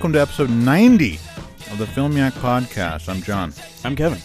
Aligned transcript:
Hello 0.00 0.06
and 0.06 0.14
welcome 0.14 0.38
to 0.38 0.44
episode 0.46 0.64
90 0.64 1.14
of 1.72 1.76
the 1.76 1.86
Film 1.86 2.16
Yak 2.16 2.32
Podcast. 2.32 3.06
I'm 3.06 3.20
John. 3.20 3.52
I'm 3.84 3.94
Kevin. 3.94 4.18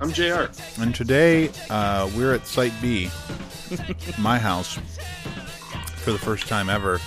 I'm 0.00 0.12
JR. 0.12 0.50
And 0.82 0.92
today 0.92 1.48
uh, 1.70 2.10
we're 2.16 2.34
at 2.34 2.44
Site 2.44 2.72
B, 2.82 3.08
my 4.18 4.36
house, 4.36 4.80
for 5.98 6.10
the 6.10 6.18
first 6.18 6.48
time 6.48 6.68
ever 6.68 6.98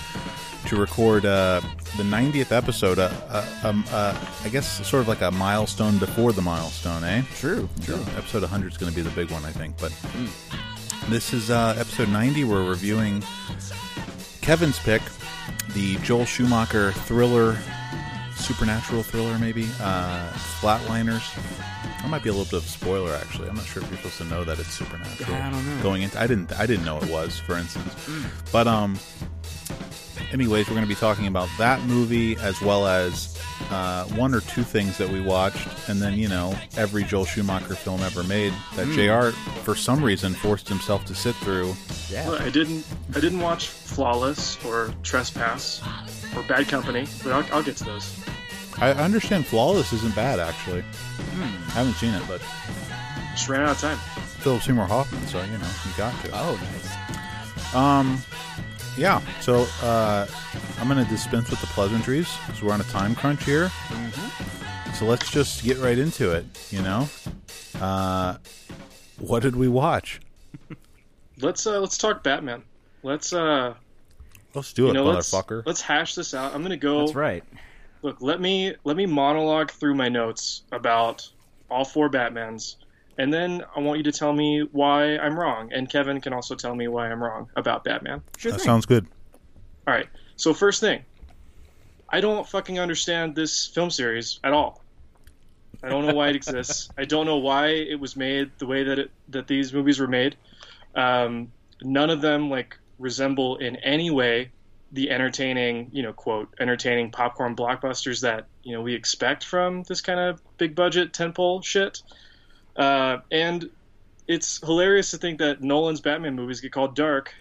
to 0.68 0.76
record 0.76 1.26
uh, 1.26 1.60
the 1.98 2.02
90th 2.02 2.52
episode. 2.52 2.98
Uh, 2.98 3.12
uh, 3.28 3.46
um, 3.64 3.84
uh, 3.90 4.18
I 4.44 4.48
guess 4.48 4.86
sort 4.88 5.02
of 5.02 5.08
like 5.08 5.20
a 5.20 5.30
milestone 5.30 5.98
before 5.98 6.32
the 6.32 6.40
milestone, 6.40 7.04
eh? 7.04 7.20
True. 7.34 7.68
So 7.82 7.96
episode 8.16 8.40
100 8.40 8.72
is 8.72 8.78
going 8.78 8.90
to 8.90 8.96
be 8.96 9.02
the 9.02 9.14
big 9.14 9.30
one, 9.30 9.44
I 9.44 9.52
think. 9.52 9.76
But 9.76 9.94
this 11.10 11.34
is 11.34 11.50
uh, 11.50 11.74
episode 11.76 12.08
90. 12.08 12.44
We're 12.44 12.66
reviewing 12.66 13.22
Kevin's 14.40 14.78
pick, 14.78 15.02
the 15.74 15.96
Joel 15.96 16.24
Schumacher 16.24 16.92
thriller, 16.92 17.58
supernatural 18.40 19.02
thriller, 19.02 19.38
maybe 19.38 19.64
uh, 19.80 20.30
Flatliners. 20.60 21.34
That 22.00 22.08
might 22.08 22.22
be 22.22 22.30
a 22.30 22.32
little 22.32 22.46
bit 22.46 22.62
of 22.62 22.64
a 22.64 22.68
spoiler, 22.68 23.14
actually. 23.14 23.48
I'm 23.48 23.56
not 23.56 23.66
sure 23.66 23.82
if 23.82 23.88
you're 23.90 23.98
supposed 23.98 24.18
to 24.18 24.24
know 24.24 24.44
that 24.44 24.58
it's 24.58 24.72
supernatural. 24.72 25.34
I 25.34 25.50
don't 25.50 25.64
know. 25.76 25.82
Going 25.82 26.02
into, 26.02 26.18
I 26.18 26.26
didn't, 26.26 26.52
I 26.58 26.66
didn't 26.66 26.84
know 26.84 26.98
it 26.98 27.10
was, 27.10 27.38
for 27.38 27.56
instance. 27.56 27.94
But 28.50 28.66
um, 28.66 28.98
anyways, 30.32 30.68
we're 30.68 30.74
going 30.74 30.86
to 30.86 30.88
be 30.88 30.94
talking 30.94 31.26
about 31.26 31.48
that 31.58 31.82
movie 31.82 32.36
as 32.36 32.60
well 32.62 32.86
as 32.86 33.29
uh, 33.70 34.04
one 34.06 34.34
or 34.34 34.40
two 34.40 34.62
things 34.62 34.96
that 34.98 35.08
we 35.08 35.20
watched, 35.20 35.68
and 35.88 36.00
then 36.00 36.14
you 36.14 36.28
know 36.28 36.54
every 36.76 37.04
Joel 37.04 37.24
Schumacher 37.24 37.74
film 37.74 38.00
ever 38.00 38.22
made 38.22 38.52
that 38.76 38.86
Jr. 38.88 39.36
for 39.62 39.74
some 39.74 40.02
reason 40.02 40.32
forced 40.34 40.68
himself 40.68 41.04
to 41.06 41.14
sit 41.14 41.34
through. 41.36 41.74
Yeah. 42.08 42.28
Look, 42.28 42.40
I 42.40 42.50
didn't 42.50 42.86
I 43.14 43.20
didn't 43.20 43.40
watch 43.40 43.68
Flawless 43.68 44.62
or 44.64 44.92
Trespass 45.02 45.82
or 46.36 46.42
Bad 46.44 46.68
Company, 46.68 47.06
but 47.22 47.32
I'll, 47.32 47.56
I'll 47.56 47.62
get 47.62 47.76
to 47.78 47.84
those. 47.84 48.18
I 48.78 48.88
I 48.88 48.94
understand 49.04 49.46
Flawless 49.46 49.92
isn't 49.92 50.14
bad 50.14 50.40
actually. 50.40 50.84
I 51.40 51.72
haven't 51.72 51.94
seen 51.94 52.14
it, 52.14 52.22
but 52.26 52.40
Just 53.32 53.48
ran 53.48 53.62
out 53.62 53.70
of 53.70 53.80
time. 53.80 53.98
Philip 54.40 54.62
Seymour 54.62 54.86
Hoffman, 54.86 55.26
so 55.26 55.40
you 55.42 55.58
know 55.58 55.66
you 55.86 55.92
got 55.96 56.24
to. 56.24 56.30
Oh, 56.32 56.58
nice. 56.72 57.74
Um, 57.74 58.18
yeah. 58.96 59.20
So 59.40 59.66
uh, 59.82 60.26
I'm 60.78 60.88
going 60.88 61.02
to 61.02 61.10
dispense 61.10 61.50
with 61.50 61.60
the 61.60 61.66
pleasantries 61.68 62.28
because 62.46 62.62
we're 62.62 62.72
on 62.72 62.80
a 62.80 62.84
time 62.84 63.14
crunch 63.14 63.44
here. 63.44 63.70
So 64.94 65.06
let's 65.06 65.30
just 65.30 65.64
get 65.64 65.78
right 65.78 65.98
into 65.98 66.32
it. 66.32 66.44
You 66.70 66.82
know, 66.82 67.08
uh, 67.80 68.36
what 69.18 69.42
did 69.42 69.56
we 69.56 69.68
watch? 69.68 70.20
Let's 71.42 71.66
uh 71.66 71.80
let's 71.80 71.96
talk 71.96 72.22
Batman. 72.22 72.62
Let's 73.02 73.32
uh 73.32 73.72
Let's 74.52 74.74
do 74.74 74.84
you 74.84 74.90
it, 74.90 74.92
know 74.92 75.04
let's 75.06 75.30
motherfucker. 75.32 75.62
let's 75.64 75.80
hash 75.80 76.14
this 76.14 76.34
out. 76.34 76.54
I'm 76.54 76.60
gonna 76.60 76.76
go. 76.76 77.00
That's 77.00 77.14
right. 77.14 77.42
Look, 78.02 78.18
let 78.20 78.42
me 78.42 78.74
let 78.84 78.94
me 78.94 79.06
monologue 79.06 79.70
through 79.70 79.94
my 79.94 80.10
notes 80.10 80.64
about 80.70 81.26
all 81.70 81.86
four 81.86 82.10
Batmans, 82.10 82.76
and 83.20 83.30
then 83.30 83.62
I 83.76 83.80
want 83.80 83.98
you 83.98 84.04
to 84.04 84.12
tell 84.12 84.32
me 84.32 84.66
why 84.72 85.18
I'm 85.18 85.38
wrong, 85.38 85.70
and 85.74 85.90
Kevin 85.90 86.22
can 86.22 86.32
also 86.32 86.54
tell 86.54 86.74
me 86.74 86.88
why 86.88 87.10
I'm 87.10 87.22
wrong 87.22 87.50
about 87.54 87.84
Batman. 87.84 88.22
Sure 88.38 88.50
That 88.50 88.60
thing. 88.60 88.64
sounds 88.64 88.86
good. 88.86 89.06
All 89.86 89.92
right. 89.92 90.08
So 90.36 90.54
first 90.54 90.80
thing, 90.80 91.04
I 92.08 92.22
don't 92.22 92.48
fucking 92.48 92.80
understand 92.80 93.34
this 93.34 93.66
film 93.66 93.90
series 93.90 94.40
at 94.42 94.54
all. 94.54 94.82
I 95.82 95.90
don't 95.90 96.06
know 96.06 96.14
why 96.14 96.30
it 96.30 96.36
exists. 96.36 96.88
I 96.98 97.04
don't 97.04 97.26
know 97.26 97.36
why 97.36 97.66
it 97.66 98.00
was 98.00 98.16
made 98.16 98.52
the 98.56 98.64
way 98.64 98.84
that 98.84 98.98
it 98.98 99.10
that 99.28 99.46
these 99.46 99.70
movies 99.74 100.00
were 100.00 100.08
made. 100.08 100.36
Um, 100.94 101.52
none 101.82 102.08
of 102.08 102.22
them 102.22 102.48
like 102.48 102.78
resemble 102.98 103.58
in 103.58 103.76
any 103.76 104.10
way 104.10 104.50
the 104.92 105.10
entertaining, 105.10 105.90
you 105.92 106.02
know, 106.02 106.14
quote 106.14 106.48
entertaining 106.58 107.10
popcorn 107.10 107.54
blockbusters 107.54 108.22
that 108.22 108.46
you 108.62 108.74
know 108.74 108.80
we 108.80 108.94
expect 108.94 109.44
from 109.44 109.82
this 109.82 110.00
kind 110.00 110.18
of 110.18 110.40
big 110.56 110.74
budget 110.74 111.12
tentpole 111.12 111.62
shit. 111.62 112.00
Uh, 112.76 113.18
and 113.30 113.68
it's 114.26 114.58
hilarious 114.64 115.10
to 115.10 115.18
think 115.18 115.38
that 115.38 115.62
Nolan's 115.62 116.00
Batman 116.00 116.34
movies 116.34 116.60
get 116.60 116.72
called 116.72 116.94
dark 116.94 117.34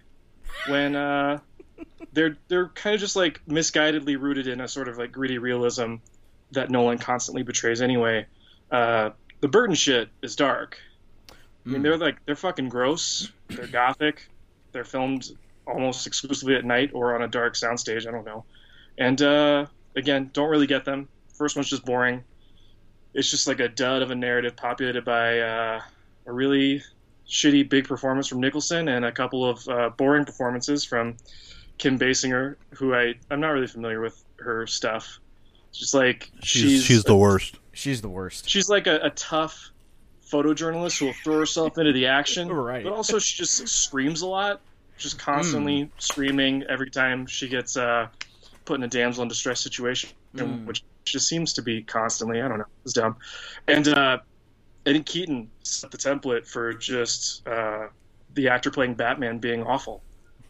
when 0.67 0.95
uh, 0.95 1.39
they're 2.13 2.37
they're 2.47 2.69
kind 2.69 2.95
of 2.95 2.99
just 2.99 3.15
like 3.15 3.41
misguidedly 3.47 4.19
rooted 4.19 4.47
in 4.47 4.61
a 4.61 4.67
sort 4.67 4.87
of 4.87 4.97
like 4.97 5.11
gritty 5.11 5.37
realism 5.37 5.95
that 6.51 6.69
Nolan 6.69 6.97
constantly 6.97 7.43
betrays 7.43 7.81
anyway. 7.81 8.25
Uh, 8.71 9.11
the 9.41 9.47
Burton 9.47 9.75
shit 9.75 10.09
is 10.21 10.35
dark. 10.35 10.79
I 11.65 11.69
mean, 11.69 11.83
they're 11.83 11.97
like 11.97 12.25
they're 12.25 12.35
fucking 12.35 12.69
gross. 12.69 13.31
They're 13.49 13.67
gothic. 13.67 14.27
They're 14.71 14.83
filmed 14.83 15.29
almost 15.67 16.07
exclusively 16.07 16.55
at 16.55 16.65
night 16.65 16.91
or 16.93 17.15
on 17.15 17.21
a 17.21 17.27
dark 17.27 17.53
soundstage. 17.53 18.07
I 18.07 18.11
don't 18.11 18.25
know. 18.25 18.45
And 18.97 19.21
uh, 19.21 19.65
again, 19.95 20.31
don't 20.33 20.49
really 20.49 20.67
get 20.67 20.85
them. 20.85 21.07
First 21.33 21.55
one's 21.55 21.69
just 21.69 21.85
boring. 21.85 22.23
It's 23.19 23.29
just 23.29 23.47
like 23.47 23.59
a 23.59 23.67
dud 23.67 24.01
of 24.01 24.11
a 24.11 24.15
narrative 24.15 24.55
populated 24.55 25.03
by 25.03 25.39
uh, 25.41 25.81
a 26.25 26.31
really 26.31 26.81
shitty 27.27 27.67
big 27.67 27.85
performance 27.85 28.27
from 28.27 28.39
Nicholson 28.39 28.87
and 28.87 29.03
a 29.03 29.11
couple 29.11 29.45
of 29.47 29.67
uh, 29.67 29.89
boring 29.89 30.23
performances 30.23 30.85
from 30.85 31.17
Kim 31.77 31.99
Basinger, 31.99 32.55
who 32.75 32.93
I 32.95 33.15
I'm 33.29 33.41
not 33.41 33.49
really 33.49 33.67
familiar 33.67 33.99
with 33.99 34.23
her 34.39 34.65
stuff. 34.67 35.19
It's 35.69 35.79
just 35.79 35.93
like 35.93 36.31
She's 36.43 36.83
she's, 36.83 37.03
the 37.03 37.15
worst. 37.15 37.57
She's 37.73 38.01
the 38.01 38.07
worst. 38.09 38.49
she's 38.49 38.69
like 38.69 38.87
a, 38.87 38.99
a 39.03 39.09
tough 39.09 39.69
photojournalist 40.25 40.99
who 40.99 41.07
will 41.07 41.13
throw 41.23 41.39
herself 41.39 41.77
into 41.77 41.91
the 41.91 42.07
action, 42.07 42.47
Right. 42.51 42.85
but 42.85 42.93
also 42.93 43.19
she 43.19 43.35
just 43.37 43.67
screams 43.67 44.21
a 44.21 44.27
lot, 44.27 44.61
just 44.97 45.19
constantly 45.19 45.91
screaming 45.97 46.63
every 46.69 46.89
time 46.89 47.25
she 47.25 47.49
gets 47.49 47.75
uh, 47.75 48.07
put 48.63 48.77
in 48.77 48.83
a 48.83 48.87
damsel 48.87 49.23
in 49.23 49.27
distress 49.29 49.59
situation, 49.59 50.09
which 50.65 50.83
just 51.11 51.27
seems 51.27 51.53
to 51.53 51.61
be 51.61 51.81
constantly. 51.81 52.41
I 52.41 52.47
don't 52.47 52.59
know, 52.59 52.65
it's 52.83 52.93
dumb. 52.93 53.17
And 53.67 53.87
uh, 53.87 54.19
Eddie 54.85 55.03
Keaton 55.03 55.49
set 55.63 55.91
the 55.91 55.97
template 55.97 56.47
for 56.47 56.73
just 56.73 57.47
uh, 57.47 57.87
the 58.33 58.49
actor 58.49 58.71
playing 58.71 58.95
Batman 58.95 59.39
being 59.39 59.63
awful. 59.63 60.01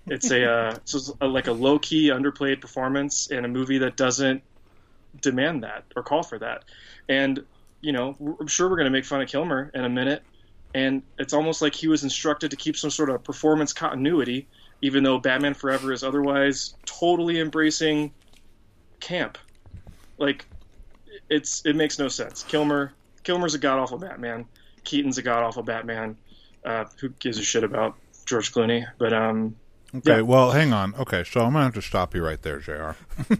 It's 0.08 0.32
a 0.32 0.50
uh, 0.50 0.76
it's 0.76 1.12
a, 1.22 1.28
like 1.28 1.48
a 1.48 1.52
low 1.52 1.80
key 1.80 2.10
underplayed 2.10 2.62
performance 2.62 3.28
in 3.28 3.46
a 3.46 3.48
movie 3.48 3.78
that 3.80 3.96
doesn't 3.96 4.42
demand 5.22 5.64
that 5.64 5.86
or 5.96 6.04
call 6.04 6.24
for 6.24 6.40
that. 6.40 6.66
And 7.08 7.44
you 7.82 7.92
know, 7.92 8.16
I'm 8.40 8.48
sure 8.48 8.70
we're 8.70 8.76
going 8.76 8.86
to 8.86 8.92
make 8.92 9.06
fun 9.06 9.22
of 9.22 9.30
Kilmer 9.30 9.72
in 9.74 9.86
a 9.86 9.90
minute, 9.90 10.24
and 10.74 11.02
it's 11.18 11.34
almost 11.34 11.62
like 11.62 11.74
he 11.74 11.88
was 11.88 12.04
instructed 12.04 12.52
to 12.52 12.58
keep 12.58 12.76
some 12.76 12.90
sort 12.90 13.10
of 13.10 13.24
performance 13.24 13.74
continuity, 13.74 14.48
even 14.82 15.04
though 15.04 15.18
Batman 15.18 15.54
Forever 15.54 15.94
is 15.94 16.04
otherwise 16.04 16.76
totally 16.86 17.40
embracing 17.40 18.12
camp. 19.00 19.38
Like, 20.20 20.46
it's 21.30 21.66
it 21.66 21.76
makes 21.76 21.98
no 21.98 22.08
sense. 22.08 22.44
Kilmer, 22.44 22.94
Kilmer's 23.24 23.56
a 23.56 23.60
god 23.60 23.80
awful 23.80 23.98
Batman. 23.98 24.46
Keaton's 24.84 25.18
a 25.18 25.22
god 25.22 25.44
awful 25.44 25.64
Batman. 25.64 26.18
Uh, 26.64 26.86
who 27.00 27.10
gives 27.10 27.38
a 27.38 27.44
shit 27.44 27.64
about 27.64 27.96
George 28.26 28.52
Clooney? 28.54 28.86
But 28.98 29.14
um, 29.14 29.56
Okay, 29.96 30.18
Yeah. 30.18 30.22
well, 30.22 30.52
hang 30.52 30.72
on. 30.74 30.94
Okay, 30.96 31.24
so 31.24 31.40
I'm 31.42 31.54
gonna 31.54 31.64
have 31.66 31.74
to 31.74 31.82
stop 31.82 32.14
you 32.14 32.24
right 32.24 32.40
there, 32.42 32.60
Jr. 32.60 32.92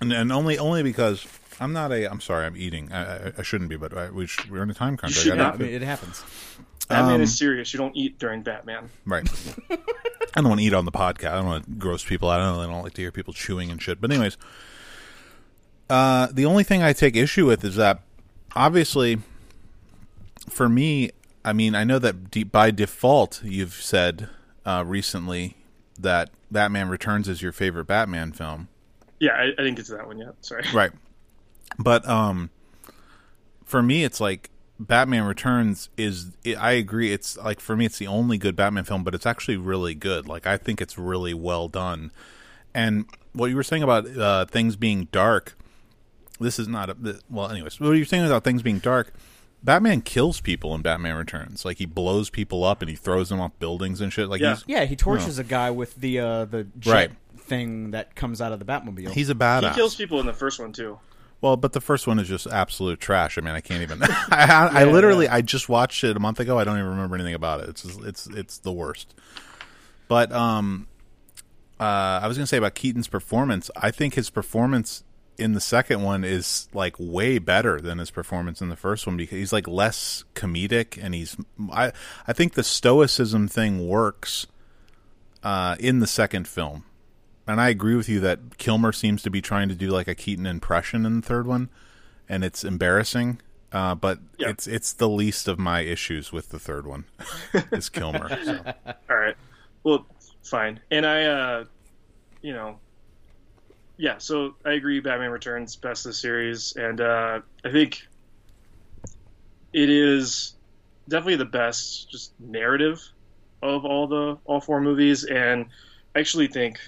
and, 0.00 0.12
and 0.12 0.32
only 0.32 0.58
only 0.58 0.82
because 0.82 1.26
I'm 1.60 1.72
not 1.72 1.92
a. 1.92 2.10
I'm 2.10 2.20
sorry, 2.20 2.46
I'm 2.46 2.56
eating. 2.56 2.92
I, 2.92 3.28
I, 3.28 3.32
I 3.38 3.42
shouldn't 3.42 3.70
be, 3.70 3.76
but 3.76 3.96
I, 3.96 4.10
we 4.10 4.26
sh- 4.26 4.48
we're 4.50 4.62
in 4.62 4.70
a 4.70 4.74
time 4.74 4.96
crunch. 4.96 5.16
I 5.16 5.20
should 5.20 5.36
gotta- 5.36 5.58
Yeah, 5.58 5.64
I 5.66 5.68
mean, 5.68 5.74
it 5.74 5.82
happens. 5.82 6.24
Batman 6.88 7.16
Um, 7.16 7.20
is 7.20 7.38
serious. 7.38 7.72
You 7.72 7.78
don't 7.78 7.96
eat 7.96 8.18
during 8.18 8.42
Batman. 8.42 8.90
Right. 9.06 9.28
I 9.70 10.40
don't 10.40 10.48
want 10.48 10.60
to 10.60 10.66
eat 10.66 10.74
on 10.74 10.84
the 10.84 10.90
podcast. 10.92 11.30
I 11.32 11.36
don't 11.36 11.46
want 11.46 11.64
to 11.64 11.70
gross 11.72 12.04
people 12.04 12.28
out. 12.30 12.40
I 12.40 12.44
don't, 12.50 12.58
I 12.58 12.72
don't 12.72 12.82
like 12.82 12.94
to 12.94 13.00
hear 13.02 13.12
people 13.12 13.32
chewing 13.32 13.70
and 13.70 13.80
shit. 13.80 14.00
But 14.00 14.10
anyways, 14.10 14.36
uh, 15.90 16.28
the 16.32 16.46
only 16.46 16.64
thing 16.64 16.82
I 16.82 16.92
take 16.92 17.16
issue 17.16 17.46
with 17.46 17.64
is 17.64 17.76
that 17.76 18.02
obviously, 18.54 19.18
for 20.48 20.68
me, 20.68 21.10
I 21.44 21.52
mean, 21.52 21.74
I 21.74 21.84
know 21.84 21.98
that 21.98 22.30
de- 22.30 22.44
by 22.44 22.70
default 22.70 23.42
you've 23.44 23.74
said 23.74 24.28
uh, 24.64 24.84
recently 24.86 25.56
that 25.98 26.30
Batman 26.50 26.88
Returns 26.88 27.28
is 27.28 27.42
your 27.42 27.52
favorite 27.52 27.86
Batman 27.86 28.32
film. 28.32 28.68
Yeah, 29.18 29.32
I, 29.32 29.44
I 29.44 29.62
didn't 29.62 29.74
get 29.74 29.86
to 29.86 29.92
that 29.92 30.06
one 30.06 30.18
yet. 30.18 30.34
Sorry. 30.40 30.64
Right. 30.74 30.92
But 31.78 32.06
um 32.08 32.50
for 33.64 33.82
me 33.82 34.02
it's 34.02 34.20
like 34.20 34.50
Batman 34.78 35.24
Returns 35.24 35.88
is 35.96 36.32
I 36.58 36.72
agree 36.72 37.12
it's 37.12 37.36
like 37.36 37.60
for 37.60 37.76
me 37.76 37.84
it's 37.84 37.98
the 37.98 38.06
only 38.06 38.38
good 38.38 38.56
Batman 38.56 38.84
film 38.84 39.04
but 39.04 39.14
it's 39.14 39.26
actually 39.26 39.56
really 39.56 39.94
good. 39.94 40.26
Like 40.26 40.46
I 40.46 40.56
think 40.56 40.80
it's 40.80 40.98
really 40.98 41.34
well 41.34 41.68
done. 41.68 42.10
And 42.74 43.06
what 43.32 43.46
you 43.46 43.56
were 43.56 43.62
saying 43.62 43.82
about 43.82 44.06
uh 44.16 44.46
things 44.46 44.76
being 44.76 45.08
dark 45.12 45.56
this 46.40 46.58
is 46.58 46.66
not 46.68 46.90
a 46.90 46.96
well 47.28 47.50
anyways 47.50 47.78
what 47.78 47.90
are 47.90 47.94
you're 47.94 48.04
saying 48.06 48.24
about 48.26 48.44
things 48.44 48.62
being 48.62 48.78
dark 48.78 49.12
Batman 49.62 50.00
kills 50.00 50.40
people 50.40 50.74
in 50.74 50.80
Batman 50.80 51.16
Returns. 51.16 51.66
Like 51.66 51.76
he 51.76 51.84
blows 51.84 52.30
people 52.30 52.64
up 52.64 52.80
and 52.80 52.88
he 52.88 52.96
throws 52.96 53.28
them 53.28 53.40
off 53.42 53.52
buildings 53.58 54.00
and 54.00 54.10
shit. 54.10 54.26
Like 54.30 54.40
Yeah. 54.40 54.54
he's 54.54 54.64
Yeah, 54.66 54.84
he 54.86 54.96
torches 54.96 55.38
a 55.38 55.44
guy 55.44 55.70
with 55.70 55.96
the 55.96 56.18
uh, 56.18 56.44
the 56.46 56.64
jet 56.78 56.90
Right. 56.94 57.10
thing 57.36 57.90
that 57.90 58.14
comes 58.14 58.40
out 58.40 58.52
of 58.52 58.58
the 58.58 58.64
Batmobile. 58.64 59.10
he's 59.10 59.28
a 59.28 59.34
badass. 59.34 59.68
He 59.68 59.74
kills 59.74 59.94
people 59.96 60.18
in 60.18 60.24
the 60.24 60.32
first 60.32 60.58
one 60.60 60.72
too. 60.72 60.98
Well, 61.42 61.58
but 61.58 61.74
the 61.74 61.80
first 61.82 62.06
one 62.06 62.18
is 62.18 62.26
just 62.26 62.46
absolute 62.46 63.00
trash. 63.00 63.36
I 63.36 63.42
mean, 63.42 63.54
I 63.54 63.60
can't 63.60 63.82
even. 63.82 64.02
I, 64.02 64.16
I, 64.30 64.80
I 64.80 64.84
literally, 64.84 65.28
I 65.28 65.42
just 65.42 65.68
watched 65.68 66.04
it 66.04 66.16
a 66.16 66.20
month 66.20 66.40
ago. 66.40 66.58
I 66.58 66.64
don't 66.64 66.78
even 66.78 66.88
remember 66.88 67.16
anything 67.16 67.34
about 67.34 67.60
it. 67.60 67.68
It's 67.68 67.82
just, 67.82 68.00
it's 68.00 68.26
it's 68.28 68.58
the 68.58 68.72
worst. 68.72 69.14
But 70.08 70.32
um, 70.32 70.86
uh, 71.78 72.20
I 72.22 72.26
was 72.28 72.36
going 72.38 72.44
to 72.44 72.48
say 72.48 72.56
about 72.56 72.74
Keaton's 72.74 73.08
performance. 73.08 73.70
I 73.76 73.90
think 73.90 74.14
his 74.14 74.30
performance 74.30 75.04
in 75.38 75.52
the 75.54 75.60
second 75.60 76.02
one 76.02 76.22
is 76.24 76.68
like 76.74 76.94
way 76.98 77.38
better 77.38 77.80
than 77.80 77.98
his 77.98 78.10
performance 78.10 78.60
in 78.60 78.68
the 78.68 78.76
first 78.76 79.06
one 79.06 79.16
because 79.16 79.38
he's 79.38 79.52
like 79.52 79.66
less 79.66 80.24
comedic 80.34 81.02
and 81.02 81.14
he's 81.14 81.36
I 81.72 81.92
I 82.26 82.32
think 82.32 82.54
the 82.54 82.62
stoicism 82.62 83.48
thing 83.48 83.86
works 83.88 84.46
uh, 85.42 85.76
in 85.80 86.00
the 86.00 86.06
second 86.06 86.46
film. 86.46 86.84
And 87.46 87.60
I 87.60 87.68
agree 87.70 87.96
with 87.96 88.08
you 88.08 88.20
that 88.20 88.58
Kilmer 88.58 88.92
seems 88.92 89.22
to 89.22 89.30
be 89.30 89.40
trying 89.40 89.68
to 89.70 89.74
do 89.74 89.88
like 89.88 90.06
a 90.08 90.14
Keaton 90.14 90.46
impression 90.46 91.04
in 91.06 91.20
the 91.20 91.26
third 91.26 91.46
one 91.46 91.68
and 92.28 92.44
it's 92.44 92.62
embarrassing. 92.64 93.40
Uh, 93.72 93.94
but 93.94 94.18
Yeah. 94.38 94.50
it's 94.50 94.66
it's 94.66 94.92
the 94.92 95.08
least 95.08 95.48
of 95.48 95.58
my 95.58 95.80
issues 95.80 96.32
with 96.32 96.50
the 96.50 96.58
third 96.58 96.86
one 96.86 97.04
is 97.72 97.88
Kilmer. 97.88 98.28
So. 98.44 98.74
All 99.08 99.16
right. 99.16 99.36
Well, 99.84 100.06
fine. 100.42 100.80
And 100.90 101.06
I, 101.06 101.24
uh, 101.24 101.64
you 102.42 102.52
know, 102.52 102.78
yeah. 104.00 104.16
So 104.16 104.54
I 104.64 104.72
agree. 104.72 104.98
Batman 105.00 105.30
Returns 105.30 105.76
best 105.76 106.06
of 106.06 106.10
the 106.10 106.14
series, 106.14 106.74
and 106.74 107.02
uh, 107.02 107.40
I 107.62 107.70
think 107.70 108.08
it 109.74 109.90
is 109.90 110.54
definitely 111.06 111.36
the 111.36 111.44
best 111.44 112.10
just 112.10 112.32
narrative 112.40 113.02
of 113.62 113.84
all 113.84 114.06
the 114.06 114.38
all 114.46 114.60
four 114.60 114.80
movies. 114.80 115.24
And 115.24 115.66
I 116.16 116.20
actually 116.20 116.46
think 116.46 116.78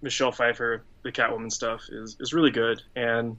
Michelle 0.00 0.30
Pfeiffer, 0.30 0.84
the 1.02 1.10
Catwoman 1.10 1.50
stuff, 1.50 1.82
is 1.90 2.16
is 2.20 2.32
really 2.32 2.52
good, 2.52 2.80
and 2.94 3.36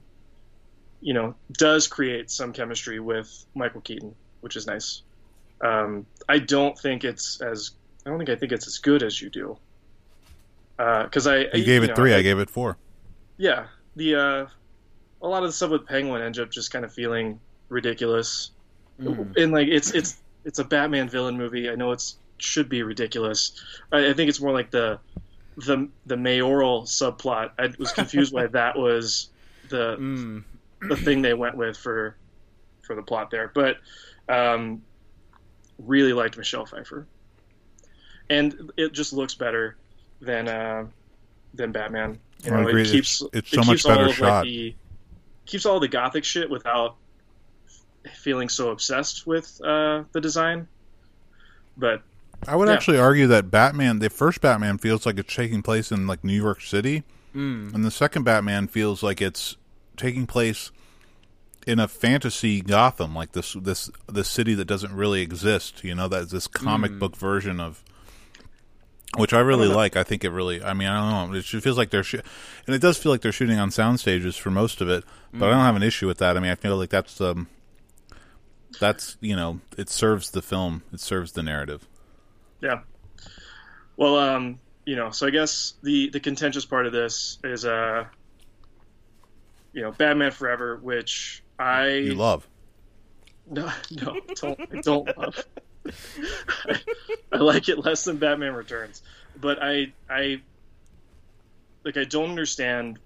you 1.00 1.14
know, 1.14 1.34
does 1.52 1.88
create 1.88 2.30
some 2.30 2.52
chemistry 2.52 3.00
with 3.00 3.46
Michael 3.54 3.80
Keaton, 3.80 4.14
which 4.42 4.56
is 4.56 4.66
nice. 4.66 5.00
Um, 5.62 6.04
I 6.28 6.38
don't 6.38 6.78
think 6.78 7.02
it's 7.02 7.40
as 7.40 7.70
I 8.04 8.10
don't 8.10 8.18
think 8.18 8.28
I 8.28 8.36
think 8.36 8.52
it's 8.52 8.66
as 8.66 8.76
good 8.76 9.02
as 9.02 9.22
you 9.22 9.30
do. 9.30 9.56
Because 10.76 11.26
I 11.26 11.46
You 11.54 11.64
gave 11.64 11.82
it 11.82 11.88
know, 11.88 11.94
three. 11.94 12.12
I, 12.12 12.18
I 12.18 12.22
gave 12.22 12.38
it 12.38 12.50
four. 12.50 12.76
Yeah 13.42 13.66
the 13.96 14.14
uh, 14.14 14.46
a 15.20 15.28
lot 15.28 15.42
of 15.42 15.48
the 15.48 15.52
stuff 15.52 15.70
with 15.70 15.86
Penguin 15.86 16.22
ends 16.22 16.38
up 16.38 16.50
just 16.50 16.70
kind 16.72 16.84
of 16.84 16.92
feeling 16.94 17.40
ridiculous, 17.68 18.50
Mm. 19.00 19.36
and 19.36 19.52
like 19.52 19.68
it's 19.68 19.90
it's 19.94 20.20
it's 20.44 20.58
a 20.60 20.64
Batman 20.64 21.08
villain 21.08 21.36
movie. 21.36 21.68
I 21.68 21.74
know 21.74 21.92
it's 21.92 22.16
should 22.38 22.68
be 22.68 22.82
ridiculous. 22.82 23.52
I, 23.90 24.10
I 24.10 24.12
think 24.12 24.28
it's 24.28 24.40
more 24.40 24.52
like 24.52 24.70
the 24.70 25.00
the 25.56 25.88
the 26.06 26.16
mayoral 26.16 26.82
subplot. 26.82 27.50
I 27.58 27.72
was 27.78 27.92
confused 27.92 28.32
why 28.32 28.46
that 28.58 28.78
was 28.78 29.30
the 29.70 29.96
Mm. 29.98 30.44
the 30.88 30.96
thing 30.96 31.22
they 31.22 31.34
went 31.34 31.56
with 31.56 31.76
for 31.76 32.16
for 32.82 32.94
the 32.94 33.02
plot 33.02 33.30
there. 33.30 33.50
But 33.54 33.76
um, 34.28 34.82
really 35.78 36.12
liked 36.12 36.36
Michelle 36.36 36.66
Pfeiffer, 36.66 37.06
and 38.30 38.72
it 38.76 38.92
just 38.92 39.12
looks 39.12 39.34
better 39.34 39.76
than 40.20 40.48
uh, 40.48 40.84
than 41.54 41.72
Batman. 41.72 42.18
You 42.44 42.52
I 42.54 42.60
know, 42.62 42.68
agree. 42.68 42.82
it 42.82 42.88
keeps 42.90 43.22
It's- 43.22 43.30
it's 43.44 43.52
it 43.52 43.56
so 43.56 43.60
much 43.60 43.68
keeps 43.68 43.84
all 43.86 43.94
better 43.96 44.06
of, 44.08 44.14
shot. 44.14 44.28
Like, 44.38 44.44
the, 44.44 44.74
keeps 45.46 45.66
all 45.66 45.80
the 45.80 45.88
gothic 45.88 46.24
shit 46.24 46.48
without 46.50 46.96
feeling 48.14 48.48
so 48.48 48.70
obsessed 48.70 49.26
with 49.26 49.60
uh, 49.64 50.04
the 50.12 50.20
design. 50.20 50.66
But 51.76 52.02
I 52.48 52.56
would 52.56 52.68
Yeah. 52.68 52.74
actually 52.74 52.98
argue 52.98 53.26
that 53.28 53.50
Batman, 53.50 54.00
the 54.00 54.10
first 54.10 54.40
Batman, 54.40 54.78
feels 54.78 55.06
like 55.06 55.18
it's 55.18 55.34
taking 55.34 55.62
place 55.62 55.92
in 55.92 56.06
like 56.06 56.24
New 56.24 56.34
York 56.36 56.60
City, 56.60 57.04
Mm. 57.34 57.72
and 57.74 57.84
the 57.84 57.90
second 57.90 58.24
Batman 58.24 58.66
feels 58.66 59.02
like 59.02 59.22
it's 59.22 59.56
taking 59.96 60.26
place 60.26 60.70
in 61.66 61.78
a 61.78 61.86
fantasy 61.88 62.60
Gotham, 62.60 63.14
like 63.14 63.32
this 63.32 63.52
this 63.54 63.88
this 64.12 64.28
city 64.28 64.54
that 64.54 64.64
doesn't 64.66 64.92
really 64.92 65.22
exist. 65.22 65.82
You 65.84 65.94
know, 65.94 66.08
that's 66.08 66.32
this 66.32 66.46
comic 66.48 66.98
book 66.98 67.16
version 67.16 67.60
of. 67.60 67.82
Which 69.18 69.34
I 69.34 69.40
really 69.40 69.68
know. 69.68 69.76
like. 69.76 69.96
I 69.96 70.04
think 70.04 70.24
it 70.24 70.30
really. 70.30 70.62
I 70.62 70.72
mean, 70.72 70.88
I 70.88 70.98
don't 71.22 71.32
know. 71.32 71.38
It 71.38 71.44
feels 71.44 71.76
like 71.76 71.90
they're, 71.90 72.02
sh- 72.02 72.14
and 72.66 72.74
it 72.74 72.80
does 72.80 72.96
feel 72.96 73.12
like 73.12 73.20
they're 73.20 73.30
shooting 73.32 73.58
on 73.58 73.70
sound 73.70 74.00
stages 74.00 74.36
for 74.36 74.50
most 74.50 74.80
of 74.80 74.88
it. 74.88 75.04
But 75.34 75.48
I 75.48 75.52
don't 75.52 75.64
have 75.64 75.76
an 75.76 75.82
issue 75.82 76.06
with 76.06 76.18
that. 76.18 76.36
I 76.36 76.40
mean, 76.40 76.50
I 76.50 76.54
feel 76.54 76.76
like 76.76 76.90
that's 76.90 77.20
um, 77.20 77.48
that's 78.80 79.16
you 79.20 79.36
know, 79.36 79.60
it 79.76 79.88
serves 79.90 80.30
the 80.30 80.40
film. 80.42 80.82
It 80.92 81.00
serves 81.00 81.32
the 81.32 81.42
narrative. 81.42 81.86
Yeah. 82.62 82.80
Well, 83.96 84.18
um, 84.18 84.58
you 84.86 84.96
know, 84.96 85.10
so 85.10 85.26
I 85.26 85.30
guess 85.30 85.74
the 85.82 86.08
the 86.10 86.20
contentious 86.20 86.64
part 86.64 86.86
of 86.86 86.92
this 86.92 87.38
is 87.44 87.64
uh, 87.64 88.04
you 89.72 89.82
know, 89.82 89.92
Batman 89.92 90.30
Forever, 90.30 90.76
which 90.82 91.42
I 91.58 91.88
You 91.88 92.14
love. 92.14 92.48
no 93.50 93.70
no 93.90 94.20
don't 94.34 94.82
don't 94.82 95.18
love. 95.18 95.44
I, 97.32 97.36
like 97.38 97.68
it 97.68 97.78
less 97.78 98.04
than 98.04 98.16
Batman 98.18 98.54
Returns, 98.54 99.02
but 99.40 99.58
I 99.62 99.92
I 100.08 100.40
like 101.84 101.96
I 101.96 102.04
don't 102.04 102.30
understand 102.30 102.98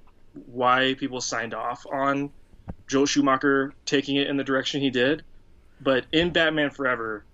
why 0.46 0.94
people 0.98 1.20
signed 1.20 1.54
off 1.54 1.86
on 1.90 2.30
Joel 2.88 3.06
Schumacher 3.06 3.72
taking 3.86 4.16
it 4.16 4.26
in 4.28 4.36
the 4.36 4.44
direction 4.44 4.80
he 4.80 4.90
did. 4.90 5.22
But 5.80 6.04
in 6.12 6.30
Batman 6.32 6.70
Forever, 6.70 7.24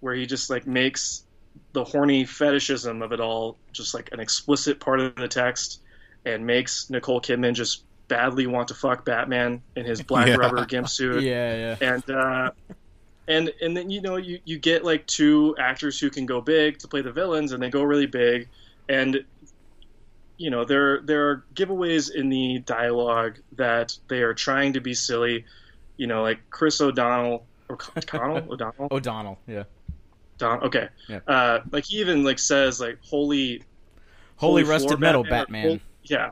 where 0.00 0.14
he 0.14 0.26
just 0.26 0.50
like 0.50 0.66
makes 0.66 1.24
the 1.72 1.84
horny 1.84 2.24
fetishism 2.24 3.02
of 3.02 3.12
it 3.12 3.20
all 3.20 3.56
just 3.72 3.94
like 3.94 4.10
an 4.12 4.20
explicit 4.20 4.80
part 4.80 5.00
of 5.00 5.14
the 5.16 5.28
text 5.28 5.80
and 6.24 6.46
makes 6.46 6.90
Nicole 6.90 7.20
Kidman 7.20 7.54
just 7.54 7.84
badly 8.08 8.46
want 8.46 8.68
to 8.68 8.74
fuck 8.74 9.04
Batman 9.04 9.62
in 9.76 9.84
his 9.84 10.02
black 10.02 10.26
Yeah. 10.28 10.34
rubber 10.36 10.64
gimp 10.66 10.88
suit 10.88 11.22
Yeah, 11.22 11.76
yeah. 11.80 11.92
and 11.92 12.10
uh, 12.10 12.50
and 13.28 13.52
and 13.62 13.76
then 13.76 13.90
you 13.90 14.00
know 14.00 14.16
you 14.16 14.38
you 14.44 14.58
get 14.58 14.84
like 14.84 15.06
two 15.06 15.54
actors 15.58 15.98
who 15.98 16.10
can 16.10 16.26
go 16.26 16.40
big 16.40 16.78
to 16.78 16.88
play 16.88 17.00
the 17.02 17.12
villains, 17.12 17.52
and 17.52 17.62
they 17.62 17.70
go 17.70 17.82
really 17.82 18.06
big, 18.06 18.48
and 18.88 19.24
you 20.36 20.50
know 20.50 20.64
there 20.64 21.00
there 21.02 21.28
are 21.28 21.44
giveaways 21.54 22.10
in 22.14 22.28
the 22.28 22.58
dialogue 22.60 23.38
that 23.56 23.96
they 24.08 24.22
are 24.22 24.34
trying 24.34 24.72
to 24.72 24.80
be 24.80 24.94
silly, 24.94 25.44
you 25.96 26.06
know 26.06 26.22
like 26.22 26.40
Chris 26.50 26.80
O'Donnell 26.80 27.46
or 27.68 27.78
O'Connell 27.96 28.46
O'Donnell 28.52 28.88
O'Donnell. 28.90 29.38
Yeah. 29.46 29.64
Don 30.36 30.60
okay, 30.64 30.88
Yeah. 31.08 31.20
uh, 31.28 31.60
like 31.70 31.84
he 31.84 32.00
even 32.00 32.24
like 32.24 32.40
says 32.40 32.80
like 32.80 32.98
holy 33.04 33.62
Holy, 34.36 34.64
floor 34.64 34.72
rusted 34.74 34.98
metal, 34.98 35.22
Batman. 35.22 35.68
hol- 35.68 35.78
yeah, 36.02 36.30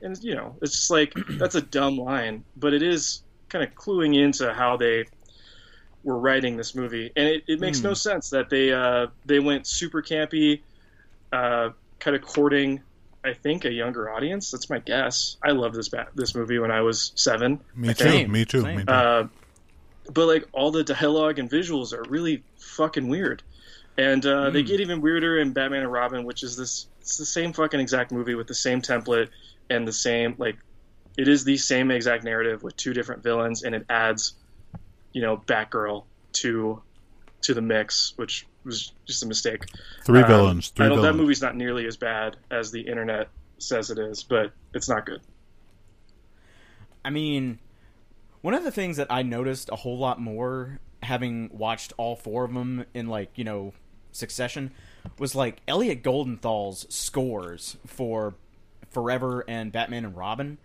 and 0.00 0.16
you 0.24 0.34
know 0.34 0.56
it's 0.62 0.72
just 0.72 0.90
like 0.90 1.12
that's 1.38 1.54
a 1.54 1.60
dumb 1.60 1.98
line, 1.98 2.42
but 2.56 2.72
it 2.72 2.82
is 2.82 3.20
kind 3.50 3.62
of 3.62 3.74
cluing 3.74 4.16
into 4.18 4.52
how 4.54 4.78
they 4.78 5.04
were 6.06 6.18
writing 6.18 6.56
this 6.56 6.74
movie, 6.74 7.10
and 7.16 7.26
it, 7.28 7.42
it 7.48 7.60
makes 7.60 7.80
Hmm. 7.80 7.88
no 7.88 7.94
sense 7.94 8.30
that 8.30 8.48
they 8.48 8.72
uh, 8.72 9.08
they 9.26 9.40
went 9.40 9.66
super 9.66 10.00
campy, 10.02 10.60
uh, 11.32 11.70
kind 11.98 12.16
of 12.16 12.22
courting. 12.22 12.80
I 13.24 13.34
think 13.34 13.64
a 13.64 13.72
younger 13.72 14.08
audience. 14.08 14.52
That's 14.52 14.70
my 14.70 14.78
guess. 14.78 15.36
I 15.42 15.50
loved 15.50 15.74
this 15.74 15.88
bat- 15.88 16.10
this 16.14 16.36
movie 16.36 16.60
when 16.60 16.70
I 16.70 16.82
was 16.82 17.10
seven. 17.16 17.60
Me 17.74 17.88
too. 17.88 18.04
think. 18.04 18.30
Me 18.30 18.44
too. 18.44 18.62
Me 18.64 18.84
too. 18.84 18.88
Uh, 18.92 19.26
but 20.14 20.26
like 20.26 20.46
all 20.52 20.70
the 20.70 20.84
dialogue 20.84 21.40
and 21.40 21.50
visuals 21.50 21.92
are 21.92 22.04
really 22.08 22.44
fucking 22.76 23.08
weird, 23.08 23.42
and 23.98 24.24
uh, 24.24 24.50
they 24.50 24.62
Mm. 24.62 24.66
get 24.68 24.80
even 24.80 25.00
weirder 25.00 25.38
in 25.38 25.52
Batman 25.52 25.82
and 25.82 25.90
Robin, 25.92 26.24
which 26.24 26.44
is 26.44 26.56
this. 26.56 26.86
It's 27.00 27.16
the 27.16 27.26
same 27.26 27.52
fucking 27.52 27.80
exact 27.80 28.12
movie 28.12 28.34
with 28.36 28.46
the 28.46 28.54
same 28.54 28.80
template 28.80 29.28
and 29.68 29.86
the 29.88 29.92
same 29.92 30.36
like. 30.38 30.56
It 31.18 31.28
is 31.28 31.44
the 31.44 31.56
same 31.56 31.90
exact 31.90 32.22
narrative 32.24 32.62
with 32.62 32.76
two 32.76 32.92
different 32.92 33.22
villains, 33.24 33.62
and 33.64 33.74
it 33.74 33.86
adds, 33.88 34.34
you 35.16 35.22
know, 35.22 35.38
Batgirl 35.38 36.04
to 36.34 36.82
to 37.40 37.54
the 37.54 37.62
mix, 37.62 38.12
which 38.16 38.46
was 38.64 38.92
just 39.06 39.22
a 39.22 39.26
mistake. 39.26 39.64
three 40.04 40.20
Um, 40.20 40.28
villains. 40.28 40.68
Three 40.68 40.84
I 40.84 40.88
don't, 40.90 40.98
villains. 40.98 41.16
that 41.16 41.22
movie's 41.22 41.40
not 41.40 41.56
nearly 41.56 41.86
as 41.86 41.96
bad 41.96 42.36
as 42.50 42.70
the 42.70 42.82
internet 42.82 43.30
says 43.56 43.90
it 43.90 43.98
is, 43.98 44.22
but 44.24 44.52
it's 44.74 44.90
not 44.90 45.06
good. 45.06 45.22
I 47.02 47.08
mean, 47.08 47.60
one 48.42 48.52
of 48.52 48.62
the 48.62 48.70
things 48.70 48.98
that 48.98 49.06
I 49.08 49.22
noticed 49.22 49.70
a 49.72 49.76
whole 49.76 49.96
lot 49.98 50.20
more 50.20 50.80
having 51.02 51.48
watched 51.50 51.94
all 51.96 52.14
four 52.16 52.44
of 52.44 52.52
them 52.52 52.84
in 52.92 53.06
like 53.06 53.30
you 53.36 53.44
know 53.44 53.72
succession 54.12 54.70
was 55.18 55.34
like 55.34 55.62
Elliot 55.66 56.02
Goldenthal's 56.02 56.84
scores 56.94 57.78
for 57.86 58.34
Forever 58.90 59.44
and 59.48 59.72
Batman 59.72 60.04
and 60.04 60.14
Robin. 60.16 60.58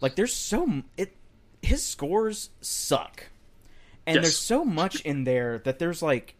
Like, 0.00 0.16
there's 0.16 0.34
so 0.34 0.82
it 0.96 1.14
his 1.62 1.84
scores 1.84 2.50
suck, 2.60 3.24
and 4.06 4.16
Yes. 4.16 4.24
there's 4.24 4.38
so 4.38 4.64
much 4.64 5.00
in 5.02 5.24
there 5.24 5.58
that 5.60 5.78
there's 5.78 6.02
like 6.02 6.34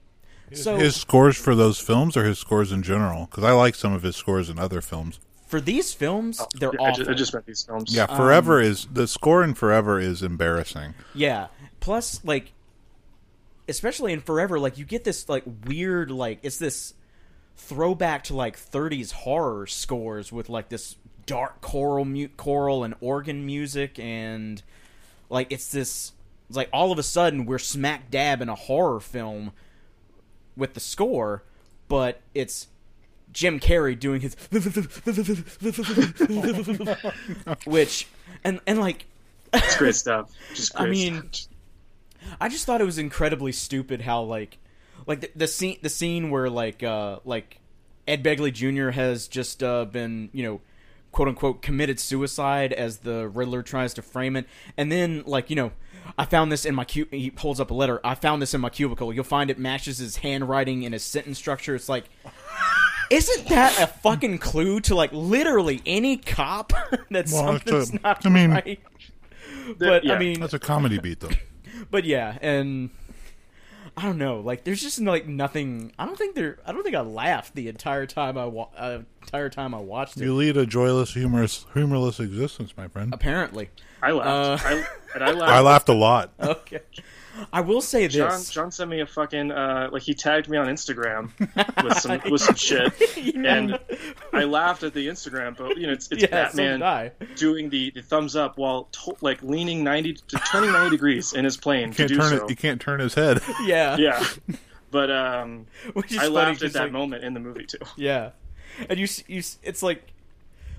so 0.52 0.76
his 0.76 0.96
scores 0.96 1.36
for 1.36 1.54
those 1.54 1.78
films 1.78 2.16
or 2.16 2.24
his 2.24 2.38
scores 2.38 2.72
in 2.72 2.82
general? 2.82 3.26
Because 3.26 3.44
I 3.44 3.52
like 3.52 3.74
some 3.74 3.92
of 3.92 4.02
his 4.02 4.16
scores 4.16 4.48
in 4.50 4.58
other 4.58 4.80
films. 4.80 5.18
for 5.46 5.60
these 5.60 5.92
films 5.94 6.40
oh, 6.40 6.46
they're 6.54 6.72
Oh, 6.80 6.84
I 6.84 6.92
just, 6.92 7.10
I 7.10 7.14
just 7.14 7.32
meant 7.34 7.46
these 7.46 7.62
films. 7.62 7.94
Yeah, 7.94 8.06
Forever 8.06 8.60
is 8.60 8.86
the 8.92 9.06
score 9.06 9.42
in 9.44 9.54
Forever 9.54 9.98
is 10.00 10.22
embarrassing. 10.22 10.94
Yeah. 11.14 11.48
Plus, 11.80 12.20
like, 12.24 12.52
especially 13.68 14.12
in 14.12 14.20
Forever, 14.20 14.58
like 14.58 14.78
you 14.78 14.84
get 14.84 15.04
this 15.04 15.28
like 15.28 15.44
weird, 15.66 16.10
like 16.10 16.38
it's 16.42 16.58
this 16.58 16.94
throwback 17.56 18.24
to 18.24 18.34
like 18.34 18.58
30s 18.58 19.12
horror 19.12 19.66
scores 19.66 20.32
with 20.32 20.48
like 20.48 20.68
this 20.68 20.96
dark 21.26 21.60
choral, 21.60 22.04
mute 22.04 22.36
choral 22.36 22.82
and 22.84 22.94
organ 23.00 23.44
music, 23.46 23.98
and 23.98 24.62
like 25.30 25.50
it's 25.52 25.70
this. 25.70 26.12
It's 26.52 26.56
like 26.58 26.68
all 26.70 26.92
of 26.92 26.98
a 26.98 27.02
sudden 27.02 27.46
we're 27.46 27.58
smack 27.58 28.10
dab 28.10 28.42
in 28.42 28.50
a 28.50 28.54
horror 28.54 29.00
film 29.00 29.52
with 30.54 30.74
the 30.74 30.80
score, 30.80 31.44
but 31.88 32.20
it's 32.34 32.66
Jim 33.32 33.58
Carrey 33.58 33.98
doing 33.98 34.20
his 34.20 34.34
which 37.64 38.06
and 38.44 38.60
and 38.66 38.78
like 38.78 39.06
It's 39.54 39.78
great 39.78 39.94
stuff. 39.94 40.30
Just 40.52 40.74
great 40.74 40.88
I 40.88 40.90
mean, 40.90 41.32
stuff. 41.32 41.54
I 42.38 42.50
just 42.50 42.66
thought 42.66 42.82
it 42.82 42.84
was 42.84 42.98
incredibly 42.98 43.52
stupid 43.52 44.02
how 44.02 44.20
like 44.20 44.58
like 45.06 45.22
the, 45.22 45.30
the 45.34 45.46
scene 45.46 45.78
the 45.80 45.88
scene 45.88 46.28
where 46.28 46.50
like 46.50 46.82
uh 46.82 47.20
like 47.24 47.60
Ed 48.06 48.22
Begley 48.22 48.52
Jr. 48.52 48.90
has 48.90 49.26
just 49.26 49.62
uh 49.62 49.86
been, 49.86 50.28
you 50.34 50.42
know, 50.42 50.60
quote 51.12 51.28
unquote 51.28 51.62
committed 51.62 51.98
suicide 51.98 52.74
as 52.74 52.98
the 52.98 53.26
Riddler 53.26 53.62
tries 53.62 53.94
to 53.94 54.02
frame 54.02 54.36
it 54.36 54.46
and 54.76 54.92
then 54.92 55.22
like, 55.24 55.48
you 55.48 55.56
know, 55.56 55.72
I 56.18 56.24
found 56.24 56.52
this 56.52 56.64
in 56.64 56.74
my 56.74 56.84
cu- 56.84 57.06
he 57.10 57.32
holds 57.36 57.60
up 57.60 57.70
a 57.70 57.74
letter. 57.74 58.00
I 58.04 58.14
found 58.14 58.42
this 58.42 58.54
in 58.54 58.60
my 58.60 58.68
cubicle. 58.70 59.12
You'll 59.12 59.24
find 59.24 59.50
it 59.50 59.58
matches 59.58 59.98
his 59.98 60.16
handwriting 60.18 60.82
in 60.82 60.92
his 60.92 61.02
sentence 61.02 61.38
structure. 61.38 61.74
It's 61.74 61.88
like 61.88 62.04
isn't 63.10 63.48
that 63.48 63.78
a 63.80 63.86
fucking 63.86 64.38
clue 64.38 64.80
to 64.80 64.94
like 64.94 65.10
literally 65.12 65.82
any 65.84 66.16
cop 66.16 66.68
that 67.10 67.10
Well, 67.10 67.20
it's 67.20 67.32
something's 67.32 67.90
a- 67.90 68.00
not 68.02 68.24
I 68.26 68.28
mean- 68.30 68.50
right? 68.50 68.80
But 69.78 70.04
Yeah. 70.04 70.14
I 70.14 70.18
mean, 70.18 70.40
That's 70.40 70.54
a 70.54 70.58
comedy 70.58 70.98
beat, 70.98 71.20
though. 71.20 71.28
but 71.90 72.04
yeah, 72.04 72.36
and 72.40 72.90
I 73.96 74.02
don't 74.02 74.16
know. 74.18 74.40
Like, 74.40 74.64
there's 74.64 74.80
just 74.80 74.98
like 75.00 75.26
nothing. 75.26 75.92
I 75.98 76.06
don't 76.06 76.16
think 76.16 76.34
there. 76.34 76.58
I 76.66 76.72
don't 76.72 76.82
think 76.82 76.96
I 76.96 77.00
laughed 77.02 77.54
the 77.54 77.68
entire 77.68 78.06
time 78.06 78.38
I 78.38 78.46
wa- 78.46 78.68
uh, 78.76 79.00
entire 79.20 79.50
time 79.50 79.74
I 79.74 79.80
watched 79.80 80.16
it. 80.16 80.24
You 80.24 80.34
lead 80.34 80.56
a 80.56 80.64
joyless, 80.64 81.12
humorous, 81.12 81.66
humorless 81.74 82.18
existence, 82.18 82.74
my 82.76 82.88
friend. 82.88 83.12
Apparently, 83.12 83.68
I 84.02 84.12
laughed. 84.12 84.64
uh, 84.64 84.68
I, 84.68 84.84
and 85.14 85.24
I 85.24 85.32
laughed. 85.32 85.52
I 85.52 85.60
laughed 85.60 85.88
a 85.90 85.94
lot. 85.94 86.32
okay. 86.40 86.80
I 87.52 87.60
will 87.62 87.80
say 87.80 88.08
John, 88.08 88.30
this. 88.30 88.50
John 88.50 88.70
sent 88.70 88.90
me 88.90 89.00
a 89.00 89.06
fucking 89.06 89.50
uh, 89.50 89.88
like 89.90 90.02
he 90.02 90.12
tagged 90.14 90.48
me 90.48 90.56
on 90.58 90.66
Instagram 90.66 91.30
with 91.84 91.98
some 91.98 92.20
with 92.30 92.40
some 92.42 92.54
shit, 92.56 92.92
You 93.16 93.32
know? 93.34 93.48
and 93.48 93.78
I 94.32 94.44
laughed 94.44 94.82
at 94.82 94.92
the 94.92 95.08
Instagram, 95.08 95.56
but 95.56 95.76
you 95.78 95.86
know 95.86 95.92
it's 95.94 96.08
it's 96.12 96.22
yeah, 96.22 96.28
Batman 96.28 96.82
I. 96.82 97.12
doing 97.36 97.70
the, 97.70 97.90
the 97.90 98.02
thumbs 98.02 98.36
up 98.36 98.58
while 98.58 98.84
to, 98.92 99.16
like 99.22 99.42
leaning 99.42 99.82
ninety 99.82 100.14
to 100.14 100.36
turning 100.50 100.72
ninety 100.72 100.90
degrees 100.90 101.32
in 101.32 101.44
his 101.44 101.56
plane 101.56 101.88
You 101.88 101.94
can't 101.94 102.08
do 102.08 102.16
turn 102.18 102.28
so. 102.38 102.44
it. 102.44 102.50
You 102.50 102.56
can't 102.56 102.80
turn 102.80 103.00
his 103.00 103.14
head. 103.14 103.40
Yeah, 103.64 103.96
Yeah, 103.96 104.24
but 104.90 105.10
um, 105.10 105.66
Which 105.94 106.12
is 106.12 106.18
I 106.18 106.22
funny 106.22 106.34
laughed 106.34 106.60
'cause, 106.60 106.62
at 106.70 106.72
that 106.74 106.82
like, 106.84 106.92
moment 106.92 107.24
in 107.24 107.32
the 107.34 107.40
movie 107.40 107.64
too. 107.64 107.78
Yeah, 107.96 108.30
and 108.90 108.98
you 108.98 109.04
s- 109.04 109.24
you 109.26 109.38
s- 109.38 109.58
it's 109.62 109.82
like 109.82 110.02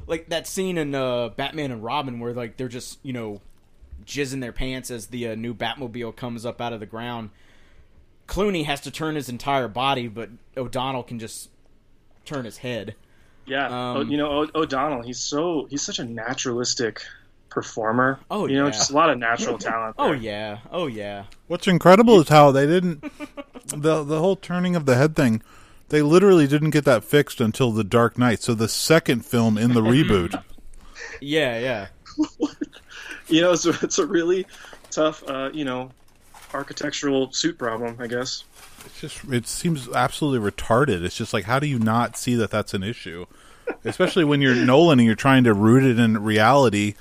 like 0.05 0.29
that 0.29 0.47
scene 0.47 0.77
in 0.77 0.93
uh, 0.93 1.29
Batman 1.29 1.71
and 1.71 1.83
Robin 1.83 2.19
where 2.19 2.33
like 2.33 2.57
they're 2.57 2.67
just 2.67 2.99
you 3.03 3.13
know 3.13 3.41
jizzing 4.05 4.41
their 4.41 4.51
pants 4.51 4.89
as 4.91 5.07
the 5.07 5.29
uh, 5.29 5.35
new 5.35 5.53
Batmobile 5.53 6.15
comes 6.15 6.45
up 6.45 6.61
out 6.61 6.73
of 6.73 6.79
the 6.79 6.85
ground. 6.85 7.29
Clooney 8.27 8.65
has 8.65 8.79
to 8.81 8.91
turn 8.91 9.15
his 9.15 9.29
entire 9.29 9.67
body, 9.67 10.07
but 10.07 10.29
O'Donnell 10.55 11.03
can 11.03 11.19
just 11.19 11.49
turn 12.25 12.45
his 12.45 12.57
head. 12.57 12.95
Yeah, 13.45 13.65
Um, 13.65 13.97
oh, 13.97 14.01
you 14.01 14.17
know 14.17 14.43
o- 14.43 14.61
O'Donnell. 14.61 15.01
He's 15.03 15.19
so 15.19 15.67
he's 15.69 15.81
such 15.81 15.99
a 15.99 16.05
naturalistic 16.05 17.01
performer. 17.49 18.19
Oh, 18.31 18.47
you 18.47 18.55
know, 18.55 18.65
yeah. 18.65 18.71
just 18.71 18.91
a 18.91 18.93
lot 18.95 19.09
of 19.09 19.17
natural 19.17 19.57
talent. 19.57 19.95
Oh 19.99 20.13
yeah, 20.13 20.59
oh 20.71 20.87
yeah. 20.87 21.25
What's 21.47 21.67
incredible 21.67 22.21
is 22.21 22.29
how 22.29 22.51
they 22.51 22.65
didn't 22.65 23.01
the 23.67 24.03
the 24.03 24.19
whole 24.19 24.37
turning 24.37 24.75
of 24.77 24.85
the 24.85 24.95
head 24.95 25.15
thing. 25.15 25.41
They 25.89 26.01
literally 26.01 26.47
didn't 26.47 26.69
get 26.71 26.85
that 26.85 27.03
fixed 27.03 27.41
until 27.41 27.71
The 27.71 27.83
Dark 27.83 28.17
Knight. 28.17 28.41
So 28.41 28.53
the 28.55 28.69
second 28.69 29.25
film 29.25 29.57
in 29.57 29.73
the 29.73 29.81
reboot. 29.81 30.41
Yeah, 31.21 31.59
yeah. 31.59 31.87
you 33.27 33.41
know, 33.41 33.51
it's 33.53 33.65
a, 33.65 33.71
it's 33.81 33.99
a 33.99 34.05
really 34.05 34.45
tough, 34.91 35.23
uh, 35.27 35.49
you 35.53 35.65
know, 35.65 35.91
architectural 36.53 37.31
suit 37.31 37.57
problem, 37.57 37.95
I 37.99 38.07
guess. 38.07 38.43
It's 38.85 38.99
just 39.01 39.23
it 39.31 39.47
seems 39.47 39.87
absolutely 39.89 40.51
retarded. 40.51 41.03
It's 41.03 41.15
just 41.15 41.33
like 41.33 41.45
how 41.45 41.59
do 41.59 41.67
you 41.67 41.79
not 41.79 42.17
see 42.17 42.35
that 42.35 42.51
that's 42.51 42.73
an 42.73 42.83
issue? 42.83 43.25
Especially 43.85 44.23
when 44.25 44.41
you're 44.41 44.55
Nolan 44.55 44.99
and 44.99 45.05
you're 45.05 45.15
trying 45.15 45.45
to 45.45 45.53
root 45.53 45.83
it 45.83 45.97
in 45.97 46.21
reality. 46.21 46.95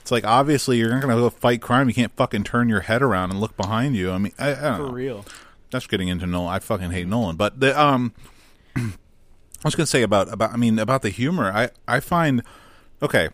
It's 0.00 0.10
like 0.10 0.24
obviously 0.24 0.78
you're 0.78 0.90
not 0.90 1.02
going 1.02 1.14
to 1.14 1.20
go 1.20 1.30
fight 1.30 1.62
crime. 1.62 1.86
You 1.88 1.94
can't 1.94 2.12
fucking 2.16 2.44
turn 2.44 2.68
your 2.68 2.80
head 2.80 3.00
around 3.02 3.30
and 3.30 3.40
look 3.40 3.56
behind 3.56 3.94
you. 3.94 4.10
I 4.10 4.18
mean, 4.18 4.32
I, 4.38 4.50
I 4.50 4.54
don't 4.54 4.76
For 4.76 4.86
know. 4.86 4.92
real. 4.92 5.24
That's 5.70 5.86
getting 5.86 6.08
into 6.08 6.26
Nolan. 6.26 6.52
I 6.52 6.58
fucking 6.58 6.90
hate 6.90 7.06
Nolan. 7.06 7.36
But 7.36 7.60
the 7.60 7.80
um, 7.80 8.12
I 8.76 8.82
was 9.62 9.74
going 9.76 9.84
to 9.84 9.90
say 9.90 10.02
about 10.02 10.32
about 10.32 10.52
I 10.52 10.56
mean 10.56 10.78
about 10.80 11.02
the 11.02 11.10
humor. 11.10 11.52
I 11.52 11.70
I 11.86 12.00
find 12.00 12.42
okay, 13.00 13.28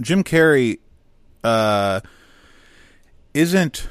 Jim 0.00 0.22
Carrey 0.22 0.78
uh 1.44 2.00
isn't 3.34 3.88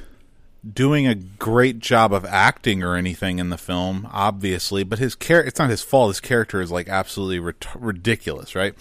doing 0.74 1.08
a 1.08 1.16
great 1.16 1.80
job 1.80 2.12
of 2.14 2.26
acting 2.26 2.84
or 2.84 2.96
anything 2.96 3.40
in 3.40 3.50
the 3.50 3.58
film, 3.58 4.08
obviously, 4.12 4.84
but 4.84 5.00
his 5.00 5.16
character 5.16 5.48
it's 5.48 5.60
not 5.60 5.70
his 5.70 5.82
fault. 5.82 6.10
His 6.10 6.20
character 6.20 6.62
is 6.62 6.72
like 6.72 6.90
absolutely 6.90 7.40
rit- 7.40 7.68
ridiculous, 7.76 8.56
right? 8.56 8.74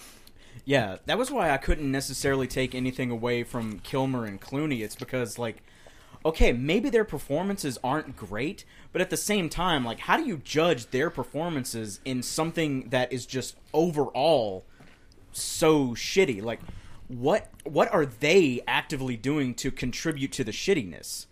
Yeah, 0.65 0.97
that 1.05 1.17
was 1.17 1.31
why 1.31 1.51
I 1.51 1.57
couldn't 1.57 1.89
necessarily 1.89 2.47
take 2.47 2.75
anything 2.75 3.09
away 3.09 3.43
from 3.43 3.79
Kilmer 3.79 4.25
and 4.25 4.41
Clooney. 4.41 4.81
It's 4.81 4.95
because 4.95 5.39
like 5.39 5.63
okay, 6.25 6.51
maybe 6.51 6.89
their 6.89 7.05
performances 7.05 7.77
aren't 7.83 8.17
great, 8.17 8.65
but 8.91 9.01
at 9.01 9.09
the 9.09 9.17
same 9.17 9.47
time, 9.47 9.85
like 9.85 9.99
how 9.99 10.17
do 10.17 10.25
you 10.25 10.37
judge 10.37 10.87
their 10.87 11.09
performances 11.09 11.99
in 12.03 12.21
something 12.21 12.89
that 12.89 13.13
is 13.13 13.25
just 13.25 13.55
overall 13.73 14.65
so 15.31 15.89
shitty? 15.89 16.41
Like 16.43 16.59
what 17.07 17.49
what 17.63 17.91
are 17.93 18.05
they 18.05 18.61
actively 18.67 19.15
doing 19.17 19.53
to 19.55 19.71
contribute 19.71 20.31
to 20.33 20.43
the 20.43 20.51
shittiness? 20.51 21.25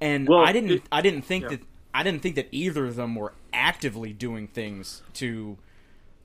And 0.00 0.28
Well, 0.28 0.40
I 0.44 0.52
didn't 0.52 0.70
it- 0.70 0.82
I 0.90 1.00
didn't 1.00 1.22
think 1.22 1.44
yeah. 1.44 1.50
that 1.50 1.60
I 1.94 2.02
didn't 2.02 2.22
think 2.22 2.34
that 2.34 2.48
either 2.50 2.86
of 2.86 2.96
them 2.96 3.14
were 3.14 3.32
actively 3.52 4.12
doing 4.12 4.48
things 4.48 5.02
to 5.14 5.56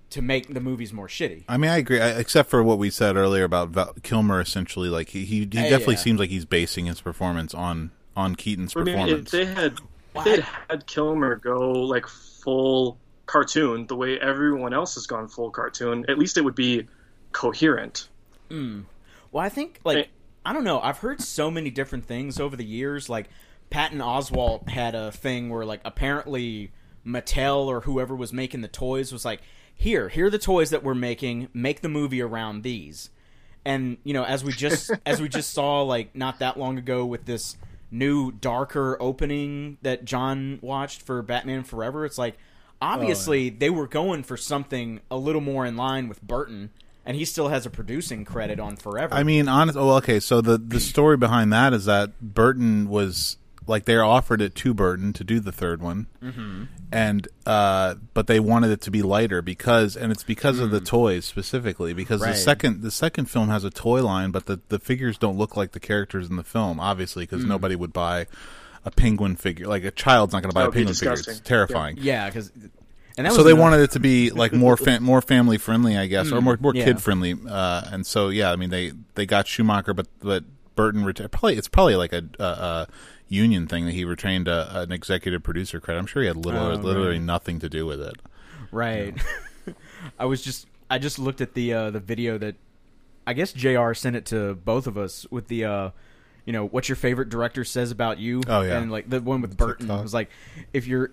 to 0.10 0.22
make 0.24 0.52
the 0.52 0.60
movies 0.60 0.92
more 0.92 1.08
shitty. 1.08 1.44
I 1.48 1.58
mean, 1.58 1.70
I 1.70 1.78
agree, 1.78 2.02
I, 2.02 2.10
except 2.18 2.50
for 2.50 2.64
what 2.64 2.80
we 2.80 2.90
said 2.90 3.16
earlier 3.16 3.44
about 3.44 3.70
Val- 3.70 3.94
Kilmer. 4.02 4.42
Essentially, 4.42 4.90
like 4.90 5.10
he 5.10 5.24
he, 5.26 5.42
he 5.42 5.48
Yeah, 5.52 5.70
definitely 5.70 5.96
yeah. 5.96 6.00
seems 6.02 6.20
like 6.20 6.30
he's 6.32 6.46
basing 6.46 6.86
his 6.88 7.00
performance 7.02 7.54
on 7.54 7.92
on 8.16 8.36
Keaton's 8.36 8.76
I 8.76 8.80
mean, 8.82 8.88
if 8.88 8.96
performance. 8.96 9.32
they 9.32 9.46
had 9.46 9.74
if 10.16 10.24
they 10.24 10.42
had 10.68 10.88
Kilmer 10.88 11.36
go 11.36 11.72
like 11.72 12.08
full 12.08 12.98
cartoon 13.28 13.86
the 13.86 13.96
way 13.96 14.20
everyone 14.20 14.74
else 14.74 14.96
has 14.96 15.06
gone 15.06 15.28
full 15.28 15.52
cartoon, 15.52 16.06
at 16.10 16.18
least 16.18 16.38
it 16.38 16.42
would 16.44 16.56
be 16.56 16.88
coherent. 17.32 18.10
Mm. 18.50 18.86
Well, 19.32 19.44
I 19.44 19.50
think 19.50 19.80
like 19.84 19.98
Hey. 19.98 20.10
I 20.46 20.54
don't 20.54 20.64
know. 20.64 20.80
I've 20.80 21.00
heard 21.00 21.22
so 21.22 21.52
many 21.52 21.70
different 21.70 22.06
things 22.06 22.40
over 22.40 22.56
the 22.56 22.66
years. 22.66 23.10
Like 23.10 23.30
Patton 23.70 24.00
Oswalt 24.00 24.70
had 24.70 24.96
a 24.96 25.12
thing 25.12 25.50
where 25.50 25.66
like 25.66 25.82
apparently 25.86 26.72
Mattel 27.06 27.66
or 27.68 27.82
whoever 27.82 28.16
was 28.16 28.34
making 28.34 28.62
the 28.62 28.68
toys 28.68 29.12
was 29.12 29.26
like, 29.26 29.42
"Here, 29.74 30.10
here 30.10 30.28
are 30.28 30.30
the 30.30 30.40
toys 30.40 30.70
that 30.72 30.84
we're 30.84 30.96
making. 30.96 31.50
Make 31.54 31.82
the 31.82 31.90
movie 31.90 32.22
around 32.22 32.64
these." 32.64 33.10
And 33.66 33.98
you 34.04 34.14
know, 34.14 34.24
as 34.24 34.44
we 34.44 34.52
just 34.54 34.92
as 35.06 35.22
we 35.22 35.30
just 35.30 35.54
saw 35.54 35.82
like 35.84 36.16
not 36.16 36.40
that 36.40 36.58
long 36.58 36.78
ago 36.78 37.06
with 37.06 37.26
this 37.26 37.58
new 37.92 38.32
darker 38.32 38.98
opening 39.02 39.78
that 39.82 40.06
John 40.06 40.60
watched 40.62 41.02
for 41.02 41.22
Batman 41.22 41.64
Forever, 41.64 42.06
it's 42.06 42.18
like 42.18 42.36
oh, 42.82 42.88
obviously 42.88 43.50
they 43.50 43.70
were 43.70 43.88
going 43.88 44.24
for 44.24 44.38
something 44.38 45.02
a 45.12 45.18
little 45.18 45.42
more 45.42 45.66
in 45.66 45.76
line 45.76 46.08
with 46.08 46.22
Burton. 46.22 46.72
And 47.10 47.18
he 47.18 47.26
still 47.26 47.48
has 47.48 47.66
a 47.66 47.72
producing 47.72 48.24
credit 48.24 48.60
on 48.60 48.76
Forever. 48.76 49.16
I 49.16 49.24
mean, 49.24 49.48
honest. 49.48 49.76
Oh, 49.76 49.96
okay. 49.96 50.20
So 50.20 50.42
the 50.42 50.60
the 50.60 50.80
story 50.94 51.18
behind 51.18 51.52
that 51.52 51.74
is 51.74 51.86
that 51.86 52.22
Burton 52.22 52.88
was 52.88 53.38
like 53.66 53.86
they 53.86 53.98
offered 53.98 54.42
it 54.42 54.54
to 54.54 54.76
Burton 54.76 55.12
to 55.14 55.24
do 55.24 55.40
the 55.40 55.52
third 55.52 55.82
one, 55.82 56.06
mm-hmm. 56.22 56.66
and 56.92 57.28
uh, 57.48 57.96
but 58.14 58.28
they 58.28 58.40
wanted 58.40 58.70
it 58.70 58.82
to 58.82 58.92
be 58.92 59.02
lighter 59.02 59.42
because, 59.42 59.98
and 59.98 60.12
it's 60.12 60.22
because 60.24 60.60
of 60.60 60.70
the 60.70 60.80
toys 60.80 61.26
specifically. 61.26 61.94
Because 61.94 62.22
the 62.22 62.36
second 62.36 62.84
the 62.84 62.92
second 62.92 63.26
film 63.26 63.50
has 63.50 63.64
a 63.64 63.72
toy 63.72 64.04
line, 64.04 64.30
but 64.30 64.46
the 64.46 64.60
the 64.70 64.78
figures 64.78 65.18
don't 65.18 65.36
look 65.36 65.58
like 65.58 65.72
the 65.72 65.80
characters 65.80 66.30
in 66.30 66.36
the 66.36 66.44
film, 66.44 66.80
obviously, 66.80 67.24
because 67.24 67.44
nobody 67.44 67.76
would 67.76 67.92
buy 67.92 68.28
a 68.86 68.92
penguin 68.92 69.36
figure. 69.36 69.66
Like 69.66 69.84
a 69.84 69.90
child's 69.90 70.32
not 70.32 70.44
going 70.44 70.52
to 70.52 70.56
buy 70.56 70.62
a 70.62 70.66
would 70.66 70.74
be 70.74 70.86
penguin 70.86 70.96
figure. 70.96 71.14
It's 71.14 71.40
terrifying. 71.40 71.98
Yeah, 72.00 72.28
because 72.28 72.52
and 73.18 73.26
that 73.28 73.34
so 73.34 73.44
they 73.44 73.54
wanted 73.54 73.82
it 73.82 73.92
to 73.92 74.00
be 74.00 74.30
like 74.32 74.54
more 74.54 74.78
fa- 74.86 75.00
more 75.00 75.22
family 75.22 75.58
friendly, 75.58 75.98
I 75.98 76.08
guess, 76.08 76.32
or 76.32 76.42
more 76.42 76.58
more 76.60 76.74
yeah. 76.76 76.86
kid 76.86 77.02
friendly. 77.02 77.36
Uh, 77.48 77.82
and 77.92 78.06
so 78.06 78.30
yeah, 78.30 78.52
I 78.52 78.56
mean 78.56 78.70
they 78.70 78.94
they 79.16 79.26
got 79.26 79.48
Schumacher, 79.48 79.94
but 79.94 80.08
but 80.20 80.44
Burton 80.76 81.04
probably 81.30 81.58
it's 81.58 81.68
probably 81.68 81.96
like 81.96 82.14
a, 82.14 82.24
a, 82.40 82.44
a 82.44 82.88
union 83.28 83.68
thing 83.68 83.86
that 83.86 83.92
he 83.94 84.06
retained 84.06 84.48
a, 84.48 84.80
an 84.82 84.92
executive 84.92 85.44
producer 85.44 85.80
credit. 85.80 86.00
I'm 86.00 86.06
sure 86.06 86.22
he 86.22 86.28
had 86.28 86.38
little 86.38 86.62
Oh, 86.68 86.74
literally 86.76 87.18
right. 87.18 87.22
nothing 87.22 87.60
to 87.60 87.70
do 87.70 87.86
with 87.86 88.02
it. 88.02 88.16
right. 88.72 89.16
I 90.20 90.26
was 90.26 90.42
just 90.42 90.68
I 90.90 90.98
just 90.98 91.20
looked 91.20 91.42
at 91.42 91.54
the 91.54 91.74
uh, 91.74 91.92
the 91.92 92.00
video 92.00 92.38
that 92.38 92.56
I 93.28 93.34
guess 93.34 93.52
Jr. 93.54 93.94
sent 93.94 94.16
it 94.16 94.26
to 94.28 94.56
both 94.56 94.88
of 94.88 94.98
us 94.98 95.28
with 95.30 95.48
the 95.50 95.66
uh, 95.66 95.90
you 96.46 96.54
know 96.54 96.66
what 96.66 96.90
your 96.90 96.96
favorite 96.96 97.30
director 97.30 97.64
says 97.64 97.92
about 97.92 98.18
you. 98.18 98.42
Oh, 98.48 98.62
yeah. 98.62 98.80
and 98.80 98.92
like 98.92 99.10
the 99.10 99.22
one 99.22 99.42
with 99.42 99.56
Burton 99.58 99.88
TikTok. 99.88 100.02
was 100.04 100.14
like 100.14 100.30
if 100.74 100.88
you're 100.88 101.12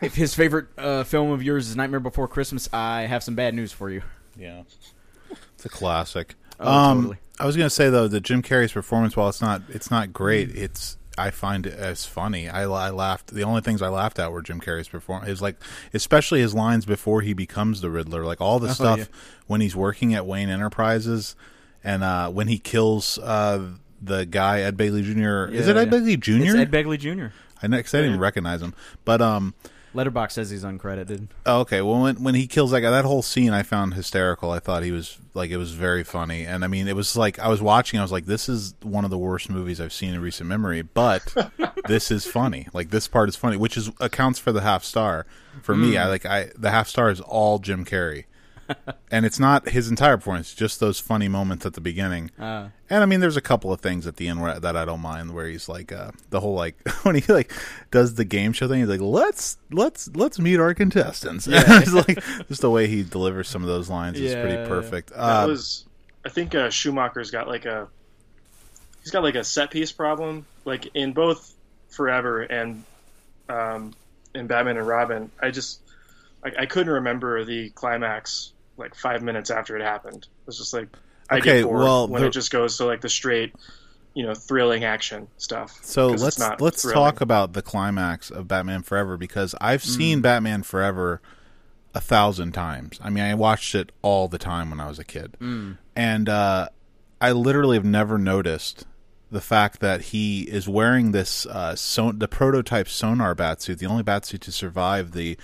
if 0.00 0.14
his 0.14 0.34
favorite 0.34 0.66
uh, 0.78 1.04
film 1.04 1.30
of 1.30 1.42
yours 1.42 1.68
is 1.68 1.76
Nightmare 1.76 2.00
Before 2.00 2.28
Christmas, 2.28 2.68
I 2.72 3.02
have 3.02 3.22
some 3.22 3.34
bad 3.34 3.54
news 3.54 3.72
for 3.72 3.90
you. 3.90 4.02
Yeah, 4.36 4.62
it's 5.54 5.64
a 5.64 5.68
classic. 5.68 6.34
Oh, 6.58 6.70
um, 6.70 6.98
totally. 6.98 7.18
I 7.38 7.46
was 7.46 7.56
gonna 7.56 7.70
say 7.70 7.90
though 7.90 8.08
that 8.08 8.20
Jim 8.20 8.42
Carrey's 8.42 8.72
performance, 8.72 9.16
while 9.16 9.28
it's 9.28 9.40
not 9.40 9.62
it's 9.68 9.90
not 9.90 10.12
great, 10.12 10.54
it's 10.54 10.96
I 11.18 11.30
find 11.30 11.66
it 11.66 11.74
as 11.74 12.04
funny. 12.04 12.48
I, 12.48 12.64
I 12.64 12.90
laughed. 12.90 13.28
The 13.28 13.44
only 13.44 13.62
things 13.62 13.80
I 13.80 13.88
laughed 13.88 14.18
at 14.18 14.32
were 14.32 14.42
Jim 14.42 14.60
Carrey's 14.60 14.88
performance. 14.88 15.30
Is 15.30 15.42
like, 15.42 15.56
especially 15.94 16.40
his 16.40 16.54
lines 16.54 16.84
before 16.84 17.22
he 17.22 17.32
becomes 17.32 17.80
the 17.80 17.90
Riddler. 17.90 18.24
Like 18.24 18.40
all 18.40 18.58
the 18.58 18.74
stuff 18.74 18.98
yeah. 18.98 19.04
when 19.46 19.60
he's 19.60 19.74
working 19.74 20.14
at 20.14 20.26
Wayne 20.26 20.50
Enterprises, 20.50 21.34
and 21.82 22.04
uh, 22.04 22.30
when 22.30 22.48
he 22.48 22.58
kills 22.58 23.18
uh, 23.18 23.66
the 24.00 24.26
guy 24.26 24.60
Ed 24.60 24.76
Bailey 24.76 25.02
Jr. 25.02 25.46
is 25.46 25.68
it 25.68 25.76
Ed 25.76 25.84
yeah. 25.84 25.84
Bailey 25.86 26.16
Jr.? 26.16 26.32
It's 26.32 26.54
Ed 26.54 26.70
Begley 26.70 26.98
Jr. 26.98 27.26
I, 27.62 27.66
know- 27.66 27.82
'cause 27.82 27.94
I 27.94 27.98
didn't 27.98 28.10
even 28.12 28.20
recognize 28.20 28.62
him, 28.62 28.74
but 29.04 29.20
um. 29.22 29.54
Letterboxd 29.94 30.32
says 30.32 30.50
he's 30.50 30.62
uncredited. 30.62 31.28
Oh, 31.46 31.60
okay. 31.60 31.80
Well, 31.80 32.02
when 32.02 32.22
when 32.22 32.34
he 32.34 32.46
kills 32.46 32.70
that 32.72 32.82
guy, 32.82 32.90
that 32.90 33.06
whole 33.06 33.22
scene 33.22 33.54
I 33.54 33.62
found 33.62 33.94
hysterical. 33.94 34.50
I 34.50 34.58
thought 34.58 34.82
he 34.82 34.90
was 34.92 35.16
like 35.32 35.48
it 35.50 35.56
was 35.56 35.72
very 35.72 36.04
funny, 36.04 36.44
and 36.44 36.64
I 36.64 36.68
mean, 36.68 36.86
it 36.86 36.94
was 36.94 37.16
like 37.16 37.38
I 37.38 37.48
was 37.48 37.62
watching. 37.62 37.98
I 37.98 38.02
was 38.02 38.12
like, 38.12 38.26
this 38.26 38.46
is 38.46 38.74
one 38.82 39.04
of 39.06 39.10
the 39.10 39.16
worst 39.16 39.48
movies 39.48 39.80
I've 39.80 39.94
seen 39.94 40.12
in 40.12 40.20
recent 40.20 40.50
memory, 40.50 40.82
but 40.82 41.34
this 41.86 42.10
is 42.10 42.26
funny. 42.26 42.68
Like 42.74 42.90
this 42.90 43.08
part 43.08 43.30
is 43.30 43.36
funny, 43.36 43.56
which 43.56 43.78
is 43.78 43.90
accounts 43.98 44.38
for 44.38 44.52
the 44.52 44.60
half 44.60 44.84
star. 44.84 45.24
For 45.62 45.74
me, 45.74 45.96
I 45.96 46.08
like 46.08 46.26
I 46.26 46.50
the 46.58 46.70
half 46.70 46.88
star 46.88 47.08
is 47.08 47.22
all 47.22 47.58
Jim 47.58 47.86
Carrey, 47.86 48.24
and 49.10 49.24
it's 49.26 49.38
not 49.38 49.68
his 49.68 49.88
entire 49.88 50.16
performance, 50.16 50.54
just 50.54 50.80
those 50.80 50.98
funny 51.00 51.28
moments 51.28 51.64
at 51.66 51.74
the 51.74 51.80
beginning. 51.80 52.30
Uh, 52.38 52.68
And 52.88 53.02
I 53.02 53.06
mean, 53.06 53.20
there's 53.20 53.36
a 53.36 53.40
couple 53.42 53.72
of 53.72 53.80
things 53.80 54.06
at 54.06 54.16
the 54.16 54.28
end 54.28 54.40
where, 54.40 54.58
that 54.60 54.76
I 54.76 54.84
don't 54.84 55.00
mind, 55.00 55.34
where 55.34 55.46
he's 55.46 55.68
like, 55.68 55.92
uh, 55.92 56.12
the 56.30 56.40
whole 56.40 56.54
like 56.54 56.76
when 57.02 57.14
he 57.16 57.32
like 57.32 57.52
does 57.90 58.14
the 58.14 58.24
game 58.24 58.52
show 58.52 58.68
thing. 58.68 58.80
He's 58.80 58.88
like, 58.88 59.00
let's 59.00 59.58
let's 59.70 60.08
let's 60.14 60.38
meet 60.38 60.58
our 60.60 60.74
contestants. 60.74 61.46
it's 61.50 61.92
like 61.92 62.22
just 62.48 62.60
the 62.60 62.70
way 62.70 62.86
he 62.86 63.02
delivers 63.02 63.48
some 63.48 63.62
of 63.62 63.68
those 63.68 63.88
lines 63.90 64.18
is 64.20 64.32
Yeah, 64.32 64.40
pretty 64.42 64.56
yeah. 64.56 64.68
perfect. 64.68 65.10
That 65.10 65.44
Uh, 65.44 65.46
was, 65.48 65.84
I 66.24 66.28
think 66.28 66.54
uh, 66.54 66.70
Schumacher's 66.70 67.30
got 67.30 67.48
like 67.48 67.64
a, 67.66 67.88
he's 69.02 69.10
got 69.12 69.22
like 69.22 69.34
a 69.36 69.44
set 69.44 69.70
piece 69.70 69.92
problem, 69.92 70.46
like 70.64 70.88
in 70.94 71.12
both 71.12 71.52
Forever 71.88 72.42
and, 72.42 72.84
um, 73.48 73.94
in 74.34 74.46
Batman 74.48 74.76
and 74.76 74.86
Robin. 74.86 75.30
I 75.40 75.50
just, 75.50 75.80
I, 76.44 76.52
I 76.62 76.66
couldn't 76.66 76.92
remember 76.92 77.44
the 77.44 77.70
climax 77.70 78.52
like 78.76 78.94
five 78.94 79.22
minutes 79.22 79.50
after 79.50 79.76
it 79.76 79.82
happened. 79.82 80.24
It 80.24 80.46
was 80.46 80.58
just 80.58 80.72
like, 80.74 80.88
I 81.30 81.38
Okay, 81.38 81.60
get 81.60 81.64
bored 81.64 81.82
well, 81.82 82.08
when 82.08 82.22
the- 82.22 82.28
it 82.28 82.32
just 82.32 82.50
goes 82.50 82.76
to 82.78 82.84
like 82.84 83.00
the 83.00 83.08
straight, 83.08 83.54
you 84.14 84.24
know, 84.26 84.34
thrilling 84.34 84.84
action 84.84 85.28
stuff. 85.38 85.78
So 85.82 86.08
let's 86.08 86.38
not 86.38 86.60
let's 86.60 86.82
thrilling. 86.82 86.96
talk 86.96 87.20
about 87.20 87.52
the 87.52 87.62
climax 87.62 88.30
of 88.30 88.46
Batman 88.48 88.82
Forever 88.82 89.16
because 89.16 89.54
I've 89.60 89.82
Mm. 89.82 89.96
seen 89.96 90.20
Batman 90.20 90.62
Forever 90.62 91.20
a 91.94 92.00
thousand 92.00 92.52
times. 92.52 93.00
I 93.02 93.10
mean, 93.10 93.24
I 93.24 93.34
watched 93.34 93.74
it 93.74 93.90
all 94.02 94.28
the 94.28 94.38
time 94.38 94.70
when 94.70 94.80
I 94.80 94.88
was 94.88 94.98
a 94.98 95.04
kid, 95.04 95.36
Mm. 95.40 95.78
and 95.96 96.28
uh, 96.28 96.68
I 97.20 97.32
literally 97.32 97.76
have 97.76 97.84
never 97.86 98.18
noticed 98.18 98.84
the 99.30 99.40
fact 99.40 99.80
that 99.80 100.00
he 100.02 100.42
is 100.42 100.68
wearing 100.68 101.10
this 101.12 101.46
uh, 101.46 101.74
son- 101.74 102.18
the 102.18 102.28
prototype 102.28 102.88
sonar 102.88 103.34
batsuit, 103.34 103.78
the 103.78 103.86
only 103.86 104.04
batsuit 104.04 104.40
to 104.40 104.52
survive 104.52 105.12
the 105.12 105.36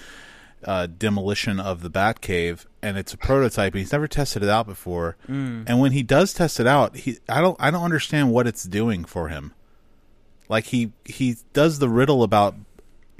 uh, 0.64 0.86
demolition 0.86 1.58
of 1.60 1.82
the 1.82 1.90
Batcave, 1.90 2.66
and 2.82 2.96
it's 2.98 3.12
a 3.12 3.18
prototype. 3.18 3.72
And 3.74 3.80
he's 3.80 3.92
never 3.92 4.08
tested 4.08 4.42
it 4.42 4.48
out 4.48 4.66
before, 4.66 5.16
and 5.66 5.80
when 5.80 5.92
he 5.92 6.02
does 6.02 6.32
test 6.32 6.60
it 6.60 6.66
out, 6.66 6.96
he 6.96 7.18
I 7.28 7.40
don't 7.40 7.56
I 7.60 7.70
don't 7.70 7.84
understand 7.84 8.32
what 8.32 8.46
it's 8.46 8.64
doing 8.64 9.04
for 9.04 9.28
him. 9.28 9.52
Like 10.48 10.66
he 10.66 10.92
he 11.04 11.36
does 11.52 11.78
the 11.78 11.88
riddle 11.88 12.22
about 12.22 12.54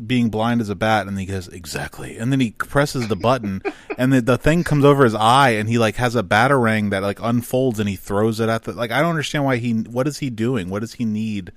being 0.05 0.31
blind 0.31 0.61
as 0.61 0.68
a 0.68 0.74
bat, 0.74 1.07
and 1.07 1.18
he 1.18 1.26
goes 1.26 1.48
exactly, 1.48 2.16
and 2.16 2.33
then 2.33 2.40
he 2.40 2.52
presses 2.52 3.09
the 3.09 3.16
button, 3.16 3.62
and 3.98 4.12
the 4.12 4.20
the 4.20 4.38
thing 4.38 4.64
comes 4.64 4.85
over 4.85 5.05
his 5.05 5.14
eye, 5.14 5.50
and 5.50 5.68
he 5.68 5.78
like 5.78 5.96
has 5.96 6.16
a 6.16 6.22
batarang 6.22 6.90
that 6.90 7.02
like 7.02 7.20
unfolds, 7.22 7.78
and 7.78 7.88
he 7.88 7.96
throws 7.96 8.40
it 8.40 8.48
at 8.48 8.64
the 8.64 8.72
like. 8.72 8.90
I 8.90 9.00
don't 9.00 9.11
understand 9.11 9.44
why 9.44 9.57
he. 9.57 9.72
What 9.72 10.09
is 10.09 10.18
he 10.18 10.31
doing? 10.31 10.70
What 10.70 10.81
does 10.81 10.94
he 10.94 11.05
need 11.05 11.52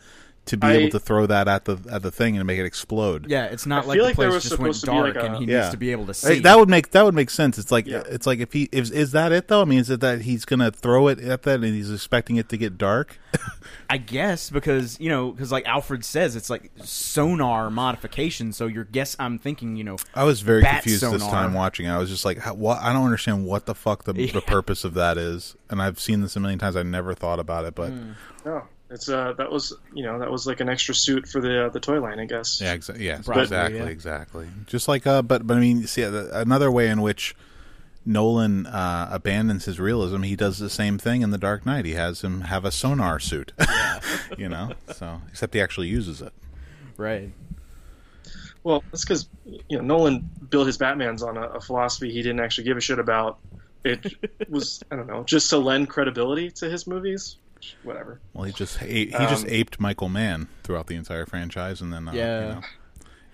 to 0.46 0.58
be 0.58 0.68
I- 0.68 0.74
able 0.74 0.90
to 0.92 1.00
throw 1.00 1.26
that 1.26 1.48
at 1.48 1.66
the 1.66 1.78
at 1.92 2.02
the 2.04 2.12
thing 2.12 2.38
and 2.38 2.46
make 2.46 2.60
it 2.60 2.66
explode? 2.66 3.28
yeah, 3.30 3.46
it's 3.46 3.66
not 3.66 3.86
I 3.86 3.88
like 3.88 3.98
the 3.98 4.04
like 4.06 4.16
place 4.16 4.44
just 4.44 4.60
went 4.60 4.76
supposed 4.76 4.86
to 4.86 4.92
be, 4.92 4.98
dark 4.98 5.16
like, 5.16 5.24
and 5.26 5.36
he 5.38 5.46
Yeah. 5.52 5.60
needs 5.62 5.72
to 5.72 5.78
be 5.78 5.92
able 5.92 6.06
to 6.06 6.12
Hey, 6.28 6.36
see. 6.36 6.40
that 6.42 6.58
would 6.60 6.70
make 6.70 6.92
that 6.92 7.04
would 7.06 7.16
make 7.16 7.30
sense. 7.30 7.58
It's 7.58 7.72
like 7.72 7.88
Yeah. 7.88 8.04
it's 8.08 8.28
like 8.28 8.40
if 8.40 8.54
he 8.54 8.70
is 8.72 8.92
is 8.92 9.12
that 9.14 9.32
it 9.32 9.48
though? 9.48 9.62
I 9.62 9.66
mean, 9.66 9.80
is 9.80 9.90
it 9.90 10.00
that 10.02 10.22
he's 10.22 10.46
gonna 10.46 10.72
throw 10.72 11.08
it 11.08 11.20
at 11.20 11.44
that 11.44 11.56
and 11.56 11.66
he's 11.66 11.92
expecting 11.92 12.36
it 12.38 12.50
to 12.50 12.58
get 12.58 12.78
dark? 12.78 13.18
I 13.90 13.98
guess 13.98 14.50
because 14.50 15.00
you 15.00 15.10
know 15.10 15.32
because 15.32 15.52
like 15.52 15.66
Alfred 15.66 16.06
says 16.06 16.36
it's 16.36 16.50
like 16.50 16.72
sonar 16.84 17.70
modification. 17.70 18.54
So 18.54 18.68
your 18.68 18.84
guess 18.86 19.16
I'm 19.20 19.38
thinking 19.40 19.76
you 19.76 19.84
know 19.84 19.98
I 20.14 20.24
was 20.24 20.42
very 20.42 20.62
Bat 20.62 20.84
confused 20.84 21.04
this 21.12 21.22
time 21.28 21.54
watching. 21.54 21.88
I 21.88 21.98
was 21.98 22.10
just 22.10 22.26
like, 22.26 22.40
how, 22.40 22.54
what? 22.54 22.82
I 22.82 22.94
don't 22.94 23.06
understand 23.06 23.46
what 23.46 23.66
the 23.66 23.76
fuck 23.76 24.04
the, 24.06 24.14
Yeah. 24.16 24.32
the 24.34 24.42
purpose 24.42 24.84
of 24.84 24.94
that 24.96 25.18
is. 25.18 25.56
And 25.70 25.82
I've 25.82 26.00
seen 26.00 26.22
this 26.22 26.36
a 26.36 26.40
million 26.40 26.60
times. 26.60 26.76
I 26.76 26.84
never 26.84 27.14
thought 27.14 27.40
about 27.40 27.66
it, 27.66 27.76
but 27.76 27.90
Hmm. 27.90 28.12
No, 28.46 28.64
it's 28.90 29.10
uh, 29.10 29.34
that 29.34 29.52
was 29.52 29.74
you 29.94 30.04
know 30.04 30.20
that 30.20 30.32
was 30.32 30.46
like 30.46 30.60
an 30.60 30.70
extra 30.70 30.94
suit 30.94 31.28
for 31.28 31.42
the 31.42 31.66
uh, 31.66 31.70
the 31.70 31.80
toy 31.80 32.00
line, 32.00 32.20
I 32.20 32.26
guess. 32.26 32.62
yeah, 32.62 32.76
exa- 32.76 33.00
yes, 33.00 33.26
Probably, 33.26 33.44
exactly, 33.44 33.80
yeah. 33.80 33.86
exactly. 33.86 34.48
Just 34.68 34.88
like, 34.88 35.08
uh, 35.08 35.22
but 35.22 35.46
but 35.48 35.58
I 35.58 35.60
mean, 35.60 35.88
see, 35.88 36.04
uh, 36.04 36.28
another 36.34 36.72
way 36.72 36.90
in 36.90 37.02
which 37.02 37.36
Nolan 38.06 38.68
uh, 38.68 39.10
abandons 39.12 39.66
his 39.66 39.80
realism, 39.80 40.22
he 40.22 40.36
does 40.36 40.60
the 40.60 40.70
same 40.70 40.98
thing 41.00 41.24
in 41.24 41.32
The 41.32 41.38
Dark 41.40 41.66
Knight. 41.66 41.86
He 41.86 41.94
has 41.94 42.22
him 42.22 42.42
have 42.42 42.64
a 42.64 42.72
sonar 42.72 43.20
suit, 43.20 43.54
you 44.38 44.48
know. 44.48 44.74
So 44.94 45.22
except 45.30 45.56
he 45.56 45.62
actually 45.62 45.88
uses 45.88 46.22
it. 46.22 46.34
right. 46.98 47.32
Well, 48.64 48.84
that's 48.92 49.06
because 49.06 49.28
you 49.68 49.78
know 49.78 49.84
Nolan 49.84 50.30
built 50.50 50.66
his 50.68 50.78
Batman's 50.78 51.22
on 51.22 51.38
a, 51.38 51.42
a 51.42 51.62
philosophy 51.62 52.12
he 52.12 52.22
didn't 52.24 52.40
actually 52.40 52.64
give 52.66 52.78
a 52.78 52.82
shit 52.82 53.00
about. 53.00 53.40
It 53.84 54.16
was 54.50 54.84
I 54.92 54.96
don't 54.96 55.08
know 55.08 55.24
just 55.24 55.50
to 55.52 55.58
lend 55.58 55.90
credibility 55.90 56.50
to 56.52 56.70
his 56.70 56.88
movies. 56.88 57.38
Whatever. 57.84 58.20
Well, 58.34 58.44
he 58.46 58.52
just 58.54 58.82
a- 58.82 58.86
he 58.86 59.06
just 59.12 59.46
Um, 59.46 59.52
aped 59.52 59.80
Michael 59.80 60.10
Mann 60.10 60.48
throughout 60.64 60.88
the 60.88 60.96
entire 60.96 61.26
franchise, 61.26 61.82
and 61.82 61.92
then 61.94 62.08
uh, 62.08 62.12
Yeah. 62.14 62.42
you 62.42 62.48
know. 62.56 62.62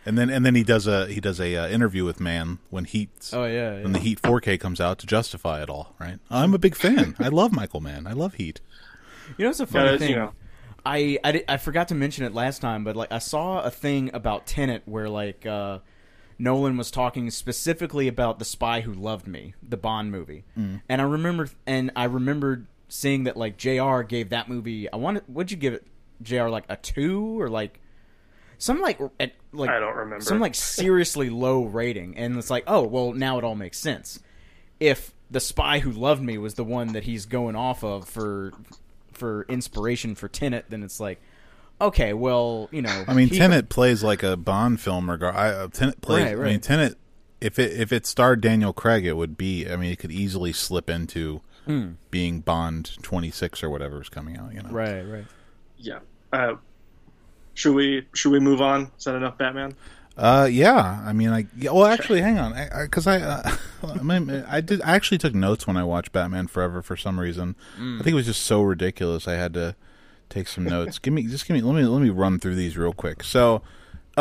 and 0.06 0.18
then 0.18 0.30
and 0.30 0.46
then 0.46 0.56
he 0.56 0.64
does 0.64 0.88
a 0.88 1.08
he 1.08 1.20
does 1.20 1.40
a 1.40 1.56
uh, 1.56 1.68
interview 1.68 2.06
with 2.06 2.20
Mann 2.20 2.60
when 2.70 2.86
Heat's 2.86 3.34
Oh 3.34 3.46
yeah. 3.46 3.78
yeah. 3.78 3.84
when 3.84 3.92
the 3.94 4.00
Heat 4.00 4.22
4K 4.22 4.58
comes 4.60 4.80
out 4.82 5.00
to 5.00 5.06
justify 5.08 5.62
it 5.62 5.70
all. 5.70 5.96
Right? 6.00 6.20
I'm 6.30 6.54
a 6.54 6.58
big 6.60 6.76
fan. 6.76 7.16
I 7.20 7.28
love 7.28 7.52
Michael 7.52 7.82
Mann. 7.82 8.08
I 8.08 8.14
love 8.14 8.36
Heat. 8.36 8.62
You 9.38 9.46
know, 9.46 9.50
it's 9.52 9.60
a 9.60 9.68
funny 9.68 9.92
Yeah, 9.92 9.98
thing. 9.98 10.10
you 10.10 10.16
know. 10.16 10.34
I, 10.84 11.20
I, 11.24 11.32
di- 11.32 11.44
I 11.48 11.58
forgot 11.58 11.90
to 11.90 11.96
mention 11.96 12.26
it 12.26 12.34
last 12.34 12.60
time, 12.60 12.84
but 12.84 12.96
like 12.96 13.12
I 13.12 13.20
saw 13.20 13.62
a 13.62 13.70
thing 13.70 14.10
about 14.16 14.48
Tenet 14.48 14.82
where 14.86 15.08
like 15.10 15.46
uh, 15.46 15.78
Nolan 16.40 16.76
was 16.76 16.90
talking 16.90 17.30
specifically 17.30 18.08
about 18.08 18.40
the 18.40 18.46
Spy 18.46 18.82
Who 18.82 18.92
Loved 18.92 19.28
Me, 19.28 19.54
the 19.62 19.78
Bond 19.78 20.12
movie, 20.12 20.44
Mm. 20.58 20.82
and 20.90 21.00
I 21.02 21.06
remember 21.06 21.50
and 21.68 21.92
I 21.96 22.06
remembered 22.06 22.66
seeing 22.92 23.24
that 23.24 23.38
like 23.38 23.58
Jr. 23.58 24.02
gave 24.02 24.30
that 24.30 24.50
movie. 24.50 24.92
I 24.92 24.98
wanted, 24.98 25.24
would 25.28 25.50
you 25.50 25.58
give 25.58 25.74
it, 25.74 25.88
Jr. 26.22 26.50
Like 26.50 26.66
a 26.70 26.76
two 26.76 27.40
or 27.42 27.50
like 27.50 27.80
some 28.58 28.82
like 28.82 29.00
at, 29.20 29.34
like 29.54 29.70
I 29.70 29.80
don't 29.80 29.96
remember. 29.96 30.24
some 30.24 30.40
like 30.40 30.56
seriously 30.56 31.30
low 31.32 31.64
rating, 31.64 32.18
and 32.18 32.38
it's 32.38 32.50
like 32.50 32.66
oh 32.68 32.84
well 32.84 33.14
now 33.14 33.38
it 33.38 33.44
all 33.44 33.56
makes 33.56 33.80
sense. 33.80 34.20
If 34.80 35.14
the 35.32 35.40
Spy 35.40 35.80
Who 35.80 35.92
Loved 35.92 36.22
Me 36.22 36.38
was 36.38 36.56
the 36.56 36.64
one 36.64 36.94
that 36.94 37.04
he's 37.04 37.26
going 37.26 37.56
off 37.56 37.84
of 37.84 38.08
for 38.08 38.52
for 39.14 39.46
inspiration 39.48 40.14
for 40.14 40.28
Tenet, 40.28 40.66
then 40.70 40.84
it's 40.84 41.00
like, 41.00 41.22
okay, 41.80 42.14
well, 42.14 42.68
you 42.72 42.82
know, 42.82 43.06
I 43.08 43.14
mean, 43.14 43.30
he- 43.30 43.38
Tenet 43.38 43.70
plays 43.70 44.04
like 44.04 44.22
a 44.22 44.36
Bond 44.36 44.82
film. 44.82 45.10
Regard, 45.10 45.36
I, 45.36 45.50
uh, 45.50 45.68
Tenet 45.70 46.02
plays. 46.02 46.26
Right, 46.26 46.32
I 46.34 46.36
mean, 46.36 46.44
right. 46.44 46.62
Tenet. 46.62 46.98
If 47.40 47.58
it 47.58 47.80
if 47.80 47.92
it 47.92 48.06
starred 48.06 48.42
Daniel 48.42 48.74
Craig, 48.74 49.06
it 49.06 49.14
would 49.14 49.38
be. 49.38 49.68
I 49.68 49.76
mean, 49.76 49.92
it 49.92 49.98
could 49.98 50.12
easily 50.12 50.54
slip 50.54 50.90
into 50.90 51.42
Hmm. 51.66 51.92
being 52.10 52.40
Bond 52.40 52.98
26 53.04 53.64
or 53.64 53.70
whatever 53.70 54.02
is 54.02 54.10
coming 54.10 54.38
out. 54.38 54.54
You 54.54 54.64
know. 54.64 54.70
right, 54.70 55.04
right. 55.04 55.26
Yeah. 55.78 56.00
Uh, 56.34 56.56
should 57.54 57.76
we 57.76 58.08
should 58.14 58.32
we 58.32 58.40
move 58.40 58.62
on? 58.62 58.92
Is 58.98 59.06
that 59.06 59.16
enough, 59.16 59.38
Batman? 59.38 59.76
Uh, 60.18 60.48
yeah. 60.52 61.02
I 61.06 61.14
mean, 61.14 61.30
I 61.30 61.48
yeah, 61.58 61.72
well, 61.72 61.86
actually, 61.86 62.22
hang 62.22 62.38
on, 62.38 62.54
because 62.82 63.08
I, 63.08 63.22
uh, 63.22 63.56
I, 63.84 64.04
mean, 64.04 64.44
I 64.48 64.62
did. 64.62 64.82
I 64.82 64.96
actually 64.96 65.18
took 65.18 65.34
notes 65.34 65.66
when 65.68 65.78
I 65.78 65.84
watched 65.84 66.12
Batman 66.12 66.48
Forever 66.48 66.82
for 66.82 66.98
some 66.98 67.20
reason. 67.20 67.56
I 67.78 67.98
think 67.98 68.08
it 68.08 68.14
was 68.14 68.26
just 68.26 68.44
so 68.44 68.62
ridiculous. 68.62 69.28
I 69.28 69.34
had 69.34 69.54
to 69.54 69.76
take 70.30 70.48
some 70.48 70.64
notes. 70.64 71.00
give 71.00 71.14
me, 71.14 71.24
just 71.24 71.48
give 71.48 71.56
me. 71.56 71.62
Let 71.62 71.76
me 71.76 71.84
let 71.84 72.02
me 72.02 72.10
run 72.10 72.40
through 72.40 72.56
these 72.56 72.78
real 72.78 72.94
quick. 72.94 73.24
So, 73.24 73.62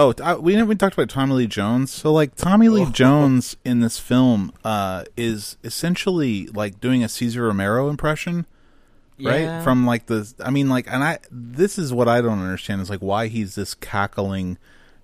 oh, 0.00 0.14
I, 0.22 0.34
we 0.34 0.52
didn't 0.52 0.68
we 0.68 0.74
talked 0.74 0.94
about 0.94 1.08
Tommy 1.08 1.34
Lee 1.34 1.46
Jones. 1.46 1.92
So, 1.92 2.12
like 2.12 2.34
Tommy 2.34 2.68
Lee 2.68 2.90
Jones 2.90 3.56
in 3.64 3.80
this 3.80 3.98
film, 3.98 4.52
uh, 4.64 5.04
is 5.16 5.56
essentially 5.62 6.46
like 6.48 6.80
doing 6.80 7.04
a 7.04 7.08
Cesar 7.08 7.44
Romero 7.44 7.88
impression 7.88 8.46
right? 9.22 9.42
Yeah. 9.42 9.62
from 9.62 9.84
like 9.84 10.06
the 10.06 10.32
i 10.42 10.48
mean 10.48 10.70
like 10.70 10.90
and 10.90 11.04
i 11.04 11.18
this 11.30 11.76
is 11.76 11.92
what 11.92 12.08
i 12.08 12.22
don't 12.22 12.38
understand 12.38 12.80
is 12.80 12.88
like 12.88 13.00
why 13.00 13.26
he's 13.26 13.54
this 13.54 13.74
cackling 13.74 14.56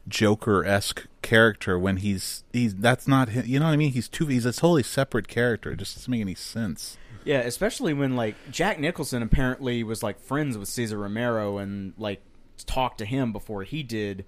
joker-esque 0.09 1.07
character 1.23 1.79
when 1.79 1.99
he's 1.99 2.45
he's 2.53 2.75
that's 2.75 3.09
not 3.09 3.31
him 3.31 3.45
you 3.47 3.59
know 3.59 3.67
what 3.67 3.73
i 3.73 3.77
mean? 3.77 3.93
He's 3.93 4.09
too 4.09 4.27
he's 4.27 4.47
a 4.47 4.53
totally 4.53 4.83
separate 4.83 5.29
character. 5.29 5.73
It 5.73 5.79
just 5.79 5.97
doesn't 5.97 6.11
make 6.11 6.21
any 6.21 6.35
sense. 6.35 6.97
Yeah, 7.25 7.41
especially 7.41 7.93
when 7.93 8.15
like 8.15 8.37
Jack 8.51 8.79
Nicholson 8.79 9.23
apparently 9.23 9.83
was 9.83 10.03
like 10.03 10.21
friends 10.21 10.57
with 10.57 10.69
Cesar 10.69 10.99
Romero 10.99 11.59
and 11.59 11.93
like 11.99 12.23
talked 12.67 12.99
to 12.99 13.05
him 13.05 13.33
before 13.33 13.65
he 13.65 13.83
did 13.83 14.25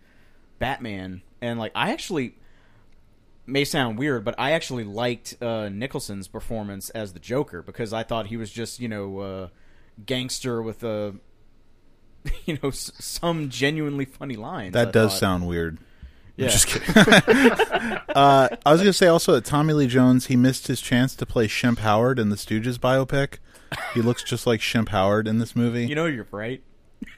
Batman, 0.59 1.23
and 1.41 1.59
like 1.59 1.73
I 1.75 1.93
actually 1.93 2.35
may 3.47 3.65
sound 3.65 3.99
weird, 3.99 4.25
but 4.25 4.35
I 4.39 4.53
actually 4.53 4.85
liked 4.85 5.37
uh, 5.43 5.69
Nicholson's 5.69 6.29
performance 6.29 6.91
as 6.91 7.13
the 7.13 7.19
Joker 7.21 7.63
because 7.63 7.93
I 7.93 8.03
thought 8.03 8.27
he 8.27 8.37
was 8.37 8.51
just 8.51 8.81
you 8.81 8.89
know 8.89 9.19
uh, 9.19 9.49
gangster 10.05 10.63
with 10.63 10.83
a 10.85 11.15
you 12.45 12.59
know 12.63 12.69
s- 12.71 12.93
some 12.99 13.49
genuinely 13.49 14.05
funny 14.05 14.37
lines. 14.37 14.75
That 14.75 14.89
I 14.89 14.91
does 14.91 15.13
thought. 15.13 15.21
sound 15.21 15.47
weird. 15.47 15.79
Yeah. 16.37 16.45
I'm 16.45 16.51
just 16.53 16.67
kidding. 16.69 16.95
uh, 18.15 18.49
I 18.65 18.71
was 18.73 18.81
going 18.81 18.87
to 18.87 18.93
say 18.93 19.09
also 19.09 19.33
that 19.33 19.45
Tommy 19.45 19.73
Lee 19.73 19.89
Jones 19.89 20.27
he 20.27 20.37
missed 20.37 20.69
his 20.69 20.81
chance 20.81 21.17
to 21.17 21.27
play 21.27 21.49
Shemp 21.49 21.79
Howard 21.79 22.19
in 22.21 22.29
the 22.29 22.37
Stooges 22.37 22.79
biopic. 22.79 23.39
He 23.93 24.01
looks 24.01 24.23
just 24.23 24.47
like 24.47 24.61
Shemp 24.61 24.91
Howard 24.91 25.27
in 25.27 25.39
this 25.39 25.57
movie. 25.57 25.87
You 25.87 25.95
know 25.97 26.07
you're 26.07 26.29
right. 26.31 26.63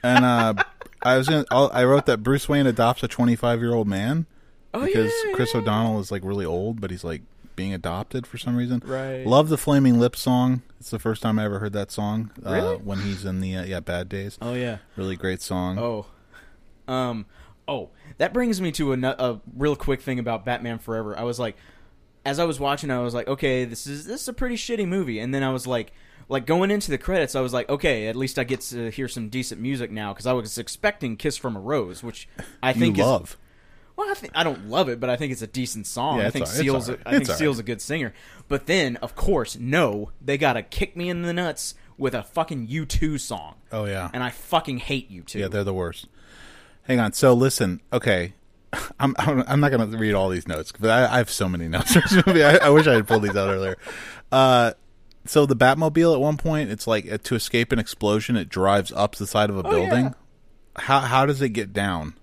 And 0.03 0.25
uh, 0.25 0.53
I 1.01 1.17
was 1.17 1.27
gonna, 1.27 1.45
I'll- 1.51 1.71
I 1.73 1.83
wrote 1.83 2.05
that 2.07 2.23
Bruce 2.23 2.47
Wayne 2.49 2.67
adopts 2.67 3.03
a 3.03 3.07
25 3.07 3.59
year 3.59 3.73
old 3.73 3.87
man 3.87 4.25
Oh 4.73 4.85
because 4.85 5.11
yeah, 5.25 5.33
Chris 5.33 5.53
yeah. 5.53 5.61
O'Donnell 5.61 5.99
is 5.99 6.11
like 6.11 6.23
really 6.23 6.45
old, 6.45 6.79
but 6.79 6.91
he's 6.91 7.03
like 7.03 7.21
being 7.55 7.73
adopted 7.73 8.25
for 8.25 8.37
some 8.37 8.55
reason. 8.55 8.81
Right. 8.85 9.25
Love 9.25 9.49
the 9.49 9.57
Flaming 9.57 9.99
Lips 9.99 10.21
song. 10.21 10.61
It's 10.79 10.89
the 10.89 10.99
first 10.99 11.21
time 11.21 11.37
I 11.37 11.45
ever 11.45 11.59
heard 11.59 11.73
that 11.73 11.91
song. 11.91 12.31
Really? 12.41 12.75
Uh, 12.75 12.77
when 12.77 12.99
he's 12.99 13.25
in 13.25 13.41
the 13.41 13.57
uh, 13.57 13.63
yeah 13.65 13.79
Bad 13.81 14.07
Days. 14.09 14.37
Oh 14.41 14.53
yeah. 14.53 14.77
Really 14.95 15.15
great 15.15 15.41
song. 15.41 15.77
Oh, 15.77 16.05
um, 16.87 17.25
oh, 17.67 17.89
that 18.17 18.33
brings 18.33 18.61
me 18.61 18.71
to 18.73 18.93
a, 18.93 18.97
a 18.97 19.41
real 19.55 19.75
quick 19.75 20.01
thing 20.01 20.19
about 20.19 20.45
Batman 20.45 20.79
Forever. 20.79 21.17
I 21.17 21.23
was 21.23 21.39
like, 21.39 21.57
as 22.25 22.39
I 22.39 22.45
was 22.45 22.59
watching, 22.59 22.89
I 22.91 22.99
was 22.99 23.13
like, 23.13 23.27
okay, 23.27 23.65
this 23.65 23.85
is 23.87 24.05
this 24.05 24.21
is 24.21 24.27
a 24.27 24.33
pretty 24.33 24.55
shitty 24.55 24.87
movie, 24.87 25.19
and 25.19 25.33
then 25.33 25.43
I 25.43 25.51
was 25.51 25.67
like. 25.67 25.91
Like 26.31 26.45
going 26.45 26.71
into 26.71 26.89
the 26.91 26.97
credits, 26.97 27.35
I 27.35 27.41
was 27.41 27.51
like, 27.53 27.69
okay, 27.69 28.07
at 28.07 28.15
least 28.15 28.39
I 28.39 28.45
get 28.45 28.61
to 28.61 28.89
hear 28.89 29.09
some 29.09 29.27
decent 29.27 29.59
music 29.59 29.91
now 29.91 30.13
because 30.13 30.25
I 30.25 30.31
was 30.31 30.57
expecting 30.57 31.17
"Kiss 31.17 31.35
from 31.35 31.57
a 31.57 31.59
Rose," 31.59 32.01
which 32.03 32.29
I 32.63 32.69
you 32.71 32.79
think 32.79 32.97
is 32.97 33.05
love. 33.05 33.37
Well, 33.97 34.09
I, 34.09 34.13
think, 34.13 34.31
I 34.33 34.43
don't 34.45 34.67
love 34.69 34.87
it, 34.87 35.01
but 35.01 35.09
I 35.09 35.17
think 35.17 35.33
it's 35.33 35.41
a 35.41 35.47
decent 35.47 35.85
song. 35.85 36.19
Yeah, 36.19 36.27
I 36.27 36.29
think 36.29 36.45
all- 36.45 36.51
Seal's. 36.51 36.87
a- 36.89 36.93
right. 36.93 37.01
I 37.05 37.09
think 37.11 37.21
It's 37.23 37.29
all 37.31 37.35
Seal's 37.35 37.57
right. 37.57 37.63
a 37.63 37.65
good 37.65 37.81
singer. 37.81 38.13
But 38.47 38.65
then, 38.65 38.95
of 38.97 39.13
course, 39.15 39.57
no, 39.59 40.11
they 40.21 40.37
gotta 40.37 40.63
kick 40.63 40.95
me 40.95 41.09
in 41.09 41.23
the 41.23 41.33
nuts 41.33 41.75
with 41.97 42.15
a 42.15 42.23
fucking 42.23 42.67
U2 42.69 43.19
song, 43.19 43.55
Oh 43.71 43.83
yeah. 43.85 44.09
and 44.13 44.23
I 44.23 44.29
fucking 44.29 44.77
hate 44.77 45.11
U2. 45.11 45.35
Yeah, 45.35 45.47
they're 45.49 45.65
the 45.65 45.73
worst. 45.73 46.07
Hang 46.83 46.99
on. 47.01 47.11
So 47.11 47.33
listen. 47.33 47.81
Okay, 47.91 48.33
I'm 48.99 49.13
I'm, 49.19 49.59
not 49.59 49.69
going 49.71 49.91
to 49.91 49.97
read 49.97 50.13
all 50.13 50.29
these 50.29 50.47
notes, 50.47 50.71
but 50.79 50.89
I, 50.89 51.15
I 51.15 51.17
have 51.17 51.29
so 51.29 51.49
many 51.49 51.67
notes 51.67 51.93
for 51.93 51.99
this 52.01 52.25
movie. 52.25 52.43
I, 52.43 52.55
I 52.55 52.69
wish 52.69 52.87
I 52.87 52.93
had 52.93 53.07
pulled 53.07 53.23
these 53.23 53.35
out 53.35 53.49
earlier. 53.49 53.77
Uh, 54.31 54.71
so 55.25 55.45
the 55.45 55.55
Batmobile 55.55 56.13
at 56.13 56.19
one 56.21 56.37
point, 56.37 56.69
it's 56.71 56.87
like 56.87 57.11
uh, 57.11 57.17
to 57.23 57.35
escape 57.35 57.71
an 57.71 57.79
explosion, 57.79 58.35
it 58.35 58.49
drives 58.49 58.91
up 58.91 59.15
the 59.15 59.27
side 59.27 59.49
of 59.49 59.57
a 59.57 59.63
building. 59.63 60.05
yeah. 60.05 60.13
How 60.77 60.99
how 61.01 61.25
does 61.25 61.41
it 61.41 61.49
get 61.49 61.73
down? 61.73 62.15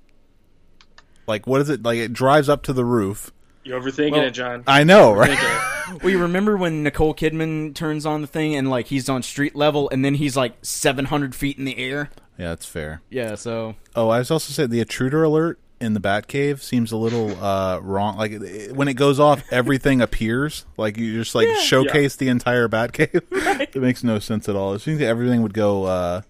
Like 1.26 1.46
what 1.46 1.61
is 1.61 1.68
it 1.68 1.82
like? 1.82 1.98
It 1.98 2.12
drives 2.12 2.48
up 2.48 2.62
to 2.64 2.72
the 2.72 2.84
roof. 2.84 3.32
You're 3.64 3.80
overthinking 3.80 4.12
Well, 4.12 4.22
it, 4.24 4.30
John. 4.30 4.64
I 4.66 4.84
know, 4.84 5.12
right? 5.12 5.30
Overthinking 5.30 5.56
it. 5.74 5.74
Well, 6.02 6.11
you 6.11 6.18
remember 6.18 6.54
when 6.58 6.82
Nicole 6.82 7.14
Kidman 7.14 7.74
turns 7.74 8.04
on 8.04 8.20
the 8.20 8.26
thing 8.26 8.54
and 8.54 8.68
like 8.68 8.88
he's 8.88 9.08
on 9.08 9.22
street 9.22 9.56
level, 9.56 9.88
and 9.88 10.04
then 10.04 10.14
he's 10.14 10.37
like 10.37 10.52
seven 10.61 11.06
hundred 11.06 11.34
feet 11.34 11.56
in 11.56 11.64
the 11.64 11.78
air. 11.78 12.11
yeah, 12.37 12.48
that's 12.50 12.66
fair. 12.66 13.00
Yeah, 13.08 13.37
so 13.37 13.74
Oh, 13.96 14.11
I 14.11 14.18
was 14.18 14.30
also 14.30 14.52
saying 14.52 14.68
the 14.68 14.80
intruder 14.80 15.22
alert 15.24 15.58
in 15.80 15.94
the 15.94 16.00
Batcave 16.00 16.60
seems 16.60 16.90
a 16.92 16.96
little 16.96 17.42
uh, 17.42 17.78
wrong. 17.80 18.16
Like 18.16 18.32
it- 18.32 18.74
when 18.74 18.88
it 18.88 18.94
goes 18.94 19.20
off, 19.20 19.42
everything 19.52 20.00
appears. 20.00 20.64
Like 20.76 20.96
you 20.96 21.14
just 21.14 21.34
like 21.34 21.48
showcase 21.62 22.16
the 22.16 22.28
entire 22.28 22.68
Batcave. 22.68 23.22
it 23.74 23.76
makes 23.76 24.02
no 24.04 24.18
sense 24.18 24.48
at 24.48 24.56
all. 24.56 24.74
It 24.74 24.80
seems 24.80 24.98
that 24.98 25.06
everything 25.06 25.42
would 25.42 25.54
go, 25.54 25.84
uh, 25.84 26.22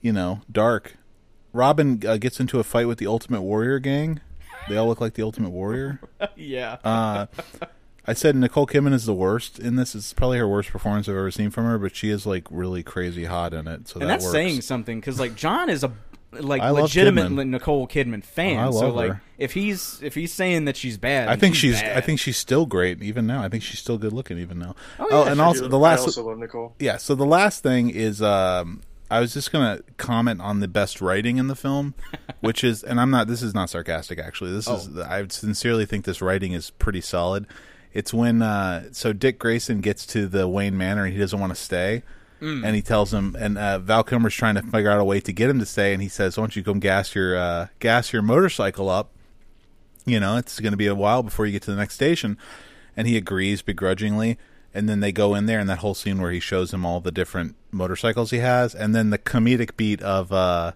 you 0.00 0.12
know, 0.12 0.40
dark. 0.50 0.96
Robin 1.52 2.02
uh, 2.06 2.16
gets 2.18 2.40
into 2.40 2.58
a 2.58 2.64
fight 2.64 2.86
with 2.86 2.98
the 2.98 3.06
Ultimate 3.06 3.40
Warrior 3.42 3.78
gang. 3.78 4.20
They 4.68 4.76
all 4.76 4.86
look 4.86 5.00
like 5.00 5.14
the 5.14 5.22
Ultimate 5.22 5.50
Warrior. 5.50 5.98
yeah, 6.36 6.76
Uh, 6.84 7.26
I 8.06 8.12
said 8.14 8.36
Nicole 8.36 8.66
Kidman 8.66 8.92
is 8.94 9.04
the 9.06 9.14
worst 9.14 9.58
in 9.58 9.76
this. 9.76 9.94
It's 9.94 10.12
probably 10.12 10.38
her 10.38 10.48
worst 10.48 10.70
performance 10.70 11.08
I've 11.08 11.14
ever 11.16 11.30
seen 11.30 11.50
from 11.50 11.64
her, 11.64 11.78
but 11.78 11.94
she 11.96 12.10
is 12.10 12.26
like 12.26 12.46
really 12.50 12.82
crazy 12.82 13.24
hot 13.24 13.52
in 13.54 13.66
it. 13.66 13.88
So 13.88 13.94
and 14.00 14.02
that 14.02 14.14
that's 14.14 14.24
works. 14.24 14.32
saying 14.32 14.60
something 14.62 14.98
because 15.00 15.18
like 15.20 15.34
John 15.36 15.68
is 15.70 15.84
a 15.84 15.92
like 16.32 16.60
I 16.62 16.70
legitimate 16.70 17.30
Kidman. 17.30 17.48
Nicole 17.48 17.88
Kidman 17.88 18.22
fan. 18.22 18.58
Oh, 18.58 18.68
I 18.68 18.70
so 18.72 18.90
like 18.90 19.12
her. 19.12 19.22
if 19.38 19.54
he's 19.54 20.00
if 20.02 20.14
he's 20.14 20.32
saying 20.32 20.66
that 20.66 20.76
she's 20.76 20.98
bad, 20.98 21.28
I 21.28 21.36
think 21.36 21.54
she's. 21.54 21.80
bad. 21.80 21.96
I 21.96 22.00
think 22.00 22.20
she's 22.20 22.36
still 22.36 22.66
great 22.66 23.02
even 23.02 23.26
now. 23.26 23.42
I 23.42 23.48
think 23.48 23.62
she's 23.62 23.78
still 23.78 23.98
good 23.98 24.12
looking 24.12 24.38
even 24.38 24.58
now. 24.58 24.74
Oh, 24.98 25.24
yeah, 25.24 25.32
and 25.32 25.40
also 25.40 25.62
Dude, 25.62 25.70
the 25.70 25.78
last. 25.78 26.00
I 26.00 26.02
also 26.02 26.24
love 26.24 26.38
Nicole. 26.38 26.74
yeah. 26.78 26.96
So 26.96 27.14
the 27.14 27.26
last 27.26 27.62
thing 27.62 27.90
is, 27.90 28.20
um, 28.20 28.82
I 29.10 29.20
was 29.20 29.32
just 29.32 29.52
gonna 29.52 29.80
comment 29.96 30.40
on 30.40 30.60
the 30.60 30.68
best 30.68 31.00
writing 31.00 31.38
in 31.38 31.48
the 31.48 31.56
film, 31.56 31.94
which 32.40 32.62
is, 32.62 32.82
and 32.82 33.00
I'm 33.00 33.10
not. 33.10 33.26
This 33.26 33.42
is 33.42 33.54
not 33.54 33.70
sarcastic. 33.70 34.18
Actually, 34.18 34.52
this 34.52 34.68
is. 34.68 34.88
Oh. 34.96 35.02
I 35.08 35.26
sincerely 35.28 35.86
think 35.86 36.04
this 36.04 36.20
writing 36.20 36.52
is 36.52 36.70
pretty 36.70 37.00
solid. 37.00 37.46
It's 37.94 38.12
when 38.12 38.42
uh, 38.42 38.88
so 38.92 39.12
Dick 39.12 39.38
Grayson 39.38 39.80
gets 39.80 40.06
to 40.08 40.26
the 40.26 40.46
Wayne 40.46 40.76
Manor 40.76 41.04
and 41.04 41.12
he 41.12 41.18
doesn't 41.18 41.40
want 41.40 41.54
to 41.54 41.60
stay. 41.60 42.02
Mm. 42.40 42.64
And 42.64 42.76
he 42.76 42.82
tells 42.82 43.12
him, 43.12 43.36
and 43.38 43.58
uh, 43.58 43.80
Val 43.80 44.04
Kilmer's 44.04 44.34
trying 44.34 44.54
to 44.54 44.62
figure 44.62 44.90
out 44.90 45.00
a 45.00 45.04
way 45.04 45.20
to 45.20 45.32
get 45.32 45.50
him 45.50 45.58
to 45.58 45.66
stay. 45.66 45.92
And 45.92 46.00
he 46.00 46.08
says, 46.08 46.36
"Why 46.36 46.42
don't 46.42 46.54
you 46.54 46.62
come 46.62 46.78
gas 46.78 47.14
your 47.14 47.36
uh, 47.36 47.66
gas 47.80 48.12
your 48.12 48.22
motorcycle 48.22 48.88
up? 48.88 49.10
you 50.08 50.18
know, 50.18 50.36
it's 50.36 50.58
going 50.58 50.72
to 50.72 50.76
be 50.78 50.86
a 50.86 50.94
while 50.94 51.22
before 51.22 51.46
you 51.46 51.52
get 51.52 51.62
to 51.62 51.70
the 51.70 51.76
next 51.76 51.94
station. 51.94 52.38
And 52.96 53.06
he 53.06 53.16
agrees 53.16 53.62
begrudgingly. 53.62 54.38
And 54.74 54.88
then 54.88 55.00
they 55.00 55.12
go 55.12 55.34
in 55.34 55.46
there, 55.46 55.58
and 55.58 55.68
that 55.68 55.78
whole 55.78 55.94
scene 55.94 56.20
where 56.20 56.30
he 56.30 56.40
shows 56.40 56.72
him 56.72 56.84
all 56.84 57.00
the 57.00 57.10
different 57.10 57.56
motorcycles 57.70 58.30
he 58.30 58.38
has, 58.38 58.74
and 58.74 58.94
then 58.94 59.10
the 59.10 59.18
comedic 59.18 59.76
beat 59.76 60.02
of, 60.02 60.30
uh, 60.30 60.72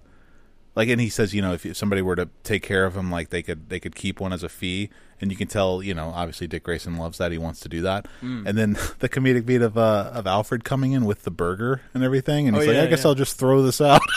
like, 0.75 0.89
and 0.89 1.01
he 1.01 1.09
says, 1.09 1.35
you 1.35 1.43
know, 1.43 1.53
if 1.55 1.77
somebody 1.77 2.01
were 2.03 2.17
to 2.17 2.29
take 2.45 2.63
care 2.63 2.85
of 2.87 2.97
him, 2.97 3.11
like 3.11 3.31
they 3.31 3.43
could 3.43 3.69
they 3.69 3.79
could 3.81 3.95
keep 3.95 4.21
one 4.21 4.33
as 4.33 4.43
a 4.43 4.49
fee, 4.49 4.89
and 5.21 5.31
you 5.31 5.37
can 5.37 5.49
tell, 5.49 5.83
you 5.83 5.93
know, 5.95 6.09
obviously 6.15 6.47
Dick 6.47 6.65
Grayson 6.65 6.97
loves 6.97 7.19
that, 7.19 7.31
he 7.33 7.39
wants 7.39 7.61
to 7.61 7.69
do 7.69 7.83
that, 7.83 8.07
Mm. 8.23 8.47
and 8.47 8.57
then 8.59 8.73
the 9.01 9.09
comedic 9.09 9.45
beat 9.47 9.63
of 9.63 9.77
uh, 9.77 10.11
of 10.15 10.27
Alfred 10.27 10.65
coming 10.65 10.93
in 10.93 11.05
with 11.05 11.25
the 11.25 11.31
burger 11.31 11.83
and 11.95 12.03
everything, 12.03 12.49
and 12.49 12.57
Oh, 12.57 12.61
he's 12.61 12.69
like, 12.69 12.77
yeah, 12.77 12.83
I 12.85 12.87
guess 12.87 13.03
yeah. 13.05 13.09
I'll 13.09 13.15
just 13.15 13.37
throw 13.39 13.63
this 13.63 13.81
out. 13.81 14.01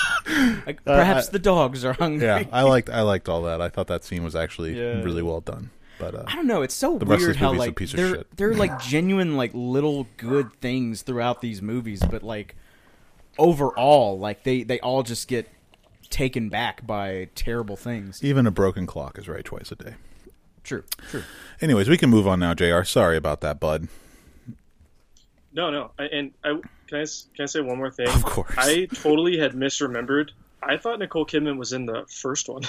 Like, 0.65 0.83
perhaps 0.85 1.27
I- 1.27 1.31
the 1.33 1.39
dogs 1.39 1.85
are 1.85 1.93
hungry. 1.93 2.25
yeah, 2.25 2.43
I 2.51 2.63
liked 2.63 2.89
I 2.89 3.01
liked 3.01 3.29
all 3.29 3.43
that. 3.43 3.61
I 3.61 3.69
thought 3.69 3.87
that 3.87 4.03
scene 4.03 4.23
was 4.23 4.35
actually 4.35 4.75
Yeah. 4.77 5.03
really 5.03 5.21
well 5.21 5.41
done. 5.41 5.69
But 5.99 6.15
uh, 6.15 6.23
I 6.27 6.35
don't 6.35 6.47
know. 6.47 6.61
It's 6.61 6.73
so 6.73 6.97
The 6.97 7.05
rest 7.05 7.21
of 7.21 7.27
weird 7.27 7.35
this 7.35 7.37
how 7.37 7.47
movie's 7.53 7.63
a 7.63 7.67
like 7.67 7.75
piece 7.75 7.91
of 7.93 7.97
they're 7.97 8.15
shit. 8.15 8.35
they're 8.37 8.53
like 8.55 8.79
genuine 8.81 9.37
like 9.37 9.51
little 9.53 10.07
good 10.17 10.51
things 10.61 11.03
throughout 11.03 11.39
these 11.41 11.61
movies, 11.61 12.01
but 12.09 12.23
like 12.23 12.55
overall, 13.37 14.17
like 14.19 14.43
they 14.43 14.63
they 14.63 14.79
all 14.79 15.03
just 15.03 15.27
get 15.27 15.47
taken 16.15 16.47
back 16.49 16.87
by 16.87 17.27
terrible 17.35 17.75
things. 17.75 18.23
even 18.23 18.47
a 18.47 18.51
broken 18.51 18.85
clock 18.87 19.17
is 19.19 19.27
right 19.27 19.43
twice 19.43 19.69
a 19.71 19.75
day. 19.75 19.95
True, 20.63 20.83
true. 21.11 21.23
Anyways, 21.61 21.89
we 21.89 21.97
can 21.97 22.09
move 22.09 22.25
on 22.27 22.39
now, 22.39 22.53
Jr. 22.53 22.83
Sorry 22.83 23.17
about 23.17 23.41
that, 23.41 23.59
bud. 23.59 23.87
No, 25.53 25.69
no. 25.71 25.91
I, 25.99 26.03
and 26.05 26.31
I 26.43 26.59
can 26.87 26.99
I 26.99 27.05
can 27.35 27.43
I 27.43 27.45
say 27.45 27.61
one 27.61 27.77
more 27.77 27.91
thing? 27.91 28.07
Of 28.07 28.23
course. 28.23 28.53
I 28.57 28.85
totally 28.93 29.37
had 29.37 29.53
misremembered. 29.53 30.29
I 30.63 30.77
thought 30.77 30.99
Nicole 30.99 31.25
Kidman 31.25 31.57
was 31.57 31.73
in 31.73 31.85
the 31.85 32.05
first 32.09 32.49
one. 32.49 32.63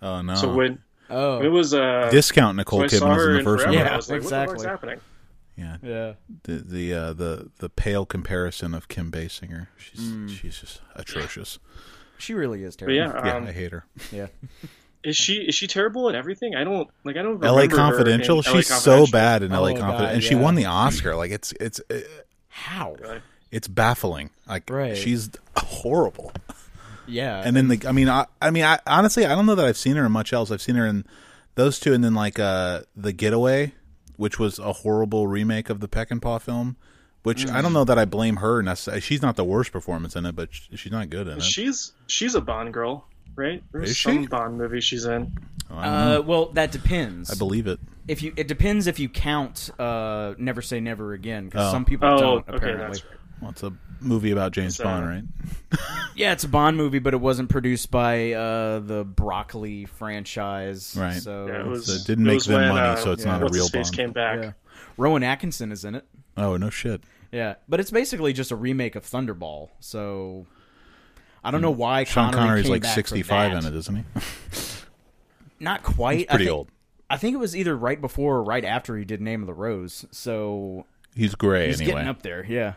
Oh 0.00 0.20
no, 0.20 0.34
So 0.34 0.52
when 0.52 0.78
Oh, 1.10 1.40
it 1.42 1.48
was 1.48 1.74
uh, 1.74 2.08
discount 2.10 2.56
Nicole 2.56 2.88
so 2.88 2.96
Kidman 3.00 3.14
was 3.16 3.24
in 3.26 3.32
the 3.34 3.38
in 3.38 3.44
first 3.44 3.64
Forever, 3.64 3.76
one. 3.78 3.86
Yeah, 3.86 3.92
I 3.92 3.96
was 3.96 4.10
like, 4.10 4.22
exactly. 4.22 4.54
What 4.56 4.62
the 4.62 4.68
fuck's 4.68 4.80
happening? 4.82 5.00
Yeah, 5.56 5.76
yeah. 5.82 6.12
the 6.44 6.52
the 6.56 6.94
uh, 6.94 7.12
the 7.12 7.50
the 7.58 7.68
pale 7.68 8.06
comparison 8.06 8.72
of 8.74 8.88
Kim 8.88 9.10
Basinger. 9.12 9.68
She's 9.76 10.00
Mm. 10.00 10.28
she's 10.30 10.58
just 10.60 10.80
atrocious. 10.96 11.58
She 12.22 12.34
really 12.34 12.62
is 12.62 12.76
terrible. 12.76 12.96
yeah, 12.96 13.26
Yeah, 13.26 13.36
um, 13.36 13.46
I 13.46 13.52
hate 13.52 13.72
her. 13.72 13.84
yeah. 14.12 14.28
is 15.02 15.16
she 15.16 15.34
is 15.34 15.54
she 15.56 15.66
terrible 15.66 16.08
at 16.08 16.14
everything? 16.14 16.54
I 16.54 16.62
don't 16.64 16.88
like. 17.04 17.16
I 17.16 17.22
don't. 17.22 17.42
L.A. 17.44 17.62
remember 17.62 17.76
her 17.76 17.82
in 17.84 17.90
Confidential. 17.90 18.36
LA 18.36 18.42
She's 18.42 18.68
so 18.68 19.06
bad 19.08 19.42
in 19.42 19.52
L.A. 19.52 19.72
Oh, 19.72 19.76
Confidential, 19.76 20.06
God, 20.06 20.14
and 20.14 20.22
she 20.22 20.34
won 20.36 20.54
the 20.54 20.66
Oscar. 20.66 21.16
Like 21.16 21.32
it's 21.32 21.52
it's 21.60 21.80
uh, 21.90 22.00
How? 22.48 22.94
Really? 23.00 23.20
it's 23.50 23.66
baffling. 23.68 24.30
Like 24.48 24.70
Right. 24.70 24.96
she's 24.96 25.30
horrible. 25.56 26.32
Yeah. 27.08 27.42
and 27.44 27.56
then 27.56 27.66
the 27.68 27.84
I 27.86 27.92
mean 27.92 28.08
I 28.08 28.26
I 28.40 28.50
mean 28.50 28.64
I 28.64 28.78
honestly 28.86 29.26
I 29.26 29.34
don't 29.34 29.44
know 29.46 29.56
that 29.56 29.66
I've 29.66 29.76
seen 29.76 29.96
her 29.96 30.06
in 30.06 30.12
much 30.12 30.32
else. 30.32 30.50
I've 30.52 30.62
seen 30.62 30.76
her 30.76 30.86
in 30.86 31.04
those 31.56 31.80
two, 31.80 31.92
and 31.92 32.02
then 32.04 32.14
like 32.14 32.38
uh 32.38 32.82
the 32.96 33.12
Getaway, 33.12 33.72
which 34.16 34.38
was 34.38 34.58
a 34.60 34.72
horrible 34.72 35.26
remake 35.26 35.68
of 35.68 35.80
the 35.80 35.88
Peckinpah 35.88 36.40
film. 36.40 36.76
Which 37.22 37.46
I 37.46 37.60
Mm. 37.60 37.62
don't 37.62 37.72
know 37.72 37.84
that 37.84 37.98
I 37.98 38.04
blame 38.04 38.36
her. 38.36 38.62
necessarily. 38.62 39.00
She's 39.00 39.22
not 39.22 39.36
the 39.36 39.44
worst 39.44 39.70
performance 39.72 40.16
in 40.16 40.26
it, 40.26 40.34
but 40.34 40.48
she's 40.52 40.90
not 40.90 41.08
good 41.10 41.28
in 41.28 41.38
it. 41.38 41.42
She's 41.42 41.92
she's 42.08 42.34
a 42.34 42.40
Bond 42.40 42.72
girl, 42.74 43.06
right? 43.36 43.62
There's 43.72 43.90
Is 43.90 43.98
some 44.00 44.22
she? 44.22 44.26
Bond 44.28 44.58
movie 44.58 44.80
she's 44.80 45.04
in. 45.04 45.32
Oh, 45.70 45.76
I, 45.78 45.84
don't 45.84 45.92
know. 45.94 46.18
uh, 46.18 46.22
well, 46.22 46.46
that 46.54 46.72
depends. 46.72 47.30
I 47.30 47.36
believe 47.36 47.66
it. 47.68 47.78
if 48.08 48.22
you, 48.22 48.32
it 48.36 48.48
depends 48.48 48.86
if 48.88 48.98
you 48.98 49.08
count 49.08 49.70
uh, 49.78 50.34
"Never 50.36 50.60
Say 50.62 50.80
Never 50.80 51.12
Again" 51.12 51.44
because 51.46 51.68
Oh. 51.68 51.72
some 51.72 51.84
people 51.84 52.08
Oh, 52.08 52.18
don't. 52.18 52.48
okay, 52.48 52.56
Apparently, 52.56 52.86
that's 52.86 53.04
right. 53.04 53.18
Well, 53.40 53.50
it's 53.52 53.62
a 53.62 53.72
movie 54.00 54.32
about 54.32 54.50
James 54.52 54.74
It's, 54.74 54.80
uh, 54.80 54.84
Bond, 54.84 55.06
right? 55.08 55.78
yeah, 56.16 56.32
it's 56.32 56.42
a 56.44 56.48
Bond 56.48 56.76
movie, 56.76 56.98
but 56.98 57.14
it 57.14 57.20
wasn't 57.20 57.48
produced 57.48 57.90
by 57.92 58.32
uh, 58.32 58.80
the 58.80 59.04
Broccoli 59.04 59.84
franchise. 59.84 60.96
Right. 60.98 61.22
So 61.22 61.46
Yeah, 61.46 61.60
it 61.60 61.66
was. 61.66 61.86
So 61.86 61.92
it 61.92 62.04
didn't 62.06 62.24
it 62.26 62.28
make 62.28 62.34
was 62.38 62.46
them 62.46 62.60
when, 62.60 62.68
money, 62.70 62.80
uh, 62.80 62.96
so 62.96 63.12
it's 63.12 63.24
not 63.24 63.42
a 63.42 63.46
real 63.46 63.62
his 63.64 63.70
face 63.70 63.88
Bond. 63.90 63.96
came 63.96 64.12
back. 64.12 64.42
yeah. 64.42 64.52
Rowan 64.96 65.22
Atkinson 65.22 65.72
is 65.72 65.84
in 65.84 65.94
it. 65.94 66.04
Oh 66.36 66.56
no 66.56 66.70
shit. 66.70 67.02
Yeah, 67.30 67.54
but 67.68 67.80
it's 67.80 67.90
basically 67.90 68.32
just 68.32 68.50
a 68.50 68.56
remake 68.56 68.94
of 68.96 69.04
Thunderball. 69.04 69.70
So 69.80 70.46
I 71.44 71.50
don't 71.50 71.62
know 71.62 71.70
why 71.70 72.04
Hmm. 72.04 72.08
Sean 72.10 72.32
Connery 72.32 72.46
Connery's 72.48 72.68
like 72.68 72.82
back 72.82 72.94
sixty-five 72.94 73.52
in 73.52 73.66
it, 73.66 73.74
isn't 73.74 73.96
he? 73.96 74.04
Not 75.60 75.82
quite. 75.82 76.18
He's 76.18 76.26
pretty 76.26 76.44
I 76.44 76.46
think, 76.46 76.56
old. 76.56 76.68
I 77.10 77.16
think 77.16 77.34
it 77.34 77.38
was 77.38 77.56
either 77.56 77.76
right 77.76 78.00
before 78.00 78.36
or 78.36 78.42
right 78.42 78.64
after 78.64 78.96
he 78.96 79.04
did 79.04 79.20
Name 79.20 79.42
of 79.42 79.46
the 79.46 79.54
Rose. 79.54 80.04
So 80.10 80.86
He's 81.14 81.34
gray 81.34 81.66
he's 81.68 81.80
anyway. 81.80 81.94
getting 81.96 82.08
up 82.08 82.22
there. 82.22 82.44
Yeah. 82.48 82.74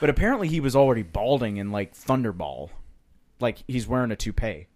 But 0.00 0.10
apparently 0.10 0.48
he 0.48 0.60
was 0.60 0.74
already 0.74 1.02
balding 1.02 1.58
in 1.58 1.70
like 1.70 1.94
Thunderball. 1.94 2.70
like 3.38 3.62
he's 3.68 3.86
wearing 3.86 4.10
a 4.10 4.16
toupee. 4.16 4.66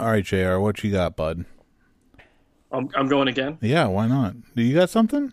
All 0.00 0.08
right, 0.10 0.24
Jr. 0.24 0.56
What 0.58 0.82
you 0.82 0.90
got, 0.90 1.14
bud? 1.16 1.44
I'm, 2.72 2.88
I'm 2.96 3.08
going 3.08 3.28
again. 3.28 3.58
Yeah, 3.60 3.86
why 3.86 4.06
not? 4.06 4.34
Do 4.56 4.62
you 4.62 4.74
got 4.74 4.90
something? 4.90 5.32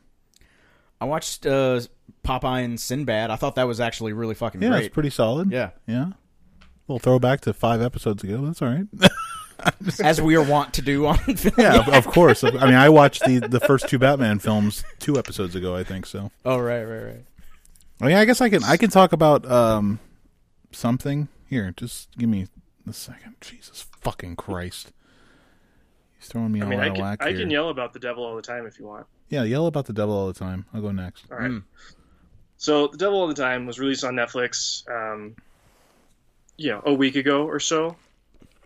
I 1.01 1.05
watched 1.05 1.45
uh, 1.45 1.79
Popeye 2.23 2.63
and 2.65 2.79
Sinbad. 2.79 3.31
I 3.31 3.35
thought 3.37 3.55
that 3.55 3.67
was 3.67 3.79
actually 3.79 4.13
really 4.13 4.35
fucking 4.35 4.61
Yeah, 4.61 4.69
great. 4.69 4.85
it's 4.85 4.93
pretty 4.93 5.09
solid. 5.09 5.51
yeah, 5.51 5.69
yeah. 5.87 6.07
little 6.87 6.99
throwback 6.99 7.41
to 7.41 7.53
five 7.53 7.81
episodes 7.81 8.23
ago. 8.23 8.41
That's 8.45 8.61
all 8.61 8.67
right. 8.67 8.85
as 10.03 10.21
we 10.21 10.35
are 10.35 10.43
wont 10.43 10.73
to 10.73 10.81
do 10.81 11.05
on 11.05 11.17
film. 11.35 11.53
yeah, 11.57 11.79
of, 11.79 11.87
of 11.89 12.07
course. 12.07 12.43
I 12.43 12.49
mean, 12.51 12.73
I 12.75 12.89
watched 12.89 13.23
the 13.25 13.39
the 13.39 13.59
first 13.59 13.87
two 13.89 13.99
Batman 13.99 14.39
films 14.39 14.83
two 14.99 15.17
episodes 15.17 15.55
ago. 15.55 15.75
I 15.75 15.83
think 15.83 16.05
so. 16.05 16.31
Oh 16.45 16.57
right, 16.59 16.83
right, 16.83 17.03
right. 17.03 17.25
Oh 18.01 18.07
yeah, 18.07 18.19
I 18.19 18.25
guess 18.25 18.39
I 18.41 18.49
can 18.49 18.63
I 18.63 18.77
can 18.77 18.89
talk 18.89 19.11
about 19.13 19.49
um 19.49 19.99
something 20.71 21.27
here. 21.49 21.73
Just 21.75 22.09
give 22.17 22.29
me 22.29 22.47
a 22.87 22.93
second. 22.93 23.35
Jesus 23.41 23.85
fucking 24.01 24.35
Christ! 24.37 24.91
He's 26.19 26.27
throwing 26.27 26.51
me 26.51 26.59
I 26.61 26.63
all 26.65 26.69
mean, 26.69 26.79
out 26.79 26.83
I 26.83 26.87
of 26.89 26.93
can, 26.95 27.03
whack 27.03 27.17
I 27.21 27.29
here. 27.29 27.39
can 27.39 27.49
yell 27.49 27.69
about 27.69 27.93
the 27.93 27.99
devil 27.99 28.23
all 28.25 28.35
the 28.35 28.41
time 28.41 28.65
if 28.65 28.77
you 28.77 28.85
want. 28.85 29.07
Yeah, 29.29 29.43
yell 29.43 29.67
about 29.67 29.85
the 29.85 29.93
devil 29.93 30.13
all 30.15 30.27
the 30.27 30.33
time. 30.33 30.65
I'll 30.73 30.81
go 30.81 30.91
next. 30.91 31.25
All 31.31 31.37
right. 31.37 31.51
Mm. 31.51 31.63
So, 32.57 32.87
The 32.87 32.97
Devil 32.97 33.21
All 33.21 33.27
the 33.27 33.33
Time 33.35 33.65
was 33.65 33.79
released 33.79 34.03
on 34.03 34.15
Netflix, 34.15 34.83
um, 34.89 35.33
you 36.57 36.71
know, 36.71 36.81
a 36.85 36.93
week 36.93 37.15
ago 37.15 37.45
or 37.47 37.57
so, 37.61 37.95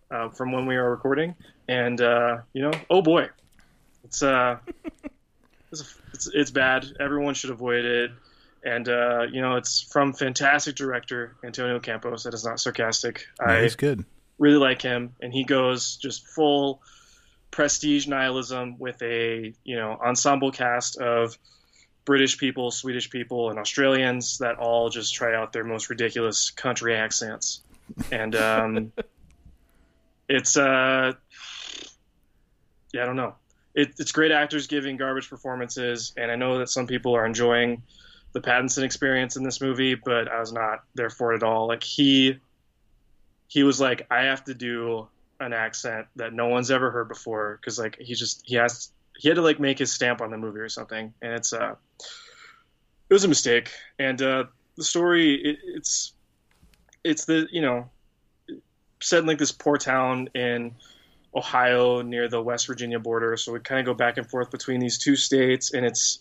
uh, 0.10 0.30
from 0.30 0.52
when 0.52 0.66
we 0.66 0.76
are 0.78 0.89
recording, 0.89 1.36
and 1.68 2.02
uh, 2.02 2.38
you 2.54 2.63
know, 2.63 2.72
oh 2.89 3.04
boy, 3.04 3.30
it's 4.04 4.24
uh, 4.24 4.58
it's, 5.72 5.96
it's 6.13 6.28
it's 6.34 6.50
bad. 6.52 6.88
Everyone 7.00 7.36
should 7.36 7.52
avoid 7.52 7.86
it, 7.86 8.12
and 8.63 8.89
uh, 8.89 9.28
you 9.32 9.42
know, 9.42 9.58
it's 9.58 9.82
from 9.84 10.12
fantastic 10.13 10.76
director 10.76 11.36
Antonio 11.44 11.80
Campos. 11.80 12.24
That 12.24 12.34
is 12.34 12.44
not 12.44 12.60
sarcastic. 12.60 13.28
Yeah, 13.39 13.52
I 13.58 13.62
he's 13.62 13.76
good. 13.76 14.06
really 14.39 14.58
like 14.58 14.82
him, 14.82 15.16
and 15.22 15.32
he 15.32 15.44
goes 15.44 15.98
just 15.98 16.26
full 16.30 16.82
prestige 17.54 18.08
nihilism 18.08 18.80
with 18.80 19.00
a 19.04 19.54
you 19.63 19.76
know 19.76 19.96
ensemble 20.04 20.52
cast 20.52 20.98
of 20.98 21.38
British 22.04 22.39
people, 22.39 22.72
Swedish 22.72 23.12
people, 23.12 23.52
and 23.52 23.60
Australians 23.60 24.39
that 24.39 24.58
all 24.58 24.89
just 24.89 25.13
try 25.13 25.36
out 25.36 25.54
their 25.54 25.63
most 25.63 25.89
ridiculous 25.92 26.50
country 26.50 26.96
accents, 26.96 27.62
and 28.12 28.36
um, 28.36 28.92
it's 30.28 30.58
uh, 30.58 31.13
yeah, 32.92 33.04
I 33.04 33.06
don't 33.06 33.16
know. 33.16 33.36
It, 33.76 33.94
it's 34.00 34.12
great 34.12 34.32
actors 34.32 34.66
giving 34.66 34.98
garbage 34.98 35.30
performances, 35.30 36.12
and 36.18 36.32
I 36.32 36.36
know 36.36 36.58
that 36.58 36.70
some 36.70 36.88
people 36.88 37.16
are 37.16 37.26
enjoying 37.26 37.84
the 38.32 38.42
Pattinson 38.42 38.82
experience 38.82 39.36
in 39.36 39.44
this 39.44 39.62
movie, 39.62 39.94
but 39.94 40.28
I 40.28 40.39
was 40.39 40.52
not 40.52 40.84
there 40.96 41.12
for 41.12 41.34
it 41.34 41.38
at 41.38 41.44
all. 41.44 41.68
Like 41.68 41.84
he, 41.84 42.39
he 43.48 43.62
was 43.62 43.80
like, 43.80 44.08
I 44.10 44.24
have 44.24 44.44
to 44.46 44.56
do 44.56 45.08
an 45.45 45.53
accent 45.53 46.08
that 46.15 46.34
no 46.34 46.47
one's 46.47 46.71
ever 46.71 46.91
heard 46.91 47.08
before 47.08 47.58
because 47.60 47.79
like 47.79 47.97
he 47.99 48.13
just 48.13 48.41
he 48.45 48.56
has 48.56 48.91
he 49.17 49.27
had 49.27 49.36
to 49.36 49.41
like 49.41 49.60
make 49.60 49.79
his 49.79 49.91
stamp 49.91 50.21
on 50.21 50.32
the 50.32 50.38
movie 50.38 50.60
or 50.60 50.69
something, 50.69 51.13
and 51.21 51.34
it's 51.34 51.53
uh, 51.53 51.75
it 53.10 53.13
was 53.13 53.23
a 53.23 53.27
mistake. 53.27 53.71
And 53.99 54.21
uh, 54.21 54.45
the 54.75 54.84
story, 54.84 55.36
it, 55.36 55.60
it's 55.63 56.13
it's 57.03 57.25
the 57.25 57.47
you 57.51 57.62
know 57.62 57.89
set 59.01 59.19
in 59.19 59.25
like 59.25 59.38
this 59.38 59.51
poor 59.51 59.77
town 59.77 60.29
in 60.34 60.73
Ohio 61.36 62.01
near 62.01 62.27
the 62.27 62.41
West 62.41 62.67
Virginia 62.67 62.99
border. 62.99 63.38
So 63.38 63.51
we 63.53 63.60
kind 63.60 63.79
of 63.79 63.86
go 63.86 63.93
back 63.93 64.17
and 64.17 64.29
forth 64.29 64.51
between 64.51 64.79
these 64.79 64.97
two 64.97 65.15
states, 65.15 65.73
and 65.73 65.86
it's 65.86 66.19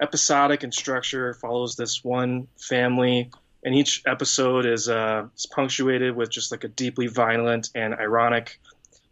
episodic 0.00 0.64
in 0.64 0.72
structure. 0.72 1.34
Follows 1.34 1.76
this 1.76 2.02
one 2.02 2.48
family, 2.58 3.30
and 3.62 3.74
each 3.74 4.02
episode 4.06 4.66
is 4.66 4.88
uh, 4.88 5.26
is 5.36 5.46
punctuated 5.46 6.16
with 6.16 6.30
just 6.30 6.50
like 6.50 6.64
a 6.64 6.68
deeply 6.68 7.06
violent 7.06 7.70
and 7.74 7.94
ironic 7.94 8.60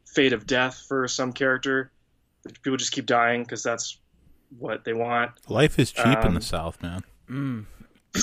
fate 0.07 0.33
of 0.33 0.47
death 0.47 0.85
for 0.89 1.07
some 1.09 1.33
character. 1.33 1.91
People 2.63 2.77
just 2.77 2.93
keep 2.93 3.07
dying 3.07 3.43
because 3.43 3.63
that's 3.63 3.99
what 4.59 4.85
they 4.85 4.93
want 4.93 5.31
Life 5.49 5.79
is 5.79 5.93
cheap 5.93 6.07
in 6.07 6.29
Um, 6.29 6.35
the 6.35 6.41
South, 6.41 6.83
man. 6.83 7.05
Mm. 7.29 7.67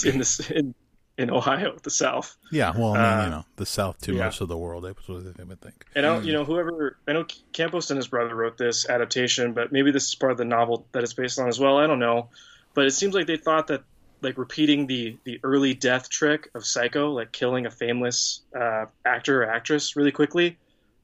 in 0.06 0.18
this 0.18 0.40
in, 0.50 0.76
in 1.18 1.32
Ohio, 1.32 1.78
the 1.82 1.90
South. 1.90 2.36
Yeah, 2.52 2.74
well, 2.78 2.94
I 2.94 2.98
mean, 2.98 3.06
uh, 3.06 3.24
you 3.24 3.30
know, 3.30 3.46
the 3.56 3.66
South 3.66 4.00
to 4.02 4.14
yeah. 4.14 4.26
most 4.26 4.42
of 4.42 4.50
the 4.50 4.58
world. 4.58 4.84
That's 4.84 5.08
what 5.08 5.38
they 5.38 5.44
would 5.44 5.62
think. 5.62 5.86
And 5.96 6.06
I 6.06 6.14
don't, 6.14 6.26
you 6.26 6.34
know, 6.34 6.44
whoever 6.44 6.98
I 7.08 7.14
know, 7.14 7.26
Campos 7.54 7.90
and 7.90 7.98
his 7.98 8.08
brother 8.08 8.36
wrote 8.36 8.58
this 8.58 8.90
adaptation, 8.90 9.54
but 9.54 9.72
maybe 9.72 9.92
this 9.92 10.08
is 10.10 10.16
part 10.16 10.34
of 10.34 10.38
the 10.38 10.46
novel 10.46 10.86
that 10.92 11.04
it's 11.04 11.14
based 11.14 11.40
on 11.40 11.48
as 11.48 11.60
well. 11.60 11.78
I 11.78 11.88
don't 11.88 12.00
know, 12.00 12.30
but 12.74 12.86
it 12.86 12.92
seems 12.92 13.16
like 13.16 13.28
they 13.28 13.38
thought 13.38 13.68
that 13.68 13.84
like 14.22 14.38
repeating 14.38 14.88
the 14.88 15.18
the 15.24 15.40
early 15.44 15.74
death 15.74 16.10
trick 16.10 16.50
of 16.56 16.66
Psycho, 16.66 17.12
like 17.12 17.32
killing 17.32 17.66
a 17.66 17.72
famous 17.72 18.42
uh, 18.56 18.86
actor 19.06 19.44
or 19.44 19.50
actress 19.50 19.96
really 19.96 20.12
quickly. 20.12 20.58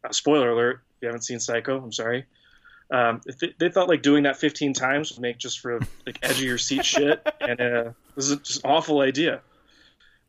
Uh, 0.03 0.11
spoiler 0.11 0.51
alert: 0.51 0.81
if 0.97 1.01
you 1.01 1.07
haven't 1.07 1.23
seen 1.23 1.39
Psycho, 1.39 1.81
I'm 1.81 1.91
sorry. 1.91 2.25
Um, 2.91 3.21
they, 3.39 3.53
they 3.57 3.69
thought 3.69 3.87
like 3.87 4.01
doing 4.01 4.23
that 4.23 4.37
15 4.37 4.73
times 4.73 5.11
would 5.11 5.21
make 5.21 5.37
just 5.37 5.59
for 5.59 5.79
like 6.05 6.19
edge 6.21 6.37
of 6.37 6.43
your 6.43 6.57
seat 6.57 6.85
shit, 6.85 7.25
and 7.41 7.59
uh, 7.59 7.91
this 8.15 8.29
is 8.29 8.37
just 8.39 8.65
awful 8.65 9.01
idea. 9.01 9.41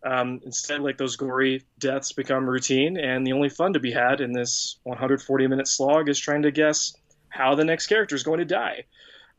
Um, 0.05 0.41
instead, 0.45 0.81
like 0.81 0.99
those 0.99 1.17
gory 1.17 1.65
deaths 1.79 2.13
become 2.13 2.49
routine, 2.49 2.99
and 2.99 3.27
the 3.27 3.33
only 3.33 3.49
fun 3.49 3.73
to 3.73 3.81
be 3.81 3.91
had 3.91 4.21
in 4.21 4.33
this 4.33 4.79
140 4.85 5.47
minute 5.47 5.67
slog 5.67 6.09
is 6.09 6.19
trying 6.19 6.43
to 6.43 6.51
guess 6.51 6.95
how 7.29 7.55
the 7.55 7.65
next 7.65 7.87
character 7.87 8.15
is 8.15 8.23
going 8.23 8.39
to 8.39 8.45
die. 8.45 8.85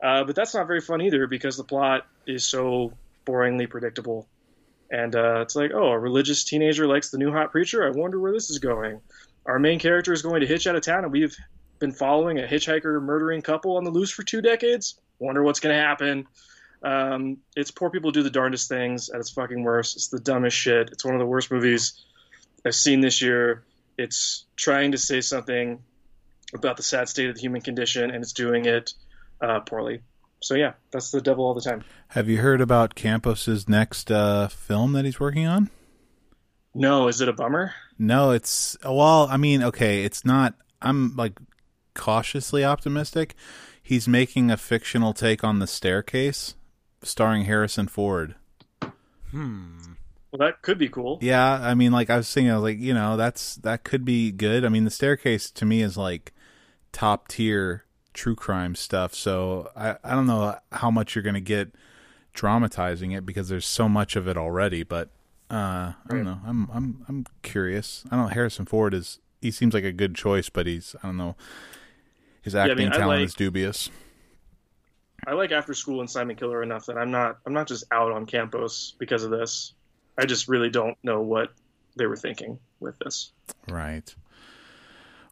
Uh, 0.02 0.24
but 0.24 0.36
that's 0.36 0.54
not 0.54 0.66
very 0.66 0.80
fun 0.80 1.00
either 1.00 1.26
because 1.26 1.56
the 1.56 1.64
plot 1.64 2.06
is 2.26 2.44
so 2.44 2.92
boringly 3.26 3.68
predictable. 3.68 4.28
And 4.90 5.14
uh, 5.14 5.40
it's 5.40 5.56
like, 5.56 5.72
oh, 5.74 5.88
a 5.88 5.98
religious 5.98 6.44
teenager 6.44 6.86
likes 6.86 7.10
the 7.10 7.18
new 7.18 7.32
hot 7.32 7.50
preacher. 7.50 7.84
I 7.84 7.90
wonder 7.90 8.20
where 8.20 8.32
this 8.32 8.50
is 8.50 8.58
going. 8.58 9.00
Our 9.44 9.58
main 9.58 9.78
character 9.78 10.12
is 10.12 10.22
going 10.22 10.40
to 10.40 10.46
hitch 10.46 10.66
out 10.66 10.76
of 10.76 10.82
town, 10.82 11.04
and 11.04 11.12
we've 11.12 11.36
been 11.78 11.92
following 11.92 12.38
a 12.38 12.46
hitchhiker 12.46 13.02
murdering 13.02 13.42
couple 13.42 13.76
on 13.76 13.84
the 13.84 13.90
loose 13.90 14.10
for 14.10 14.22
two 14.22 14.40
decades. 14.40 14.98
Wonder 15.18 15.42
what's 15.42 15.60
going 15.60 15.76
to 15.76 15.82
happen. 15.82 16.26
Um, 16.82 17.38
it's 17.56 17.70
poor 17.70 17.90
people 17.90 18.10
do 18.12 18.22
the 18.22 18.30
darndest 18.30 18.68
things 18.68 19.08
at 19.08 19.20
its 19.20 19.30
fucking 19.30 19.62
worst. 19.62 19.96
It's 19.96 20.08
the 20.08 20.20
dumbest 20.20 20.56
shit. 20.56 20.90
It's 20.92 21.04
one 21.04 21.14
of 21.14 21.20
the 21.20 21.26
worst 21.26 21.50
movies 21.50 22.04
I've 22.64 22.74
seen 22.74 23.00
this 23.00 23.22
year. 23.22 23.64
It's 23.98 24.44
trying 24.56 24.92
to 24.92 24.98
say 24.98 25.20
something 25.20 25.82
about 26.54 26.76
the 26.76 26.82
sad 26.82 27.08
state 27.08 27.28
of 27.28 27.34
the 27.34 27.40
human 27.40 27.60
condition, 27.60 28.10
and 28.10 28.22
it's 28.22 28.32
doing 28.32 28.66
it 28.66 28.92
uh, 29.40 29.60
poorly. 29.60 30.00
So 30.46 30.54
yeah, 30.54 30.74
that's 30.92 31.10
the 31.10 31.20
devil 31.20 31.44
all 31.44 31.54
the 31.54 31.60
time. 31.60 31.82
Have 32.08 32.28
you 32.28 32.38
heard 32.38 32.60
about 32.60 32.94
Campos's 32.94 33.68
next 33.68 34.12
uh, 34.12 34.46
film 34.46 34.92
that 34.92 35.04
he's 35.04 35.18
working 35.18 35.44
on? 35.44 35.70
No, 36.72 37.08
is 37.08 37.20
it 37.20 37.28
a 37.28 37.32
bummer? 37.32 37.74
No, 37.98 38.30
it's 38.30 38.76
well, 38.84 39.26
I 39.28 39.36
mean, 39.38 39.62
okay, 39.64 40.04
it's 40.04 40.24
not. 40.24 40.54
I'm 40.80 41.16
like 41.16 41.32
cautiously 41.94 42.64
optimistic. 42.64 43.34
He's 43.82 44.06
making 44.06 44.52
a 44.52 44.56
fictional 44.56 45.12
take 45.12 45.42
on 45.42 45.58
The 45.58 45.66
Staircase, 45.66 46.54
starring 47.02 47.46
Harrison 47.46 47.88
Ford. 47.88 48.36
Hmm. 49.32 49.78
Well, 50.30 50.46
that 50.46 50.62
could 50.62 50.78
be 50.78 50.88
cool. 50.88 51.18
Yeah, 51.22 51.54
I 51.60 51.74
mean, 51.74 51.90
like 51.90 52.08
I 52.08 52.18
was 52.18 52.32
thinking, 52.32 52.52
I 52.52 52.54
was 52.54 52.62
like, 52.62 52.78
you 52.78 52.94
know, 52.94 53.16
that's 53.16 53.56
that 53.56 53.82
could 53.82 54.04
be 54.04 54.30
good. 54.30 54.64
I 54.64 54.68
mean, 54.68 54.84
The 54.84 54.90
Staircase 54.90 55.50
to 55.50 55.64
me 55.64 55.82
is 55.82 55.96
like 55.96 56.32
top 56.92 57.26
tier 57.26 57.85
true 58.16 58.34
crime 58.34 58.74
stuff. 58.74 59.14
So 59.14 59.70
I 59.76 59.96
I 60.02 60.14
don't 60.14 60.26
know 60.26 60.56
how 60.72 60.90
much 60.90 61.14
you're 61.14 61.22
gonna 61.22 61.40
get 61.40 61.72
dramatizing 62.32 63.12
it 63.12 63.24
because 63.24 63.48
there's 63.48 63.66
so 63.66 63.88
much 63.88 64.16
of 64.16 64.26
it 64.26 64.36
already. 64.36 64.82
But 64.82 65.10
uh, 65.50 65.92
I 65.94 66.08
don't 66.08 66.24
know. 66.24 66.40
I'm 66.44 66.68
I'm 66.72 67.04
I'm 67.08 67.26
curious. 67.42 68.04
I 68.10 68.16
don't 68.16 68.24
know. 68.26 68.32
Harrison 68.32 68.64
Ford 68.64 68.94
is 68.94 69.20
he 69.40 69.50
seems 69.50 69.74
like 69.74 69.84
a 69.84 69.92
good 69.92 70.14
choice, 70.16 70.48
but 70.48 70.66
he's 70.66 70.96
I 71.02 71.06
don't 71.06 71.16
know. 71.16 71.36
His 72.42 72.54
acting 72.54 72.78
mean, 72.78 72.88
I 72.88 72.96
talent 72.96 73.20
like- 73.20 73.26
is 73.26 73.34
dubious. 73.34 73.90
I 75.26 75.32
like 75.32 75.50
After 75.50 75.74
School 75.74 76.00
and 76.00 76.08
Simon 76.08 76.36
Killer 76.36 76.62
enough 76.62 76.86
that 76.86 76.96
I'm 76.96 77.10
not 77.10 77.38
I'm 77.46 77.52
not 77.52 77.66
just 77.66 77.84
out 77.92 78.12
on 78.12 78.26
Campos 78.26 78.94
because 78.98 79.24
of 79.24 79.30
this. 79.30 79.74
I 80.18 80.24
just 80.24 80.48
really 80.48 80.70
don't 80.70 80.96
know 81.02 81.20
what 81.20 81.52
they 81.96 82.06
were 82.06 82.16
thinking 82.16 82.58
with 82.80 82.98
this. 82.98 83.32
Right. 83.68 84.14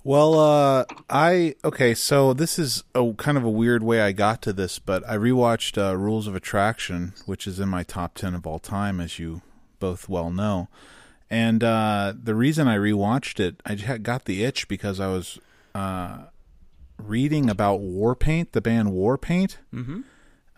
Well, 0.06 0.38
uh, 0.38 0.84
I 1.08 1.54
okay. 1.64 1.94
So 1.94 2.34
this 2.34 2.58
is 2.58 2.84
a 2.94 3.12
kind 3.14 3.38
of 3.38 3.44
a 3.44 3.50
weird 3.50 3.82
way 3.82 4.02
I 4.02 4.12
got 4.12 4.42
to 4.42 4.52
this, 4.52 4.78
but 4.78 5.02
I 5.08 5.16
rewatched 5.16 5.78
uh, 5.78 5.96
Rules 5.96 6.26
of 6.26 6.34
Attraction, 6.36 7.14
which 7.24 7.46
is 7.46 7.58
in 7.58 7.70
my 7.70 7.84
top 7.84 8.14
ten 8.14 8.34
of 8.34 8.46
all 8.46 8.58
time, 8.58 9.00
as 9.00 9.18
you 9.18 9.40
both 9.80 10.06
well 10.08 10.30
know. 10.30 10.68
And 11.30 11.64
uh, 11.64 12.12
the 12.22 12.34
reason 12.34 12.68
I 12.68 12.76
rewatched 12.76 13.40
it, 13.40 13.62
I 13.64 13.74
got 13.96 14.26
the 14.26 14.44
itch 14.44 14.68
because 14.68 15.00
I 15.00 15.06
was 15.06 15.38
uh, 15.74 16.24
reading 16.98 17.48
about 17.48 17.80
Warpaint, 17.80 18.52
the 18.52 18.60
band 18.60 18.88
Warpaint, 18.90 19.56
Mm-hmm. 19.72 20.00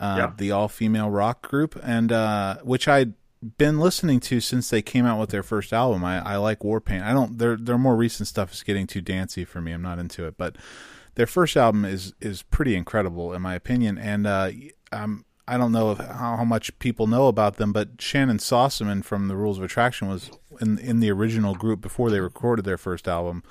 uh, 0.00 0.14
Yeah. 0.18 0.32
the 0.36 0.50
all-female 0.50 1.08
rock 1.10 1.48
group, 1.48 1.80
and 1.84 2.10
uh, 2.10 2.56
which 2.64 2.88
I'd 2.88 3.14
been 3.58 3.78
listening 3.78 4.20
to 4.20 4.40
since 4.40 4.70
they 4.70 4.82
came 4.82 5.04
out 5.04 5.20
with 5.20 5.30
their 5.30 5.42
first 5.42 5.72
album. 5.72 6.04
I, 6.04 6.20
I 6.24 6.36
like 6.36 6.60
Warpaint. 6.60 7.02
I 7.02 7.12
don't 7.12 7.38
their 7.38 7.56
their 7.56 7.78
more 7.78 7.96
recent 7.96 8.28
stuff 8.28 8.52
is 8.52 8.62
getting 8.62 8.86
too 8.86 9.00
dancey 9.00 9.44
for 9.44 9.60
me. 9.60 9.72
I'm 9.72 9.82
not 9.82 9.98
into 9.98 10.26
it, 10.26 10.36
but 10.36 10.56
their 11.14 11.26
first 11.26 11.56
album 11.56 11.84
is 11.84 12.14
is 12.20 12.42
pretty 12.42 12.74
incredible 12.74 13.32
in 13.32 13.42
my 13.42 13.54
opinion. 13.54 13.98
And 13.98 14.26
uh, 14.26 14.50
um, 14.92 15.24
I 15.48 15.56
don't 15.56 15.72
know 15.72 15.92
if, 15.92 15.98
how, 15.98 16.36
how 16.36 16.44
much 16.44 16.76
people 16.78 17.06
know 17.06 17.28
about 17.28 17.56
them, 17.56 17.72
but 17.72 17.98
Shannyn 17.98 18.38
Sossamon 18.38 19.04
from 19.04 19.28
the 19.28 19.36
Rules 19.36 19.58
of 19.58 19.64
Attraction 19.64 20.08
was 20.08 20.30
in 20.60 20.78
in 20.78 21.00
the 21.00 21.10
original 21.10 21.54
group 21.54 21.80
before 21.80 22.10
they 22.10 22.20
recorded 22.20 22.64
their 22.64 22.78
first 22.78 23.06
album. 23.06 23.42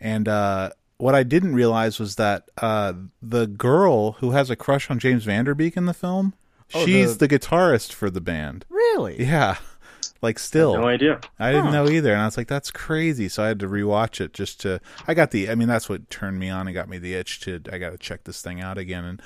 And 0.00 0.28
uh, 0.28 0.70
what 0.96 1.14
I 1.14 1.22
didn't 1.22 1.54
realize 1.54 1.98
was 1.98 2.16
that 2.16 2.48
uh, 2.58 2.92
the 3.22 3.46
girl 3.46 4.12
who 4.12 4.32
has 4.32 4.50
a 4.50 4.56
crush 4.56 4.90
on 4.90 4.98
James 4.98 5.24
Van 5.24 5.44
Der 5.44 5.54
Beek 5.54 5.76
in 5.76 5.86
the 5.86 5.94
film, 5.94 6.34
Oh, 6.74 6.84
she's 6.84 7.18
the- 7.18 7.26
the... 7.26 7.38
guitarist 7.38 7.92
for 7.92 8.10
the 8.10 8.20
band. 8.20 8.64
Really? 8.68 9.22
Yeah, 9.24 9.56
like 10.22 10.38
still. 10.38 10.76
No 10.76 10.86
idea. 10.88 11.20
I 11.38 11.50
didn't 11.52 11.66
Huh. 11.66 11.84
know 11.84 11.88
either, 11.88 12.12
and 12.12 12.20
I 12.22 12.24
was 12.26 12.36
like, 12.36 12.48
"That's 12.48 12.70
crazy." 12.70 13.28
So 13.28 13.42
I 13.42 13.48
had 13.48 13.60
to 13.60 13.68
rewatch 13.68 14.20
it 14.20 14.32
just 14.34 14.60
to. 14.62 14.80
I 15.06 15.14
got 15.14 15.30
the. 15.30 15.48
I 15.50 15.54
mean, 15.54 15.68
that's 15.68 15.88
what 15.88 16.08
turned 16.10 16.38
me 16.38 16.48
on 16.50 16.66
and 16.66 16.74
got 16.74 16.88
me 16.88 16.98
the 16.98 17.14
itch 17.14 17.40
to. 17.40 17.60
I 17.72 17.78
got 17.78 17.90
to 17.90 17.98
check 17.98 18.24
this 18.24 18.42
thing 18.42 18.60
out 18.60 18.78
again, 18.78 19.04
and 19.04 19.22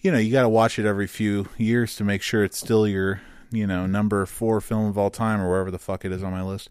you 0.00 0.10
know, 0.12 0.18
you 0.18 0.30
got 0.32 0.42
to 0.42 0.48
watch 0.48 0.78
it 0.78 0.86
every 0.86 1.06
few 1.08 1.48
years 1.58 1.96
to 1.96 2.04
make 2.04 2.22
sure 2.22 2.44
it's 2.44 2.56
still 2.58 2.86
your, 2.86 3.20
you 3.50 3.66
know, 3.66 3.84
number 3.84 4.24
four 4.26 4.60
film 4.60 4.86
of 4.86 4.96
all 4.96 5.10
time 5.10 5.40
or 5.40 5.48
wherever 5.50 5.72
the 5.72 5.78
fuck 5.78 6.04
it 6.04 6.12
is 6.12 6.22
on 6.22 6.30
my 6.30 6.42
list. 6.42 6.70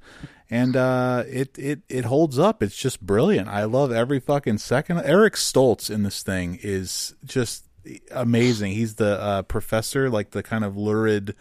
And 0.49 0.77
uh, 0.77 1.25
it 1.27 1.59
it 1.59 1.81
it 1.89 2.05
holds 2.05 2.39
up. 2.39 2.63
It's 2.63 2.77
just 2.77 3.05
brilliant. 3.05 3.49
I 3.49 3.65
love 3.65 3.91
every 3.91 4.21
fucking 4.21 4.59
second. 4.59 4.99
Eric 4.99 5.33
Stoltz 5.33 5.89
in 5.93 6.03
this 6.03 6.23
thing 6.23 6.57
is 6.63 7.15
just 7.25 7.65
amazing. 8.11 8.73
He's 8.73 8.95
the 8.95 9.19
uh, 9.21 9.41
professor, 9.43 10.09
like 10.09 10.31
the 10.31 10.43
kind 10.43 10.63
of 10.63 10.77
lurid 10.77 11.35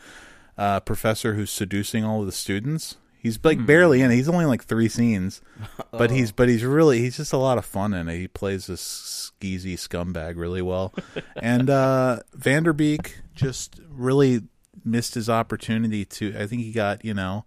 uh, 0.59 0.80
professor 0.80 1.35
who's 1.35 1.50
seducing 1.50 2.04
all 2.04 2.20
of 2.20 2.26
the 2.26 2.32
students. 2.32 2.96
He's 3.18 3.42
like 3.42 3.66
barely 3.66 4.02
in. 4.02 4.11
it. 4.12 4.14
He's 4.14 4.28
only 4.28 4.44
like 4.44 4.64
three 4.64 4.88
scenes, 4.88 5.40
but 5.90 6.11
he's 6.11 6.30
but 6.30 6.48
he's 6.48 6.64
really 6.64 7.00
he's 7.00 7.16
just 7.16 7.32
a 7.32 7.38
lot 7.38 7.59
of 7.59 7.64
fun 7.64 7.92
in 7.92 8.09
it. 8.09 8.18
He 8.18 8.28
plays 8.28 8.68
this 8.68 9.32
skeezy 9.40 9.74
scumbag 9.74 10.37
really 10.37 10.62
well, 10.62 10.94
and 11.37 11.68
uh, 11.68 12.20
Van 12.35 12.62
Der 12.62 12.72
Beek 12.72 13.18
just 13.35 13.80
really 13.90 14.42
missed 14.85 15.14
his 15.14 15.28
opportunity 15.28 16.04
to. 16.04 16.37
I 16.38 16.46
think 16.46 16.62
he 16.62 16.70
got 16.70 17.04
you 17.04 17.14
know 17.14 17.46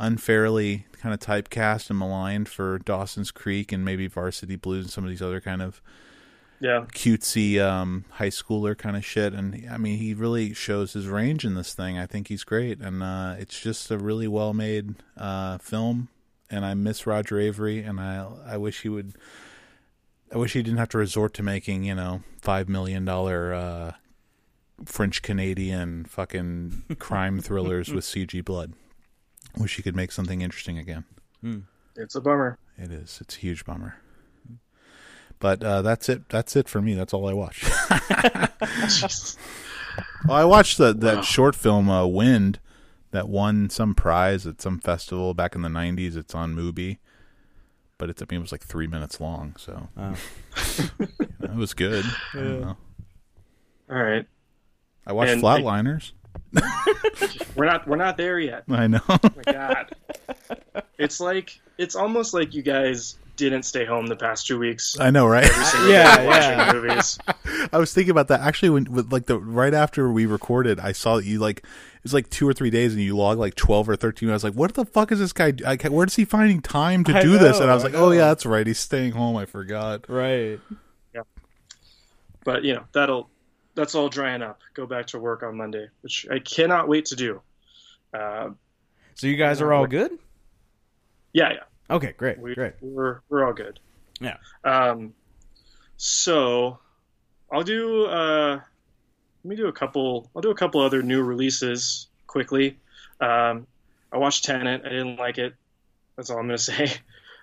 unfairly 0.00 0.86
kind 1.00 1.14
of 1.14 1.20
typecast 1.20 1.90
and 1.90 1.98
maligned 1.98 2.48
for 2.48 2.78
Dawson's 2.80 3.30
Creek 3.30 3.70
and 3.70 3.84
maybe 3.84 4.08
Varsity 4.08 4.56
Blues 4.56 4.86
and 4.86 4.92
some 4.92 5.04
of 5.04 5.10
these 5.10 5.22
other 5.22 5.40
kind 5.40 5.62
of 5.62 5.80
Yeah. 6.60 6.86
cutesy 6.92 7.60
um, 7.60 8.04
high 8.12 8.30
schooler 8.30 8.76
kind 8.76 8.96
of 8.96 9.04
shit. 9.04 9.32
And 9.32 9.66
I 9.70 9.76
mean, 9.76 9.98
he 9.98 10.14
really 10.14 10.54
shows 10.54 10.92
his 10.94 11.06
range 11.08 11.44
in 11.44 11.54
this 11.54 11.74
thing. 11.74 11.98
I 11.98 12.06
think 12.06 12.28
he's 12.28 12.44
great, 12.44 12.80
and 12.80 13.02
uh, 13.02 13.36
it's 13.38 13.60
just 13.60 13.90
a 13.90 13.98
really 13.98 14.28
well 14.28 14.54
made 14.54 14.94
uh, 15.16 15.58
film. 15.58 16.08
And 16.50 16.64
I 16.64 16.74
miss 16.74 17.06
Roger 17.06 17.36
Avary, 17.36 17.86
and 17.86 18.00
I 18.00 18.26
I 18.46 18.56
wish 18.56 18.82
he 18.82 18.88
would. 18.88 19.14
I 20.32 20.38
wish 20.38 20.52
he 20.54 20.62
didn't 20.62 20.78
have 20.78 20.88
to 20.90 20.98
resort 20.98 21.34
to 21.34 21.42
making 21.42 21.84
you 21.84 21.94
know 21.94 22.22
five 22.40 22.68
million 22.68 23.04
dollar 23.04 23.52
uh, 23.54 23.92
French 24.84 25.22
Canadian 25.22 26.04
fucking 26.04 26.84
crime 26.98 27.40
thrillers 27.40 27.92
with 27.92 28.04
CG 28.04 28.44
blood. 28.44 28.72
Wish 29.56 29.76
he 29.76 29.82
could 29.82 29.96
make 29.96 30.12
something 30.12 30.40
interesting 30.40 30.78
again. 30.78 31.04
It's 31.96 32.14
a 32.14 32.20
bummer. 32.20 32.58
It 32.76 32.90
is. 32.90 33.18
It's 33.20 33.36
a 33.36 33.40
huge 33.40 33.64
bummer. 33.64 33.96
But 35.44 35.62
uh, 35.62 35.82
that's 35.82 36.08
it. 36.08 36.26
That's 36.30 36.56
it 36.56 36.70
for 36.70 36.80
me. 36.80 36.94
That's 36.94 37.12
all 37.12 37.28
I 37.28 37.34
watch. 37.34 37.62
well, 40.26 40.38
I 40.38 40.42
watched 40.42 40.78
the, 40.78 40.94
that 40.94 41.26
short 41.26 41.54
film 41.54 41.90
uh, 41.90 42.06
"Wind" 42.06 42.60
that 43.10 43.28
won 43.28 43.68
some 43.68 43.94
prize 43.94 44.46
at 44.46 44.62
some 44.62 44.80
festival 44.80 45.34
back 45.34 45.54
in 45.54 45.60
the 45.60 45.68
'90s. 45.68 46.16
It's 46.16 46.34
on 46.34 46.54
Mubi, 46.56 46.96
but 47.98 48.08
it's 48.08 48.22
I 48.22 48.26
mean 48.30 48.38
it 48.38 48.40
was 48.40 48.52
like 48.52 48.64
three 48.64 48.86
minutes 48.86 49.20
long, 49.20 49.54
so 49.58 49.88
Oh. 49.98 50.16
it 51.42 51.54
was 51.54 51.74
good. 51.74 52.06
I. 52.32 52.74
All 53.90 54.02
right. 54.02 54.24
I 55.06 55.12
watched 55.12 55.32
And- 55.32 55.42
Flatliners. 55.42 56.12
We're 57.54 57.66
not 57.66 57.86
we're 57.86 57.96
not 57.96 58.16
there 58.16 58.38
yet. 58.40 58.64
I 58.70 58.86
know. 58.86 59.00
Oh 59.10 59.18
my 59.36 59.52
god. 59.52 59.94
it's 60.96 61.20
like 61.20 61.60
it's 61.76 61.94
almost 61.96 62.32
like 62.32 62.54
you 62.54 62.62
guys 62.62 63.18
didn't 63.36 63.64
stay 63.64 63.84
home 63.84 64.06
the 64.06 64.16
past 64.16 64.46
two 64.46 64.58
weeks. 64.58 64.98
I 64.98 65.10
know, 65.10 65.26
right? 65.26 65.44
Every 65.44 65.64
single 65.64 65.90
Yeah, 65.90 66.16
day 66.18 66.26
watching 66.26 66.50
yeah. 66.58 66.72
movies. 66.72 67.18
I 67.72 67.78
was 67.78 67.92
thinking 67.92 68.10
about 68.10 68.28
that 68.28 68.40
actually 68.40 68.70
when 68.70 68.84
with 68.92 69.12
like 69.12 69.26
the 69.26 69.38
right 69.38 69.74
after 69.74 70.10
we 70.12 70.26
recorded, 70.26 70.78
I 70.80 70.92
saw 70.92 71.16
that 71.16 71.24
you 71.24 71.38
like 71.38 71.58
it 71.58 72.02
was 72.02 72.14
like 72.14 72.30
two 72.30 72.46
or 72.48 72.52
three 72.52 72.70
days 72.70 72.92
and 72.92 73.02
you 73.02 73.16
logged 73.16 73.40
like 73.40 73.54
twelve 73.54 73.88
or 73.88 73.96
thirteen. 73.96 74.30
I 74.30 74.34
was 74.34 74.44
like, 74.44 74.54
what 74.54 74.74
the 74.74 74.84
fuck 74.84 75.10
is 75.12 75.18
this 75.18 75.32
guy? 75.32 75.52
I, 75.66 75.76
where 75.88 76.06
is 76.06 76.16
he 76.16 76.24
finding 76.24 76.60
time 76.60 77.02
to 77.04 77.16
I 77.16 77.22
do 77.22 77.38
this? 77.38 77.58
And 77.60 77.70
I 77.70 77.74
was 77.74 77.84
I 77.84 77.88
like, 77.88 77.96
oh 77.96 78.10
yeah, 78.12 78.26
that's 78.28 78.46
right. 78.46 78.66
He's 78.66 78.78
staying 78.78 79.12
home. 79.12 79.36
I 79.36 79.46
forgot. 79.46 80.08
Right. 80.08 80.60
Yeah. 81.14 81.22
But 82.44 82.64
you 82.64 82.74
know, 82.74 82.84
that'll 82.92 83.30
that's 83.74 83.94
all 83.96 84.08
drying 84.08 84.42
up. 84.42 84.60
Go 84.74 84.86
back 84.86 85.06
to 85.08 85.18
work 85.18 85.42
on 85.42 85.56
Monday, 85.56 85.88
which 86.02 86.26
I 86.30 86.38
cannot 86.38 86.86
wait 86.88 87.06
to 87.06 87.16
do. 87.16 87.40
Uh, 88.12 88.50
So 89.16 89.26
you 89.26 89.36
guys 89.36 89.60
are 89.60 89.72
all 89.72 89.86
good? 89.88 90.12
yeah, 91.32 91.50
yeah. 91.54 91.60
Okay, 91.90 92.12
great, 92.16 92.38
We, 92.38 92.54
great. 92.54 92.74
We're 92.80 93.20
we're 93.28 93.44
all 93.46 93.52
good. 93.52 93.78
Yeah. 94.20 94.36
Um, 94.64 95.12
so 95.96 96.78
I'll 97.52 97.62
do. 97.62 98.06
Uh, 98.06 98.60
let 99.44 99.48
me 99.48 99.56
do 99.56 99.66
a 99.66 99.72
couple. 99.72 100.30
I'll 100.34 100.42
do 100.42 100.50
a 100.50 100.54
couple 100.54 100.80
other 100.80 101.02
new 101.02 101.22
releases 101.22 102.08
quickly. 102.26 102.78
Um, 103.20 103.66
I 104.12 104.18
watched 104.18 104.44
Tenet. 104.44 104.82
I 104.84 104.88
didn't 104.88 105.16
like 105.16 105.38
it. 105.38 105.54
That's 106.16 106.30
all 106.30 106.38
I'm 106.38 106.46
gonna 106.46 106.58
say. 106.72 106.92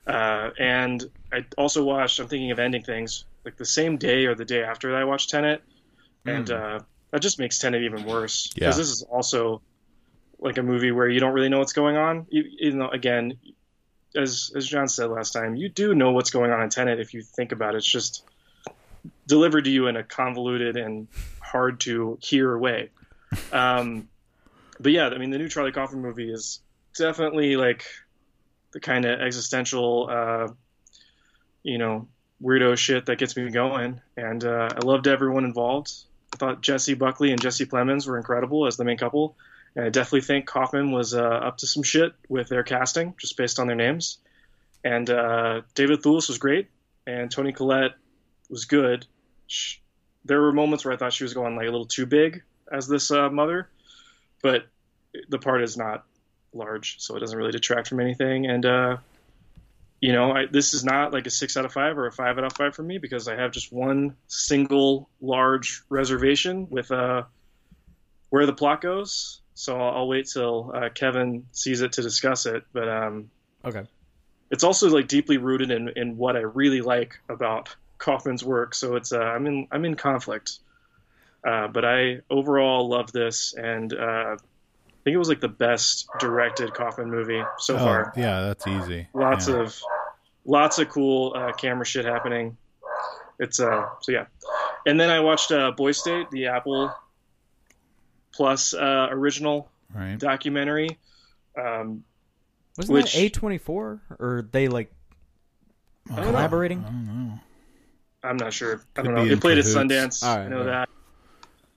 Uh, 0.08 0.50
and 0.60 1.04
I 1.32 1.46
also 1.58 1.84
watched. 1.84 2.20
I'm 2.20 2.28
thinking 2.28 2.52
of 2.52 2.60
ending 2.60 2.84
things 2.84 3.26
like 3.46 3.58
the 3.58 3.66
same 3.66 3.98
day 3.98 4.26
or 4.26 4.36
the 4.36 4.46
day 4.46 4.64
after 4.64 4.92
that 4.92 4.98
I 5.02 5.04
watched 5.04 5.30
Tenet, 5.30 5.62
and 6.26 6.50
uh, 6.50 6.80
that 7.12 7.22
just 7.22 7.38
makes 7.40 7.60
Tenet 7.60 7.84
even 7.84 8.06
worse 8.06 8.52
Yeah. 8.56 8.62
because 8.68 8.78
this 8.78 8.90
is 8.90 9.04
also 9.04 9.62
like 10.40 10.58
a 10.58 10.64
movie 10.64 10.92
where 10.92 11.08
you 11.08 11.20
don't 11.20 11.34
really 11.34 11.50
know 11.50 11.60
what's 11.60 11.74
going 11.74 11.98
on. 11.98 12.26
You, 12.30 12.44
you 12.58 12.72
know, 12.72 12.90
again, 12.90 13.34
as 14.16 14.52
as 14.56 14.68
John 14.68 14.88
said 14.88 15.10
last 15.10 15.32
time, 15.32 15.56
you 15.56 15.70
do 15.70 15.94
know 15.94 16.12
what's 16.12 16.32
going 16.32 16.52
on 16.52 16.62
in 16.62 16.70
Tenet 16.70 17.00
if 17.00 17.14
you 17.14 17.22
think 17.22 17.52
about 17.52 17.76
it. 17.76 17.80
It's 17.80 17.92
just 17.92 18.24
delivered 19.28 19.66
to 19.66 19.72
you 19.72 19.88
in 19.88 19.96
a 19.96 20.04
convoluted 20.04 20.78
and 20.78 21.08
hard 21.40 21.80
to 21.82 22.18
hear 22.22 22.58
way. 22.58 22.90
Um, 23.52 24.10
but 24.80 24.92
yeah, 24.92 25.08
I 25.08 25.18
mean, 25.18 25.30
the 25.30 25.38
new 25.38 25.48
Charlie 25.48 25.72
Kaufman 25.72 26.02
movie 26.02 26.32
is 26.32 26.60
definitely 26.98 27.56
like 27.56 27.86
the 28.72 28.80
kind 28.80 29.06
of 29.06 29.20
existential, 29.22 30.10
uh, 30.10 30.48
you 31.64 31.78
know, 31.78 32.08
weirdo 32.42 32.78
shit 32.78 33.06
that 33.06 33.18
gets 33.18 33.36
me 33.38 33.50
going. 33.50 34.02
And 34.18 34.44
uh, 34.44 34.70
I 34.76 34.86
loved 34.86 35.08
everyone 35.08 35.46
involved. 35.46 35.92
I 36.34 36.38
thought 36.38 36.62
Jessie 36.62 36.94
Buckley 36.94 37.32
and 37.32 37.42
Jesse 37.42 37.66
Plemons 37.66 38.08
were 38.08 38.18
incredible 38.18 38.66
as 38.66 38.78
the 38.78 38.86
main 38.86 38.98
couple. 38.98 39.36
And 39.76 39.86
I 39.86 39.90
definitely 39.90 40.22
think 40.22 40.46
Kaufman 40.46 40.92
was 40.92 41.14
uh, 41.14 41.22
up 41.22 41.58
to 41.60 41.68
some 41.68 41.84
shit 41.84 42.14
with 42.28 42.50
their 42.50 42.64
casting, 42.64 43.16
just 43.18 43.38
based 43.38 43.60
on 43.60 43.68
their 43.68 43.76
names. 43.76 44.18
And 44.84 45.10
uh, 45.10 45.62
David 45.76 46.02
Thewlis 46.02 46.28
was 46.28 46.38
great, 46.38 46.68
and 47.08 47.32
Toni 47.32 47.54
Collette 47.54 47.94
was 48.50 48.66
good. 48.66 49.06
Sh 49.48 49.78
there 50.24 50.40
were 50.40 50.54
moments 50.54 50.86
where 50.86 50.94
I 50.94 50.98
thought 50.98 51.14
she 51.14 51.24
was 51.24 51.34
going 51.34 51.56
like 51.56 51.68
a 51.68 51.72
little 51.72 51.88
too 51.88 52.06
big 52.06 52.44
as 52.72 52.88
this 52.88 53.10
uh, 53.10 53.30
mother, 53.30 53.70
but 54.44 54.68
the 55.30 55.40
part 55.40 55.64
is 55.64 55.78
not 55.78 56.06
large, 56.54 57.00
so 57.00 57.16
it 57.16 57.20
doesn't 57.22 57.38
really 57.38 57.52
detract 57.52 57.88
from 57.88 58.00
anything. 58.00 58.46
And 58.46 58.66
uh, 58.66 58.98
you 60.00 60.14
know, 60.14 60.32
I, 60.32 60.46
this 60.48 60.74
is 60.74 60.84
not 60.84 61.14
like 61.14 61.28
a 61.28 61.30
six 61.30 61.58
out 61.58 61.66
of 61.66 61.72
five 61.72 61.98
or 61.98 62.08
a 62.08 62.12
five 62.12 62.38
out 62.38 62.44
of 62.44 62.54
five 62.54 62.76
for 62.76 62.84
me 62.84 62.98
because 62.98 63.28
I 63.28 63.36
have 63.36 63.52
just 63.52 63.72
one 63.72 64.16
single 64.28 65.10
large 65.22 65.84
reservation 65.90 66.68
with 66.70 66.92
uh, 66.92 67.24
where 68.30 68.46
the 68.46 68.54
plot 68.54 68.82
goes. 68.82 69.41
So 69.62 69.80
I'll, 69.80 69.98
I'll 69.98 70.08
wait 70.08 70.28
till 70.28 70.72
uh, 70.74 70.90
Kevin 70.90 71.46
sees 71.52 71.82
it 71.82 71.92
to 71.94 72.02
discuss 72.02 72.48
it. 72.48 72.64
But 72.74 72.90
um, 72.90 73.30
Okay. 73.64 73.84
it's 74.50 74.64
also 74.64 74.90
like 74.90 75.08
deeply 75.08 75.38
rooted 75.38 75.70
in, 75.70 75.90
in 75.96 76.18
what 76.18 76.36
I 76.36 76.40
really 76.40 76.82
like 76.82 77.14
about 77.30 77.76
Kaufman's 78.00 78.44
work. 78.44 78.74
So 78.74 78.96
it's 78.96 79.14
uh, 79.14 79.20
I'm 79.20 79.46
in 79.46 79.68
I'm 79.72 79.86
in 79.86 79.94
conflict. 79.96 80.58
Uh, 81.48 81.68
but 81.68 81.86
I 81.86 82.22
overall 82.32 82.90
love 82.90 83.12
this, 83.12 83.54
and 83.56 83.94
uh, 83.94 84.36
I 84.36 84.38
think 85.04 85.14
it 85.14 85.18
was 85.18 85.30
like 85.30 85.42
the 85.42 85.48
best 85.48 86.08
directed 86.20 86.74
Kaufman 86.74 87.10
movie 87.12 87.44
so 87.60 87.76
Oh, 87.76 87.80
far. 87.86 88.14
yeah, 88.18 88.42
that's 88.42 88.66
easy. 88.66 89.08
Lots 89.14 89.48
Yeah. 89.48 89.62
of 89.62 89.80
lots 90.44 90.80
of 90.80 90.90
cool 90.90 91.34
uh, 91.36 91.52
camera 91.54 91.86
shit 91.86 92.06
happening. 92.06 92.58
It's 93.40 93.60
uh 93.60 93.86
so 94.02 94.12
yeah, 94.12 94.26
and 94.88 95.00
then 95.00 95.12
I 95.12 95.20
watched 95.20 95.52
uh, 95.52 95.70
Boy 95.72 95.92
State, 95.92 96.32
the 96.32 96.48
Apple 96.48 96.92
Plus 98.34 98.74
uh, 98.74 99.08
original 99.12 99.70
right. 99.94 100.18
documentary. 100.18 100.98
Um, 101.58 102.04
Wasn't 102.78 102.94
Which- 102.94 103.14
that 103.14 103.20
A 103.20 103.30
twenty 103.30 103.58
four 103.58 104.02
or 104.20 104.48
they 104.52 104.68
like 104.70 104.92
don't 106.08 106.24
collaborating? 106.24 106.80
I 106.80 106.84
don't 106.90 107.06
know. 107.06 107.40
I'm 108.24 108.38
not 108.38 108.54
sure. 108.54 108.82
I 108.96 109.02
don't 109.02 109.16
know. 109.16 109.24
be 109.24 109.30
It 109.30 109.34
in 109.34 109.40
played 109.40 109.58
at. 109.58 109.66
Sundance. 109.66 110.24
All 110.24 110.38
I 110.38 110.48
know 110.48 110.60
all 110.60 110.66
right. 110.66 110.72
that. 110.72 110.90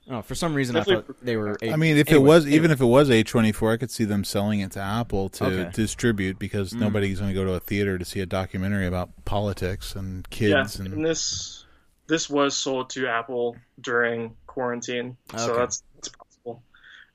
Oh, 0.07 0.21
for 0.21 0.35
some 0.35 0.53
reason 0.53 0.75
Definitely- 0.75 1.03
I 1.03 1.07
thought 1.07 1.25
they 1.25 1.35
were. 1.35 1.57
A- 1.63 1.71
I 1.71 1.75
mean, 1.77 1.97
if 1.97 2.11
it 2.11 2.19
was 2.19 2.45
anyway. 2.45 2.55
even 2.57 2.71
if 2.71 2.79
it 2.79 2.85
was 2.85 3.09
A 3.09 3.23
twenty 3.23 3.51
four, 3.51 3.73
I 3.73 3.77
could 3.77 3.89
see 3.91 4.05
them 4.05 4.23
selling 4.23 4.59
it 4.61 4.71
to 4.73 4.79
Apple 4.79 5.29
to 5.29 5.45
Okay. 5.45 5.71
distribute 5.73 6.37
because 6.39 6.71
Mm. 6.73 6.79
nobody's 6.81 7.19
going 7.19 7.31
to 7.31 7.35
go 7.35 7.43
to 7.43 7.53
a 7.53 7.59
theater 7.59 7.97
to 7.97 8.05
see 8.05 8.19
a 8.21 8.25
documentary 8.27 8.85
about 8.87 9.09
politics 9.25 9.95
and 9.95 10.25
Yeah, 10.31 10.37
kids 10.61 10.79
and 10.79 10.93
and 10.93 11.05
this 11.05 11.65
this 12.07 12.29
was 12.29 12.55
sold 12.55 12.91
to 12.91 13.07
Apple 13.07 13.57
during 13.81 14.35
quarantine, 14.45 15.17
so 15.35 15.55
that's 15.55 15.81
that's 15.95 16.09
possible. 16.09 16.27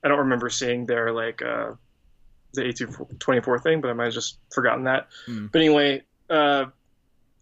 I 0.03 0.09
don't 0.09 0.19
remember 0.21 0.51
seeing 0.51 0.87
their 0.87 1.13
like 1.13 1.43
uh, 1.43 1.73
the 2.55 2.63
A24 2.63 3.63
thing, 3.63 3.81
but 3.81 3.91
I 3.91 3.93
might 3.93 4.07
have 4.07 4.15
just 4.15 4.39
forgotten 4.53 4.85
that. 4.85 5.09
Mm. 5.29 5.51
But 5.53 5.61
anyway, 5.61 6.03
uh, 6.29 6.67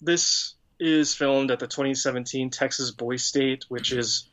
this 0.00 0.54
is 0.80 1.14
filmed 1.14 1.50
at 1.50 1.58
the 1.58 1.66
2017 1.66 2.50
Texas 2.50 2.90
Boy 2.90 3.16
State, 3.16 3.64
which 3.68 3.92
is 3.92 4.28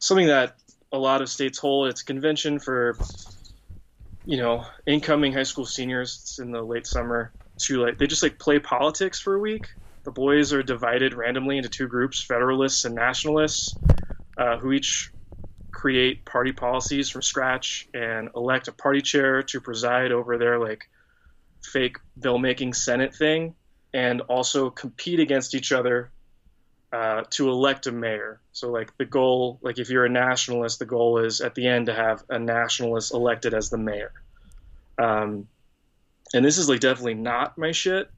something 0.00 0.28
that 0.28 0.56
a 0.92 0.98
lot 0.98 1.22
of 1.22 1.28
states 1.28 1.58
hold. 1.58 1.88
It's 1.88 2.02
a 2.02 2.04
convention 2.04 2.58
for 2.58 2.96
you 4.24 4.38
know 4.38 4.64
incoming 4.86 5.32
high 5.32 5.42
school 5.42 5.66
seniors. 5.66 6.20
It's 6.22 6.38
in 6.38 6.52
the 6.52 6.62
late 6.62 6.86
summer 6.86 7.32
to 7.58 7.84
like 7.84 7.98
they 7.98 8.06
just 8.06 8.22
like 8.22 8.38
play 8.38 8.58
politics 8.58 9.20
for 9.20 9.34
a 9.34 9.40
week. 9.40 9.66
The 10.04 10.12
boys 10.12 10.52
are 10.52 10.62
divided 10.62 11.14
randomly 11.14 11.56
into 11.56 11.68
two 11.68 11.88
groups: 11.88 12.22
Federalists 12.22 12.84
and 12.84 12.94
Nationalists, 12.94 13.74
uh, 14.36 14.58
who 14.58 14.72
each 14.72 15.10
create 15.84 16.24
party 16.24 16.50
policies 16.50 17.10
from 17.10 17.20
scratch 17.20 17.86
and 17.92 18.30
elect 18.34 18.68
a 18.68 18.72
party 18.72 19.02
chair 19.02 19.42
to 19.42 19.60
preside 19.60 20.12
over 20.12 20.38
their 20.38 20.58
like 20.58 20.88
fake 21.62 21.98
bill 22.18 22.38
making 22.38 22.72
Senate 22.72 23.14
thing, 23.14 23.54
and 23.92 24.22
also 24.22 24.70
compete 24.70 25.20
against 25.20 25.54
each 25.54 25.72
other 25.72 26.10
uh, 26.90 27.24
to 27.28 27.50
elect 27.50 27.86
a 27.86 27.92
mayor. 27.92 28.40
So 28.52 28.70
like 28.70 28.96
the 28.96 29.04
goal, 29.04 29.58
like 29.60 29.78
if 29.78 29.90
you're 29.90 30.06
a 30.06 30.08
nationalist, 30.08 30.78
the 30.78 30.86
goal 30.86 31.18
is 31.18 31.42
at 31.42 31.54
the 31.54 31.66
end 31.66 31.84
to 31.86 31.94
have 31.94 32.24
a 32.30 32.38
nationalist 32.38 33.12
elected 33.12 33.52
as 33.52 33.68
the 33.68 33.76
mayor. 33.76 34.12
Um, 34.98 35.48
and 36.32 36.42
this 36.42 36.56
is 36.56 36.66
like 36.66 36.80
definitely 36.80 37.12
not 37.12 37.58
my 37.58 37.72
shit. 37.72 38.10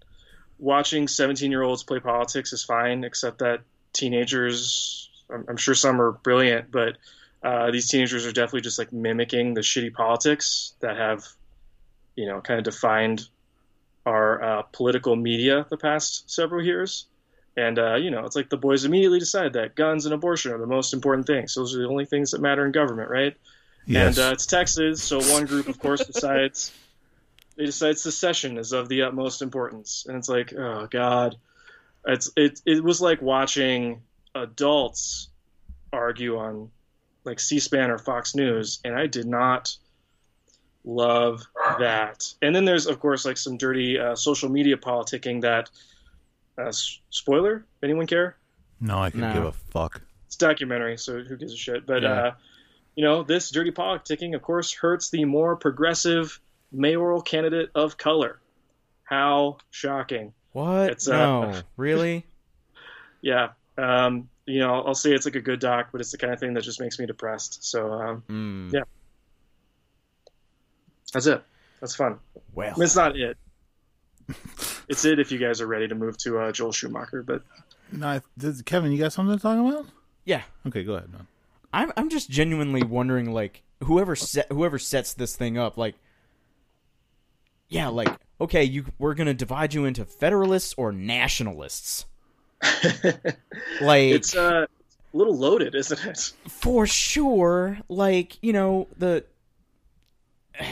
Watching 0.61 1.09
17 1.09 1.51
year 1.51 1.65
olds 1.65 1.83
play 1.83 1.99
politics 1.99 2.53
is 2.53 2.63
fine, 2.63 3.03
except 3.03 3.41
that 3.41 3.63
teenagers, 3.93 5.11
I'm, 5.29 5.47
I'm 5.49 5.57
sure 5.57 5.75
some 5.75 6.01
are 6.01 6.13
brilliant, 6.13 6.71
but 6.71 6.97
uh, 7.43 7.71
these 7.71 7.89
teenagers 7.89 8.27
are 8.27 8.33
definitely 8.33 8.63
just 8.63 8.79
like 8.79 8.93
mimicking 8.93 9.55
the 9.55 9.61
shitty 9.61 9.93
politics 9.93 10.75
that 10.81 10.97
have, 10.97 11.25
you 12.15 12.27
know, 12.27 12.41
kind 12.41 12.59
of 12.59 12.65
defined 12.65 13.29
our 14.05 14.43
uh, 14.43 14.63
political 14.73 15.17
media 15.17 15.67
the 15.71 15.77
past 15.77 16.31
several 16.31 16.65
years. 16.65 17.07
And, 17.57 17.79
uh, 17.79 17.95
you 17.95 18.11
know, 18.11 18.25
it's 18.25 18.37
like 18.37 18.51
the 18.51 18.57
boys 18.57 18.85
immediately 18.85 19.19
decide 19.19 19.55
that 19.55 19.75
guns 19.75 20.05
and 20.05 20.15
abortion 20.15 20.53
are 20.53 20.59
the 20.59 20.67
most 20.67 20.93
important 20.93 21.27
things. 21.27 21.55
Those 21.55 21.75
are 21.75 21.79
the 21.79 21.89
only 21.89 22.05
things 22.05 22.33
that 22.33 22.41
matter 22.41 22.67
in 22.67 22.73
government, 22.73 23.11
right? 23.11 23.35
Yes. 23.87 24.19
And 24.19 24.27
uh, 24.27 24.33
it's 24.33 24.47
Texas, 24.47 25.03
so 25.03 25.21
one 25.33 25.47
group, 25.47 25.69
of 25.69 25.79
course, 25.79 26.05
decides 26.05 26.73
they 27.57 27.65
decide 27.65 27.99
secession 27.99 28.59
is 28.59 28.73
of 28.73 28.89
the 28.89 29.03
utmost 29.03 29.43
importance, 29.43 30.05
and 30.07 30.17
it's 30.17 30.29
like, 30.29 30.53
oh 30.53 30.87
god, 30.91 31.37
it's 32.07 32.31
it 32.37 32.61
it 32.67 32.83
was 32.83 33.01
like 33.01 33.23
watching 33.23 34.03
adults 34.35 35.29
argue 35.93 36.37
on 36.37 36.71
like 37.27 37.41
C-SPAN 37.41 37.91
or 37.91 37.99
Fox 37.99 38.35
News, 38.35 38.81
and 38.85 38.95
I 38.95 39.07
did 39.07 39.27
not 39.27 39.77
love 40.85 41.43
that. 41.79 42.33
And 42.41 42.55
then 42.55 42.65
there's 42.65 42.87
of 42.87 43.01
course 43.01 43.25
like 43.25 43.37
some 43.37 43.57
dirty 43.57 43.99
uh, 43.99 44.15
social 44.17 44.49
media 44.49 44.77
politicking 44.77 45.43
that. 45.43 45.71
Uh, 46.59 46.73
spoiler? 47.11 47.67
Anyone 47.83 48.07
care? 48.07 48.37
no, 48.81 48.99
I 48.99 49.11
could 49.11 49.21
No. 49.21 49.33
give 49.35 49.45
a 49.45 49.53
fuck. 49.53 50.01
it's 50.27 50.37
a 50.37 50.39
documentary, 50.39 50.97
so 50.97 51.21
who 51.23 51.37
gives 51.37 51.53
a 51.53 51.57
shit? 51.57 51.85
But 51.87 52.03
Yeah. 52.03 52.13
uh, 52.13 52.35
you 52.95 53.05
know, 53.05 53.23
this 53.23 53.51
dirty 53.51 53.73
politicking, 53.73 54.35
of 54.35 54.41
course, 54.41 54.73
hurts 54.73 55.11
the 55.11 55.27
more 55.27 55.57
progressive 55.57 56.41
mayoral 56.73 57.21
candidate 57.21 57.71
of 57.75 57.99
color. 57.99 58.41
How 59.05 59.59
shocking! 59.71 60.33
What? 60.53 60.91
It's, 60.93 61.07
uh, 61.09 61.13
no, 61.17 61.61
really? 61.77 62.25
Yeah, 63.23 63.51
um, 63.77 64.29
you 64.47 64.61
know, 64.61 64.83
I'll 64.83 64.95
say 64.95 65.13
it's 65.13 65.27
like 65.27 65.35
a 65.37 65.41
good 65.41 65.61
doc, 65.61 65.89
but 65.93 66.01
it's 66.01 66.13
the 66.13 66.19
kind 66.19 66.33
of 66.33 66.39
thing 66.41 66.55
that 66.55 66.63
just 66.63 66.81
makes 66.81 66.99
me 66.99 67.07
depressed. 67.07 67.65
So 67.65 67.93
um, 67.93 68.23
Mm. 68.29 68.73
Yeah. 68.73 68.81
that's 71.13 71.27
it. 71.27 71.43
That's 71.81 71.95
fun. 71.95 72.19
Well, 72.55 72.69
I 72.69 72.73
mean, 72.79 72.83
it's 72.85 72.97
not 72.97 73.17
it. 73.17 73.37
It's 74.89 75.05
it 75.05 75.19
if 75.19 75.33
you 75.33 75.39
guys 75.39 75.61
are 75.61 75.67
ready 75.67 75.89
to 75.89 75.97
move 75.97 76.17
to 76.19 76.39
uh, 76.39 76.53
Joel 76.53 76.71
Schumacher, 76.71 77.25
but 77.25 77.43
No, 77.91 78.07
I- 78.07 78.21
does- 78.39 78.63
Kevin, 78.63 78.93
you 78.93 78.99
got 78.99 79.13
something 79.13 79.37
to 79.37 79.43
talk 79.43 79.59
about? 79.59 79.87
yeah. 80.25 80.43
Okay, 80.65 80.85
go 80.85 80.95
ahead, 80.95 81.13
man. 81.13 81.27
I'm 81.73 81.93
I'm 81.97 82.09
just 82.09 82.31
genuinely 82.31 82.85
wondering, 82.85 83.33
like, 83.33 83.65
whoever 83.83 84.15
set 84.15 84.51
whoever 84.53 84.79
sets 84.79 85.13
this 85.13 85.35
thing 85.35 85.59
up, 85.59 85.77
like, 85.77 85.97
yeah, 87.69 87.89
like, 87.89 88.09
okay, 88.41 88.63
you 88.63 88.85
we're 88.99 89.15
gonna 89.15 89.35
divide 89.35 89.75
you 89.75 89.85
into 89.85 90.05
federalists 90.05 90.73
or 90.77 90.93
nationalists, 90.93 92.07
like, 93.81 94.03
it's 94.11 94.35
uh, 94.37 94.67
a 94.67 95.17
little 95.17 95.37
loaded, 95.37 95.75
isn't 95.75 96.05
it? 96.05 96.33
for 96.49 96.87
sure, 96.87 97.79
like, 97.89 98.39
you 98.43 98.53
know, 98.53 98.89
the. 98.99 99.25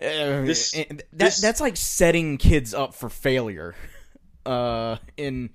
This- 0.00 0.72
that 0.72 1.02
this- 1.12 1.40
that's 1.40 1.60
like 1.60 1.76
setting 1.76 2.36
kids 2.36 2.74
up 2.74 2.94
for 2.94 3.08
failure. 3.08 3.74
Uh, 4.46 4.98
in, 5.16 5.48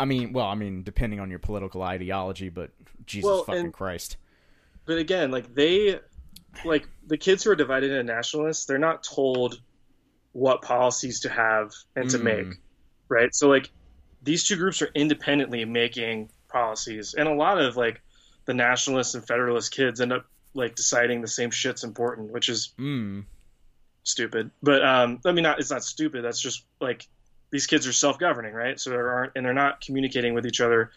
I 0.00 0.06
mean, 0.06 0.32
well, 0.32 0.46
I 0.46 0.54
mean, 0.54 0.82
depending 0.82 1.20
on 1.20 1.28
your 1.28 1.38
political 1.38 1.82
ideology, 1.82 2.48
but 2.48 2.70
Jesus 3.04 3.26
Well, 3.26 3.44
fucking 3.44 3.64
and- 3.64 3.70
Christ. 3.74 4.16
but 4.86 4.96
again, 4.96 5.30
like 5.30 5.54
they, 5.54 6.00
like 6.64 6.88
the 7.06 7.18
kids 7.18 7.44
who 7.44 7.50
are 7.50 7.54
divided 7.54 7.90
into 7.90 8.02
nationalists, 8.02 8.64
they're 8.64 8.78
not 8.78 9.02
told 9.04 9.60
what 10.32 10.62
policies 10.62 11.20
to 11.20 11.28
have 11.28 11.72
and 11.94 12.08
to 12.08 12.18
Mm. 12.18 12.22
make, 12.22 12.46
right? 13.14 13.34
So 13.34 13.48
like 13.48 13.70
these 14.22 14.44
two 14.46 14.56
groups 14.56 14.82
are 14.82 14.90
independently 14.94 15.64
making 15.64 16.30
policies, 16.48 17.14
and 17.16 17.28
a 17.28 17.34
lot 17.34 17.60
of 17.60 17.76
like 17.76 18.02
the 18.46 18.54
nationalists 18.54 19.14
and 19.14 19.26
federalist 19.26 19.72
kids 19.72 20.00
end 20.00 20.12
up 20.12 20.26
like 20.54 20.74
deciding 20.74 21.20
the 21.20 21.28
same 21.28 21.50
shit's 21.50 21.84
important, 21.84 22.30
which 22.32 22.48
is 22.48 22.72
Mm. 22.78 23.24
stupid. 24.02 24.50
But 24.62 24.84
um, 24.84 25.20
I 25.24 25.32
mean, 25.32 25.42
not 25.44 25.60
it's 25.60 25.70
not 25.70 25.84
stupid. 25.84 26.24
That's 26.24 26.40
just 26.40 26.64
like 26.80 27.06
these 27.50 27.66
kids 27.66 27.86
are 27.86 27.92
self-governing, 27.92 28.52
right? 28.52 28.78
So 28.80 28.90
there 28.90 29.10
aren't, 29.10 29.32
and 29.36 29.46
they're 29.46 29.52
not 29.54 29.80
communicating 29.80 30.34
with 30.34 30.46
each 30.46 30.60
other 30.60 30.90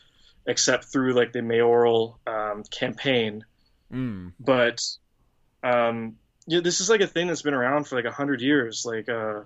except 0.45 0.85
through 0.85 1.13
like 1.13 1.31
the 1.33 1.41
mayoral 1.41 2.19
um, 2.25 2.63
campaign 2.71 3.45
Mm. 3.91 4.33
but 4.39 4.81
um, 5.63 6.17
yeah, 6.45 6.59
this 6.61 6.81
is 6.81 6.89
like 6.89 7.01
a 7.01 7.07
thing 7.07 7.27
that's 7.27 7.41
been 7.41 7.53
around 7.53 7.87
for 7.87 7.95
like 7.95 8.05
a 8.05 8.11
hundred 8.11 8.41
years. 8.41 8.83
Like, 8.85 9.07
uh, 9.09 9.41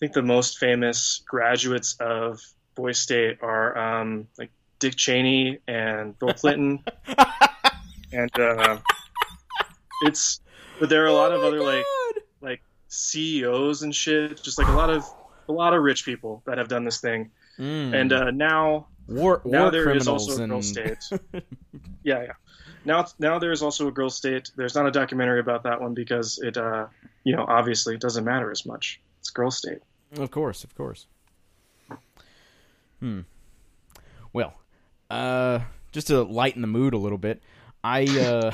think 0.00 0.12
the 0.12 0.22
most 0.22 0.58
famous 0.58 1.22
graduates 1.26 1.96
of 2.00 2.40
Boy 2.74 2.92
State 2.92 3.38
are 3.42 3.76
um, 3.76 4.26
like 4.38 4.50
Dick 4.78 4.96
Cheney 4.96 5.58
and 5.68 6.18
Bill 6.18 6.32
Clinton, 6.32 6.82
and 8.12 8.38
uh, 8.38 8.78
it's. 10.02 10.40
But 10.78 10.88
there 10.88 11.04
are 11.04 11.08
a 11.08 11.12
lot 11.12 11.32
Oh 11.32 11.36
of 11.36 11.44
other 11.44 11.60
like 11.60 11.84
God. 11.84 12.22
like 12.40 12.62
CEOs 12.88 13.82
and 13.82 13.94
shit, 13.94 14.42
just 14.42 14.58
like 14.58 14.68
a 14.68 14.72
lot 14.72 14.88
of 14.88 15.04
a 15.48 15.52
lot 15.52 15.74
of 15.74 15.82
rich 15.82 16.06
people 16.06 16.42
that 16.46 16.56
have 16.56 16.68
done 16.68 16.84
this 16.84 17.00
thing. 17.00 17.30
Mm. 17.58 17.94
And 17.94 18.12
uh, 18.12 18.30
now 18.30 18.86
war, 19.06 19.42
now 19.44 19.64
war 19.64 19.70
there 19.70 19.94
is 19.94 20.08
also 20.08 20.42
a 20.42 20.46
girl 20.46 20.62
state. 20.62 20.98
yeah, 22.02 22.22
yeah. 22.22 22.32
Now, 22.84 23.06
now 23.18 23.38
there 23.38 23.52
is 23.52 23.62
also 23.62 23.88
a 23.88 23.92
girl 23.92 24.08
state. 24.08 24.50
There's 24.56 24.74
not 24.74 24.86
a 24.86 24.90
documentary 24.90 25.40
about 25.40 25.64
that 25.64 25.82
one 25.82 25.92
because 25.92 26.38
it, 26.38 26.56
uh, 26.56 26.86
you 27.24 27.36
know, 27.36 27.44
obviously 27.46 27.94
it 27.94 28.00
doesn't 28.00 28.24
matter 28.24 28.50
as 28.50 28.64
much. 28.64 29.00
It's 29.18 29.28
girl 29.28 29.50
state. 29.50 29.80
Of 30.16 30.30
course, 30.30 30.64
of 30.64 30.74
course. 30.74 31.06
Hmm. 33.00 33.20
Well, 34.32 34.54
uh, 35.08 35.60
just 35.92 36.08
to 36.08 36.22
lighten 36.22 36.60
the 36.60 36.68
mood 36.68 36.94
a 36.94 36.98
little 36.98 37.18
bit, 37.18 37.42
I 37.82 38.04
uh, 38.04 38.52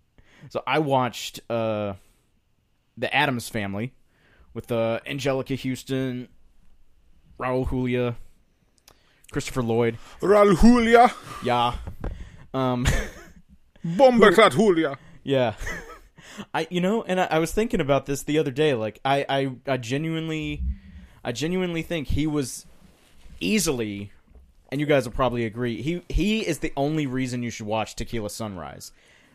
so 0.50 0.62
I 0.66 0.78
watched 0.78 1.40
uh, 1.50 1.94
the 2.96 3.14
Addams 3.14 3.48
Family 3.48 3.92
with 4.54 4.70
uh, 4.70 5.00
Anjelica 5.06 5.58
Huston, 5.60 6.28
Raul 7.38 7.68
Julia, 7.68 8.16
Christopher 9.32 9.62
Lloyd. 9.62 9.98
Raul 10.20 10.58
Julia, 10.60 11.12
Yeah. 11.44 11.74
Um. 12.54 12.86
Bomberclat 13.86 14.52
Julia. 14.52 14.98
Yeah. 15.22 15.54
I 16.54 16.66
you 16.70 16.80
know, 16.80 17.02
and 17.02 17.20
I, 17.20 17.28
I 17.32 17.38
was 17.38 17.52
thinking 17.52 17.80
about 17.80 18.06
this 18.06 18.22
the 18.22 18.38
other 18.38 18.50
day. 18.50 18.74
Like 18.74 19.00
I, 19.04 19.24
I 19.28 19.50
I 19.66 19.76
genuinely 19.76 20.62
I 21.28 21.32
genuinely 21.32 21.82
think 21.82 22.08
he 22.08 22.26
was 22.26 22.64
easily 23.40 24.12
and 24.70 24.80
you 24.80 24.86
guys 24.86 25.04
will 25.06 25.12
probably 25.14 25.44
agree, 25.44 25.82
he 25.82 26.02
he 26.08 26.46
is 26.46 26.58
the 26.58 26.72
only 26.76 27.06
reason 27.06 27.42
you 27.42 27.50
should 27.50 27.66
watch 27.66 27.96
Tequila 27.96 28.30
Sunrise. 28.30 28.92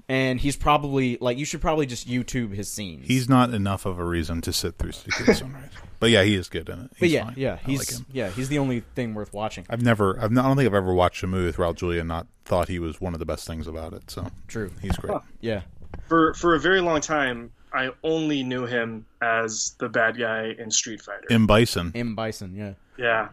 And 0.09 0.39
he's 0.39 0.57
probably 0.57 1.17
like 1.21 1.37
you 1.37 1.45
should 1.45 1.61
probably 1.61 1.85
just 1.85 2.07
YouTube 2.07 2.53
his 2.53 2.69
scenes. 2.69 3.07
He's 3.07 3.29
not 3.29 3.53
enough 3.53 3.85
of 3.85 3.99
a 3.99 4.03
reason 4.03 4.41
to 4.41 4.51
sit 4.51 4.77
through 4.77 4.91
Tequila 4.91 5.33
Sunrise. 5.43 5.69
But 5.99 6.09
yeah, 6.09 6.23
he 6.23 6.35
is 6.35 6.49
good 6.49 6.67
in 6.67 6.79
it. 6.79 6.91
but 6.99 7.09
yeah, 7.09 7.25
fine. 7.25 7.33
yeah, 7.37 7.53
I 7.63 7.69
he's 7.69 7.79
like 7.79 7.99
him. 7.99 8.05
yeah, 8.11 8.29
he's 8.29 8.49
the 8.49 8.59
only 8.59 8.81
thing 8.95 9.13
worth 9.13 9.31
watching. 9.33 9.65
I've 9.69 9.81
never, 9.81 10.19
I've 10.19 10.31
not, 10.31 10.43
I 10.43 10.47
don't 10.49 10.57
think 10.57 10.67
I've 10.67 10.73
ever 10.73 10.93
watched 10.93 11.23
a 11.23 11.27
movie 11.27 11.45
with 11.45 11.55
Raul 11.55 11.73
Julia 11.73 11.99
and 12.01 12.09
not 12.09 12.27
thought 12.43 12.67
he 12.67 12.79
was 12.79 12.99
one 12.99 13.13
of 13.13 13.19
the 13.19 13.25
best 13.25 13.47
things 13.47 13.65
about 13.65 13.93
it. 13.93 14.11
So 14.11 14.27
True. 14.47 14.71
he's 14.81 14.97
great. 14.97 15.17
Yeah. 15.41 15.61
For 16.09 16.33
for 16.33 16.53
a 16.55 16.59
very 16.59 16.81
long 16.81 16.99
time, 16.99 17.51
I 17.73 17.89
only 18.03 18.43
knew 18.43 18.65
him 18.65 19.05
as 19.21 19.75
the 19.79 19.89
bad 19.89 20.17
guy 20.17 20.53
in 20.59 20.69
Street 20.69 21.01
Fighter. 21.01 21.25
M 21.31 21.47
Bison. 21.47 21.91
M 21.95 22.15
Bison, 22.15 22.55
yeah. 22.55 22.73
yeah, 22.97 23.29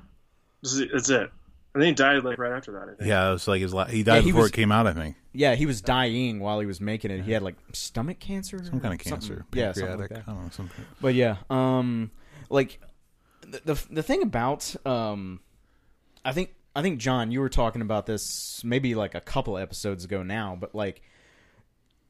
that's 0.62 1.11
it. 1.11 1.30
And 1.72 1.80
then 1.82 1.88
he 1.88 1.95
died 1.95 2.24
like 2.24 2.38
right 2.38 2.53
after 2.53 2.72
that. 2.72 2.82
I 2.82 2.86
think. 2.97 3.09
Yeah, 3.09 3.28
it 3.28 3.32
was 3.32 3.47
like 3.47 3.61
his. 3.61 3.72
La- 3.72 3.84
he 3.84 4.03
died 4.03 4.24
he 4.24 4.30
before 4.30 4.43
was- 4.43 4.51
it 4.51 4.55
came 4.55 4.72
out. 4.72 4.86
I 4.88 4.93
think 4.93 5.14
Yeah, 5.32 5.55
he 5.55 5.66
was 5.66 5.80
dying 5.80 6.41
while 6.41 6.59
he 6.59 6.66
was 6.66 6.80
making 6.80 7.11
it. 7.12 7.22
He 7.22 7.30
had 7.32 7.43
like 7.43 7.55
stomach 7.72 8.18
cancer, 8.18 8.59
some 8.64 8.80
kind 8.80 8.95
of 8.95 9.07
Something- 9.07 9.28
cancer. 9.36 9.47
Yeah, 9.53 9.72
something 9.72 9.99
like 10.01 10.09
that. 10.09 10.24
I 10.26 10.32
don't 10.32 10.43
know 10.45 10.51
something. 10.51 10.84
But 11.01 11.14
yeah, 11.14 11.36
um, 11.49 12.11
like 12.49 12.80
the, 13.43 13.61
the 13.74 13.86
the 13.91 14.03
thing 14.03 14.22
about 14.22 14.74
um, 14.84 15.41
I 16.24 16.32
think 16.32 16.55
I 16.74 16.82
think 16.82 16.99
John, 16.99 17.30
you 17.30 17.41
were 17.41 17.49
talking 17.49 17.82
about 17.82 18.07
this 18.07 18.62
maybe 18.64 18.95
like 18.97 19.14
a 19.14 19.20
couple 19.20 19.57
episodes 19.57 20.05
ago 20.05 20.22
now, 20.24 20.57
but 20.61 20.74
like 20.74 21.03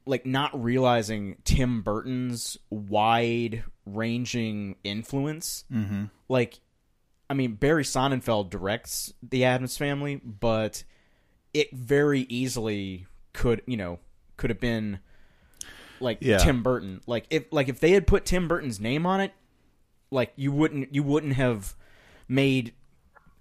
like 0.05 0.25
not 0.25 0.61
realizing 0.61 1.37
Tim 1.43 1.81
Burton's 1.81 2.57
wide 2.69 3.63
ranging 3.85 4.75
influence. 4.83 5.65
Mm-hmm. 5.71 6.05
Like, 6.29 6.59
I 7.29 7.33
mean, 7.33 7.55
Barry 7.55 7.83
Sonnenfeld 7.83 8.49
directs 8.49 9.13
the 9.21 9.45
Addams 9.45 9.77
Family, 9.77 10.15
but 10.17 10.83
it 11.53 11.71
very 11.71 12.21
easily 12.21 13.07
could 13.33 13.61
you 13.65 13.77
know 13.77 13.99
could 14.37 14.49
have 14.49 14.59
been 14.59 14.99
like 15.99 16.17
Yeah. 16.21 16.37
Tim 16.37 16.63
Burton. 16.63 17.01
Like 17.05 17.25
if 17.29 17.45
like 17.51 17.69
if 17.69 17.79
they 17.79 17.91
had 17.91 18.07
put 18.07 18.25
Tim 18.25 18.47
Burton's 18.47 18.79
name 18.79 19.05
on 19.05 19.21
it, 19.21 19.33
like 20.09 20.33
you 20.35 20.51
wouldn't 20.51 20.93
you 20.93 21.03
wouldn't 21.03 21.33
have 21.33 21.75
made 22.27 22.73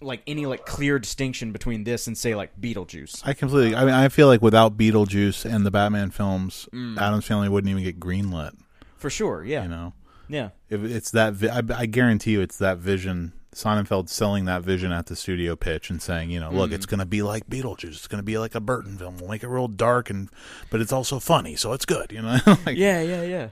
like 0.01 0.23
any 0.27 0.47
like 0.47 0.65
clear 0.67 0.99
distinction 0.99 1.53
between 1.53 1.85
this 1.85 2.07
and 2.07 2.17
say 2.17 2.35
like 2.35 2.59
Beetlejuice. 2.61 3.23
I 3.27 3.35
completely. 3.35 3.75
I 3.77 3.85
mean, 3.85 3.95
I 3.95 4.09
feel 4.09 4.27
like 4.27 4.41
without 4.43 4.77
Beetlejuice 4.77 5.45
and 5.45 5.65
the 5.67 5.71
Batman 5.71 6.11
films, 6.11 6.69
Mm. 6.73 6.99
Addams 6.99 7.27
Family 7.27 7.49
wouldn't 7.49 7.71
even 7.71 7.83
get 7.85 8.01
greenlit. 8.01 8.57
For 8.97 9.11
sure, 9.11 9.45
yeah. 9.45 9.63
You 9.65 9.69
know, 9.69 9.93
Yeah. 10.29 10.51
if 10.69 10.83
it's 10.85 11.11
that, 11.13 11.35
vi- 11.35 11.49
I, 11.49 11.63
I 11.83 11.87
guarantee 11.87 12.33
you, 12.33 12.41
it's 12.41 12.59
that 12.59 12.79
vision. 12.79 13.33
Sonnenfeld 13.55 14.09
selling 14.09 14.45
that 14.45 14.63
vision 14.63 14.93
at 14.93 15.07
the 15.07 15.17
studio 15.17 15.57
pitch 15.57 15.91
and 15.91 16.01
saying, 16.01 16.31
you 16.31 16.39
know, 16.39 16.51
look, 16.53 16.71
Mm. 16.71 16.75
it's 16.75 16.87
going 16.87 17.01
to 17.01 17.07
be 17.07 17.21
like 17.23 17.49
Beetlejuice. 17.49 17.89
It's 17.89 18.07
going 18.07 18.21
to 18.21 18.25
be 18.25 18.39
like 18.39 18.55
a 18.55 18.61
Burton 18.61 18.97
film. 18.97 19.17
We'll 19.19 19.29
make 19.31 19.43
it 19.43 19.49
real 19.49 19.67
dark 19.69 20.09
and, 20.09 20.29
but 20.71 20.81
it's 20.81 20.93
also 20.93 21.19
funny, 21.19 21.57
so 21.57 21.73
it's 21.73 21.85
good. 21.85 22.13
You 22.13 22.23
know, 22.23 22.39
like, 22.47 22.77
Yeah, 22.77 23.03
yeah, 23.03 23.23
yeah. 23.23 23.49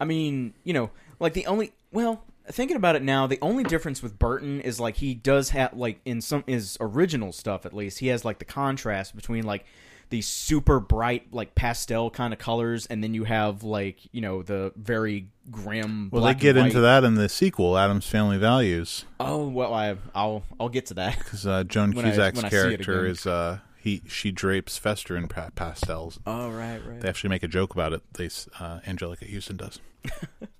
I 0.00 0.04
mean, 0.04 0.52
you 0.64 0.72
know, 0.74 0.90
like 1.20 1.32
the 1.34 1.46
only 1.46 1.72
well, 1.92 2.24
thinking 2.50 2.76
about 2.76 2.96
it 2.96 3.02
now, 3.02 3.26
the 3.26 3.38
only 3.42 3.64
difference 3.64 4.02
with 4.02 4.18
Burton 4.18 4.60
is 4.60 4.78
like 4.80 4.96
he 4.96 5.14
does 5.14 5.50
have 5.50 5.74
like 5.74 6.00
in 6.04 6.20
some 6.20 6.44
his 6.46 6.76
original 6.80 7.32
stuff 7.32 7.66
at 7.66 7.72
least, 7.72 7.98
he 8.00 8.08
has 8.08 8.24
like 8.24 8.38
the 8.38 8.44
contrast 8.44 9.14
between 9.16 9.44
like 9.44 9.64
these 10.08 10.28
super 10.28 10.78
bright 10.78 11.26
like 11.32 11.54
pastel 11.56 12.10
kind 12.10 12.32
of 12.32 12.38
colors 12.38 12.86
and 12.86 13.02
then 13.02 13.12
you 13.12 13.24
have 13.24 13.62
like, 13.64 13.98
you 14.12 14.20
know, 14.20 14.42
the 14.42 14.72
very 14.76 15.26
grim 15.50 16.08
Well, 16.12 16.22
they 16.22 16.34
get 16.34 16.56
into 16.56 16.80
that 16.80 17.02
in 17.02 17.14
the 17.16 17.28
sequel, 17.28 17.76
Addams 17.76 18.06
Family 18.06 18.38
Values, 18.38 19.04
Oh, 19.18 19.48
well, 19.48 19.74
I 19.74 19.96
I'll 20.14 20.44
I'll 20.60 20.68
get 20.68 20.86
to 20.86 20.94
that. 20.94 21.18
because 21.18 21.46
uh, 21.46 21.64
Joan 21.64 21.90
When 21.92 22.04
Cusack's 22.04 22.44
I 22.44 22.48
character 22.48 23.04
is 23.04 23.26
uh, 23.26 23.58
he 23.78 24.02
she 24.06 24.30
drapes 24.30 24.78
Fester 24.78 25.16
in 25.16 25.26
pa- 25.26 25.50
pastels. 25.56 26.20
Oh, 26.24 26.50
right, 26.50 26.80
right. 26.86 27.00
They 27.00 27.08
actually 27.08 27.30
make 27.30 27.42
a 27.42 27.48
joke 27.48 27.74
about 27.74 27.92
it. 27.92 28.02
They 28.14 28.26
uh, 28.26 28.80
Anjelica 28.86 29.32
Huston 29.32 29.56
does. 29.56 29.80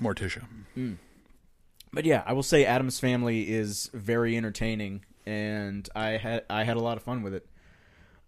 Morticia. 0.00 0.44
But 1.92 2.04
yeah, 2.04 2.22
I 2.26 2.32
will 2.32 2.42
say 2.42 2.64
Addams 2.64 2.98
Family 2.98 3.48
is 3.50 3.88
very 3.94 4.36
entertaining, 4.36 5.04
and 5.24 5.88
I 5.94 6.10
had 6.10 6.44
I 6.50 6.64
had 6.64 6.76
a 6.76 6.80
lot 6.80 6.96
of 6.96 7.02
fun 7.02 7.22
with 7.22 7.34
it. 7.34 7.46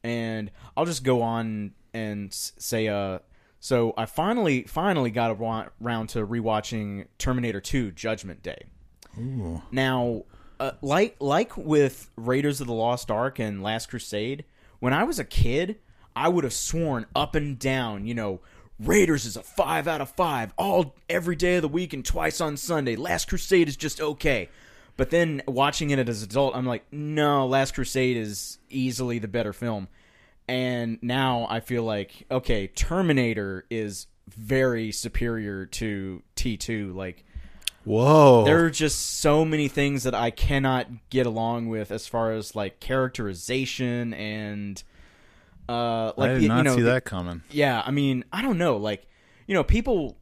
And 0.04 0.52
I'll 0.76 0.84
just 0.84 1.02
go 1.02 1.22
on 1.22 1.72
and 1.92 2.32
say, 2.32 2.86
uh, 2.86 3.18
so 3.58 3.92
I 3.96 4.06
finally 4.06 4.62
finally 4.62 5.10
got 5.10 5.32
around 5.32 5.70
around 5.82 6.08
to 6.10 6.24
rewatching 6.24 7.06
Terminator 7.18 7.60
Two: 7.60 7.90
Judgment 7.90 8.42
Day. 8.42 8.66
Ooh. 9.18 9.62
Now, 9.72 10.22
uh, 10.60 10.72
like 10.82 11.16
like 11.18 11.56
with 11.56 12.10
Raiders 12.16 12.60
of 12.60 12.68
the 12.68 12.72
Lost 12.72 13.10
Ark 13.10 13.40
and 13.40 13.62
Last 13.62 13.88
Crusade, 13.88 14.44
when 14.78 14.92
I 14.92 15.02
was 15.02 15.18
a 15.18 15.24
kid, 15.24 15.80
I 16.14 16.28
would 16.28 16.44
have 16.44 16.52
sworn 16.52 17.06
up 17.16 17.34
and 17.34 17.58
down, 17.58 18.06
you 18.06 18.14
know, 18.14 18.40
Raiders 18.78 19.24
is 19.24 19.36
a 19.36 19.42
five 19.42 19.88
out 19.88 20.00
of 20.00 20.10
five 20.10 20.52
all 20.58 20.94
every 21.08 21.36
day 21.36 21.56
of 21.56 21.62
the 21.62 21.68
week 21.68 21.92
and 21.92 22.04
twice 22.04 22.40
on 22.40 22.56
Sunday. 22.56 22.96
Last 22.96 23.28
Crusade 23.28 23.68
is 23.68 23.76
just 23.76 24.00
okay. 24.00 24.48
But 24.96 25.10
then 25.10 25.42
watching 25.46 25.90
it 25.90 26.08
as 26.08 26.22
an 26.22 26.30
adult, 26.30 26.56
I'm 26.56 26.66
like, 26.66 26.84
no, 26.90 27.46
Last 27.46 27.74
Crusade 27.74 28.16
is 28.16 28.58
easily 28.68 29.18
the 29.18 29.28
better 29.28 29.52
film. 29.52 29.88
And 30.48 30.98
now 31.02 31.46
I 31.50 31.60
feel 31.60 31.82
like, 31.82 32.24
okay, 32.30 32.68
Terminator 32.68 33.66
is 33.68 34.06
very 34.28 34.92
superior 34.92 35.66
to 35.66 36.22
T2. 36.36 36.94
Like, 36.94 37.24
Whoa. 37.84 38.44
there 38.44 38.64
are 38.64 38.70
just 38.70 39.20
so 39.20 39.44
many 39.44 39.68
things 39.68 40.04
that 40.04 40.14
I 40.14 40.30
cannot 40.30 40.88
get 41.10 41.26
along 41.26 41.68
with 41.68 41.90
as 41.90 42.06
far 42.06 42.32
as 42.32 42.54
like 42.54 42.80
characterization 42.80 44.14
and 44.14 44.82
uh 45.68 46.12
like 46.16 46.30
I 46.30 46.34
did 46.34 46.42
you 46.42 46.48
not 46.48 46.64
know 46.64 46.74
see 46.76 46.82
the- 46.82 46.90
that 46.90 47.04
coming. 47.04 47.42
yeah, 47.50 47.82
I 47.84 47.90
mean, 47.90 48.24
I 48.32 48.42
don't 48.42 48.58
know, 48.58 48.76
like 48.76 49.06
you 49.46 49.54
know, 49.54 49.64
people 49.64 50.16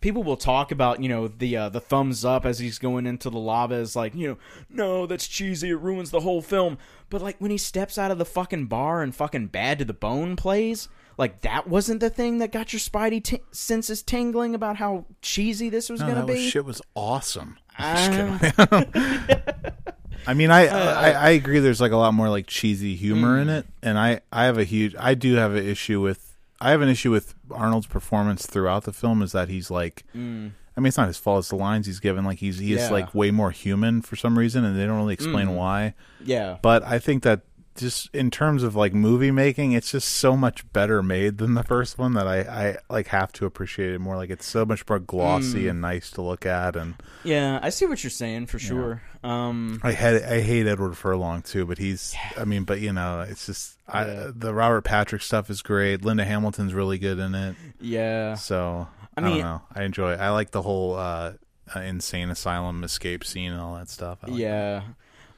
people 0.00 0.22
will 0.22 0.36
talk 0.38 0.72
about, 0.72 1.02
you 1.02 1.10
know, 1.10 1.28
the 1.28 1.56
uh, 1.56 1.68
the 1.68 1.80
thumbs 1.80 2.24
up 2.24 2.46
as 2.46 2.58
he's 2.58 2.78
going 2.78 3.04
into 3.06 3.28
the 3.28 3.38
lava 3.38 3.74
is 3.74 3.94
like, 3.94 4.14
you 4.14 4.28
know, 4.28 4.38
no, 4.70 5.06
that's 5.06 5.28
cheesy, 5.28 5.68
it 5.70 5.74
ruins 5.80 6.10
the 6.10 6.20
whole 6.20 6.40
film. 6.40 6.78
But 7.10 7.20
like 7.20 7.36
when 7.38 7.50
he 7.50 7.58
steps 7.58 7.98
out 7.98 8.10
of 8.10 8.16
the 8.18 8.24
fucking 8.24 8.66
bar 8.66 9.02
and 9.02 9.14
fucking 9.14 9.48
Bad 9.48 9.78
to 9.80 9.84
the 9.84 9.92
Bone 9.92 10.36
plays, 10.36 10.88
like 11.18 11.42
that 11.42 11.66
wasn't 11.68 12.00
the 12.00 12.08
thing 12.08 12.38
that 12.38 12.50
got 12.50 12.72
your 12.72 12.80
spidey 12.80 13.22
t- 13.22 13.40
senses 13.52 14.02
tingling 14.02 14.54
about 14.54 14.76
how 14.76 15.04
cheesy 15.20 15.68
this 15.68 15.90
was 15.90 16.00
No, 16.00 16.06
gonna 16.08 16.24
be. 16.24 16.32
was, 16.34 16.42
shit 16.44 16.64
was 16.64 16.80
awesome. 16.96 17.58
Uh, 17.78 18.38
I 20.26 20.34
mean, 20.34 20.50
I, 20.50 20.66
I 20.68 21.10
I 21.10 21.30
agree. 21.30 21.58
There's 21.60 21.80
like 21.80 21.92
a 21.92 21.96
lot 21.96 22.14
more 22.14 22.28
like 22.28 22.46
cheesy 22.46 22.94
humor 22.96 23.38
Mm. 23.38 23.42
in 23.42 23.48
it, 23.48 23.66
and 23.82 23.98
I 23.98 24.20
I 24.32 24.44
have 24.44 24.58
a 24.58 24.64
huge 24.64 24.94
I 24.98 25.14
do 25.14 25.34
have 25.34 25.54
an 25.54 25.66
issue 25.66 26.00
with 26.00 26.36
I 26.60 26.70
have 26.70 26.82
an 26.82 26.88
issue 26.88 27.10
with 27.10 27.34
Arnold's 27.50 27.86
performance 27.86 28.46
throughout 28.46 28.84
the 28.84 28.92
film. 28.92 29.22
Is 29.22 29.32
that 29.32 29.48
he's 29.48 29.70
like, 29.70 30.04
I 30.14 30.18
mean, 30.18 30.52
it's 30.76 30.96
not 30.98 31.08
his 31.08 31.16
fault. 31.18 31.40
It's 31.40 31.48
the 31.48 31.56
lines 31.56 31.86
he's 31.86 32.00
given. 32.00 32.24
Like 32.24 32.38
he's 32.38 32.58
he 32.58 32.72
is 32.74 32.80
Mm. 32.82 32.84
Yeah. 32.86 32.90
like 32.90 33.14
way 33.14 33.30
more 33.30 33.50
human 33.50 34.02
for 34.02 34.16
some 34.16 34.38
reason, 34.38 34.64
and 34.64 34.78
they 34.78 34.86
don't 34.86 34.96
really 34.98 35.14
explain 35.14 35.48
Mm. 35.48 35.56
why. 35.56 35.94
yeah. 36.24 36.58
But 36.62 36.82
I 36.84 36.98
think 36.98 37.22
that 37.22 37.40
just 37.80 38.14
in 38.14 38.30
terms 38.30 38.62
of 38.62 38.76
like 38.76 38.94
movie 38.94 39.30
making, 39.30 39.72
it's 39.72 39.90
just 39.92 40.08
so 40.08 40.36
much 40.36 40.70
better 40.72 41.02
made 41.02 41.38
than 41.38 41.54
the 41.54 41.62
first 41.64 41.98
one 41.98 42.12
that 42.14 42.26
I, 42.26 42.40
I 42.40 42.76
like 42.88 43.08
have 43.08 43.32
to 43.32 43.46
appreciate 43.46 43.92
it 43.92 43.98
more. 43.98 44.16
Like 44.16 44.30
it's 44.30 44.46
so 44.46 44.64
much 44.64 44.88
more 44.88 44.98
glossy 44.98 45.64
Mm. 45.64 45.70
and 45.70 45.80
nice 45.80 46.10
to 46.12 46.22
look 46.22 46.46
at, 46.46 46.76
and 46.76 46.94
Yeah, 47.24 47.58
I 47.62 47.70
see 47.70 47.86
what 47.86 48.02
you're 48.04 48.10
saying 48.10 48.46
for 48.46 48.58
sure. 48.58 49.02
Um 49.24 49.80
I 49.82 49.92
had 49.92 50.22
I 50.22 50.40
hate 50.40 50.66
Edward 50.66 50.96
Furlong 50.96 51.42
too, 51.42 51.66
but 51.66 51.78
he's 51.78 52.14
I 52.38 52.44
mean, 52.44 52.64
but 52.64 52.80
you 52.80 52.92
know, 52.92 53.20
it's 53.28 53.46
just 53.46 53.76
Yeah. 53.88 54.26
I, 54.28 54.30
the 54.34 54.54
Robert 54.54 54.82
Patrick 54.82 55.22
stuff 55.22 55.50
is 55.50 55.62
great. 55.62 56.04
Linda 56.04 56.24
Hamilton's 56.24 56.72
really 56.74 56.98
good 56.98 57.18
in 57.18 57.34
it, 57.34 57.56
yeah. 57.80 58.34
so 58.34 58.86
I, 59.16 59.20
I 59.20 59.24
mean- 59.24 59.32
don't 59.38 59.40
know. 59.40 59.62
I 59.74 59.82
enjoy. 59.82 60.12
it. 60.12 60.20
I 60.20 60.30
like 60.30 60.52
the 60.52 60.62
whole 60.62 60.94
uh, 60.94 61.32
uh, 61.74 61.80
insane 61.80 62.30
asylum 62.30 62.82
escape 62.84 63.24
scene 63.24 63.52
and 63.52 63.60
all 63.60 63.74
that 63.76 63.88
stuff. 63.90 64.18
I 64.24 64.30
like 64.30 64.40
yeah. 64.40 64.82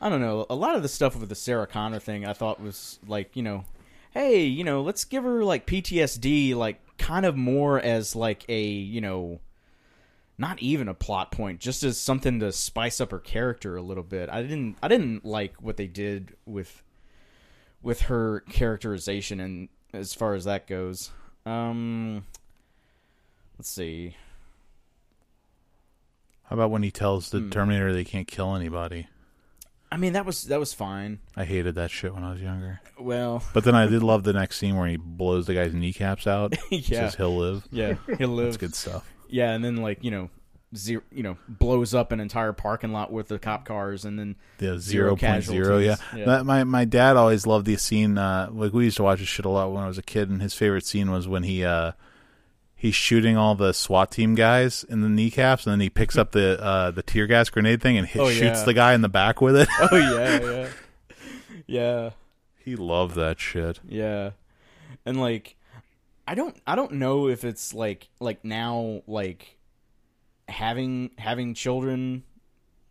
I 0.03 0.09
don't 0.09 0.20
know. 0.20 0.44
A 0.50 0.55
lot 0.57 0.74
of 0.74 0.82
the 0.82 0.88
stuff 0.88 1.16
with 1.16 1.28
the 1.28 1.34
Sarah 1.36 1.66
Connor 1.66 2.00
thing 2.00 2.26
I 2.26 2.32
thought 2.32 2.61
was 2.61 2.98
like, 3.07 3.36
you 3.36 3.42
know, 3.42 3.64
hey, 4.11 4.44
you 4.44 4.64
know, 4.64 4.82
let's 4.82 5.05
give 5.05 5.22
her 5.22 5.44
like 5.44 5.64
PTSD 5.64 6.57
like 6.57 6.80
kind 6.98 7.24
of 7.24 7.36
more 7.36 7.80
as 7.80 8.16
like 8.16 8.44
a, 8.48 8.62
you 8.62 9.00
know, 9.00 9.38
not 10.36 10.61
even 10.61 10.88
a 10.88 10.94
plot 10.94 11.30
point, 11.30 11.61
just 11.61 11.84
as 11.84 11.98
something 12.00 12.40
to 12.40 12.50
spice 12.50 13.00
up 13.00 13.12
her 13.12 13.20
character 13.20 13.76
a 13.76 13.82
little 13.82 14.03
bit. 14.03 14.28
I 14.28 14.42
didn't 14.42 14.76
I 14.82 14.88
didn't 14.88 15.24
like 15.24 15.62
what 15.62 15.76
they 15.76 15.86
did 15.86 16.34
with 16.46 16.82
with 17.80 18.03
her 18.03 18.40
characterization 18.50 19.38
and 19.38 19.68
as 19.92 20.14
far 20.14 20.34
as 20.34 20.44
that 20.44 20.66
goes. 20.66 21.12
Um 21.46 22.24
let's 23.57 23.68
see. 23.70 24.16
How 26.44 26.57
about 26.57 26.72
when 26.72 26.82
he 26.82 26.90
tells 26.90 27.30
Hmm. 27.30 27.48
the 27.48 27.55
Terminator 27.55 27.92
they 27.92 28.05
can't 28.05 28.26
kill 28.26 28.57
anybody? 28.57 29.07
I 29.93 29.97
mean, 29.99 30.14
that 30.14 30.24
was 30.24 30.45
that 30.45 30.59
was 30.59 30.72
fine. 30.72 31.20
I 31.36 31.45
hated 31.45 31.74
that 31.74 31.90
shit 31.90 32.14
when 32.14 32.24
I 32.24 32.32
was 32.32 32.40
younger. 32.40 32.80
Well, 32.99 33.43
But 33.53 33.64
then 33.64 33.74
I 33.74 33.86
did 33.86 34.03
love 34.03 34.24
the 34.24 34.32
next 34.32 34.57
scene 34.57 34.76
where 34.76 34.88
he 34.88 34.97
blows 34.97 35.47
the 35.47 35.55
guy's 35.55 35.74
kneecaps 35.74 36.26
out. 36.26 36.55
yeah. 36.70 36.80
Says 37.09 37.14
he'll 37.16 37.36
live. 37.36 37.68
Yeah, 37.70 37.95
he'll 38.18 38.28
live. 38.30 38.47
That's 38.47 38.57
good 38.57 38.74
stuff. 38.74 39.07
Yeah, 39.28 39.53
and 39.53 39.62
then 39.64 39.76
like 39.76 40.03
you 40.03 40.11
know, 40.11 40.30
zero, 40.74 41.03
you 41.12 41.22
know, 41.22 41.36
blows 41.47 41.95
up 41.95 42.11
an 42.12 42.20
entire 42.20 42.53
parking 42.53 42.93
lot 42.93 43.12
with 43.12 43.28
the 43.28 43.38
cop 43.38 43.64
cars, 43.66 44.05
and 44.05 44.18
then 44.18 44.36
The 44.59 44.78
Zero 44.78 45.14
point 45.16 45.45
zero, 45.45 45.78
yeah. 45.78 45.97
Yeah. 46.16 46.24
That, 46.24 46.47
my 46.47 46.64
my 46.64 46.84
dad 46.84 47.16
always 47.16 47.47
loved 47.47 47.66
the 47.66 47.76
scene. 47.76 48.16
Uh, 48.16 48.49
like 48.51 48.72
we 48.72 48.84
used 48.84 48.97
to 48.97 49.03
watch 49.03 49.18
this 49.18 49.28
shit 49.28 49.45
a 49.45 49.51
lot 49.51 49.72
when 49.72 49.84
I 49.84 49.88
was 49.88 49.99
a 49.99 50.03
kid, 50.03 50.30
and 50.30 50.40
his 50.40 50.55
favorite 50.55 50.86
scene 50.86 51.11
was 51.11 51.28
when 51.28 51.43
he 51.43 51.64
uh, 51.64 51.93
he's 52.83 52.97
shooting 52.97 53.37
all 53.37 53.55
the 53.55 53.72
SWAT 53.72 54.11
team 54.11 54.35
guys 54.35 54.83
in 54.83 55.03
the 55.03 55.09
kneecaps, 55.09 55.64
and 55.64 55.72
then 55.72 55.78
he 55.80 55.89
picks 55.89 56.18
up 56.18 56.33
the 56.33 56.61
uh, 56.61 56.91
the 56.91 57.03
tear 57.03 57.28
gas 57.28 57.49
grenade 57.49 57.80
thing 57.80 57.97
and 57.97 58.09
hit, 58.09 58.20
Oh, 58.20 58.28
shoots 58.28 58.59
yeah. 58.61 58.64
the 58.64 58.74
guy 58.74 58.93
in 58.95 59.03
the 59.03 59.09
back 59.09 59.41
with 59.41 59.57
it. 59.57 59.68
oh 59.78 59.97
yeah, 59.97 60.41
yeah, 60.41 60.68
yeah, 61.66 62.11
he 62.59 62.74
loved 62.76 63.14
that 63.14 63.39
shit. 63.39 63.78
yeah, 63.89 64.30
and 65.07 65.20
like, 65.20 65.55
I 66.26 66.35
don't, 66.35 66.57
I 66.66 66.74
don't 66.74 66.93
know 66.95 67.28
if 67.28 67.45
it's 67.45 67.72
like, 67.72 68.09
like 68.20 68.45
now, 68.45 69.03
like 69.07 69.57
having 70.49 71.11
having 71.18 71.55
children, 71.55 72.24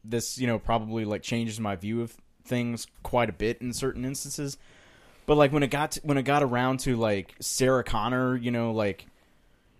this 0.05 0.37
you 0.37 0.47
know 0.47 0.57
probably 0.57 1.03
like 1.05 1.21
changes 1.21 1.59
my 1.59 1.75
view 1.75 2.01
of 2.01 2.15
things 2.45 2.87
quite 3.03 3.29
a 3.29 3.33
bit 3.33 3.61
in 3.61 3.73
certain 3.73 4.05
instances. 4.05 4.57
But 5.27 5.35
like 5.35 5.51
when 5.51 5.63
it 5.63 5.67
got 5.67 5.91
to, 5.91 6.01
when 6.03 6.17
it 6.17 6.23
got 6.23 6.43
around 6.43 6.79
to 6.81 6.95
like 6.95 7.35
Sarah 7.39 7.83
Connor, 7.83 8.35
you 8.35 8.51
know, 8.51 8.71
like 8.71 9.05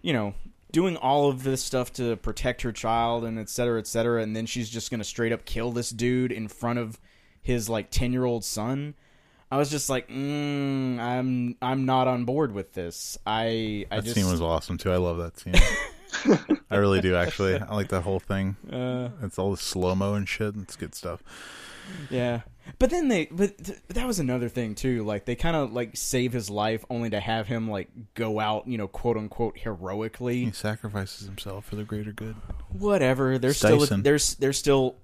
you 0.01 0.13
know, 0.13 0.33
doing 0.71 0.95
all 0.97 1.29
of 1.29 1.43
this 1.43 1.63
stuff 1.63 1.91
to 1.93 2.15
protect 2.17 2.61
her 2.61 2.71
child 2.71 3.23
and 3.23 3.37
et 3.39 3.49
cetera, 3.49 3.79
et 3.79 3.87
cetera, 3.87 4.21
and 4.21 4.35
then 4.35 4.45
she's 4.45 4.69
just 4.69 4.89
gonna 4.91 5.03
straight 5.03 5.31
up 5.31 5.45
kill 5.45 5.71
this 5.71 5.89
dude 5.89 6.31
in 6.31 6.47
front 6.47 6.79
of 6.79 6.99
his 7.41 7.69
like 7.69 7.89
ten 7.91 8.11
year 8.13 8.25
old 8.25 8.43
son. 8.43 8.93
I 9.53 9.57
was 9.57 9.69
just 9.69 9.89
like, 9.89 10.07
mm, 10.07 10.97
I'm 10.99 11.57
I'm 11.61 11.85
not 11.85 12.07
on 12.07 12.23
board 12.25 12.53
with 12.53 12.73
this. 12.73 13.17
I 13.25 13.85
I 13.91 13.97
That 13.97 14.03
just 14.05 14.15
scene 14.15 14.29
was 14.31 14.39
awesome 14.41 14.77
too. 14.77 14.91
I 14.91 14.97
love 14.97 15.17
that 15.17 15.37
scene. 15.39 15.55
I 16.71 16.77
really 16.77 17.01
do 17.01 17.15
actually. 17.15 17.55
I 17.59 17.73
like 17.75 17.89
that 17.89 18.01
whole 18.01 18.19
thing. 18.19 18.55
uh, 18.71 19.09
It's 19.23 19.37
all 19.37 19.51
the 19.51 19.57
slow 19.57 19.93
mo 19.95 20.13
and 20.13 20.27
shit. 20.27 20.55
It's 20.55 20.75
good 20.77 20.95
stuff. 20.95 21.21
Yeah, 22.09 22.41
but 22.79 22.89
then 22.89 23.07
they, 23.07 23.25
but 23.31 23.57
th- 23.63 23.79
that 23.89 24.05
was 24.07 24.19
another 24.19 24.49
thing 24.49 24.75
too. 24.75 25.03
Like 25.03 25.25
they 25.25 25.35
kind 25.35 25.55
of 25.55 25.71
like 25.73 25.95
save 25.97 26.33
his 26.33 26.49
life, 26.49 26.83
only 26.89 27.09
to 27.09 27.19
have 27.19 27.47
him 27.47 27.69
like 27.69 27.89
go 28.13 28.39
out, 28.39 28.67
you 28.67 28.77
know, 28.77 28.87
quote 28.87 29.17
unquote 29.17 29.57
heroically. 29.57 30.45
He 30.45 30.51
sacrifices 30.51 31.25
himself 31.27 31.65
for 31.65 31.75
the 31.75 31.83
greater 31.83 32.11
good. 32.11 32.35
Whatever. 32.69 33.37
There's 33.37 33.57
still 33.57 33.79
Dyson. 33.79 34.03
there's 34.03 34.35
there's 34.35 34.57
still 34.57 34.97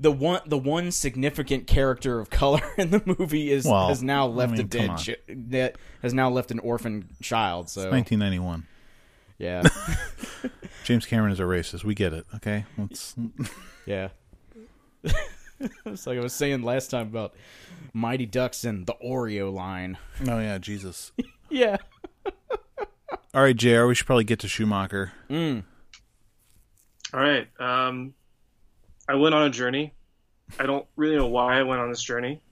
the 0.00 0.10
one 0.12 0.40
the 0.46 0.58
one 0.58 0.90
significant 0.90 1.66
character 1.66 2.18
of 2.18 2.28
color 2.30 2.62
in 2.76 2.90
the 2.90 3.02
movie 3.18 3.50
is 3.52 3.64
Well, 3.66 3.88
has 3.88 4.02
now 4.02 4.26
left 4.26 4.54
a 4.54 4.56
mean, 4.58 4.68
come 4.68 4.96
dead 4.96 5.16
chi- 5.26 5.34
that 5.50 5.76
has 6.02 6.12
now 6.14 6.30
left 6.30 6.50
an 6.50 6.58
orphan 6.60 7.08
child. 7.22 7.68
So 7.68 7.90
1991. 7.90 8.66
yeah, 9.38 9.62
James 10.84 11.06
Cameron 11.06 11.32
is 11.32 11.38
a 11.40 11.44
racist. 11.44 11.84
We 11.84 11.94
get 11.94 12.12
it. 12.12 12.26
Okay. 12.36 12.64
Let's, 12.78 13.14
yeah. 13.86 14.08
it's 15.86 16.06
like 16.06 16.18
I 16.18 16.22
was 16.22 16.32
saying 16.32 16.62
last 16.62 16.90
time 16.90 17.06
about 17.06 17.34
Mighty 17.92 18.26
Ducks 18.26 18.64
and 18.64 18.86
the 18.86 18.94
Oreo 19.04 19.52
line. 19.52 19.98
oh 20.28 20.38
yeah, 20.38 20.58
Jesus. 20.58 21.12
Yeah. 21.50 21.76
All 23.34 23.42
right, 23.42 23.56
Jr. 23.56 23.86
We 23.86 23.94
should 23.94 24.06
probably 24.06 24.24
get 24.24 24.40
to 24.40 24.48
Schumacher. 24.48 25.12
Mm. 25.30 25.64
All 27.14 27.20
right. 27.20 27.48
Um, 27.58 28.14
I 29.08 29.14
went 29.14 29.34
on 29.34 29.46
a 29.46 29.50
journey. 29.50 29.94
I 30.58 30.66
don't 30.66 30.86
really 30.96 31.16
know 31.16 31.28
why 31.28 31.58
I 31.58 31.62
went 31.62 31.80
on 31.80 31.88
this 31.88 32.02
journey. 32.02 32.42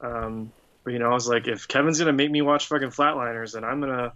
Um, 0.00 0.52
but 0.84 0.92
you 0.92 0.98
know, 0.98 1.10
I 1.10 1.14
was 1.14 1.28
like, 1.28 1.46
if 1.46 1.68
Kevin's 1.68 1.98
gonna 1.98 2.12
make 2.12 2.30
me 2.30 2.42
watch 2.42 2.66
fucking 2.66 2.88
Flatliners, 2.88 3.52
then 3.52 3.64
I'm 3.64 3.80
gonna 3.80 4.12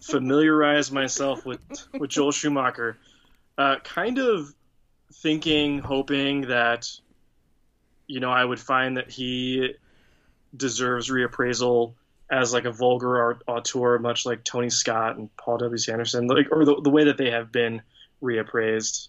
familiarize 0.00 0.90
myself 0.90 1.46
with 1.46 1.60
with 1.98 2.10
Joel 2.10 2.32
Schumacher. 2.32 2.98
Uh, 3.58 3.76
kind 3.84 4.18
of 4.18 4.54
thinking, 5.12 5.78
hoping 5.78 6.42
that 6.42 6.88
you 8.12 8.20
know 8.20 8.30
I 8.30 8.44
would 8.44 8.60
find 8.60 8.98
that 8.98 9.10
he 9.10 9.74
deserves 10.54 11.08
reappraisal 11.08 11.94
as 12.30 12.52
like 12.52 12.66
a 12.66 12.70
vulgar 12.70 13.18
art 13.18 13.42
auteur, 13.48 13.98
much 13.98 14.26
like 14.26 14.44
Tony 14.44 14.68
Scott 14.68 15.16
and 15.16 15.34
Paul 15.38 15.56
W. 15.58 15.74
S. 15.74 15.88
Anderson, 15.88 16.26
like 16.26 16.48
or 16.52 16.66
the, 16.66 16.78
the 16.82 16.90
way 16.90 17.04
that 17.04 17.16
they 17.16 17.30
have 17.30 17.50
been 17.50 17.80
reappraised. 18.22 19.08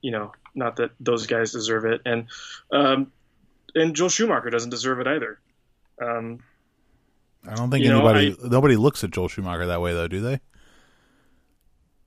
You 0.00 0.10
know, 0.10 0.32
not 0.54 0.76
that 0.76 0.92
those 0.98 1.26
guys 1.26 1.52
deserve 1.52 1.84
it, 1.84 2.00
and 2.06 2.26
um, 2.72 3.12
and 3.74 3.94
Joel 3.94 4.08
Schumacher 4.08 4.48
doesn't 4.48 4.70
deserve 4.70 4.98
it 5.00 5.06
either. 5.06 5.38
Um, 6.00 6.40
I 7.46 7.54
don't 7.54 7.70
think 7.70 7.84
You 7.84 7.90
know, 7.90 8.08
anybody 8.08 8.48
nobody 8.48 8.76
looks 8.76 9.04
at 9.04 9.10
Joel 9.10 9.28
Schumacher 9.28 9.66
that 9.66 9.82
way 9.82 9.92
though, 9.92 10.08
do 10.08 10.22
they? 10.22 10.40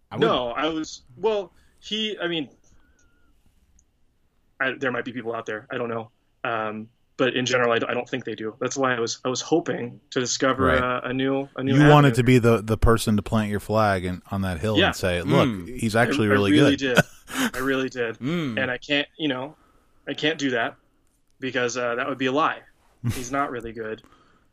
I 0.09 0.17
no, 0.17 0.49
I 0.49 0.69
was 0.69 1.03
well. 1.17 1.53
He, 1.79 2.17
I 2.19 2.27
mean, 2.27 2.49
I, 4.59 4.73
there 4.73 4.91
might 4.91 5.05
be 5.05 5.13
people 5.13 5.35
out 5.35 5.45
there. 5.45 5.67
I 5.71 5.77
don't 5.77 5.89
know, 5.89 6.11
um, 6.43 6.87
but 7.17 7.35
in 7.35 7.45
general, 7.45 7.71
I, 7.71 7.77
don't- 7.79 7.89
I 7.89 7.93
don't 7.93 8.09
think 8.09 8.25
they 8.25 8.33
do. 8.35 8.55
That's 8.59 8.75
why 8.77 8.95
I 8.95 8.99
was 8.99 9.19
I 9.23 9.29
was 9.29 9.41
hoping 9.41 9.99
to 10.11 10.19
discover 10.19 10.65
Right. 10.67 10.81
uh, 10.81 11.01
a 11.03 11.13
new 11.13 11.47
a 11.55 11.63
new. 11.63 11.75
You 11.77 11.87
wanted 11.89 12.15
to 12.15 12.23
be 12.23 12.39
the 12.39 12.61
the 12.61 12.77
person 12.77 13.15
to 13.17 13.21
plant 13.21 13.49
your 13.51 13.59
flag 13.59 14.05
and 14.05 14.21
on 14.31 14.41
that 14.41 14.59
hill 14.59 14.77
Yeah. 14.77 14.87
and 14.87 14.95
say, 14.95 15.21
"Look, 15.21 15.47
Mm. 15.47 15.77
he's 15.79 15.95
I- 15.95 16.01
actually 16.03 16.27
I 16.27 16.31
really, 16.31 16.51
really 16.51 16.75
good." 16.77 16.95
did. 16.95 17.05
I 17.53 17.59
really 17.59 17.89
did. 17.89 18.17
Mm. 18.19 18.61
and 18.61 18.69
I 18.71 18.77
can't, 18.77 19.07
you 19.17 19.27
know, 19.27 19.55
I 20.07 20.13
can't 20.13 20.37
do 20.39 20.51
that 20.51 20.75
because 21.39 21.77
uh, 21.77 21.95
that 21.95 22.07
would 22.09 22.17
be 22.17 22.25
a 22.25 22.31
lie. 22.31 22.59
He's 23.13 23.31
not 23.31 23.51
really 23.51 23.71
good. 23.73 24.01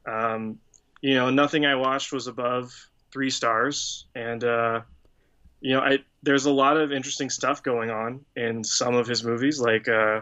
Um, 0.07 0.59
you 1.01 1.14
know, 1.14 1.30
nothing 1.30 1.66
I 1.66 1.74
watched 1.74 2.12
was 2.12 2.26
above 2.28 2.72
three 3.12 3.30
stars, 3.30 4.07
and 4.14 4.43
uh, 4.45 4.80
you 5.61 5.74
know, 5.74 5.80
I 5.80 5.99
there's 6.22 6.45
a 6.47 6.51
lot 6.51 6.76
of 6.76 6.93
interesting 6.93 7.30
stuff 7.30 7.62
going 7.62 7.91
on 7.91 8.24
in 8.36 8.62
some 8.64 8.95
of 8.95 9.07
his 9.07 9.22
movies, 9.24 9.61
like 9.61 9.89
uh, 9.89 10.20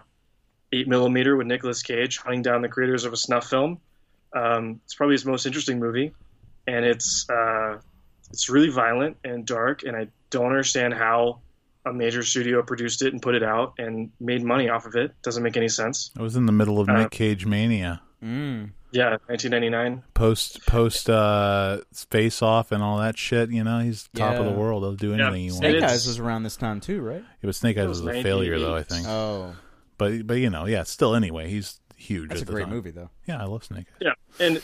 Eight 0.77 0.89
Millimeter 0.89 1.37
with 1.37 1.47
Nicolas 1.47 1.83
Cage 1.83 2.19
hunting 2.19 2.43
down 2.43 2.63
the 2.63 2.69
creators 2.69 3.05
of 3.05 3.13
a 3.13 3.17
snuff 3.17 3.49
film. 3.49 3.79
Um, 4.35 4.81
it's 4.85 4.95
probably 4.95 5.15
his 5.15 5.25
most 5.25 5.47
interesting 5.47 5.79
movie, 5.79 6.13
and 6.67 6.85
it's 6.85 7.27
uh, 7.31 7.79
it's 8.31 8.49
really 8.51 8.69
violent 8.71 9.17
and 9.25 9.47
dark, 9.47 9.83
and 9.85 9.97
I 9.97 10.09
don't 10.31 10.47
understand 10.47 10.95
how 10.95 11.41
a 11.87 11.93
major 11.93 12.23
studio 12.23 12.63
produced 12.63 13.03
it 13.03 13.13
and 13.13 13.23
put 13.23 13.35
it 13.37 13.43
out 13.45 13.75
and 13.79 14.11
made 14.21 14.43
money 14.43 14.69
off 14.69 14.87
of 14.87 14.97
it. 14.97 15.13
Doesn't 15.23 15.43
make 15.43 15.57
any 15.57 15.69
sense. 15.69 16.11
I 16.19 16.23
was 16.23 16.35
in 16.37 16.47
the 16.47 16.53
middle 16.53 16.81
of 16.81 16.89
Uh, 16.89 16.99
Nick 16.99 17.11
Cage 17.13 17.47
mania. 17.47 18.03
Mm. 18.23 18.71
Yeah, 18.91 19.11
1999. 19.27 20.03
Post 20.15 20.67
post 20.67 21.09
uh 21.11 21.79
face 22.11 22.41
off 22.43 22.73
and 22.73 22.83
all 22.83 22.99
that 22.99 23.17
shit, 23.19 23.51
you 23.51 23.63
know, 23.63 23.79
he's 23.81 24.09
top 24.15 24.35
of 24.37 24.45
the 24.47 24.53
world. 24.53 24.83
He'll 24.83 24.95
do 24.95 25.11
Yeah. 25.15 25.27
anything 25.29 25.43
he 25.43 25.47
wants. 25.51 25.59
Snake 25.59 25.75
it's- 25.77 25.93
Eyes 25.93 26.07
was 26.07 26.19
around 26.19 26.43
this 26.45 26.57
time 26.57 26.81
too, 26.81 27.01
right? 27.03 27.21
Yeah, 27.23 27.45
but 27.47 27.55
Snake 27.55 27.79
Eyes 27.79 27.89
was, 27.89 28.03
was 28.03 28.17
a 28.17 28.23
failure 28.23 28.59
though, 28.59 28.75
I 28.75 28.83
think. 28.83 29.07
Oh, 29.07 29.55
but 29.99 30.27
but 30.27 30.35
you 30.35 30.51
know, 30.51 30.67
yeah, 30.67 30.83
still 30.83 31.15
anyway, 31.15 31.49
he's 31.49 31.81
huge 31.97 32.29
that's 32.29 32.43
a 32.43 32.45
the 32.45 32.53
great 32.53 32.65
time. 32.65 32.71
movie 32.71 32.91
though. 32.91 33.11
Yeah, 33.27 33.41
I 33.41 33.45
love 33.45 33.65
Snake 33.65 33.87
Yeah, 34.01 34.15
and 34.39 34.63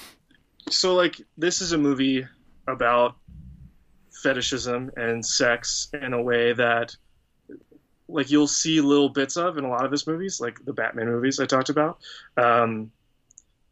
so 0.70 0.95
like 0.95 1.20
this 1.37 1.61
is 1.61 1.72
a 1.72 1.78
movie 1.78 2.26
about 2.68 3.16
fetishism 4.22 4.91
and 4.97 5.24
sex 5.24 5.89
in 5.93 6.12
a 6.12 6.22
way 6.22 6.53
that 6.53 6.95
like 8.09 8.30
you'll 8.30 8.47
see 8.47 8.80
little 8.80 9.09
bits 9.09 9.37
of 9.37 9.57
in 9.57 9.64
a 9.64 9.68
lot 9.68 9.85
of 9.85 9.91
his 9.91 10.07
movies, 10.07 10.41
like 10.41 10.62
the 10.64 10.72
Batman 10.72 11.07
movies 11.07 11.41
I 11.41 11.47
talked 11.47 11.70
about. 11.70 11.99
Um, 12.37 12.91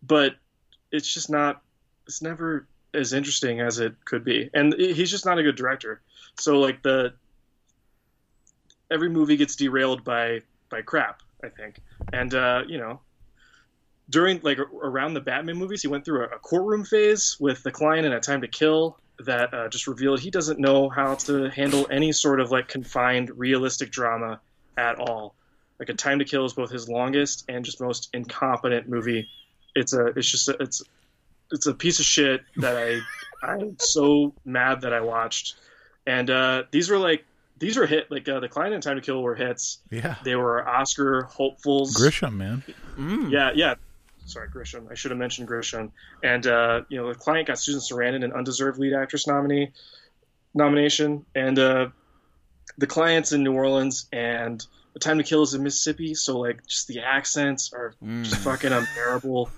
but 0.02 0.34
it's 0.90 1.12
just 1.12 1.30
not. 1.30 1.62
It's 2.06 2.22
never 2.22 2.66
as 2.94 3.12
interesting 3.12 3.60
as 3.60 3.78
it 3.78 3.94
could 4.04 4.24
be, 4.24 4.50
and 4.54 4.74
he's 4.74 5.10
just 5.10 5.26
not 5.26 5.38
a 5.38 5.42
good 5.42 5.56
director. 5.56 6.00
So 6.38 6.58
like 6.58 6.82
the 6.82 7.12
every 8.90 9.08
movie 9.08 9.36
gets 9.36 9.56
derailed 9.56 10.04
by 10.04 10.40
by 10.70 10.82
crap, 10.82 11.20
I 11.42 11.48
think, 11.48 11.80
and 12.12 12.34
uh, 12.34 12.62
you 12.66 12.78
know 12.78 13.00
during 14.10 14.40
like 14.42 14.58
around 14.58 15.14
the 15.14 15.20
Batman 15.20 15.56
movies, 15.56 15.82
he 15.82 15.88
went 15.88 16.04
through 16.04 16.24
a, 16.24 16.38
courtroom 16.38 16.84
phase 16.84 17.36
with 17.38 17.62
the 17.62 17.70
client 17.70 18.04
in 18.04 18.12
A 18.12 18.20
Time 18.20 18.40
to 18.40 18.48
Kill 18.48 18.98
that 19.20 19.54
uh, 19.54 19.68
just 19.68 19.86
revealed 19.86 20.18
he 20.20 20.30
doesn't 20.30 20.58
know 20.58 20.88
how 20.88 21.14
to 21.14 21.48
handle 21.50 21.86
any 21.90 22.12
sort 22.12 22.40
of 22.40 22.50
like 22.50 22.68
confined, 22.68 23.30
realistic 23.38 23.90
drama 23.90 24.40
at 24.76 24.98
all. 24.98 25.34
Like 25.78 25.88
A 25.88 25.94
Time 25.94 26.18
to 26.18 26.24
Kill 26.24 26.44
is 26.44 26.52
both 26.52 26.70
his 26.70 26.88
longest 26.88 27.44
and 27.48 27.64
just 27.64 27.80
most 27.80 28.10
incompetent 28.12 28.88
movie. 28.88 29.28
It's 29.74 29.92
a 29.92 30.06
it's 30.06 30.28
just 30.28 30.48
a, 30.48 30.56
it's 30.60 30.82
it's 31.52 31.66
a 31.66 31.74
piece 31.74 32.00
of 32.00 32.04
shit 32.04 32.42
that 32.56 32.76
I 32.76 33.00
I'm 33.42 33.76
so 33.78 34.34
mad 34.44 34.82
that 34.82 34.92
I 34.92 35.00
watched. 35.00 35.54
And 36.06 36.28
uh, 36.28 36.64
these 36.72 36.90
were 36.90 36.98
like 36.98 37.24
these 37.60 37.76
were 37.76 37.86
hit 37.86 38.10
like 38.10 38.28
uh, 38.28 38.40
the 38.40 38.48
client 38.48 38.74
and 38.74 38.82
Time 38.82 38.96
to 38.96 39.02
Kill 39.02 39.22
were 39.22 39.36
hits. 39.36 39.78
Yeah. 39.90 40.16
They 40.24 40.34
were 40.34 40.66
Oscar 40.68 41.22
hopefuls. 41.22 41.94
Grisham, 41.94 42.34
man. 42.34 42.64
Mm. 42.98 43.30
Yeah, 43.30 43.52
yeah. 43.54 43.74
Sorry, 44.26 44.48
Grisham. 44.48 44.90
I 44.90 44.94
should 44.94 45.10
have 45.12 45.18
mentioned 45.18 45.48
Grisham. 45.48 45.90
And 46.22 46.46
uh, 46.46 46.82
you 46.88 46.98
know, 46.98 47.08
the 47.12 47.18
client 47.18 47.46
got 47.48 47.58
Susan 47.58 47.80
Sarandon 47.80 48.24
an 48.24 48.32
undeserved 48.32 48.78
lead 48.78 48.92
actress 48.94 49.26
nominee 49.26 49.70
nomination, 50.54 51.24
and 51.34 51.58
uh, 51.58 51.88
the 52.78 52.86
clients 52.86 53.32
in 53.32 53.42
New 53.42 53.52
Orleans 53.54 54.06
and 54.12 54.64
the 54.94 54.98
Time 55.00 55.18
to 55.18 55.24
Kill 55.24 55.42
is 55.42 55.54
in 55.54 55.62
Mississippi. 55.62 56.14
So 56.14 56.38
like, 56.38 56.66
just 56.66 56.88
the 56.88 57.00
accents 57.00 57.72
are 57.72 57.94
just 58.22 58.34
Mm. 58.36 58.44
fucking 58.44 58.72
unbearable. 58.72 59.50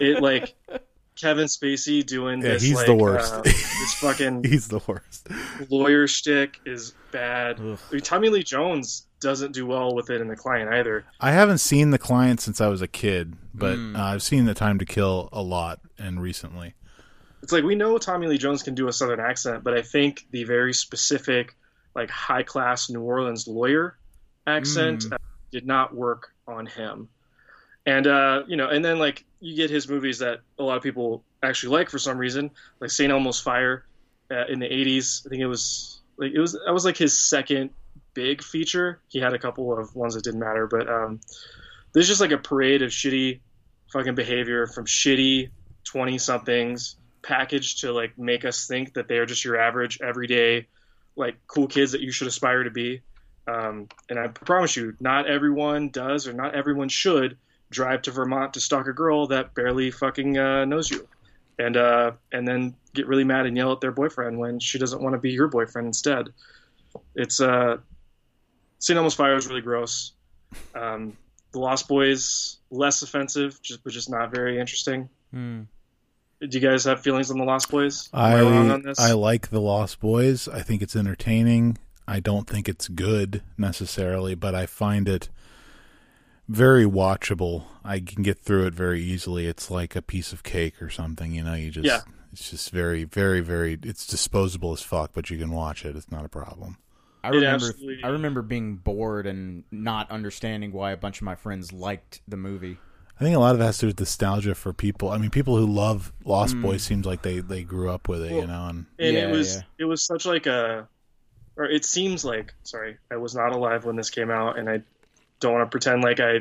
It 0.00 0.22
like 0.22 0.54
Kevin 1.20 1.46
Spacey 1.46 2.04
doing 2.04 2.40
Yeah, 2.42 2.50
this. 2.54 2.62
he's 2.62 2.74
like, 2.74 2.86
the 2.86 2.94
worst. 2.94 3.32
uh, 3.34 3.42
this 3.42 3.94
fucking 4.00 4.44
He's 4.44 4.68
the 4.68 4.80
worst. 4.86 5.28
lawyer 5.70 6.06
shtick 6.06 6.60
is 6.64 6.92
bad. 7.12 7.58
Ugh. 7.60 7.78
I 7.90 7.94
mean, 7.94 8.02
Tommy 8.02 8.28
Lee 8.28 8.42
Jones 8.42 9.06
doesn't 9.20 9.52
do 9.52 9.66
well 9.66 9.94
with 9.94 10.10
it 10.10 10.20
in 10.20 10.28
the 10.28 10.36
client 10.36 10.72
either. 10.72 11.04
I 11.20 11.32
haven't 11.32 11.58
seen 11.58 11.90
the 11.90 11.98
client 11.98 12.40
since 12.40 12.60
I 12.60 12.68
was 12.68 12.82
a 12.82 12.86
kid, 12.88 13.34
but 13.52 13.76
Mm. 13.76 13.98
uh, 13.98 14.02
I've 14.02 14.22
seen 14.22 14.44
the 14.44 14.54
Time 14.54 14.78
to 14.78 14.84
Kill 14.84 15.28
a 15.32 15.42
lot 15.42 15.80
and 15.98 16.20
recently. 16.22 16.74
it's 17.42 17.52
like 17.52 17.64
we 17.64 17.74
know 17.74 17.98
Tommy 17.98 18.26
Lee 18.28 18.38
Jones 18.38 18.62
can 18.62 18.74
do 18.74 18.88
a 18.88 18.92
southern 18.92 19.20
accent, 19.20 19.64
but 19.64 19.74
I 19.74 19.82
think 19.82 20.26
the 20.30 20.44
very 20.44 20.72
specific, 20.72 21.56
like 21.94 22.10
high 22.10 22.42
class 22.44 22.90
New 22.90 23.00
Orleans 23.02 23.46
lawyer 23.48 23.98
accent 24.46 25.02
Mm. 25.04 25.12
uh, 25.14 25.18
did 25.50 25.66
not 25.66 25.94
work 25.94 26.32
on 26.46 26.66
him. 26.66 27.08
And 27.88 28.06
uh, 28.06 28.42
you 28.46 28.56
know, 28.56 28.68
and 28.68 28.84
then 28.84 28.98
like 28.98 29.24
you 29.40 29.56
get 29.56 29.70
his 29.70 29.88
movies 29.88 30.18
that 30.18 30.40
a 30.58 30.62
lot 30.62 30.76
of 30.76 30.82
people 30.82 31.24
actually 31.42 31.74
like 31.74 31.88
for 31.88 31.98
some 31.98 32.18
reason, 32.18 32.50
like 32.80 32.90
Saint 32.90 33.10
Elmo's 33.10 33.40
Fire 33.40 33.86
uh, 34.30 34.44
in 34.46 34.58
the 34.58 34.66
'80s. 34.66 35.26
I 35.26 35.30
think 35.30 35.40
it 35.40 35.46
was 35.46 36.02
like 36.18 36.32
it 36.32 36.38
was 36.38 36.52
that 36.52 36.74
was 36.74 36.84
like 36.84 36.98
his 36.98 37.18
second 37.18 37.70
big 38.12 38.42
feature. 38.42 39.00
He 39.08 39.20
had 39.20 39.32
a 39.32 39.38
couple 39.38 39.72
of 39.72 39.96
ones 39.96 40.14
that 40.14 40.22
didn't 40.22 40.40
matter, 40.40 40.66
but 40.66 40.86
um, 40.86 41.20
there's 41.94 42.06
just 42.06 42.20
like 42.20 42.30
a 42.30 42.36
parade 42.36 42.82
of 42.82 42.90
shitty 42.90 43.40
fucking 43.90 44.14
behavior 44.14 44.66
from 44.66 44.84
shitty 44.84 45.48
20 45.84 46.18
somethings 46.18 46.96
packaged 47.22 47.80
to 47.80 47.92
like 47.92 48.18
make 48.18 48.44
us 48.44 48.66
think 48.66 48.92
that 48.92 49.08
they 49.08 49.16
are 49.16 49.24
just 49.24 49.46
your 49.46 49.58
average 49.58 49.98
everyday 50.02 50.66
like 51.16 51.36
cool 51.46 51.66
kids 51.66 51.92
that 51.92 52.02
you 52.02 52.12
should 52.12 52.28
aspire 52.28 52.64
to 52.64 52.70
be 52.70 53.00
um, 53.46 53.88
and 54.10 54.18
i 54.18 54.28
promise 54.28 54.76
you 54.76 54.94
not 55.00 55.26
everyone 55.26 55.88
does 55.88 56.28
or 56.28 56.34
not 56.34 56.54
everyone 56.54 56.88
should 56.88 57.38
drive 57.70 58.02
to 58.02 58.10
vermont 58.10 58.54
to 58.54 58.60
stalk 58.60 58.86
a 58.86 58.92
girl 58.92 59.26
that 59.26 59.54
barely 59.54 59.90
fucking 59.90 60.38
uh, 60.38 60.64
knows 60.64 60.90
you 60.90 61.06
and 61.58 61.76
uh, 61.76 62.12
and 62.32 62.46
then 62.46 62.74
get 62.94 63.06
really 63.06 63.24
mad 63.24 63.46
and 63.46 63.56
yell 63.56 63.72
at 63.72 63.80
their 63.80 63.92
boyfriend 63.92 64.38
when 64.38 64.58
she 64.58 64.78
doesn't 64.78 65.02
want 65.02 65.14
to 65.14 65.18
be 65.18 65.30
your 65.30 65.48
boyfriend 65.48 65.86
instead 65.86 66.28
it's 67.14 67.40
uh 67.40 67.76
St. 68.78 68.96
Elmo's 68.96 69.14
Fire 69.14 69.34
is 69.36 69.46
really 69.48 69.60
gross. 69.60 70.12
Um, 70.74 71.16
the 71.52 71.58
Lost 71.58 71.88
Boys 71.88 72.58
less 72.70 73.02
offensive, 73.02 73.60
just 73.62 73.82
but 73.82 73.92
just 73.92 74.10
not 74.10 74.30
very 74.30 74.58
interesting. 74.58 75.08
Hmm. 75.32 75.62
Do 76.40 76.46
you 76.56 76.60
guys 76.60 76.84
have 76.84 77.00
feelings 77.00 77.30
on 77.30 77.38
the 77.38 77.44
Lost 77.44 77.70
Boys? 77.70 78.08
Am 78.14 78.20
I 78.20 78.40
wrong 78.40 78.70
on 78.70 78.82
this? 78.82 79.00
I 79.00 79.12
like 79.12 79.48
the 79.48 79.60
Lost 79.60 79.98
Boys. 79.98 80.46
I 80.46 80.62
think 80.62 80.82
it's 80.82 80.94
entertaining. 80.94 81.78
I 82.06 82.20
don't 82.20 82.46
think 82.46 82.68
it's 82.68 82.86
good 82.86 83.42
necessarily, 83.56 84.36
but 84.36 84.54
I 84.54 84.66
find 84.66 85.08
it 85.08 85.28
very 86.48 86.84
watchable. 86.84 87.64
I 87.84 88.00
can 88.00 88.22
get 88.22 88.38
through 88.38 88.66
it 88.66 88.74
very 88.74 89.02
easily. 89.02 89.46
It's 89.46 89.70
like 89.70 89.94
a 89.94 90.02
piece 90.02 90.32
of 90.32 90.42
cake 90.42 90.80
or 90.82 90.90
something, 90.90 91.32
you 91.32 91.42
know, 91.42 91.54
you 91.54 91.70
just 91.70 91.86
Yeah. 91.86 92.00
it's 92.32 92.50
just 92.50 92.70
very 92.70 93.04
very 93.04 93.40
very 93.40 93.78
it's 93.82 94.06
disposable 94.06 94.72
as 94.72 94.82
fuck, 94.82 95.12
but 95.12 95.30
you 95.30 95.38
can 95.38 95.50
watch 95.50 95.84
it. 95.84 95.96
It's 95.96 96.10
not 96.10 96.24
a 96.24 96.28
problem. 96.28 96.78
I 97.22 97.30
remember 97.30 97.72
I 98.04 98.08
remember 98.08 98.42
being 98.42 98.76
bored 98.76 99.26
and 99.26 99.64
not 99.70 100.10
understanding 100.10 100.72
why 100.72 100.92
a 100.92 100.96
bunch 100.96 101.18
of 101.18 101.24
my 101.24 101.34
friends 101.34 101.72
liked 101.72 102.20
the 102.26 102.36
movie. 102.36 102.78
I 103.20 103.24
think 103.24 103.34
a 103.34 103.40
lot 103.40 103.54
of 103.56 103.60
it 103.60 103.64
has 103.64 103.78
to 103.78 103.80
do 103.82 103.86
with 103.88 103.98
nostalgia 103.98 104.54
for 104.54 104.72
people. 104.72 105.10
I 105.10 105.18
mean, 105.18 105.30
people 105.30 105.56
who 105.56 105.66
love 105.66 106.12
Lost 106.24 106.54
hmm. 106.54 106.62
Boys 106.62 106.84
seems 106.84 107.04
like 107.04 107.22
they 107.22 107.40
they 107.40 107.64
grew 107.64 107.90
up 107.90 108.08
with 108.08 108.22
it, 108.22 108.32
you 108.32 108.46
know, 108.46 108.66
and 108.68 108.86
and 108.98 109.16
Yeah, 109.16 109.28
it 109.28 109.32
was 109.32 109.56
yeah. 109.56 109.62
it 109.78 109.84
was 109.84 110.02
such 110.04 110.24
like 110.24 110.46
a 110.46 110.88
or 111.58 111.64
it 111.66 111.84
seems 111.84 112.24
like 112.24 112.54
sorry 112.62 112.96
i 113.10 113.16
was 113.16 113.34
not 113.34 113.52
alive 113.52 113.84
when 113.84 113.96
this 113.96 114.10
came 114.10 114.30
out 114.30 114.58
and 114.58 114.70
i 114.70 114.80
don't 115.40 115.52
want 115.52 115.66
to 115.66 115.70
pretend 115.70 116.02
like 116.02 116.20
i 116.20 116.40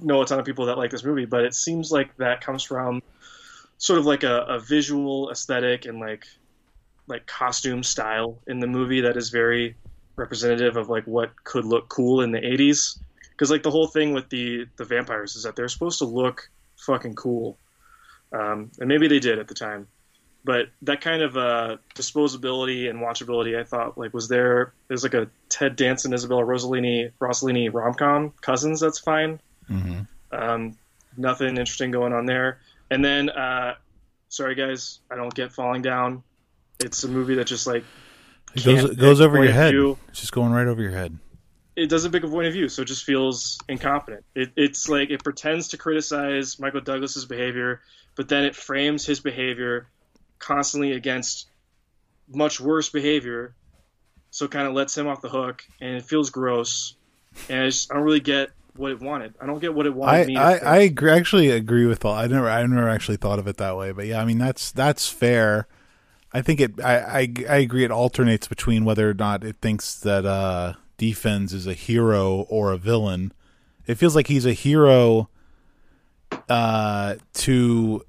know 0.00 0.22
a 0.22 0.26
ton 0.26 0.38
of 0.38 0.44
people 0.44 0.66
that 0.66 0.78
like 0.78 0.90
this 0.90 1.04
movie 1.04 1.24
but 1.24 1.44
it 1.44 1.54
seems 1.54 1.90
like 1.90 2.16
that 2.16 2.40
comes 2.40 2.62
from 2.62 3.02
sort 3.78 3.98
of 3.98 4.06
like 4.06 4.22
a, 4.22 4.42
a 4.42 4.58
visual 4.58 5.30
aesthetic 5.30 5.86
and 5.86 5.98
like 5.98 6.26
like 7.06 7.26
costume 7.26 7.82
style 7.82 8.38
in 8.46 8.60
the 8.60 8.66
movie 8.66 9.00
that 9.00 9.16
is 9.16 9.30
very 9.30 9.74
representative 10.16 10.76
of 10.76 10.88
like 10.88 11.04
what 11.04 11.30
could 11.44 11.64
look 11.64 11.88
cool 11.88 12.20
in 12.20 12.32
the 12.32 12.40
80s 12.40 12.98
because 13.38 13.52
like 13.52 13.62
the 13.62 13.70
whole 13.70 13.86
thing 13.86 14.12
with 14.12 14.28
the 14.30 14.66
the 14.76 14.84
vampires 14.84 15.36
is 15.36 15.44
that 15.44 15.54
they're 15.54 15.68
supposed 15.68 15.98
to 16.00 16.04
look 16.04 16.50
fucking 16.76 17.14
cool. 17.14 17.56
Um, 18.32 18.70
and 18.78 18.88
maybe 18.88 19.08
they 19.08 19.20
did 19.20 19.38
at 19.38 19.48
the 19.48 19.54
time 19.54 19.86
but 20.44 20.66
that 20.82 21.00
kind 21.00 21.22
of 21.22 21.36
uh, 21.36 21.76
disposability 21.94 22.88
and 22.88 23.00
watchability, 23.00 23.58
I 23.58 23.64
thought 23.64 23.98
like 23.98 24.14
was 24.14 24.28
there. 24.28 24.72
There's 24.88 25.02
like 25.02 25.14
a 25.14 25.28
Ted 25.48 25.76
Danson, 25.76 26.12
Isabella 26.14 26.42
Rossellini, 26.44 27.12
Rossellini 27.20 27.72
rom 27.72 27.94
com 27.94 28.32
Cousins. 28.40 28.80
That's 28.80 28.98
fine. 28.98 29.40
mhm. 29.70 30.06
Um, 30.30 30.76
nothing 31.16 31.48
interesting 31.50 31.90
going 31.90 32.12
on 32.12 32.26
there. 32.26 32.58
And 32.90 33.04
then, 33.04 33.28
uh, 33.30 33.74
sorry 34.28 34.54
guys, 34.54 35.00
I 35.10 35.16
don't 35.16 35.34
get 35.34 35.52
falling 35.52 35.82
down. 35.82 36.22
It's 36.80 37.02
a 37.04 37.08
movie 37.08 37.34
that 37.36 37.46
just 37.46 37.66
like 37.66 37.84
it 38.54 38.64
goes 38.64 38.84
it 38.84 38.98
goes 38.98 39.20
over 39.20 39.42
your 39.42 39.52
head. 39.52 39.72
view. 39.72 39.98
It's 40.08 40.20
just 40.20 40.32
going 40.32 40.52
right 40.52 40.66
over 40.66 40.80
your 40.80 40.92
head. 40.92 41.18
it 41.76 41.88
doesn't 41.88 42.12
pick 42.12 42.24
a 42.24 42.28
point 42.28 42.46
of 42.46 42.52
view, 42.52 42.68
so 42.68 42.82
it 42.82 42.86
just 42.86 43.04
feels 43.04 43.58
incompetent. 43.68 44.24
It, 44.34 44.50
it's 44.56 44.88
like 44.88 45.10
it 45.10 45.22
pretends 45.22 45.68
to 45.68 45.76
criticize 45.76 46.58
Michael 46.58 46.80
Douglas's 46.80 47.24
behavior, 47.26 47.80
but 48.16 48.28
then 48.28 48.44
it 48.44 48.56
frames 48.56 49.04
his 49.06 49.20
behavior 49.20 49.88
constantly 50.38 50.92
against 50.92 51.48
much 52.28 52.60
worse 52.60 52.88
behavior, 52.90 53.54
so 54.30 54.44
it 54.44 54.50
kind 54.50 54.66
of 54.66 54.74
lets 54.74 54.96
him 54.96 55.06
off 55.06 55.20
the 55.20 55.28
hook, 55.28 55.64
and 55.80 55.96
it 55.96 56.04
feels 56.04 56.30
gross. 56.30 56.96
And 57.48 57.62
I 57.62 57.66
just 57.66 57.90
I 57.90 57.94
don't 57.94 58.04
really 58.04 58.20
get 58.20 58.50
what 58.76 58.92
it 58.92 59.00
wanted. 59.00 59.34
I 59.40 59.46
don't 59.46 59.58
get 59.58 59.74
what 59.74 59.86
it 59.86 59.94
wanted 59.94 60.22
I, 60.22 60.24
me. 60.26 60.36
I. 60.36 60.56
I 60.56 60.76
agree, 60.78 61.10
actually 61.10 61.50
agree 61.50 61.86
with 61.86 62.04
all. 62.04 62.14
I 62.14 62.26
never 62.26 62.48
I 62.48 62.64
never 62.66 62.88
actually 62.88 63.16
thought 63.16 63.38
of 63.38 63.46
it 63.46 63.56
that 63.56 63.76
way, 63.76 63.92
but 63.92 64.06
yeah, 64.06 64.20
I 64.20 64.24
mean 64.24 64.38
that's 64.38 64.72
that's 64.72 65.08
fair. 65.08 65.66
I 66.32 66.42
think 66.42 66.60
it. 66.60 66.80
I, 66.80 66.98
I 66.98 67.34
I 67.48 67.56
agree. 67.58 67.84
It 67.84 67.90
alternates 67.90 68.48
between 68.48 68.84
whether 68.84 69.08
or 69.08 69.14
not 69.14 69.44
it 69.44 69.56
thinks 69.60 69.98
that 70.00 70.26
uh, 70.26 70.74
D-Fens 70.98 71.52
is 71.52 71.66
a 71.66 71.72
hero 71.72 72.46
or 72.50 72.72
a 72.72 72.76
villain. 72.76 73.32
It 73.86 73.94
feels 73.94 74.14
like 74.14 74.26
he's 74.26 74.44
a 74.44 74.52
hero 74.52 75.30
uh, 76.48 77.16
to 77.34 78.04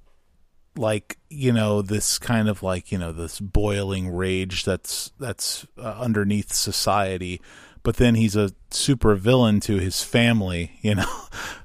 like 0.76 1.18
you 1.30 1.52
know 1.52 1.82
this 1.82 2.18
kind 2.20 2.48
of 2.48 2.64
like 2.64 2.92
you 2.92 2.98
know 2.98 3.12
this 3.12 3.40
boiling 3.40 4.10
rage 4.10 4.64
that's 4.64 5.12
that's 5.20 5.66
uh, 5.78 5.96
underneath 6.00 6.54
society. 6.54 7.42
But 7.82 7.96
then 7.96 8.16
he's 8.16 8.36
a 8.36 8.52
super 8.72 9.16
villain 9.16 9.62
to 9.62 9.78
his 9.78 10.04
family 10.04 10.78
you 10.82 10.96
know 10.96 11.12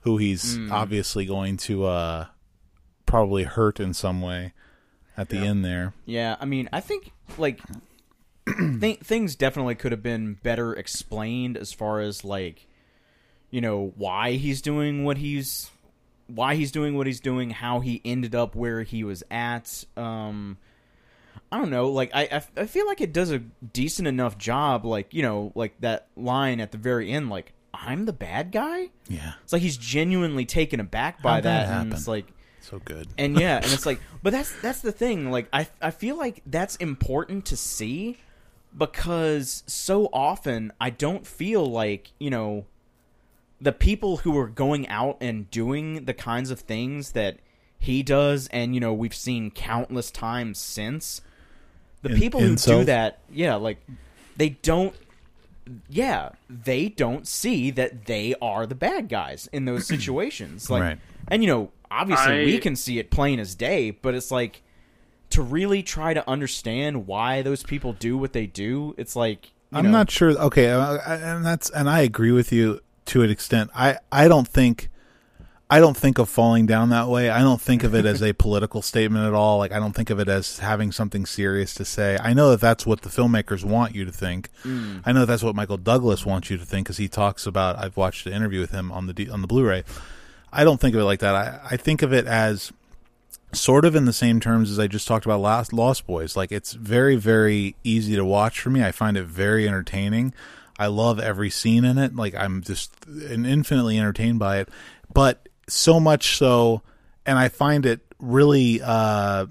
who 0.02 0.16
he's 0.16 0.58
obviously 0.70 1.26
going 1.26 1.56
to 1.58 1.84
uh 1.84 2.26
probably 3.06 3.44
hurt 3.44 3.80
in 3.80 3.94
some 3.94 4.20
way 4.22 4.52
at 5.16 5.28
the 5.28 5.38
end 5.38 5.64
there. 5.64 5.92
Yeah, 6.06 6.36
I 6.40 6.44
mean, 6.44 6.68
I 6.72 6.80
think 6.80 7.12
like 7.38 7.60
th- 8.80 9.00
things 9.00 9.36
definitely 9.36 9.74
could 9.74 9.92
have 9.92 10.02
been 10.02 10.34
better 10.42 10.74
explained 10.74 11.56
as 11.56 11.72
far 11.72 12.00
as 12.00 12.24
like 12.24 12.66
you 13.50 13.60
know 13.60 13.92
why 13.96 14.32
he's 14.32 14.60
doing 14.60 15.04
what 15.04 15.18
he's 15.18 15.70
why 16.26 16.54
he's 16.54 16.72
doing 16.72 16.96
what 16.96 17.06
he's 17.06 17.20
doing, 17.20 17.50
how 17.50 17.80
he 17.80 18.00
ended 18.04 18.34
up 18.34 18.54
where 18.54 18.82
he 18.82 19.04
was 19.04 19.22
at. 19.30 19.84
Um, 19.96 20.58
I 21.52 21.58
don't 21.58 21.70
know. 21.70 21.88
Like 21.88 22.10
I, 22.14 22.22
I, 22.22 22.42
I 22.62 22.66
feel 22.66 22.86
like 22.86 23.00
it 23.00 23.12
does 23.12 23.30
a 23.30 23.38
decent 23.38 24.08
enough 24.08 24.38
job. 24.38 24.84
Like 24.84 25.12
you 25.14 25.22
know, 25.22 25.52
like 25.54 25.80
that 25.80 26.08
line 26.16 26.60
at 26.60 26.72
the 26.72 26.78
very 26.78 27.10
end, 27.10 27.30
like 27.30 27.52
I'm 27.72 28.06
the 28.06 28.12
bad 28.12 28.52
guy. 28.52 28.90
yeah 29.08 29.34
It's 29.42 29.52
like 29.52 29.62
he's 29.62 29.76
genuinely 29.76 30.46
taken 30.46 30.80
aback 30.80 31.22
by 31.22 31.34
How'd 31.34 31.42
that 31.44 31.68
that, 31.68 31.80
and 31.82 31.92
it's 31.92 32.08
like 32.08 32.26
so 32.60 32.78
good 32.78 33.08
and 33.18 33.38
yeah, 33.38 33.56
and 33.56 33.66
it's 33.66 33.86
like, 33.86 34.00
but 34.22 34.32
that's 34.32 34.52
that's 34.62 34.80
the 34.80 34.92
thing. 34.92 35.30
Like, 35.30 35.48
I 35.52 35.68
I 35.80 35.90
feel 35.90 36.16
like 36.16 36.42
that's 36.46 36.76
important 36.76 37.46
to 37.46 37.56
see 37.56 38.18
because 38.76 39.62
so 39.66 40.08
often 40.12 40.72
I 40.80 40.90
don't 40.90 41.26
feel 41.26 41.64
like 41.66 42.12
you 42.18 42.30
know 42.30 42.66
the 43.60 43.72
people 43.72 44.18
who 44.18 44.36
are 44.38 44.48
going 44.48 44.88
out 44.88 45.16
and 45.20 45.50
doing 45.50 46.04
the 46.04 46.14
kinds 46.14 46.50
of 46.50 46.60
things 46.60 47.12
that 47.12 47.38
he 47.78 48.02
does, 48.02 48.48
and 48.48 48.74
you 48.74 48.80
know 48.80 48.92
we've 48.92 49.14
seen 49.14 49.50
countless 49.50 50.10
times 50.10 50.58
since. 50.58 51.20
The 52.02 52.10
In- 52.10 52.18
people 52.20 52.40
who 52.40 52.56
do 52.56 52.84
that, 52.84 53.18
yeah, 53.32 53.54
like 53.54 53.78
they 54.36 54.50
don't 54.50 54.94
yeah, 55.88 56.30
they 56.50 56.88
don't 56.88 57.26
see 57.26 57.70
that 57.70 58.04
they 58.06 58.34
are 58.42 58.66
the 58.66 58.74
bad 58.74 59.08
guys 59.08 59.48
in 59.52 59.64
those 59.64 59.86
situations. 59.94 60.68
Like, 60.68 60.82
Right. 60.82 60.98
and 61.28 61.42
you 61.42 61.48
know, 61.48 61.70
obviously 61.90 62.42
I- 62.42 62.44
we 62.44 62.58
can 62.58 62.76
see 62.76 62.98
it 62.98 63.10
plain 63.10 63.38
as 63.40 63.54
day, 63.54 63.90
but 63.90 64.14
it's 64.14 64.30
like 64.30 64.62
to 65.30 65.42
really 65.42 65.82
try 65.82 66.12
to 66.14 66.28
understand 66.28 67.06
why 67.06 67.40
those 67.42 67.62
people 67.62 67.92
do 67.94 68.18
what 68.18 68.32
they 68.34 68.46
do. 68.46 68.94
It's 68.98 69.16
like 69.16 69.46
you 69.72 69.78
I'm 69.78 69.86
know, 69.86 69.90
not 69.92 70.10
sure. 70.10 70.30
Okay, 70.30 70.70
uh, 70.70 70.98
and 71.08 71.44
that's 71.44 71.70
and 71.70 71.88
I 71.88 72.00
agree 72.00 72.30
with 72.32 72.52
you 72.52 72.80
to 73.06 73.22
an 73.22 73.30
extent. 73.30 73.70
I 73.74 73.98
I 74.10 74.28
don't 74.28 74.48
think 74.48 74.90
I 75.70 75.80
don't 75.80 75.96
think 75.96 76.18
of 76.18 76.28
falling 76.28 76.66
down 76.66 76.90
that 76.90 77.08
way. 77.08 77.30
I 77.30 77.40
don't 77.40 77.60
think 77.60 77.84
of 77.84 77.94
it 77.94 78.04
as 78.04 78.22
a 78.22 78.32
political 78.44 78.82
statement 78.82 79.26
at 79.26 79.32
all. 79.32 79.58
Like 79.58 79.72
I 79.72 79.78
don't 79.78 79.94
think 79.94 80.10
of 80.10 80.20
it 80.20 80.28
as 80.28 80.58
having 80.58 80.92
something 80.92 81.24
serious 81.26 81.74
to 81.74 81.84
say. 81.84 82.18
I 82.20 82.34
know 82.34 82.50
that 82.50 82.60
that's 82.60 82.84
what 82.84 83.02
the 83.02 83.08
filmmakers 83.08 83.64
want 83.64 83.94
you 83.94 84.04
to 84.04 84.12
think. 84.12 84.50
Mm. 84.62 85.02
I 85.04 85.12
know 85.12 85.24
that's 85.24 85.42
what 85.42 85.54
Michael 85.54 85.78
Douglas 85.78 86.26
wants 86.26 86.50
you 86.50 86.58
to 86.58 86.64
think 86.64 86.86
because 86.86 86.98
he 86.98 87.08
talks 87.08 87.46
about. 87.46 87.78
I've 87.78 87.96
watched 87.96 88.24
the 88.24 88.32
interview 88.32 88.60
with 88.60 88.72
him 88.72 88.92
on 88.92 89.06
the 89.06 89.14
D, 89.14 89.30
on 89.30 89.40
the 89.40 89.46
Blu-ray. 89.46 89.84
I 90.52 90.64
don't 90.64 90.80
think 90.80 90.94
of 90.94 91.00
it 91.00 91.04
like 91.04 91.20
that. 91.20 91.34
I, 91.34 91.60
I 91.72 91.76
think 91.76 92.02
of 92.02 92.12
it 92.12 92.26
as 92.26 92.72
sort 93.52 93.84
of 93.84 93.96
in 93.96 94.04
the 94.04 94.12
same 94.12 94.40
terms 94.40 94.70
as 94.70 94.78
I 94.78 94.86
just 94.86 95.08
talked 95.08 95.24
about 95.24 95.40
last 95.40 95.72
Lost 95.72 96.06
Boys. 96.06 96.36
Like 96.36 96.52
it's 96.52 96.74
very 96.74 97.16
very 97.16 97.74
easy 97.82 98.16
to 98.16 98.24
watch 98.24 98.60
for 98.60 98.70
me. 98.70 98.84
I 98.84 98.92
find 98.92 99.16
it 99.16 99.24
very 99.24 99.66
entertaining. 99.66 100.34
I 100.78 100.86
love 100.88 101.20
every 101.20 101.50
scene 101.50 101.84
in 101.84 101.98
it. 101.98 102.16
Like 102.16 102.34
I'm 102.34 102.62
just 102.62 102.92
infinitely 103.06 103.98
entertained 103.98 104.38
by 104.38 104.58
it. 104.58 104.68
But 105.12 105.48
so 105.68 105.98
much 106.00 106.36
so 106.36 106.82
and 107.24 107.38
I 107.38 107.48
find 107.48 107.86
it 107.86 108.00
really 108.18 108.80
uh 108.82 109.46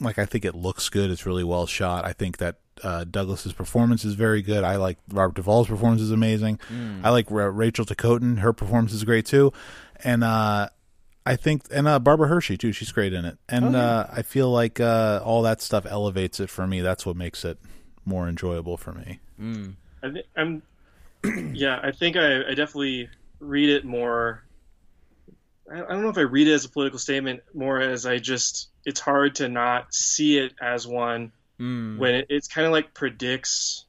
like 0.00 0.18
I 0.18 0.24
think 0.26 0.44
it 0.44 0.54
looks 0.54 0.88
good. 0.88 1.10
It's 1.10 1.26
really 1.26 1.44
well 1.44 1.66
shot. 1.66 2.04
I 2.04 2.12
think 2.12 2.38
that 2.38 2.56
uh, 2.82 3.04
Douglas's 3.04 3.52
performance 3.52 4.06
is 4.06 4.14
very 4.14 4.40
good. 4.40 4.64
I 4.64 4.76
like 4.76 4.96
Robert 5.12 5.34
Duvall's 5.34 5.66
performance 5.68 6.00
is 6.00 6.10
amazing. 6.10 6.58
I 7.04 7.10
like 7.10 7.30
Ra- 7.30 7.44
Rachel 7.52 7.84
Ticotin. 7.84 8.38
Her 8.38 8.54
performance 8.54 8.94
is 8.94 9.04
great 9.04 9.26
too. 9.26 9.52
And 10.02 10.24
uh, 10.24 10.70
I 11.26 11.36
think 11.36 11.64
and 11.70 11.86
uh, 11.86 11.98
Barbara 11.98 12.28
Hershey 12.28 12.56
too. 12.56 12.72
She's 12.72 12.90
great 12.90 13.12
in 13.12 13.26
it. 13.26 13.36
And 13.50 13.76
uh, 13.76 14.06
I 14.10 14.22
feel 14.22 14.50
like 14.50 14.80
uh, 14.80 15.20
all 15.22 15.42
that 15.42 15.60
stuff 15.60 15.84
elevates 15.84 16.40
it 16.40 16.48
for 16.48 16.66
me. 16.66 16.80
That's 16.80 17.04
what 17.04 17.16
makes 17.16 17.44
it 17.44 17.58
more 18.06 18.26
enjoyable 18.26 18.78
for 18.78 18.92
me. 18.94 19.20
I 20.02 20.10
think 20.10 20.26
I'm, 20.36 20.62
yeah, 21.54 21.78
I 21.82 21.92
think 21.92 22.16
I, 22.16 22.42
I 22.48 22.54
definitely 22.54 23.08
read 23.40 23.70
it 23.70 23.84
more 23.84 24.42
I 25.72 25.76
don't 25.76 26.02
know 26.02 26.08
if 26.08 26.18
I 26.18 26.22
read 26.22 26.48
it 26.48 26.52
as 26.52 26.64
a 26.64 26.68
political 26.68 26.98
statement 26.98 27.40
more 27.54 27.80
as 27.80 28.04
I 28.04 28.18
just 28.18 28.70
it's 28.84 29.00
hard 29.00 29.36
to 29.36 29.48
not 29.48 29.94
see 29.94 30.38
it 30.38 30.52
as 30.60 30.86
one 30.86 31.32
Mm. 31.60 31.98
when 31.98 32.14
it, 32.14 32.26
it's 32.30 32.48
kind 32.48 32.66
of 32.66 32.72
like 32.72 32.94
predicts 32.94 33.84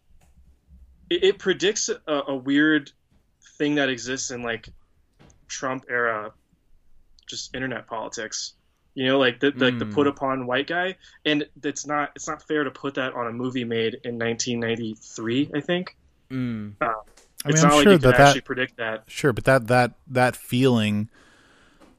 it, 1.09 1.23
it 1.23 1.39
predicts 1.39 1.89
a, 1.89 1.99
a 2.27 2.35
weird 2.35 2.91
thing 3.57 3.75
that 3.75 3.89
exists 3.89 4.29
in 4.29 4.41
like 4.41 4.67
Trump 5.47 5.85
era 5.89 6.33
just 7.29 7.55
internet 7.55 7.87
politics 7.87 8.55
you 8.93 9.07
know 9.07 9.17
like 9.19 9.39
the 9.39 9.53
like 9.55 9.79
the 9.79 9.85
Mm. 9.85 9.93
put 9.93 10.07
upon 10.07 10.45
white 10.47 10.67
guy 10.67 10.97
and 11.25 11.45
it's 11.63 11.87
not 11.87 12.11
it's 12.15 12.27
not 12.27 12.45
fair 12.45 12.65
to 12.65 12.71
put 12.71 12.95
that 12.95 13.13
on 13.13 13.27
a 13.27 13.31
movie 13.31 13.63
made 13.63 13.93
in 14.03 14.19
1993 14.19 15.51
I 15.55 15.61
think 15.61 15.95
Mm. 16.31 16.73
I 16.81 16.85
mean, 16.85 16.93
it's 17.55 17.63
I'm 17.63 17.69
like 17.71 17.83
sure 17.83 17.93
you 17.93 17.99
can 17.99 18.09
that 18.09 18.17
that 18.17 18.27
actually 18.27 18.41
predict 18.41 18.77
that 18.77 19.03
Sure, 19.07 19.33
but 19.33 19.43
that 19.45 19.67
that 19.67 19.93
that 20.07 20.35
feeling 20.35 21.09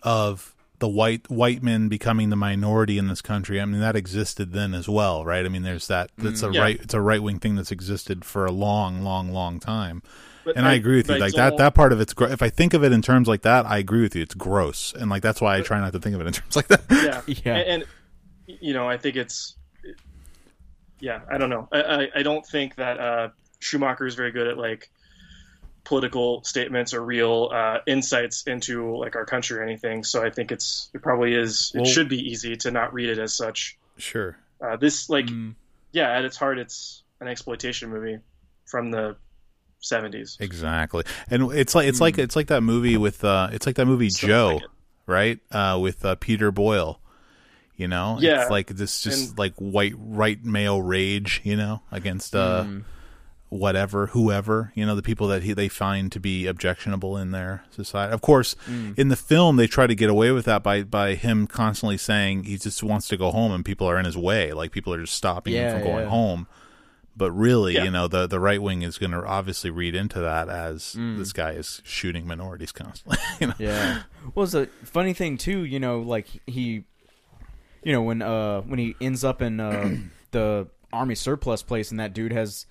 of 0.02 0.54
the 0.78 0.88
white 0.88 1.30
white 1.30 1.62
men 1.62 1.88
becoming 1.88 2.30
the 2.30 2.36
minority 2.36 2.98
in 2.98 3.06
this 3.08 3.22
country, 3.22 3.60
I 3.60 3.64
mean 3.64 3.80
that 3.80 3.94
existed 3.96 4.52
then 4.52 4.74
as 4.74 4.88
well, 4.88 5.24
right? 5.24 5.44
I 5.44 5.48
mean 5.48 5.62
there's 5.62 5.86
that 5.88 6.10
it's 6.18 6.42
a 6.42 6.50
Yeah. 6.50 6.60
right 6.62 6.80
it's 6.80 6.94
a 6.94 7.00
right 7.00 7.22
wing 7.22 7.38
thing 7.38 7.54
that's 7.54 7.70
existed 7.70 8.24
for 8.24 8.46
a 8.46 8.50
long, 8.52 9.02
long, 9.02 9.32
long 9.32 9.60
time. 9.60 10.02
but 10.44 10.56
And 10.56 10.66
I, 10.66 10.74
agree 10.74 10.96
with 10.96 11.08
you. 11.08 11.18
Like 11.18 11.34
that 11.34 11.50
don't- 11.50 11.58
that 11.58 11.74
part 11.74 11.92
of 11.92 12.00
it's 12.00 12.12
gro- 12.14 12.28
if 12.30 12.42
I 12.42 12.48
think 12.50 12.74
of 12.74 12.82
it 12.82 12.90
in 12.90 13.00
terms 13.02 13.28
like 13.28 13.42
that, 13.42 13.64
I 13.64 13.78
agree 13.78 14.02
with 14.02 14.16
you. 14.16 14.22
It's 14.22 14.34
gross. 14.34 14.92
And 14.92 15.08
like 15.08 15.22
that's 15.22 15.40
why 15.40 15.56
I 15.56 15.60
try 15.60 15.78
not 15.80 15.92
to 15.92 16.00
think 16.00 16.16
of 16.16 16.20
it 16.20 16.26
in 16.26 16.32
terms 16.40 16.56
like 16.56 16.66
that. 16.68 16.82
yeah, 16.90 17.20
Yeah. 17.44 17.54
And, 17.58 17.84
and 18.48 18.58
you 18.60 18.74
know, 18.74 18.88
I 18.88 18.96
think 18.96 19.14
it's 19.16 19.54
yeah. 20.98 21.20
I 21.30 21.38
don't 21.38 21.50
know. 21.50 21.68
I 21.72 21.80
I, 21.82 22.08
I 22.16 22.22
don't 22.24 22.44
think 22.46 22.74
that 22.76 22.98
uh, 22.98 23.28
Schumacher 23.62 24.06
is 24.06 24.14
very 24.14 24.32
good 24.32 24.48
at 24.48 24.58
like 24.58 24.90
political 25.84 26.42
statements 26.44 26.94
or 26.94 27.02
real 27.04 27.50
uh, 27.52 27.78
insights 27.86 28.44
into 28.46 28.96
like 28.96 29.16
our 29.16 29.24
country 29.24 29.58
or 29.58 29.62
anything. 29.62 30.04
So 30.04 30.24
I 30.24 30.30
think 30.30 30.52
it's 30.52 30.90
it 30.94 31.02
probably 31.02 31.34
is. 31.34 31.72
Well- 31.74 31.84
it 31.84 31.86
should 31.88 32.08
be 32.08 32.18
easy 32.18 32.56
to 32.56 32.70
not 32.70 32.92
read 32.92 33.08
it 33.08 33.18
as 33.18 33.34
such. 33.36 33.78
Sure. 33.98 34.36
Uh, 34.60 34.76
this 34.76 35.08
like 35.10 35.26
Mm. 35.26 35.54
yeah, 35.92 36.10
at 36.16 36.24
its 36.24 36.36
heart, 36.36 36.58
it's 36.58 37.02
an 37.20 37.28
exploitation 37.28 37.90
movie 37.90 38.18
from 38.66 38.90
the 38.90 39.16
seventies. 39.80 40.36
Exactly. 40.40 41.04
And 41.28 41.50
it's 41.52 41.74
like 41.74 41.88
it's 41.88 42.00
like 42.00 42.18
it's 42.18 42.36
like 42.36 42.46
that 42.48 42.62
movie 42.62 42.96
with 42.96 43.24
uh 43.24 43.48
it's 43.52 43.66
like 43.66 43.76
that 43.76 43.86
movie 43.86 44.10
Something 44.10 44.28
Joe, 44.28 44.48
like 44.54 44.62
right? 45.06 45.38
Uh 45.50 45.78
with 45.80 46.04
uh, 46.04 46.14
Peter 46.16 46.50
Boyle. 46.52 47.00
You 47.74 47.88
know? 47.88 48.18
Yeah. 48.20 48.42
It's 48.42 48.50
like 48.50 48.68
this 48.68 49.02
just 49.02 49.30
And- 49.30 49.38
like 49.38 49.54
white 49.56 49.94
right 49.98 50.42
male 50.44 50.80
rage, 50.80 51.40
you 51.42 51.56
know, 51.56 51.82
against 51.90 52.36
uh 52.36 52.64
Mm. 52.64 52.84
Whatever, 53.52 54.06
whoever, 54.08 54.72
you 54.74 54.86
know, 54.86 54.94
the 54.94 55.02
people 55.02 55.28
that 55.28 55.42
he, 55.42 55.52
they 55.52 55.68
find 55.68 56.10
to 56.10 56.18
be 56.18 56.46
objectionable 56.46 57.18
in 57.18 57.32
their 57.32 57.62
society. 57.70 58.12
Of 58.14 58.22
course, 58.22 58.56
in 58.96 59.08
the 59.08 59.16
film 59.16 59.56
they 59.56 59.66
try 59.66 59.86
to 59.86 59.94
get 59.94 60.08
away 60.08 60.30
with 60.30 60.46
that 60.46 60.62
by 60.62 60.82
by 60.84 61.14
him 61.14 61.46
constantly 61.46 61.98
saying 61.98 62.44
he 62.44 62.56
just 62.56 62.82
wants 62.82 63.08
to 63.08 63.16
go 63.18 63.30
home 63.30 63.52
and 63.52 63.62
people 63.62 63.86
are 63.86 63.98
in 63.98 64.06
his 64.06 64.16
way, 64.16 64.52
like 64.52 64.72
people 64.72 64.94
are 64.94 65.00
just 65.02 65.12
stopping 65.14 65.52
Yeah, 65.52 65.74
him 65.74 65.82
from 65.82 65.90
going 65.92 66.08
home. 66.08 66.46
But 67.14 67.30
really, 67.32 67.74
Yeah. 67.74 67.84
you 67.84 67.90
know, 67.90 68.08
the 68.08 68.26
the 68.26 68.40
right 68.40 68.60
wing 68.62 68.80
is 68.80 68.96
going 68.96 69.10
to 69.12 69.22
obviously 69.22 69.68
read 69.68 69.94
into 69.94 70.18
that 70.20 70.48
as 70.48 70.94
Mm. 70.98 71.18
this 71.18 71.34
guy 71.34 71.50
is 71.52 71.82
shooting 71.84 72.26
minorities 72.26 72.72
constantly. 72.72 73.18
you 73.40 73.48
know? 73.48 73.54
Yeah. 73.58 74.02
Well, 74.34 74.44
it's 74.44 74.54
a 74.54 74.66
funny 74.84 75.12
thing 75.12 75.36
too. 75.36 75.62
You 75.66 75.78
know, 75.78 76.00
like 76.00 76.26
he, 76.46 76.84
you 77.84 77.92
know, 77.92 78.00
when 78.02 78.22
uh 78.22 78.62
when 78.62 78.78
he 78.78 78.96
ends 78.98 79.24
up 79.24 79.42
in 79.42 79.60
uh 79.60 79.94
the 80.30 80.68
army 80.90 81.14
surplus 81.14 81.62
place, 81.62 81.90
and 81.90 82.00
that 82.00 82.14
dude 82.14 82.32
has 82.32 82.64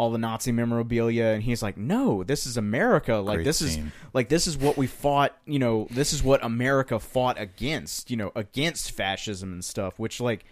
all 0.00 0.10
the 0.10 0.18
Nazi 0.18 0.50
memorabilia, 0.50 1.26
and 1.26 1.42
he's 1.42 1.62
like, 1.62 1.76
"No, 1.76 2.24
this 2.24 2.46
is 2.46 2.56
America. 2.56 3.16
Like 3.16 3.36
Great 3.36 3.44
this 3.44 3.58
scene. 3.58 3.86
is 3.88 3.92
like 4.14 4.30
this 4.30 4.46
is 4.46 4.56
what 4.56 4.78
we 4.78 4.86
fought. 4.86 5.36
You 5.44 5.58
know, 5.58 5.88
this 5.90 6.14
is 6.14 6.22
what 6.22 6.42
America 6.42 6.98
fought 6.98 7.38
against. 7.38 8.10
You 8.10 8.16
know, 8.16 8.32
against 8.34 8.92
fascism 8.92 9.52
and 9.52 9.64
stuff. 9.64 9.98
Which 9.98 10.20
like, 10.20 10.44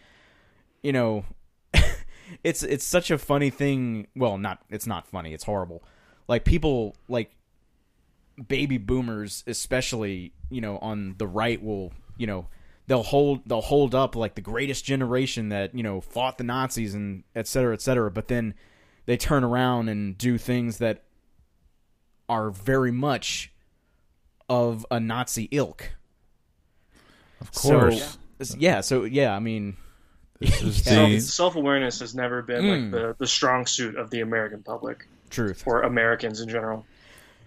you 0.82 0.92
know." 0.92 1.24
it's 2.44 2.62
it's 2.62 2.84
such 2.84 3.10
a 3.10 3.16
funny 3.16 3.48
thing. 3.48 4.06
Well, 4.14 4.36
not 4.36 4.60
it's 4.68 4.86
not 4.86 5.06
funny. 5.06 5.32
It's 5.32 5.44
horrible. 5.44 5.82
Like 6.28 6.44
people 6.44 6.94
like 7.08 7.30
baby 8.46 8.78
boomers 8.78 9.42
especially 9.48 10.32
you 10.48 10.60
know 10.60 10.78
on 10.78 11.16
the 11.18 11.26
right 11.26 11.60
will 11.60 11.92
you 12.16 12.26
know 12.26 12.46
they'll 12.86 13.02
hold 13.02 13.40
they'll 13.46 13.60
hold 13.60 13.94
up 13.94 14.14
like 14.14 14.36
the 14.36 14.40
greatest 14.40 14.84
generation 14.84 15.48
that 15.48 15.74
you 15.74 15.82
know 15.82 16.00
fought 16.00 16.38
the 16.38 16.44
nazis 16.44 16.94
and 16.94 17.24
et 17.34 17.48
cetera 17.48 17.74
et 17.74 17.82
cetera 17.82 18.10
but 18.10 18.28
then 18.28 18.54
they 19.08 19.16
turn 19.16 19.42
around 19.42 19.88
and 19.88 20.18
do 20.18 20.36
things 20.36 20.76
that 20.78 21.02
are 22.28 22.50
very 22.50 22.92
much 22.92 23.50
of 24.50 24.84
a 24.90 25.00
nazi 25.00 25.48
ilk 25.50 25.90
Of 27.40 27.52
course. 27.52 28.18
so, 28.42 28.56
yeah 28.58 28.82
so 28.82 29.04
yeah 29.04 29.34
i 29.34 29.38
mean 29.38 29.76
Yeah. 30.40 31.18
Self 31.18 31.56
awareness 31.56 31.98
has 32.00 32.14
never 32.14 32.42
been 32.42 32.62
Mm. 32.64 32.82
like 32.82 32.90
the, 32.92 33.16
the 33.18 33.26
strong 33.26 33.66
suit 33.66 33.96
of 33.96 34.10
the 34.10 34.20
American 34.20 34.62
public 34.62 35.08
truth 35.30 35.64
or 35.66 35.82
Americans 35.82 36.40
in 36.40 36.48
general. 36.48 36.86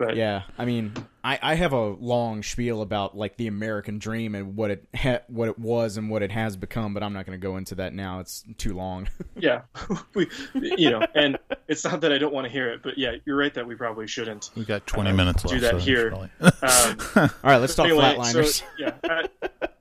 But 0.02 0.16
Yeah, 0.16 0.44
I 0.58 0.66
mean, 0.66 0.94
I, 1.24 1.38
I 1.42 1.54
have 1.56 1.74
a 1.74 1.90
long 1.90 2.42
spiel 2.42 2.82
about 2.82 3.16
like 3.16 3.38
the 3.38 3.46
American 3.48 4.00
dream 4.00 4.34
and 4.34 4.56
what 4.56 4.72
it 4.72 4.88
ha- 4.96 5.22
what 5.28 5.48
it 5.50 5.60
was 5.60 5.98
and 5.98 6.10
what 6.10 6.24
it 6.24 6.32
has 6.32 6.58
become, 6.58 6.94
but 6.96 7.04
I'm 7.04 7.14
not 7.14 7.28
going 7.28 7.40
to 7.40 7.42
go 7.42 7.58
into 7.58 7.76
that 7.76 7.94
now. 7.94 8.20
It's 8.20 8.44
too 8.58 8.74
long. 8.74 9.08
yeah, 9.38 9.62
we, 10.16 10.28
you 10.56 10.90
know, 10.90 11.06
and 11.14 11.38
it's 11.68 11.84
not 11.84 12.02
that 12.02 12.12
I 12.12 12.18
don't 12.18 12.34
want 12.34 12.46
to 12.48 12.52
hear 12.52 12.70
it, 12.72 12.82
but 12.82 12.98
yeah, 12.98 13.16
you're 13.26 13.38
right 13.38 13.54
that 13.54 13.68
we 13.68 13.76
probably 13.76 14.08
shouldn't. 14.08 14.50
we 14.56 14.66
got 14.66 14.88
20 14.88 15.12
uh, 15.12 15.14
minutes 15.14 15.44
do 15.44 15.50
left. 15.50 15.62
that 15.62 15.72
so 15.72 15.78
here. 15.78 16.12
Um, 16.14 16.30
All 17.44 17.50
right, 17.52 17.58
let's 17.58 17.76
talk 17.76 17.86
anyway, 17.86 18.16
flatliners. 18.16 18.60
so 18.62 18.66
yeah, 18.80 18.94
I, 19.04 19.28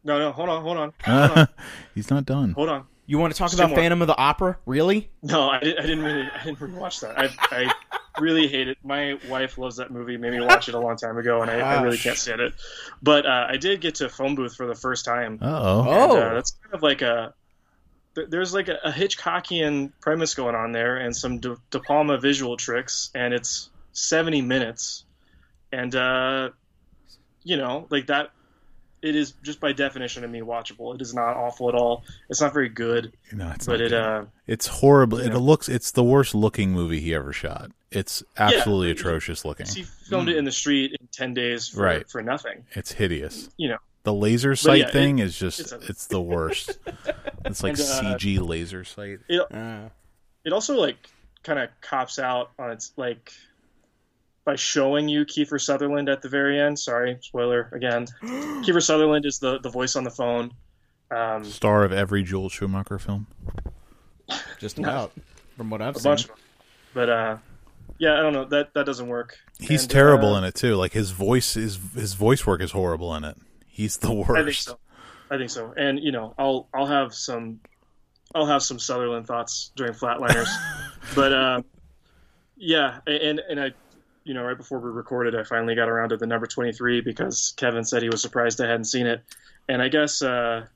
no, 0.04 0.18
no, 0.18 0.32
hold 0.32 0.50
on, 0.50 0.62
hold 0.62 0.76
on, 0.76 0.92
hold 1.04 1.30
on, 1.38 1.48
He's 1.94 2.10
not 2.10 2.26
done. 2.26 2.52
hold 2.52 2.68
on. 2.68 2.86
you 3.06 3.18
want 3.18 3.32
to 3.32 3.38
talk 3.38 3.50
two 3.50 3.56
about 3.56 3.70
more. 3.70 3.78
Phantom 3.78 4.02
of 4.02 4.08
the 4.08 4.16
Opera? 4.16 4.58
Really? 4.66 5.10
No, 5.22 5.48
I 5.48 5.60
didn't. 5.60 5.78
I 5.78 5.82
didn't 5.86 6.04
really. 6.04 6.28
I 6.38 6.44
didn't 6.44 6.60
really 6.60 6.74
watch 6.74 7.00
that. 7.00 7.18
I, 7.18 7.30
I 7.50 7.72
really 8.20 8.48
hate 8.48 8.68
it. 8.68 8.78
My 8.82 9.18
wife 9.28 9.58
loves 9.58 9.76
that 9.76 9.90
movie. 9.90 10.16
Made 10.16 10.32
me 10.32 10.40
watch 10.40 10.68
it 10.68 10.74
a 10.74 10.78
long 10.78 10.96
time 10.96 11.18
ago, 11.18 11.42
and 11.42 11.50
I, 11.50 11.60
I 11.60 11.82
really 11.82 11.98
can't 11.98 12.16
stand 12.16 12.40
it. 12.40 12.54
But 13.02 13.26
uh, 13.26 13.46
I 13.48 13.56
did 13.56 13.80
get 13.80 13.96
to 13.96 14.08
phone 14.08 14.34
booth 14.34 14.54
for 14.54 14.66
the 14.66 14.74
first 14.74 15.04
time. 15.04 15.38
Uh-oh. 15.40 15.84
Oh, 15.88 16.16
And, 16.16 16.22
uh, 16.22 16.34
that's 16.34 16.52
kind 16.52 16.74
of 16.74 16.82
like 16.82 17.02
a 17.02 17.34
there's 18.14 18.52
like 18.52 18.68
a, 18.68 18.78
a 18.84 18.90
Hitchcockian 18.90 19.92
premise 20.00 20.34
going 20.34 20.54
on 20.54 20.72
there, 20.72 20.96
and 20.96 21.16
some 21.16 21.38
De, 21.38 21.56
De 21.70 21.80
Palma 21.80 22.18
visual 22.18 22.56
tricks, 22.56 23.10
and 23.14 23.32
it's 23.32 23.70
70 23.92 24.42
minutes, 24.42 25.04
and 25.72 25.94
uh, 25.94 26.50
you 27.42 27.56
know, 27.56 27.86
like 27.90 28.08
that. 28.08 28.30
It 29.02 29.16
is 29.16 29.32
just 29.42 29.60
by 29.60 29.72
definition 29.72 30.22
to 30.22 30.28
me 30.28 30.40
watchable. 30.40 30.94
It 30.94 31.00
is 31.00 31.14
not 31.14 31.36
awful 31.36 31.68
at 31.70 31.74
all. 31.74 32.04
It's 32.28 32.40
not 32.40 32.52
very 32.52 32.68
good, 32.68 33.12
No, 33.32 33.50
it's 33.54 33.64
but 33.66 33.80
it 33.80 33.90
good. 33.90 33.94
uh, 33.94 34.24
It's 34.46 34.66
horrible. 34.66 35.18
It 35.18 35.32
Yeah. 35.32 35.38
looks. 35.38 35.68
It's 35.68 35.90
the 35.92 36.04
worst 36.04 36.34
looking 36.34 36.72
movie 36.72 37.00
he 37.00 37.14
ever 37.14 37.32
shot. 37.32 37.70
It's 37.90 38.22
absolutely 38.36 38.88
Yeah. 38.88 38.94
atrocious 38.94 39.44
looking. 39.44 39.66
he 39.66 39.82
filmed 39.84 40.28
it 40.28 40.36
in 40.36 40.44
the 40.44 40.52
street 40.52 40.94
in 41.00 41.06
10 41.12 41.32
days 41.34 41.68
for, 41.68 41.82
Right. 41.82 42.08
for 42.10 42.22
nothing. 42.22 42.64
It's 42.72 42.92
hideous. 42.92 43.48
You 43.56 43.70
know, 43.70 43.78
The 44.02 44.12
laser 44.14 44.54
sight 44.56 44.78
yeah, 44.80 44.90
thing 44.90 45.18
is 45.18 45.38
just. 45.38 45.60
it's 45.60 45.72
It's, 45.72 46.06
the 46.06 46.20
worst. 46.20 46.78
it's 47.44 47.62
like 47.62 47.78
And, 47.78 47.80
uh, 47.80 48.16
CG 48.18 48.38
laser 48.38 48.84
sight. 48.84 49.20
Uh, 49.30 49.88
it 50.44 50.52
also 50.52 50.76
like 50.76 50.96
kind 51.42 51.58
of 51.58 51.68
cops 51.80 52.18
out 52.18 52.50
on 52.58 52.70
its 52.70 52.92
like 52.96 53.32
by 54.44 54.56
showing 54.56 55.08
you 55.08 55.24
Kiefer 55.24 55.60
Sutherland 55.60 56.08
at 56.08 56.22
the 56.22 56.28
very 56.28 56.58
end. 56.60 56.78
Sorry, 56.78 57.18
spoiler 57.20 57.68
again. 57.72 58.06
Kiefer 58.22 58.82
Sutherland 58.82 59.26
is 59.26 59.38
the 59.38 59.58
the 59.60 59.70
voice 59.70 59.96
on 59.96 60.04
the 60.04 60.10
phone. 60.10 60.52
Um, 61.10 61.44
Star 61.44 61.84
of 61.84 61.92
every 61.92 62.22
Joel 62.22 62.48
Schumacher 62.48 62.98
film. 62.98 63.26
just 64.58 64.78
about 64.78 65.12
from 65.56 65.70
what 65.70 65.82
I've 65.82 65.96
a 65.96 65.98
seen. 65.98 66.10
bunch 66.10 66.24
of 66.26 66.30
but 66.94 67.08
uh, 67.10 67.36
yeah, 67.98 68.14
I 68.18 68.22
don't 68.22 68.32
know 68.32 68.44
that 68.46 68.72
that 68.74 68.86
doesn't 68.86 69.08
work. 69.08 69.36
He's 69.58 69.82
And, 69.82 69.90
terrible 69.90 70.34
uh, 70.34 70.38
in 70.38 70.44
it 70.44 70.54
too. 70.54 70.76
Like 70.76 70.92
his 70.92 71.10
voice 71.10 71.56
is 71.56 71.78
his 71.94 72.14
voice 72.14 72.46
work 72.46 72.60
is 72.62 72.70
horrible 72.72 73.14
in 73.14 73.24
it. 73.24 73.36
He's 73.66 73.96
the 73.98 74.12
worst. 74.12 74.30
I 74.32 74.44
think 74.44 74.54
so. 74.56 74.78
I 75.30 75.36
think 75.38 75.50
so. 75.50 75.72
And 75.76 75.98
you 76.00 76.12
know, 76.12 76.34
I'll 76.38 76.68
I'll 76.72 76.86
have 76.86 77.12
some 77.14 77.60
I'll 78.34 78.46
have 78.46 78.62
some 78.62 78.78
Sutherland 78.78 79.26
thoughts 79.26 79.72
during 79.76 79.92
Flatliners, 79.94 80.48
but 81.14 81.32
uh, 81.32 81.62
yeah, 82.56 83.00
and 83.06 83.40
and 83.40 83.60
I, 83.60 83.72
you 84.24 84.34
know, 84.34 84.42
right 84.42 84.56
before 84.56 84.78
we 84.78 84.90
recorded, 84.90 85.34
I 85.34 85.44
finally 85.44 85.74
got 85.74 85.88
around 85.88 86.10
to 86.10 86.16
the 86.16 86.26
number 86.26 86.46
twenty 86.46 86.72
three 86.72 87.00
because 87.00 87.54
Kevin 87.56 87.84
said 87.84 88.02
he 88.02 88.08
was 88.08 88.22
surprised 88.22 88.60
I 88.60 88.66
hadn't 88.68 88.84
seen 88.84 89.06
it, 89.06 89.22
and 89.68 89.82
I 89.82 89.88
guess 89.88 90.22
uh, 90.22 90.66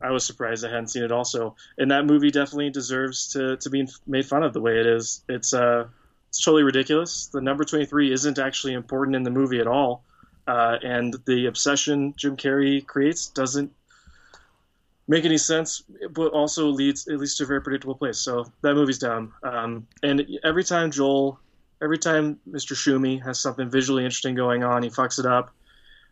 I 0.00 0.10
was 0.10 0.24
surprised 0.24 0.64
I 0.64 0.68
hadn't 0.68 0.88
seen 0.88 1.02
it 1.02 1.12
also. 1.12 1.56
And 1.78 1.90
that 1.90 2.06
movie 2.06 2.30
definitely 2.30 2.70
deserves 2.70 3.28
to 3.32 3.56
to 3.56 3.70
be 3.70 3.88
made 4.06 4.26
fun 4.26 4.42
of 4.42 4.52
the 4.52 4.60
way 4.60 4.78
it 4.78 4.86
is. 4.86 5.22
It's 5.28 5.54
uh, 5.54 5.86
it's 6.28 6.44
totally 6.44 6.62
ridiculous. 6.62 7.26
The 7.26 7.40
number 7.40 7.64
twenty 7.64 7.86
three 7.86 8.12
isn't 8.12 8.38
actually 8.38 8.74
important 8.74 9.16
in 9.16 9.22
the 9.22 9.30
movie 9.30 9.60
at 9.60 9.66
all 9.66 10.02
uh, 10.46 10.78
and 10.82 11.16
the 11.26 11.46
obsession 11.46 12.14
Jim 12.16 12.36
Carrey 12.36 12.86
creates 12.86 13.28
doesn't 13.28 13.72
make 15.08 15.24
any 15.24 15.38
sense, 15.38 15.82
but 16.10 16.32
also 16.32 16.68
leads 16.68 17.08
at 17.08 17.18
least 17.18 17.38
to 17.38 17.44
a 17.44 17.46
very 17.46 17.60
predictable 17.60 17.94
place. 17.94 18.18
So 18.18 18.50
that 18.62 18.74
movie's 18.74 18.98
dumb. 18.98 19.34
Um, 19.42 19.86
and 20.02 20.26
every 20.44 20.64
time 20.64 20.90
Joel, 20.90 21.38
every 21.82 21.98
time 21.98 22.38
Mr. 22.48 22.74
Shumi 22.74 23.22
has 23.24 23.38
something 23.40 23.68
visually 23.70 24.04
interesting 24.04 24.34
going 24.34 24.64
on, 24.64 24.82
he 24.82 24.88
fucks 24.90 25.18
it 25.18 25.26
up. 25.26 25.52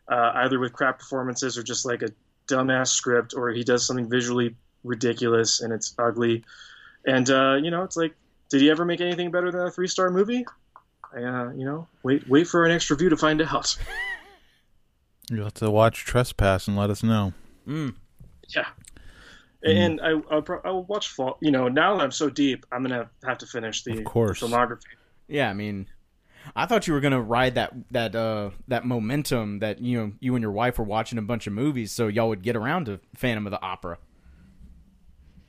uh, 0.06 0.32
either 0.34 0.58
with 0.58 0.72
crap 0.74 0.98
performances 0.98 1.56
or 1.56 1.62
just 1.62 1.86
like 1.86 2.02
a 2.02 2.08
dumbass 2.46 2.88
script, 2.88 3.32
or 3.34 3.48
he 3.50 3.64
does 3.64 3.86
something 3.86 4.08
visually 4.10 4.54
ridiculous 4.82 5.62
and 5.62 5.72
it's 5.72 5.94
ugly. 5.98 6.44
And 7.06 7.28
uh, 7.30 7.54
you 7.54 7.70
know, 7.70 7.84
it's 7.84 7.96
like, 7.96 8.14
did 8.50 8.60
he 8.60 8.70
ever 8.70 8.84
make 8.84 9.00
anything 9.00 9.30
better 9.30 9.50
than 9.50 9.62
a 9.62 9.70
three 9.70 9.88
star 9.88 10.10
movie? 10.10 10.44
Uh, 11.16 11.50
you 11.56 11.64
know, 11.64 11.86
wait 12.02 12.28
wait 12.28 12.46
for 12.46 12.64
an 12.66 12.70
extra 12.72 12.96
view 12.96 13.08
to 13.08 13.16
find 13.16 13.40
out. 13.40 13.76
You'll 15.30 15.44
have 15.44 15.54
to 15.54 15.70
watch 15.70 16.04
Trespass 16.04 16.68
and 16.68 16.76
let 16.76 16.90
us 16.90 17.02
know. 17.02 17.32
Mm. 17.66 17.94
Yeah. 18.48 18.66
And 19.62 19.98
I, 20.02 20.10
I'll, 20.30 20.44
I'll 20.66 20.82
watch 20.84 21.08
Fall. 21.08 21.38
You 21.40 21.50
know, 21.50 21.68
now 21.68 21.96
that 21.96 22.02
I'm 22.04 22.10
so 22.12 22.28
deep, 22.28 22.66
I'm 22.70 22.82
gonna 22.82 23.08
have 23.24 23.38
to 23.38 23.46
finish 23.46 23.82
the, 23.84 23.96
Of 23.98 24.04
course. 24.04 24.40
the 24.40 24.46
filmography. 24.48 24.82
Yeah, 25.28 25.48
I 25.50 25.54
mean, 25.54 25.86
I 26.54 26.66
thought 26.66 26.86
you 26.86 26.92
were 26.92 27.00
gonna 27.00 27.20
ride 27.22 27.54
that 27.54 27.72
that 27.90 28.14
uh 28.14 28.50
that 28.68 28.84
momentum 28.84 29.60
that 29.60 29.80
you 29.80 29.98
know 29.98 30.12
you 30.20 30.34
and 30.34 30.42
your 30.42 30.52
wife 30.52 30.78
were 30.78 30.84
watching 30.84 31.18
a 31.18 31.22
bunch 31.22 31.46
of 31.46 31.52
movies, 31.52 31.92
so 31.92 32.08
y'all 32.08 32.28
would 32.28 32.42
get 32.42 32.56
around 32.56 32.86
to 32.86 33.00
Phantom 33.14 33.46
of 33.46 33.50
the 33.50 33.60
Opera. 33.62 33.98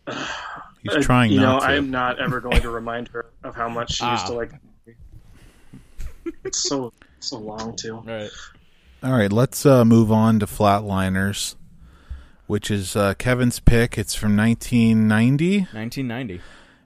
He's 0.08 0.94
Uh, 0.96 1.02
trying 1.02 1.32
you 1.32 1.40
not 1.40 1.54
know, 1.56 1.60
to. 1.62 1.66
I 1.66 1.76
am 1.76 1.90
not 1.92 2.20
ever 2.20 2.40
going 2.40 2.62
to 2.62 2.70
remind 2.70 3.08
her 3.10 3.26
of 3.44 3.56
how 3.56 3.68
much 3.68 3.94
she 3.96 4.06
used 4.06 4.24
Ah. 4.26 4.28
to 4.28 4.34
like. 4.34 4.52
It's 6.44 6.64
so 6.64 6.94
so 7.20 7.38
long 7.40 7.76
too. 7.76 7.98
Right. 8.06 8.30
All 9.04 9.12
right, 9.14 9.32
let's 9.32 9.66
uh, 9.66 9.84
move 9.86 10.12
on 10.12 10.40
to 10.40 10.46
Flatliners, 10.48 11.56
which 12.48 12.72
is 12.72 12.96
uh, 12.96 13.14
Kevin's 13.16 13.60
pick. 13.60 13.98
It's 13.98 14.16
from 14.16 14.36
1990. 14.38 15.60
1990. 15.74 16.42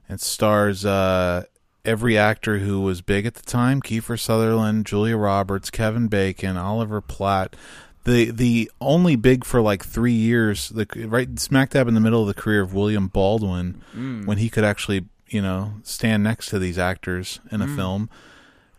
It 0.08 0.20
stars 0.20 0.84
uh, 0.84 1.44
every 1.84 2.16
actor 2.16 2.58
who 2.58 2.80
was 2.80 3.02
big 3.02 3.26
at 3.26 3.34
the 3.34 3.42
time: 3.42 3.80
Kiefer 3.80 4.18
Sutherland, 4.18 4.86
Julia 4.86 5.16
Roberts, 5.16 5.70
Kevin 5.70 6.08
Bacon, 6.08 6.56
Oliver 6.56 7.00
Platt. 7.00 7.56
The 8.04 8.30
the 8.30 8.70
only 8.80 9.14
big 9.16 9.44
for 9.44 9.60
like 9.60 9.84
three 9.84 10.12
years, 10.12 10.70
the 10.70 10.86
right 11.06 11.38
smack 11.38 11.70
dab 11.70 11.86
in 11.86 11.94
the 11.94 12.00
middle 12.00 12.22
of 12.22 12.28
the 12.34 12.40
career 12.40 12.62
of 12.62 12.72
William 12.72 13.08
Baldwin, 13.08 13.82
when 14.26 14.38
he 14.38 14.48
could 14.48 14.64
actually 14.64 15.04
you 15.28 15.42
know 15.42 15.74
stand 15.82 16.22
next 16.22 16.46
to 16.48 16.58
these 16.58 16.78
actors 16.78 17.40
in 17.52 17.60
a 17.60 17.66
film 17.76 18.08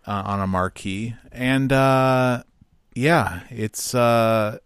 uh, 0.08 0.24
on 0.26 0.40
a 0.40 0.48
marquee, 0.48 1.16
and 1.32 1.72
uh, 1.72 2.42
yeah, 2.96 3.42
it's 3.50 3.94
uh, 3.94 4.58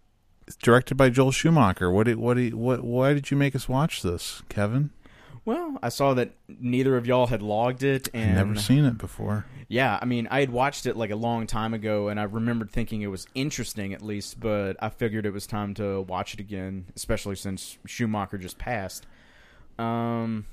it's 0.46 0.56
directed 0.56 0.94
by 0.96 1.10
Joel 1.10 1.32
Schumacher. 1.32 1.90
What 1.90 2.04
did, 2.06 2.16
what 2.16 2.34
did, 2.38 2.54
what 2.54 2.82
why 2.82 3.12
did 3.14 3.30
you 3.30 3.36
make 3.36 3.54
us 3.54 3.68
watch 3.68 4.02
this, 4.02 4.42
Kevin? 4.48 4.90
Well, 5.46 5.78
I 5.82 5.88
saw 5.90 6.12
that 6.14 6.32
neither 6.48 6.96
of 6.96 7.06
y'all 7.06 7.28
had 7.28 7.40
logged 7.40 7.82
it, 7.82 8.08
and 8.12 8.34
Never 8.34 8.56
seen 8.56 8.84
it 8.84 8.98
before. 8.98 9.46
yeah, 9.68 9.96
I 10.02 10.04
mean, 10.04 10.26
I 10.30 10.40
had 10.40 10.50
watched 10.50 10.84
it 10.86 10.96
like 10.96 11.10
a 11.10 11.16
long 11.16 11.46
time 11.46 11.72
ago, 11.72 12.08
and 12.08 12.18
I 12.20 12.24
remembered 12.24 12.70
thinking 12.70 13.00
it 13.02 13.06
was 13.06 13.26
interesting 13.34 13.94
at 13.94 14.02
least, 14.02 14.40
but 14.40 14.76
I 14.80 14.88
figured 14.90 15.24
it 15.24 15.32
was 15.32 15.46
time 15.46 15.72
to 15.74 16.00
watch 16.02 16.34
it 16.34 16.40
again, 16.40 16.86
especially 16.96 17.36
since 17.36 17.78
Schumacher 17.86 18.38
just 18.38 18.58
passed. 18.58 19.06
Um, 19.78 20.46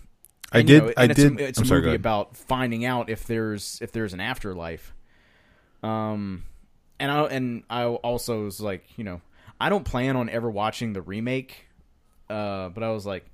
I 0.51 0.59
and, 0.59 0.69
you 0.69 0.79
did- 0.79 0.83
know, 0.85 0.93
I 0.95 1.03
it's 1.05 1.15
did- 1.15 1.39
A, 1.41 1.43
it's 1.47 1.57
I'm 1.59 1.65
a 1.65 1.67
sorry, 1.67 1.81
movie 1.81 1.95
about 1.95 2.37
finding 2.37 2.85
out 2.85 3.09
if 3.09 3.25
there's 3.25 3.79
if 3.81 3.91
there's 3.91 4.13
an 4.13 4.19
afterlife. 4.19 4.93
Um, 5.81 6.43
and 6.99 7.11
I 7.11 7.23
and 7.25 7.63
I 7.69 7.85
also 7.85 8.43
was 8.45 8.61
like, 8.61 8.85
you 8.97 9.03
know, 9.03 9.21
I 9.59 9.69
don't 9.69 9.85
plan 9.85 10.15
on 10.15 10.29
ever 10.29 10.51
watching 10.51 10.93
the 10.93 11.01
remake. 11.01 11.67
Uh, 12.29 12.69
but 12.69 12.83
I 12.83 12.91
was 12.91 13.05
like, 13.05 13.25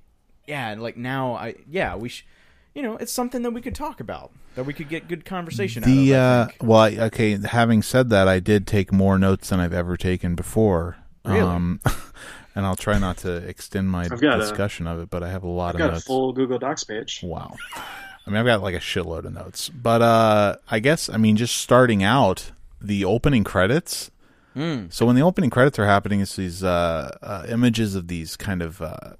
yeah, 0.46 0.74
like 0.78 0.96
now 0.96 1.34
I 1.34 1.54
yeah 1.68 1.96
we 1.96 2.08
sh- 2.08 2.26
you 2.74 2.82
know 2.82 2.96
it's 2.96 3.12
something 3.12 3.42
that 3.42 3.50
we 3.52 3.60
could 3.60 3.74
talk 3.74 4.00
about 4.00 4.30
that 4.54 4.64
we 4.64 4.72
could 4.72 4.88
get 4.88 5.06
good 5.08 5.24
conversation 5.24 5.82
The 5.82 6.14
out 6.14 6.18
of. 6.42 6.46
Uh, 6.46 6.46
think. 6.50 6.62
well, 6.62 6.80
I- 6.80 6.96
okay. 7.06 7.38
Having 7.38 7.82
said 7.82 8.10
that, 8.10 8.26
I 8.28 8.40
did 8.40 8.66
take 8.66 8.92
more 8.92 9.18
notes 9.18 9.48
than 9.50 9.60
I've 9.60 9.72
ever 9.74 9.96
taken 9.96 10.34
before. 10.34 10.96
Really? 11.24 11.40
Um, 11.40 11.80
and 12.54 12.66
I'll 12.66 12.76
try 12.76 12.98
not 12.98 13.18
to 13.18 13.36
extend 13.36 13.90
my 13.90 14.04
I've 14.04 14.12
a- 14.22 14.38
discussion 14.38 14.86
of 14.86 14.98
it, 15.00 15.10
but 15.10 15.22
I 15.22 15.30
have 15.30 15.44
a 15.44 15.48
lot 15.48 15.70
I've 15.70 15.74
of 15.76 15.78
got 15.78 15.90
a 15.90 15.92
notes. 15.94 16.04
full 16.04 16.32
Google 16.32 16.58
Docs 16.58 16.84
page. 16.84 17.20
Wow. 17.22 17.54
I 17.76 18.30
mean, 18.30 18.36
I've 18.36 18.46
got 18.46 18.60
like 18.62 18.74
a 18.74 18.80
shitload 18.80 19.24
of 19.24 19.32
notes, 19.34 19.68
but 19.68 20.02
uh, 20.02 20.56
I 20.70 20.78
guess 20.80 21.08
I 21.08 21.16
mean 21.16 21.36
just 21.36 21.56
starting 21.56 22.02
out 22.02 22.50
the 22.80 23.04
opening 23.04 23.44
credits. 23.44 24.10
Mm. 24.56 24.92
So 24.92 25.06
when 25.06 25.14
the 25.14 25.22
opening 25.22 25.48
credits 25.50 25.78
are 25.78 25.86
happening, 25.86 26.20
it's 26.20 26.34
these 26.36 26.64
uh, 26.64 27.16
uh, 27.22 27.46
images 27.48 27.94
of 27.94 28.08
these 28.08 28.36
kind 28.36 28.62
of 28.62 28.82
uh, 28.82 29.12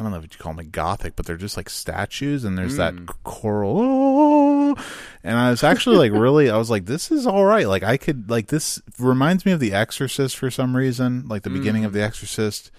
I 0.00 0.02
don't 0.02 0.12
know 0.12 0.18
if 0.18 0.24
you 0.24 0.28
call 0.38 0.50
them, 0.52 0.58
like 0.58 0.72
gothic, 0.72 1.16
but 1.16 1.26
they're 1.26 1.36
just 1.36 1.56
like 1.56 1.68
statues, 1.68 2.44
and 2.44 2.56
there's 2.56 2.76
that 2.76 2.94
hmm. 2.94 3.06
choral. 3.24 3.78
"Oh," 3.80 4.76
and 5.24 5.36
I 5.36 5.50
was 5.50 5.64
actually 5.64 5.96
like 5.96 6.12
really, 6.18 6.50
I 6.50 6.56
was 6.56 6.70
like, 6.70 6.86
this 6.86 7.10
is 7.10 7.26
all 7.26 7.44
right. 7.44 7.66
Like 7.66 7.82
I 7.82 7.96
could 7.96 8.30
like 8.30 8.48
this 8.48 8.80
reminds 8.98 9.44
me 9.44 9.52
of 9.52 9.60
The 9.60 9.72
Exorcist 9.72 10.36
for 10.36 10.50
some 10.50 10.76
reason, 10.76 11.26
like 11.28 11.42
the 11.42 11.50
beginning 11.50 11.84
of 11.84 11.92
hmm. 11.92 11.98
The 11.98 12.04
Exorcist. 12.04 12.70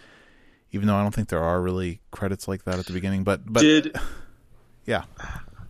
Even 0.72 0.88
though 0.88 0.96
I 0.96 1.02
don't 1.02 1.16
think 1.16 1.30
there 1.30 1.44
are 1.44 1.60
really 1.62 2.00
credits 2.12 2.48
like 2.48 2.64
that 2.66 2.78
at 2.78 2.86
the 2.86 2.94
beginning, 2.94 3.24
but 3.24 3.42
but 3.46 3.62
Did 3.62 3.96
yeah. 4.86 5.04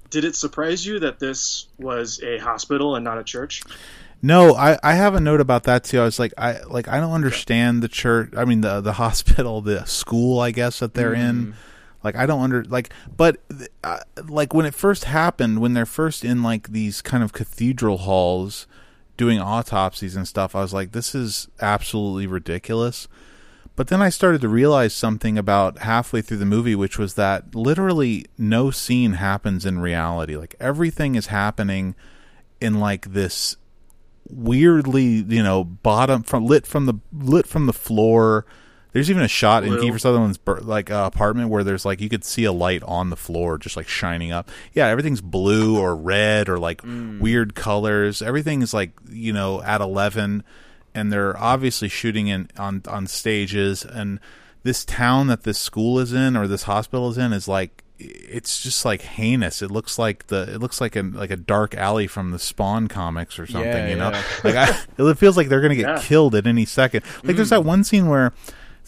did 0.10 0.26
it 0.26 0.36
surprise 0.36 0.86
you 0.86 1.00
that 1.00 1.20
this 1.20 1.68
was 1.78 2.22
a 2.22 2.38
hospital 2.38 2.96
and 2.96 3.04
not 3.06 3.18
a 3.18 3.24
church? 3.24 3.64
No, 4.22 4.54
I, 4.54 4.78
I 4.84 4.96
have 4.96 5.16
a 5.16 5.20
note 5.20 5.40
about 5.40 5.64
that 5.64 5.84
too. 5.86 6.02
I 6.02 6.04
was 6.04 6.20
like, 6.20 6.34
I 6.38 6.62
like 6.64 6.88
I 6.88 7.00
don't 7.00 7.14
understand 7.14 7.82
the 7.82 7.88
church. 7.88 8.34
I 8.36 8.46
mean 8.46 8.62
the 8.62 8.82
the 8.82 8.94
hospital, 9.04 9.62
the 9.62 9.86
school, 9.86 10.40
I 10.40 10.52
guess 10.52 10.80
that 10.80 10.94
they're 10.94 11.14
in. 11.14 11.56
Like 12.04 12.16
I 12.16 12.26
don't 12.26 12.42
under 12.42 12.64
like, 12.64 12.92
but 13.16 13.38
uh, 13.84 14.00
like 14.28 14.54
when 14.54 14.66
it 14.66 14.74
first 14.74 15.06
happened, 15.06 15.60
when 15.60 15.74
they're 15.74 15.86
first 15.86 16.24
in 16.24 16.44
like 16.44 16.70
these 16.70 17.02
kind 17.02 17.24
of 17.24 17.34
cathedral 17.34 18.00
halls 18.00 18.68
doing 19.18 19.40
autopsies 19.40 20.16
and 20.16 20.28
stuff, 20.28 20.56
I 20.56 20.62
was 20.62 20.74
like, 20.74 20.94
this 20.94 21.14
is 21.14 21.50
absolutely 21.60 22.26
ridiculous. 22.26 23.08
But 23.76 23.88
then 23.88 24.02
I 24.02 24.10
started 24.10 24.42
to 24.42 24.50
realize 24.50 24.94
something 24.94 25.38
about 25.38 25.80
halfway 25.80 26.22
through 26.22 26.38
the 26.38 26.46
movie, 26.46 26.76
which 26.76 26.98
was 26.98 27.14
that 27.14 27.56
literally 27.56 28.26
no 28.38 28.72
scene 28.72 29.14
happens 29.14 29.66
in 29.66 29.80
reality. 29.80 30.36
Like 30.36 30.56
everything 30.60 31.16
is 31.16 31.28
happening 31.28 31.96
in 32.60 32.80
like 32.80 33.14
this 33.14 33.56
weirdly, 34.30 35.26
you 35.28 35.44
know, 35.44 35.64
bottom 35.64 36.24
from 36.24 36.46
lit 36.46 36.66
from 36.66 36.86
the 36.86 36.96
lit 37.12 37.48
from 37.48 37.66
the 37.66 37.74
floor. 37.74 38.46
There's 38.92 39.10
even 39.12 39.22
a 39.22 39.28
shot 39.28 39.64
in 39.64 39.70
Blue. 39.70 39.84
Kiefer 39.84 40.00
Sutherland's 40.00 40.40
like 40.64 40.90
uh, 40.90 41.10
apartment 41.14 41.50
where 41.50 41.64
there's 41.64 41.86
like 41.86 42.02
you 42.02 42.10
could 42.10 42.24
see 42.24 42.44
a 42.44 42.52
light 42.52 42.82
on 42.84 43.12
the 43.12 43.16
floor 43.16 43.58
just 43.58 43.78
like 43.78 43.88
shining 43.88 44.32
up. 44.32 44.50
Yeah, 44.74 44.88
everything's 44.88 45.22
blue 45.22 45.80
or 45.80 45.96
red 45.96 46.50
or 46.50 46.58
like 46.58 46.82
weird 46.84 47.54
colors. 47.54 48.22
Everything's 48.22 48.74
like 48.74 48.92
you 49.08 49.32
know 49.32 49.62
at 49.62 49.82
eleven, 49.82 50.44
and 50.96 51.12
they're 51.12 51.38
obviously 51.38 51.88
shooting 51.88 52.28
in 52.28 52.50
on 52.58 52.82
on 52.88 53.06
stages. 53.06 53.86
And 53.86 54.20
this 54.64 54.84
town 54.84 55.28
that 55.28 55.44
this 55.44 55.60
school 55.60 56.00
is 56.00 56.12
in 56.12 56.36
or 56.36 56.48
this 56.48 56.64
hospital 56.64 57.10
is 57.10 57.18
in 57.18 57.32
is 57.32 57.48
like 57.48 57.84
it's 58.00 58.62
just 58.62 58.86
like 58.86 59.02
heinous. 59.02 59.62
It 59.62 59.72
looks 59.72 60.00
like 60.00 60.28
the 60.28 60.54
it 60.54 60.60
looks 60.60 60.80
like 60.80 60.96
a 60.96 61.02
like 61.02 61.32
a 61.32 61.36
dark 61.36 61.76
alley 61.76 62.08
from 62.08 62.32
the 62.32 62.40
Spawn 62.40 62.88
comics 62.88 63.38
or 63.38 63.46
something. 63.46 63.70
Yeah, 63.70 63.90
you 63.90 63.96
know, 63.96 64.12
yeah. 64.12 64.24
like 64.44 64.56
I, 64.56 64.80
it 64.98 65.18
feels 65.18 65.36
like 65.36 65.50
they're 65.50 65.62
gonna 65.62 65.76
get 65.76 65.88
Yeah. 65.88 66.02
killed 66.02 66.36
at 66.36 66.48
any 66.48 66.66
second. 66.66 67.04
Like 67.24 67.36
there's 67.36 67.50
that 67.50 67.62
hmm. 67.62 67.68
one 67.68 67.84
scene 67.84 68.08
where 68.08 68.34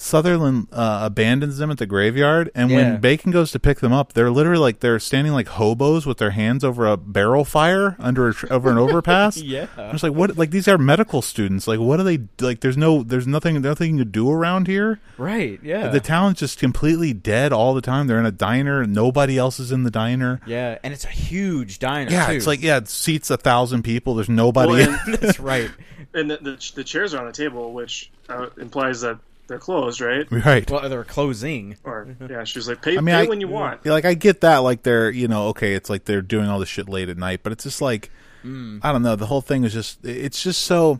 Sutherland 0.01 0.67
uh, 0.71 1.01
abandons 1.03 1.57
them 1.59 1.69
at 1.69 1.77
the 1.77 1.85
graveyard, 1.85 2.49
and 2.55 2.69
Yeah. 2.71 2.77
when 2.77 3.01
Bacon 3.01 3.31
goes 3.31 3.51
to 3.51 3.59
pick 3.59 3.79
them 3.81 3.93
up, 3.93 4.13
they're 4.13 4.31
literally 4.31 4.59
like 4.59 4.79
they're 4.79 4.99
standing 4.99 5.31
like 5.31 5.47
hobos 5.47 6.05
with 6.07 6.17
their 6.17 6.31
hands 6.31 6.63
over 6.63 6.87
a 6.87 6.97
barrel 6.97 7.45
fire 7.45 7.95
under 7.99 8.29
a, 8.29 8.33
tr- 8.33 8.51
over 8.51 8.71
an 8.71 8.77
overpass. 8.77 9.37
Yeah. 9.51 9.67
I'm 9.77 9.91
just 9.91 10.03
like, 10.03 10.13
what? 10.13 10.37
Like 10.37 10.49
these 10.51 10.67
are 10.67 10.77
medical 10.77 11.21
students. 11.21 11.67
Like, 11.67 11.79
what 11.79 11.97
do 11.97 12.03
they 12.03 12.19
like? 12.43 12.61
There's 12.61 12.77
no, 12.77 13.03
there's 13.03 13.27
nothing, 13.27 13.61
nothing 13.61 13.97
to 13.97 14.05
do 14.05 14.31
around 14.31 14.67
here. 14.67 14.99
right, 15.17 15.59
yeah. 15.61 15.89
The 15.89 15.99
town's 15.99 16.39
just 16.39 16.57
completely 16.59 17.13
dead 17.13 17.53
all 17.53 17.73
the 17.73 17.81
time. 17.81 18.07
They're 18.07 18.19
in 18.19 18.25
a 18.25 18.31
diner. 18.31 18.85
Nobody 18.85 19.37
else 19.37 19.59
is 19.59 19.71
in 19.71 19.83
the 19.83 19.91
diner. 19.91 20.41
yeah, 20.47 20.77
and 20.83 20.93
it's 20.93 21.05
a 21.05 21.09
huge 21.09 21.79
diner 21.79 22.09
Yeah, 22.11 22.27
too. 22.27 22.33
it's 22.33 22.47
like 22.47 22.61
yeah, 22.61 22.77
it 22.77 22.87
seats 22.87 23.29
a 23.29 23.37
thousand 23.37 23.83
people. 23.83 24.15
There's 24.15 24.29
nobody. 24.29 24.71
Well, 24.71 24.99
and, 25.05 25.15
That's 25.19 25.39
right. 25.39 25.69
and 26.13 26.31
the, 26.31 26.37
the 26.37 26.71
the 26.75 26.83
chairs 26.83 27.13
are 27.13 27.19
on 27.19 27.27
the 27.27 27.31
table, 27.33 27.73
which 27.73 28.09
uh, 28.29 28.47
implies 28.57 29.01
that 29.01 29.19
they're 29.51 29.59
closed, 29.59 30.01
right? 30.01 30.25
right. 30.31 30.69
Well, 30.69 30.89
they're 30.89 31.03
closing. 31.03 31.77
Or 31.83 32.15
yeah, 32.29 32.43
she 32.43 32.59
was 32.59 32.67
like, 32.67 32.81
pay, 32.81 32.97
I 32.97 33.01
mean, 33.01 33.13
pay 33.15 33.21
I- 33.21 33.25
when 33.25 33.41
you 33.41 33.47
want. 33.47 33.85
Like 33.85 34.05
I 34.05 34.13
get 34.13 34.41
that, 34.41 34.57
like 34.57 34.83
they're 34.83 35.11
you 35.11 35.27
know 35.27 35.47
okay, 35.49 35.73
it's 35.73 35.89
like 35.89 36.05
they're 36.05 36.21
doing 36.21 36.47
all 36.47 36.59
this 36.59 36.69
shit 36.69 36.89
late 36.89 37.09
at 37.09 37.17
night, 37.17 37.41
but 37.43 37.51
it's 37.51 37.63
just 37.63 37.81
like 37.81 38.09
mm. 38.43 38.79
I 38.81 38.91
don't 38.91 39.03
know. 39.03 39.15
The 39.15 39.27
whole 39.27 39.41
thing 39.41 39.63
is 39.63 39.73
just 39.73 40.03
it's 40.05 40.41
just 40.41 40.61
so. 40.63 40.99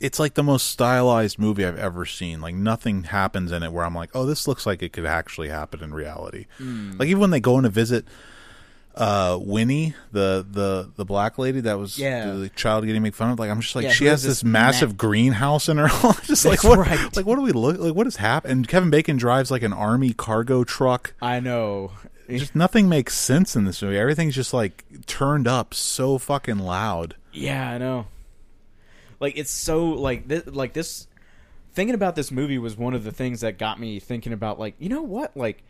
It's 0.00 0.18
like 0.18 0.34
the 0.34 0.42
most 0.42 0.66
stylized 0.66 1.38
movie 1.38 1.64
I've 1.64 1.78
ever 1.78 2.04
seen. 2.04 2.42
Like 2.42 2.54
nothing 2.54 3.04
happens 3.04 3.52
in 3.52 3.62
it 3.62 3.72
where 3.72 3.86
I'm 3.86 3.94
like, 3.94 4.10
oh, 4.14 4.26
this 4.26 4.46
looks 4.46 4.66
like 4.66 4.82
it 4.82 4.92
could 4.92 5.06
actually 5.06 5.48
happen 5.48 5.82
in 5.82 5.94
reality. 5.94 6.44
Mm. 6.60 6.98
Like 6.98 7.08
even 7.08 7.20
when 7.22 7.30
they 7.30 7.40
go 7.40 7.56
in 7.56 7.64
to 7.64 7.70
visit 7.70 8.04
uh 8.98 9.38
Winnie, 9.40 9.94
the 10.12 10.44
the 10.50 10.90
the 10.96 11.04
black 11.04 11.38
lady 11.38 11.60
that 11.60 11.78
was 11.78 11.98
Yeah. 11.98 12.32
the 12.32 12.48
child 12.50 12.84
getting 12.84 13.02
made 13.02 13.14
fun 13.14 13.30
of, 13.30 13.38
like 13.38 13.50
I'm 13.50 13.60
just 13.60 13.74
like 13.76 13.84
Yeah, 13.84 13.92
she 13.92 14.06
has 14.06 14.22
this 14.22 14.42
massive 14.44 14.90
ma- 14.90 14.96
greenhouse 14.96 15.68
in 15.68 15.76
her 15.78 15.86
home. 15.88 16.14
just 16.24 16.44
like 16.44 16.60
That's 16.60 16.64
what 16.64 16.78
right. 16.80 17.16
like 17.16 17.24
what 17.24 17.36
do 17.36 17.42
we 17.42 17.52
look 17.52 17.78
like 17.78 17.94
what 17.94 18.06
has 18.06 18.16
happened? 18.16 18.52
And 18.52 18.68
Kevin 18.68 18.90
Bacon 18.90 19.16
drives 19.16 19.50
like 19.50 19.62
an 19.62 19.72
army 19.72 20.12
cargo 20.12 20.64
truck 20.64 21.14
I 21.22 21.40
know. 21.40 21.92
just 22.28 22.54
nothing 22.56 22.88
makes 22.88 23.14
sense 23.14 23.54
in 23.56 23.64
this 23.64 23.80
movie. 23.80 23.96
Everything's 23.98 24.34
just 24.34 24.52
like 24.52 24.84
turned 25.06 25.46
up 25.48 25.72
so 25.74 26.18
fucking 26.18 26.58
loud. 26.58 27.14
Yeah, 27.32 27.70
I 27.70 27.78
know. 27.78 28.06
Like 29.20 29.36
it's 29.38 29.50
so 29.50 29.86
like 29.90 30.28
this 30.28 30.46
like 30.46 30.72
this 30.72 31.06
thinking 31.72 31.94
about 31.94 32.16
this 32.16 32.30
movie 32.32 32.58
was 32.58 32.76
one 32.76 32.94
of 32.94 33.04
the 33.04 33.12
things 33.12 33.42
that 33.42 33.58
got 33.58 33.78
me 33.78 34.00
thinking 34.00 34.32
about 34.32 34.58
like 34.58 34.74
you 34.78 34.88
know 34.88 35.02
what 35.02 35.36
like 35.36 35.62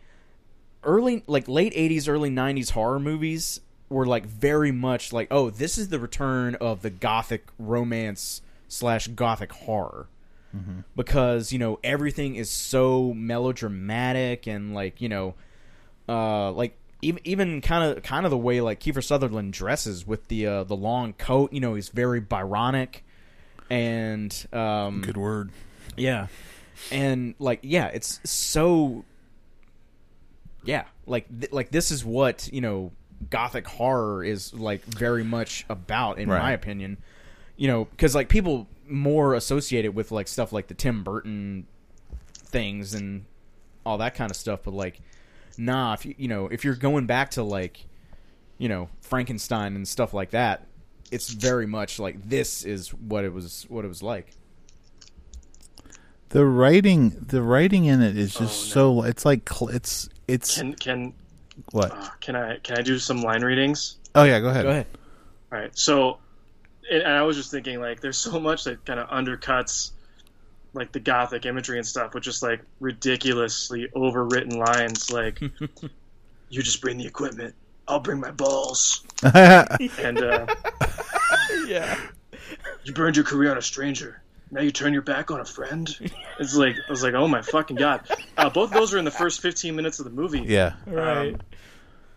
early 0.83 1.23
like 1.27 1.47
late 1.47 1.73
80s 1.73 2.07
early 2.07 2.29
90s 2.29 2.71
horror 2.71 2.99
movies 2.99 3.59
were 3.89 4.05
like 4.05 4.25
very 4.25 4.71
much 4.71 5.11
like 5.11 5.27
oh 5.31 5.49
this 5.49 5.77
is 5.77 5.89
the 5.89 5.99
return 5.99 6.55
of 6.55 6.81
the 6.81 6.89
gothic 6.89 7.47
romance 7.57 8.41
slash 8.67 9.07
gothic 9.07 9.51
horror 9.51 10.07
because 10.95 11.51
you 11.53 11.59
know 11.59 11.79
everything 11.83 12.35
is 12.35 12.49
so 12.49 13.13
melodramatic 13.13 14.47
and 14.47 14.73
like 14.73 14.99
you 14.99 15.07
know 15.07 15.35
uh 16.07 16.51
like 16.51 16.75
even 17.01 17.21
even 17.23 17.61
kind 17.61 17.83
of 17.97 18.03
kind 18.03 18.25
of 18.25 18.31
the 18.31 18.37
way 18.37 18.59
like 18.59 18.79
Kiefer 18.79 19.03
Sutherland 19.03 19.53
dresses 19.53 20.07
with 20.07 20.27
the 20.27 20.47
uh, 20.47 20.63
the 20.63 20.75
long 20.75 21.13
coat 21.13 21.53
you 21.53 21.59
know 21.59 21.75
he's 21.75 21.89
very 21.89 22.19
Byronic 22.19 23.03
and 23.69 24.33
um 24.51 25.01
Good 25.01 25.17
word. 25.17 25.51
yeah. 25.95 26.27
And 26.91 27.35
like 27.39 27.59
yeah, 27.61 27.87
it's 27.87 28.19
so 28.23 29.05
yeah, 30.63 30.85
like 31.05 31.27
th- 31.39 31.51
like 31.51 31.71
this 31.71 31.91
is 31.91 32.03
what, 32.05 32.49
you 32.51 32.61
know, 32.61 32.91
gothic 33.29 33.67
horror 33.67 34.23
is 34.23 34.53
like 34.53 34.83
very 34.85 35.23
much 35.23 35.65
about 35.69 36.19
in 36.19 36.29
Right. 36.29 36.41
my 36.41 36.51
opinion. 36.51 36.97
You 37.57 37.67
know, 37.67 37.85
cuz 37.97 38.15
like 38.15 38.29
people 38.29 38.67
more 38.87 39.33
associate 39.35 39.85
it 39.85 39.93
with 39.93 40.11
like 40.11 40.27
stuff 40.27 40.51
like 40.53 40.67
the 40.67 40.73
Tim 40.73 41.03
Burton 41.03 41.67
things 42.35 42.93
and 42.93 43.25
all 43.85 43.97
that 43.99 44.15
kind 44.15 44.31
of 44.31 44.37
stuff, 44.37 44.61
but 44.63 44.73
like 44.73 45.01
nah, 45.57 45.93
if 45.93 46.05
you, 46.05 46.15
you 46.17 46.27
know, 46.29 46.47
if 46.47 46.63
you're 46.63 46.75
going 46.75 47.05
back 47.05 47.31
to 47.31 47.43
like 47.43 47.85
you 48.57 48.67
know, 48.69 48.89
Frankenstein 49.01 49.75
and 49.75 49.87
stuff 49.87 50.13
like 50.13 50.31
that, 50.31 50.65
it's 51.11 51.29
very 51.29 51.65
much 51.65 51.97
like 51.99 52.27
this 52.29 52.63
is 52.65 52.89
what 52.93 53.23
it 53.23 53.33
was 53.33 53.65
what 53.69 53.85
it 53.85 53.87
was 53.87 54.03
like. 54.03 54.31
The 56.29 56.45
writing, 56.45 57.25
the 57.27 57.41
writing 57.41 57.85
in 57.85 58.01
it 58.01 58.15
is 58.17 58.35
oh, 58.37 58.41
just 58.41 58.77
Oh, 58.77 58.93
no. 58.95 59.01
so. 59.01 59.07
It's 59.07 59.25
like 59.25 59.49
cl- 59.51 59.69
it's 59.69 60.09
it's 60.29 60.55
Can 60.57 60.73
can 60.75 61.13
what? 61.71 61.91
uh, 61.91 62.09
can 62.21 62.35
I 62.35 62.57
can 62.57 62.77
I 62.77 62.81
do 62.81 62.99
some 62.99 63.21
line 63.21 63.43
readings? 63.43 63.97
Oh 64.15 64.23
yeah, 64.23 64.39
go 64.39 64.49
ahead. 64.49 64.63
Go 64.63 64.69
ahead. 64.69 64.87
All 65.51 65.59
right. 65.59 65.77
So, 65.77 66.19
and 66.89 67.01
and 67.01 67.11
I 67.11 67.23
was 67.23 67.35
just 67.35 67.51
thinking 67.51 67.79
like, 67.79 67.99
there's 68.01 68.17
so 68.17 68.39
much 68.39 68.63
that 68.65 68.85
kind 68.85 68.99
of 68.99 69.09
undercuts 69.09 69.91
like 70.73 70.91
the 70.91 70.99
gothic 70.99 71.45
imagery 71.45 71.77
and 71.77 71.87
stuff 71.87 72.13
with 72.13 72.23
just 72.23 72.43
like 72.43 72.61
ridiculously 72.79 73.87
overwritten 73.95 74.55
lines 74.55 75.11
like, 75.11 75.41
"You 76.49 76.61
just 76.61 76.81
bring 76.81 76.97
the 76.97 77.07
equipment, 77.07 77.55
I'll 77.87 77.99
bring 77.99 78.19
my 78.19 78.31
balls," 78.31 79.03
and 79.23 80.19
uh, 80.21 80.45
Yeah. 81.65 81.99
"You 82.83 82.93
burned 82.93 83.15
your 83.15 83.25
career 83.25 83.51
on 83.51 83.57
a 83.57 83.61
stranger." 83.61 84.21
Now 84.51 84.61
you 84.61 84.71
turn 84.71 84.93
your 84.93 85.01
back 85.01 85.29
on 85.31 85.39
a 85.39 85.45
friend. 85.45 85.87
It's 86.39 86.55
like 86.55 86.75
I 86.75 86.91
was 86.91 87.03
like, 87.03 87.13
oh 87.13 87.27
my 87.27 87.41
fucking 87.41 87.75
god! 87.77 88.09
Uh, 88.37 88.49
both 88.49 88.69
of 88.71 88.73
those 88.73 88.93
are 88.93 88.97
in 88.97 89.05
the 89.05 89.11
first 89.11 89.41
15 89.41 89.75
minutes 89.75 89.99
of 89.99 90.05
the 90.05 90.11
movie. 90.11 90.43
yeah, 90.47 90.73
Right. 90.87 91.33
Um, 91.35 91.41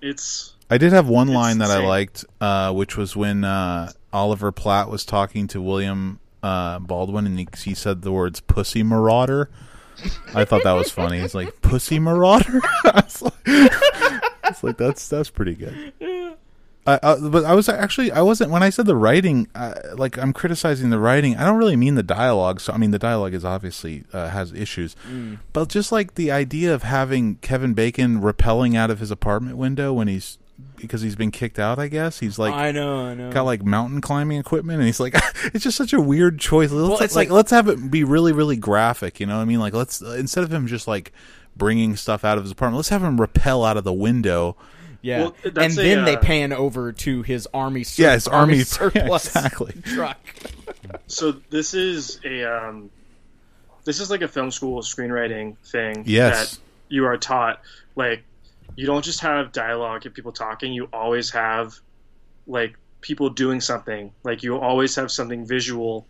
it's 0.00 0.54
I 0.70 0.78
did 0.78 0.92
have 0.92 1.08
one 1.08 1.28
line 1.28 1.58
that 1.58 1.70
I 1.70 1.86
liked, 1.86 2.24
uh, 2.40 2.72
which 2.72 2.96
was 2.96 3.14
when 3.14 3.44
uh, 3.44 3.92
Oliver 4.12 4.50
Platt 4.52 4.88
was 4.88 5.04
talking 5.04 5.46
to 5.48 5.60
William 5.60 6.18
uh, 6.42 6.78
Baldwin, 6.78 7.26
and 7.26 7.38
he, 7.38 7.46
he 7.62 7.74
said 7.74 8.02
the 8.02 8.10
words 8.12 8.40
"pussy 8.40 8.82
marauder." 8.82 9.50
I 10.34 10.44
thought 10.44 10.64
that 10.64 10.72
was 10.72 10.90
funny. 10.90 11.20
He's 11.20 11.34
like 11.34 11.60
"pussy 11.60 11.98
marauder." 11.98 12.60
I 12.84 13.02
was 13.04 13.22
like, 13.22 13.34
it's 14.44 14.62
like 14.64 14.78
that's 14.78 15.08
that's 15.08 15.30
pretty 15.30 15.54
good. 15.54 15.92
I, 16.86 16.98
I, 17.02 17.16
but 17.20 17.44
I 17.44 17.54
was 17.54 17.68
actually 17.68 18.10
I 18.10 18.22
wasn't 18.22 18.50
when 18.50 18.62
I 18.62 18.70
said 18.70 18.86
the 18.86 18.96
writing. 18.96 19.46
Uh, 19.54 19.74
like 19.94 20.18
I'm 20.18 20.32
criticizing 20.32 20.90
the 20.90 20.98
writing. 20.98 21.36
I 21.36 21.44
don't 21.44 21.56
really 21.56 21.76
mean 21.76 21.94
the 21.94 22.02
dialogue. 22.02 22.60
So 22.60 22.72
I 22.72 22.76
mean 22.76 22.90
the 22.90 22.98
dialogue 22.98 23.34
is 23.34 23.44
obviously 23.44 24.04
uh, 24.12 24.28
has 24.30 24.52
issues, 24.52 24.96
but 25.52 25.68
just 25.68 25.92
like 25.92 26.16
the 26.16 26.30
idea 26.32 26.74
of 26.74 26.82
having 26.82 27.36
Kevin 27.36 27.72
Bacon 27.74 28.20
repelling 28.20 28.76
out 28.76 28.90
of 28.90 28.98
his 28.98 29.10
apartment 29.12 29.56
window 29.56 29.92
when 29.92 30.08
he's 30.08 30.38
because 30.76 31.02
he's 31.02 31.14
been 31.16 31.30
kicked 31.30 31.58
out. 31.60 31.78
I 31.78 31.86
guess 31.86 32.18
he's 32.18 32.38
like 32.38 32.52
I 32.52 32.72
know, 32.72 33.06
I 33.06 33.14
know. 33.14 33.30
got 33.30 33.42
like 33.42 33.64
mountain 33.64 34.00
climbing 34.00 34.38
equipment, 34.38 34.78
and 34.80 34.86
he's 34.86 34.98
like, 35.00 35.14
it's 35.54 35.62
just 35.62 35.76
such 35.76 35.92
a 35.92 36.00
weird 36.00 36.40
choice. 36.40 36.72
Let's, 36.72 37.00
it's 37.00 37.14
like, 37.16 37.28
like- 37.28 37.34
let's 37.36 37.50
have 37.52 37.68
it 37.68 37.90
be 37.90 38.02
really, 38.02 38.32
really 38.32 38.56
graphic. 38.56 39.20
You 39.20 39.26
know 39.26 39.36
what 39.36 39.42
I 39.42 39.46
mean? 39.46 39.60
Like 39.60 39.72
let's 39.74 40.02
uh, 40.02 40.16
instead 40.18 40.42
of 40.42 40.52
him 40.52 40.66
just 40.66 40.88
like 40.88 41.12
bringing 41.56 41.94
stuff 41.96 42.24
out 42.24 42.38
of 42.38 42.44
his 42.44 42.52
apartment, 42.52 42.78
let's 42.78 42.88
have 42.88 43.04
him 43.04 43.20
repel 43.20 43.64
out 43.64 43.76
of 43.76 43.84
the 43.84 43.92
window. 43.92 44.56
Yeah. 45.02 45.20
Well, 45.22 45.34
that's 45.42 45.56
and 45.58 45.72
a, 45.72 45.82
then 45.82 46.04
they 46.04 46.16
uh, 46.16 46.20
pan 46.20 46.52
over 46.52 46.92
to 46.92 47.22
his 47.22 47.46
army 47.52 47.84
sur- 47.84 48.02
Yeah, 48.04 48.12
his 48.14 48.26
army- 48.28 48.56
yeah, 48.58 48.64
surplus 48.64 49.26
exactly. 49.26 49.74
truck. 49.84 50.18
so 51.06 51.32
this 51.50 51.74
is 51.74 52.20
a 52.24 52.44
um, 52.44 52.90
this 53.84 54.00
is 54.00 54.10
like 54.10 54.22
a 54.22 54.28
film 54.28 54.50
school 54.50 54.80
screenwriting 54.82 55.56
thing 55.58 56.04
Yes. 56.06 56.52
that 56.52 56.60
you 56.88 57.04
are 57.06 57.16
taught 57.16 57.60
like 57.96 58.22
you 58.76 58.86
don't 58.86 59.04
just 59.04 59.20
have 59.20 59.52
dialogue 59.52 60.06
and 60.06 60.14
people 60.14 60.32
talking 60.32 60.72
you 60.72 60.88
always 60.92 61.30
have 61.30 61.74
like 62.46 62.76
people 63.00 63.28
doing 63.30 63.60
something 63.60 64.12
like 64.24 64.42
you 64.42 64.56
always 64.58 64.94
have 64.94 65.10
something 65.10 65.46
visual 65.46 66.06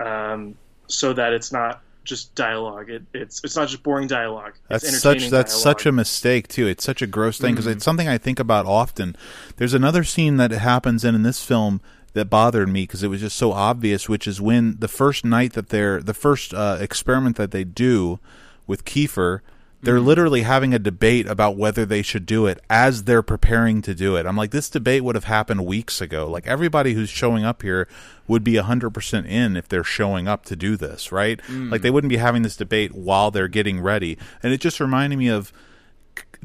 um, 0.00 0.54
so 0.86 1.12
that 1.12 1.32
it's 1.32 1.52
not 1.52 1.80
just 2.04 2.34
dialogue 2.34 2.90
it, 2.90 3.02
it's 3.14 3.40
it's 3.44 3.54
not 3.56 3.68
just 3.68 3.82
boring 3.82 4.08
dialogue 4.08 4.54
That's 4.68 4.84
it's 4.84 5.00
such 5.00 5.28
that's 5.30 5.52
dialogue. 5.52 5.78
such 5.78 5.86
a 5.86 5.92
mistake 5.92 6.48
too. 6.48 6.66
It's 6.66 6.84
such 6.84 7.02
a 7.02 7.06
gross 7.06 7.38
thing 7.38 7.50
Mm-hmm. 7.50 7.56
because 7.56 7.66
it's 7.68 7.84
something 7.84 8.08
I 8.08 8.18
think 8.18 8.38
about 8.40 8.66
often. 8.66 9.14
There's 9.56 9.74
another 9.74 10.02
scene 10.04 10.36
that 10.38 10.50
happens 10.50 11.04
in 11.04 11.14
in 11.14 11.22
this 11.22 11.44
film 11.44 11.80
that 12.14 12.26
bothered 12.26 12.68
me 12.68 12.82
because 12.82 13.02
it 13.02 13.08
was 13.08 13.20
just 13.20 13.36
so 13.36 13.52
obvious, 13.52 14.08
which 14.08 14.26
is 14.26 14.40
when 14.40 14.76
the 14.78 14.88
first 14.88 15.24
night 15.24 15.54
that 15.54 15.70
they're 15.70 16.02
the 16.02 16.12
first 16.14 16.52
uh, 16.52 16.76
experiment 16.80 17.36
that 17.36 17.52
they 17.52 17.64
do 17.64 18.18
with 18.66 18.84
Kiefer. 18.84 19.40
They're 19.82 19.96
Mm-hmm. 19.96 20.06
literally 20.06 20.42
having 20.42 20.72
a 20.72 20.78
debate 20.78 21.26
about 21.26 21.56
whether 21.56 21.84
they 21.84 22.02
should 22.02 22.24
do 22.24 22.46
it 22.46 22.60
as 22.70 23.04
they're 23.04 23.22
preparing 23.22 23.82
to 23.82 23.94
do 23.94 24.14
it. 24.16 24.26
I'm 24.26 24.36
like, 24.36 24.52
this 24.52 24.70
debate 24.70 25.02
would 25.02 25.16
have 25.16 25.24
happened 25.24 25.66
weeks 25.66 26.00
ago. 26.00 26.28
Like 26.30 26.46
everybody 26.46 26.94
who's 26.94 27.10
showing 27.10 27.44
up 27.44 27.62
here 27.62 27.88
would 28.28 28.44
be 28.44 28.52
100% 28.54 29.26
in 29.26 29.56
if 29.56 29.68
they're 29.68 29.82
showing 29.82 30.28
up 30.28 30.44
to 30.46 30.56
do 30.56 30.76
this, 30.76 31.10
right? 31.10 31.40
Mm. 31.48 31.72
Like 31.72 31.82
they 31.82 31.90
wouldn't 31.90 32.10
be 32.10 32.16
having 32.18 32.42
this 32.42 32.56
debate 32.56 32.94
while 32.94 33.30
they're 33.32 33.48
getting 33.48 33.80
ready. 33.80 34.16
And 34.42 34.52
it 34.52 34.60
just 34.60 34.78
reminded 34.78 35.18
me 35.18 35.28
of 35.28 35.52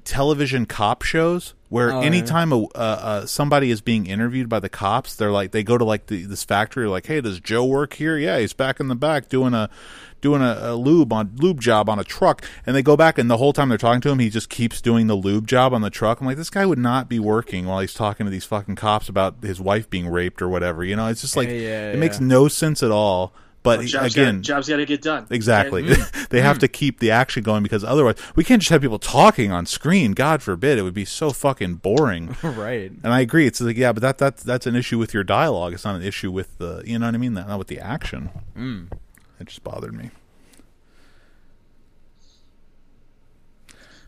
television 0.04 0.66
cop 0.66 1.02
shows 1.02 1.54
where 1.70 1.92
Oh, 1.92 2.02
anytime 2.02 2.52
a, 2.54 2.64
uh, 2.64 2.68
uh, 2.76 3.26
somebody 3.26 3.72
is 3.72 3.82
being 3.82 4.06
interviewed 4.08 4.48
by 4.48 4.60
the 4.60 4.70
cops, 4.70 5.16
they're 5.16 5.32
like 5.32 5.52
they 5.52 5.64
go 5.64 5.78
to 5.78 5.84
like 5.84 6.08
the, 6.08 6.26
this 6.26 6.44
factory, 6.44 6.88
like, 6.88 7.06
hey, 7.08 7.22
does 7.22 7.40
Joe 7.40 7.66
work 7.66 7.94
here? 7.94 8.18
Yeah, 8.18 8.40
he's 8.40 8.54
back 8.54 8.80
in 8.80 8.88
the 8.88 8.96
back 8.96 9.30
doing 9.30 9.54
a 9.54 9.70
doing 10.22 10.42
a, 10.42 10.58
a 10.62 10.76
lube 10.76 11.12
on 11.14 11.32
lube 11.36 11.60
job 11.62 11.90
on 11.90 12.00
a 12.00 12.04
truck, 12.04 12.44
and 12.66 12.76
they 12.76 12.82
go 12.82 12.96
back 12.98 13.18
and 13.18 13.30
the 13.30 13.38
whole 13.38 13.54
time 13.54 13.70
they're 13.70 13.78
talking 13.78 14.02
to 14.02 14.10
him, 14.10 14.20
he 14.20 14.30
just 14.30 14.50
keeps 14.50 14.82
doing 14.82 15.08
the 15.08 15.16
lube 15.16 15.48
job 15.48 15.74
on 15.74 15.82
the 15.82 15.90
truck. 15.90 16.22
I'm 16.22 16.28
like, 16.28 16.38
this 16.38 16.50
guy 16.50 16.66
would 16.66 16.80
not 16.80 17.10
be 17.10 17.20
working 17.20 17.66
while 17.66 17.80
he's 17.80 17.94
talking 17.94 18.26
to 18.26 18.30
these 18.30 18.46
fucking 18.46 18.76
cops 18.76 19.10
about 19.10 19.44
his 19.44 19.60
wife 19.60 19.90
being 19.90 20.08
raped 20.08 20.42
or 20.42 20.48
whatever. 20.50 20.84
You 20.84 20.96
know, 20.96 21.08
it's 21.08 21.22
just 21.22 21.36
like 21.38 21.50
Yeah, 21.50 21.56
yeah, 21.56 21.92
it 21.92 22.00
makes 22.00 22.20
no 22.20 22.48
sense 22.48 22.82
at 22.82 22.92
all. 22.92 23.34
But 23.68 23.86
jobs 23.86 24.14
again, 24.14 24.36
gotta, 24.36 24.42
jobs 24.42 24.70
got 24.70 24.78
to 24.78 24.86
get 24.86 25.02
done 25.02 25.28
Exactly. 25.30 25.88
And- 25.88 25.98
they 26.30 26.42
have 26.42 26.60
to 26.60 26.68
keep 26.68 27.00
the 27.00 27.12
action 27.12 27.44
going 27.44 27.64
because 27.64 27.84
otherwise 27.84 28.16
we 28.36 28.44
can't 28.44 28.62
just 28.62 28.70
have 28.70 28.82
people 28.82 29.00
talking 29.00 29.52
on 29.52 29.66
screen. 29.66 30.14
God 30.14 30.42
forbid. 30.42 30.78
It 30.78 30.84
would 30.84 30.94
be 30.94 31.06
so 31.06 31.32
fucking 31.32 31.76
boring. 31.76 32.36
right. 32.44 32.92
And 32.92 33.14
I 33.14 33.22
agree. 33.22 33.48
It's 33.48 33.62
like, 33.62 33.78
yeah, 33.78 33.92
but 33.92 34.02
that 34.02 34.18
that's 34.18 34.44
that's 34.44 34.66
an 34.66 34.76
issue 34.76 34.98
with 34.98 35.14
your 35.14 35.24
dialogue. 35.24 35.74
It's 35.74 35.86
not 35.86 35.96
an 35.96 36.04
issue 36.04 36.32
with 36.32 36.58
the 36.58 36.84
you 36.86 36.98
know 37.00 37.06
what 37.06 37.16
I 37.16 37.18
mean? 37.18 37.34
That 37.34 37.48
not 37.48 37.60
with 37.60 37.68
the 37.68 37.80
action. 37.80 38.30
Mm. 38.56 38.92
It 39.40 39.48
just 39.48 39.64
bothered 39.64 39.94
me. 39.94 40.10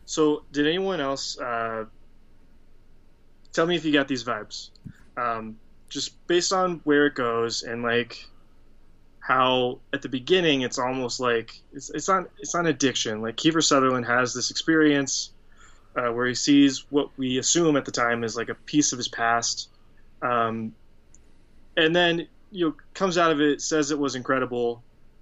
So, 0.05 0.43
did 0.51 0.65
anyone 0.65 0.99
else 0.99 1.39
uh, 1.39 1.85
tell 3.53 3.67
me 3.67 3.75
if 3.75 3.85
you 3.85 3.93
got 3.93 4.07
these 4.07 4.23
vibes? 4.23 4.71
Um, 5.15 5.57
just 5.87 6.25
based 6.25 6.51
on 6.51 6.81
where 6.83 7.05
it 7.05 7.13
goes 7.13 7.61
and 7.61 7.83
like 7.83 8.27
how 9.29 9.77
at 9.93 10.01
the 10.01 10.09
beginning 10.09 10.61
it's 10.61 10.79
almost 10.79 11.19
like 11.19 11.53
it's, 11.71 11.91
it's 11.91 12.07
not 12.07 12.29
it's 12.39 12.55
not 12.55 12.65
addiction. 12.65 13.21
Like 13.21 13.37
Kiefer 13.37 13.63
Sutherland 13.63 14.07
has 14.07 14.33
this 14.33 14.49
experience 14.49 15.31
uh, 15.95 16.11
where 16.11 16.25
he 16.25 16.33
sees 16.33 16.85
what 16.89 17.09
we 17.15 17.37
assume 17.37 17.77
at 17.77 17.85
the 17.85 17.91
time 17.91 18.23
is 18.23 18.35
like 18.35 18.49
a 18.49 18.55
piece 18.55 18.91
of 18.91 18.97
his 18.97 19.07
past, 19.07 19.69
um, 20.23 20.73
and 21.77 21.95
then 21.95 22.27
you 22.51 22.69
know 22.69 22.75
comes 22.95 23.17
out 23.17 23.31
of 23.31 23.39
it 23.39 23.61
says 23.61 23.91
it 23.91 23.99
was 23.99 24.15
incredible, 24.15 24.81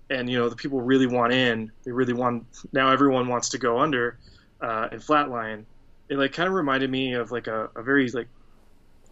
and 0.09 0.29
you 0.29 0.37
know 0.37 0.47
the 0.47 0.55
people 0.55 0.79
really 0.79 1.07
want 1.07 1.33
in. 1.33 1.71
They 1.83 1.91
really 1.91 2.13
want 2.13 2.45
now. 2.71 2.91
Everyone 2.91 3.27
wants 3.27 3.49
to 3.49 3.57
go 3.57 3.79
under 3.79 4.17
uh, 4.61 4.87
and 4.91 5.01
Flatline, 5.01 5.65
it 6.09 6.17
like 6.17 6.33
kind 6.33 6.47
of 6.47 6.53
reminded 6.53 6.89
me 6.89 7.13
of 7.13 7.31
like 7.31 7.47
a, 7.47 7.69
a 7.75 7.83
very 7.83 8.09
like 8.09 8.27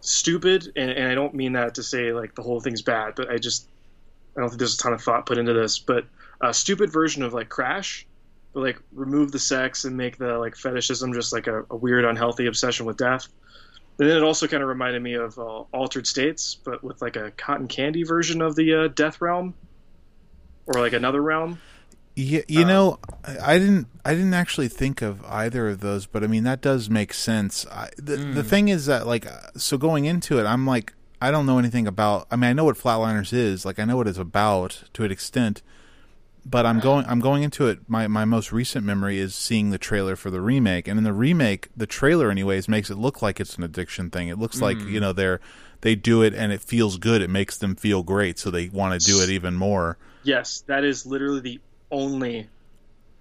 stupid, 0.00 0.72
and, 0.76 0.90
and 0.90 1.08
I 1.08 1.14
don't 1.14 1.34
mean 1.34 1.52
that 1.52 1.74
to 1.76 1.82
say 1.82 2.12
like 2.12 2.34
the 2.34 2.42
whole 2.42 2.60
thing's 2.60 2.82
bad, 2.82 3.14
but 3.14 3.30
I 3.30 3.38
just 3.38 3.68
I 4.36 4.40
don't 4.40 4.48
think 4.50 4.58
there's 4.58 4.74
a 4.74 4.78
ton 4.78 4.92
of 4.92 5.02
thought 5.02 5.26
put 5.26 5.38
into 5.38 5.52
this, 5.54 5.78
but 5.78 6.04
a 6.40 6.52
stupid 6.52 6.92
version 6.92 7.22
of 7.22 7.32
like 7.32 7.48
Crash, 7.48 8.06
but 8.52 8.60
like 8.60 8.78
remove 8.92 9.32
the 9.32 9.38
sex 9.38 9.84
and 9.84 9.96
make 9.96 10.18
the 10.18 10.38
like 10.38 10.56
fetishism 10.56 11.12
just 11.12 11.32
like 11.32 11.46
a, 11.46 11.64
a 11.70 11.76
weird 11.76 12.04
unhealthy 12.04 12.46
obsession 12.46 12.86
with 12.86 12.96
death. 12.98 13.28
And 13.98 14.10
then 14.10 14.16
it 14.18 14.22
also 14.22 14.46
kind 14.46 14.62
of 14.62 14.68
reminded 14.68 15.02
me 15.02 15.14
of 15.14 15.38
uh, 15.38 15.64
Altered 15.72 16.06
States, 16.06 16.54
but 16.54 16.84
with 16.84 17.00
like 17.00 17.16
a 17.16 17.30
cotton 17.30 17.66
candy 17.66 18.02
version 18.02 18.42
of 18.42 18.54
the 18.54 18.74
uh, 18.74 18.88
Death 18.88 19.22
Realm, 19.22 19.54
or 20.66 20.80
like 20.80 20.92
another 20.92 21.22
realm. 21.22 21.58
Yeah, 22.14 22.42
you 22.48 22.64
Uh, 22.64 22.68
know, 22.68 22.98
I 23.42 23.58
didn't. 23.58 23.88
I 24.04 24.12
didn't 24.14 24.34
actually 24.34 24.68
think 24.68 25.00
of 25.02 25.24
either 25.24 25.68
of 25.68 25.80
those, 25.80 26.06
but 26.06 26.24
I 26.24 26.26
mean 26.26 26.44
that 26.44 26.60
does 26.60 26.88
make 26.90 27.12
sense. 27.14 27.66
I, 27.70 27.90
the 27.96 28.16
the 28.16 28.42
thing 28.44 28.68
is 28.68 28.86
that 28.86 29.06
like, 29.06 29.26
uh, 29.26 29.48
so 29.56 29.76
going 29.78 30.04
into 30.06 30.38
it, 30.38 30.44
I'm 30.44 30.66
like, 30.66 30.94
I 31.20 31.30
don't 31.30 31.46
know 31.46 31.58
anything 31.58 31.86
about. 31.86 32.26
I 32.30 32.36
mean, 32.36 32.50
I 32.50 32.52
know 32.52 32.64
what 32.64 32.76
Flatliners 32.76 33.32
is. 33.32 33.64
Like, 33.64 33.78
I 33.78 33.84
know 33.84 33.96
what 33.96 34.08
it's 34.08 34.18
about 34.18 34.84
to 34.94 35.04
an 35.04 35.10
extent, 35.10 35.62
but 36.44 36.66
I'm 36.66 36.80
going. 36.80 37.06
I'm 37.06 37.20
going 37.20 37.42
into 37.42 37.66
it. 37.68 37.80
My 37.88 38.06
my 38.06 38.24
most 38.24 38.52
recent 38.52 38.84
memory 38.84 39.18
is 39.18 39.34
seeing 39.34 39.70
the 39.70 39.78
trailer 39.78 40.16
for 40.16 40.30
the 40.30 40.40
remake, 40.40 40.88
and 40.88 40.98
in 40.98 41.04
the 41.04 41.12
remake, 41.12 41.68
the 41.76 41.86
trailer, 41.86 42.30
anyways, 42.30 42.68
makes 42.68 42.90
it 42.90 42.96
look 42.96 43.22
like 43.22 43.40
it's 43.40 43.56
an 43.56 43.62
addiction 43.62 44.10
thing. 44.10 44.28
It 44.28 44.38
looks 44.38 44.60
like 44.60 44.78
you 44.78 44.98
mm. 44.98 45.00
know 45.00 45.12
they're 45.12 45.40
they 45.80 45.94
do 45.94 46.22
it 46.22 46.34
and 46.34 46.52
it 46.52 46.60
feels 46.60 46.98
good. 46.98 47.22
It 47.22 47.30
makes 47.30 47.58
them 47.58 47.76
feel 47.76 48.02
great, 48.02 48.38
so 48.38 48.50
they 48.50 48.68
want 48.68 49.00
to 49.00 49.06
do 49.06 49.22
it 49.22 49.30
even 49.30 49.54
more. 49.54 49.98
Yes, 50.22 50.64
that 50.66 50.84
is 50.84 51.06
literally 51.06 51.40
the 51.40 51.60
only 51.90 52.48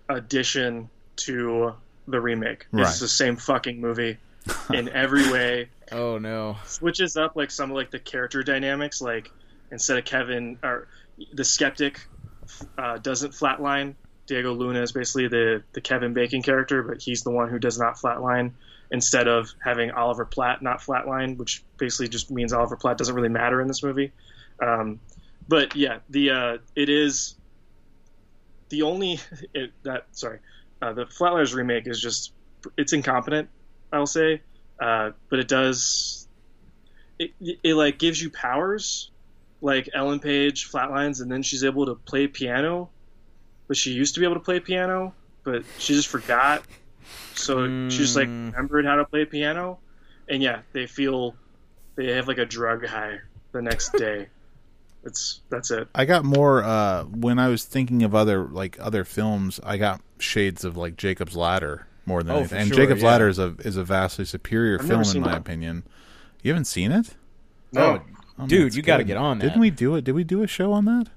addition 0.10 0.90
to 1.18 1.76
the 2.08 2.20
remake. 2.20 2.68
Right. 2.72 2.88
It's 2.88 3.00
the 3.00 3.08
same 3.08 3.36
fucking 3.36 3.80
movie 3.80 4.18
in 4.74 4.90
every 4.90 5.32
way. 5.32 5.70
Oh 5.92 6.18
no. 6.18 6.58
Switches 6.66 7.18
up 7.18 7.36
like 7.36 7.52
some 7.52 7.72
of 7.72 7.76
like 7.76 7.92
the 7.92 8.00
character 8.00 8.44
dynamics. 8.44 9.02
Like 9.02 9.32
instead 9.72 9.98
of 9.98 10.06
Kevin 10.06 10.60
or 10.64 10.88
the 11.34 11.44
skeptic 11.44 12.08
uh, 12.78 12.98
doesn't 12.98 13.32
flatline. 13.32 13.96
Diego 14.28 14.54
Luna 14.54 14.82
is 14.82 14.92
basically 14.92 15.28
the 15.28 15.64
the 15.74 15.82
Kevin 15.82 16.14
Bacon 16.14 16.42
character, 16.42 16.82
but 16.84 17.02
he's 17.02 17.24
the 17.24 17.32
one 17.32 17.50
who 17.50 17.60
does 17.60 17.78
not 17.78 17.96
flatline. 17.98 18.52
Instead 18.92 19.28
of 19.28 19.52
having 19.64 19.92
Oliver 19.92 20.26
Platt 20.26 20.62
not 20.62 20.80
flatline, 20.80 21.38
which 21.38 21.64
basically 21.78 22.08
just 22.08 22.30
means 22.30 22.54
Oliver 22.54 22.76
Platt 22.76 22.98
doesn't 22.98 23.16
really 23.16 23.30
matter 23.30 23.62
in 23.62 23.68
this 23.68 23.82
movie. 23.84 24.12
Um, 24.62 25.00
but 25.48 25.76
yeah, 25.76 26.00
the 26.10 26.30
uh, 26.32 26.58
it 26.76 26.90
is 26.90 27.36
the 28.70 28.84
only 28.84 29.20
it, 29.54 29.72
that 29.84 30.06
sorry 30.12 30.40
uh, 30.82 30.94
the 30.94 31.06
Flatliners 31.06 31.54
remake 31.54 31.88
is 31.88 32.02
just 32.02 32.32
it's 32.78 32.94
incompetent. 32.94 33.50
I'll 33.96 34.06
say, 34.06 34.42
uh, 34.82 35.12
but 35.30 35.40
it 35.40 35.48
does 35.48 36.28
it, 37.20 37.32
it, 37.40 37.60
it 37.64 37.74
like 37.76 37.98
gives 38.00 38.22
you 38.22 38.30
powers 38.30 39.12
like 39.62 39.90
Ellen 39.94 40.20
Page 40.20 40.70
flatlines 40.74 41.22
and 41.22 41.32
then 41.32 41.42
she's 41.42 41.64
able 41.64 41.86
to 41.86 41.96
play 41.96 42.28
piano, 42.28 42.92
but 43.68 43.78
she 43.78 43.92
used 43.92 44.14
to 44.16 44.20
be 44.20 44.26
able 44.26 44.36
to 44.36 44.42
play 44.42 44.60
piano, 44.60 45.16
but 45.44 45.64
she 45.78 45.94
just 45.94 46.10
forgot. 46.10 46.64
So 47.34 47.68
she 47.90 47.98
just 48.04 48.16
like 48.16 48.30
Mm. 48.30 48.52
remembered 48.54 48.86
how 48.86 48.96
to 48.96 49.06
play 49.06 49.26
piano, 49.26 49.80
and 50.30 50.42
yeah, 50.42 50.62
they 50.74 50.88
feel 50.88 51.36
they 51.98 52.12
have 52.14 52.28
like 52.28 52.38
a 52.38 52.46
drug 52.46 52.86
high 52.86 53.18
the 53.54 53.62
next 53.62 53.92
day. 53.98 54.28
It's 55.04 55.42
that's 55.50 55.72
it. 55.72 55.88
I 55.94 56.06
got 56.06 56.26
more 56.26 56.64
uh 56.64 57.04
when 57.04 57.40
I 57.40 57.48
was 57.50 57.64
thinking 57.64 58.04
of 58.04 58.16
other 58.16 58.46
like 58.46 58.78
other 58.80 59.04
films. 59.04 59.60
I 59.64 59.78
got 59.78 60.02
shades 60.20 60.64
of 60.66 60.78
like 60.78 60.96
Jacob's 60.98 61.36
Ladder 61.36 61.88
more 62.06 62.24
than 62.24 62.36
Oh, 62.36 62.40
anything. 62.40 62.60
And 62.60 62.68
sure, 62.70 62.78
Jacob's 62.78 63.02
yeah. 63.02 63.08
Ladder 63.10 63.28
is 63.28 63.40
a 63.40 63.56
is 63.60 63.78
a 63.78 63.84
vastly 63.84 64.26
superior 64.26 64.80
I've 64.80 64.88
film 64.88 65.04
in 65.04 65.22
my 65.22 65.30
that. 65.32 65.38
opinion. 65.40 65.84
You 66.44 66.52
haven't 66.52 66.66
seen 66.66 66.92
it? 66.92 67.16
No, 67.72 68.02
Oh, 68.38 68.48
dude, 68.48 68.68
it's 68.68 68.76
you 68.76 68.82
got 68.84 68.98
to 68.98 69.04
get 69.04 69.18
on 69.18 69.40
that. 69.40 69.46
Didn't 69.46 69.62
we 69.62 69.70
do 69.70 69.96
it? 69.96 70.04
Did 70.04 70.14
we 70.14 70.24
do 70.24 70.44
a 70.44 70.48
show 70.48 70.72
on 70.74 70.86
that 70.86 71.08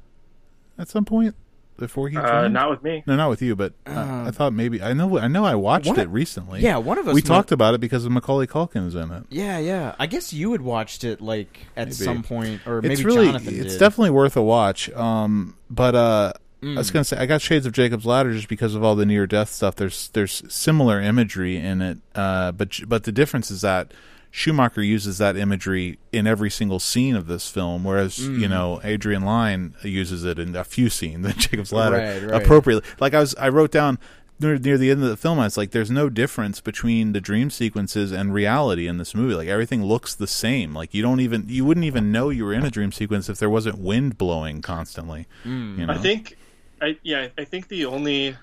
at 0.79 0.89
some 0.89 1.05
point 1.05 1.35
before 1.77 2.09
he 2.09 2.17
Uh, 2.17 2.43
joined? 2.43 2.55
not 2.55 2.71
with 2.71 2.83
me. 2.83 3.03
no, 3.07 3.17
not 3.17 3.29
with 3.29 3.43
you, 3.43 3.55
but 3.57 3.73
uh, 3.87 3.91
Uh, 3.91 4.25
I 4.29 4.31
thought 4.31 4.53
maybe 4.53 4.81
I 4.83 4.93
know 4.95 5.19
I 5.19 5.29
know 5.29 5.45
I 5.45 5.55
watched 5.57 5.87
One 5.89 5.99
it 5.99 6.07
of- 6.07 6.13
recently. 6.13 6.61
Yeah, 6.61 6.77
one 6.79 6.97
of 6.99 7.07
us. 7.07 7.15
we 7.15 7.21
might- 7.21 7.27
talked 7.27 7.53
about 7.53 7.75
it 7.75 7.81
because 7.81 8.05
of 8.05 8.13
Macaulay 8.13 8.47
Culkin 8.47 8.87
is 8.87 8.95
in 8.95 9.11
it. 9.11 9.25
Yeah, 9.31 9.59
yeah. 9.59 9.95
I 9.99 10.07
guess 10.07 10.33
you 10.33 10.53
had 10.53 10.61
watched 10.63 11.05
it 11.05 11.21
like 11.21 11.67
at 11.77 11.89
Maybe. 11.89 11.95
some 11.97 12.23
point, 12.23 12.61
or 12.67 12.81
maybe 12.81 12.95
it's 12.95 13.03
really 13.05 13.27
Jonathan 13.27 13.61
it's 13.61 13.77
definitely 13.77 14.11
worth 14.11 14.37
a 14.37 14.43
watch. 14.43 14.89
Um, 14.93 15.55
but 15.71 15.95
uh, 15.95 16.33
I 16.63 16.75
was 16.75 16.91
Mm. 16.91 16.93
gonna 16.95 17.05
say 17.05 17.17
I 17.19 17.27
got 17.27 17.41
Shades 17.41 17.67
of 17.67 17.73
Jacob's 17.73 18.05
Ladder 18.05 18.33
just 18.33 18.49
because 18.49 18.75
of 18.75 18.83
all 18.83 18.97
the 18.97 19.07
near 19.07 19.27
death 19.27 19.51
stuff. 19.53 19.77
There's 19.77 20.09
there's 20.13 20.43
similar 20.49 21.01
imagery 21.01 21.57
in 21.57 21.81
it, 21.83 21.99
uh, 22.15 22.53
but 22.53 22.81
but 22.89 23.05
the 23.05 23.13
difference 23.13 23.51
is 23.51 23.61
that 23.61 23.93
Schumacher 24.31 24.83
uses 24.83 25.19
that 25.19 25.37
imagery 25.37 25.99
in 26.13 26.27
every 26.27 26.51
single 26.51 26.79
scene 26.79 27.17
of 27.17 27.29
this 27.29 27.49
film, 27.49 27.85
whereas 27.85 28.19
Mm. 28.19 28.41
you 28.41 28.49
know 28.49 28.81
Adrian 28.85 29.23
Lyne 29.25 29.75
uses 29.83 30.25
it 30.25 30.39
in 30.39 30.55
a 30.57 30.65
few 30.65 30.91
scenes 30.91 31.25
in 31.27 31.33
Jacob's 31.39 31.73
Ladder 31.73 31.97
Right, 31.97 32.23
right. 32.31 32.43
appropriately. 32.43 32.89
Like 33.01 33.15
I 33.15 33.21
was 33.21 33.35
I 33.37 33.49
wrote 33.49 33.71
down. 33.71 33.99
Near, 34.41 34.57
near 34.57 34.79
the 34.79 34.93
end 34.93 35.03
of 35.03 35.09
the 35.09 35.17
film, 35.17 35.41
I 35.41 35.45
was 35.47 35.57
like, 35.57 35.73
"There's 35.73 35.91
no 35.91 36.09
difference 36.09 36.61
between 36.61 37.13
the 37.13 37.21
dream 37.21 37.51
sequences 37.51 38.13
and 38.13 38.33
reality 38.33 38.87
in 38.87 38.97
this 38.99 39.13
movie. 39.13 39.35
Like 39.35 39.49
everything 39.49 39.83
looks 39.85 40.15
the 40.15 40.29
same. 40.29 40.75
Like 40.75 40.95
you 40.95 41.03
don't 41.03 41.19
even, 41.19 41.47
you 41.49 41.65
wouldn't 41.65 41.83
even 41.87 42.13
know 42.13 42.31
you 42.31 42.45
were 42.45 42.53
in 42.53 42.65
a 42.65 42.71
dream 42.71 42.93
sequence 42.93 43.29
if 43.29 43.39
there 43.41 43.51
wasn't 43.51 43.79
wind 43.79 44.17
blowing 44.17 44.63
constantly. 44.63 45.27
Mm. 45.45 45.79
You 45.81 45.87
know? 45.87 45.93
I 45.93 45.99
think, 45.99 46.37
I 46.81 46.99
yeah, 47.03 47.29
I 47.39 47.45
think 47.45 47.69
the 47.69 47.87
only 47.87 48.37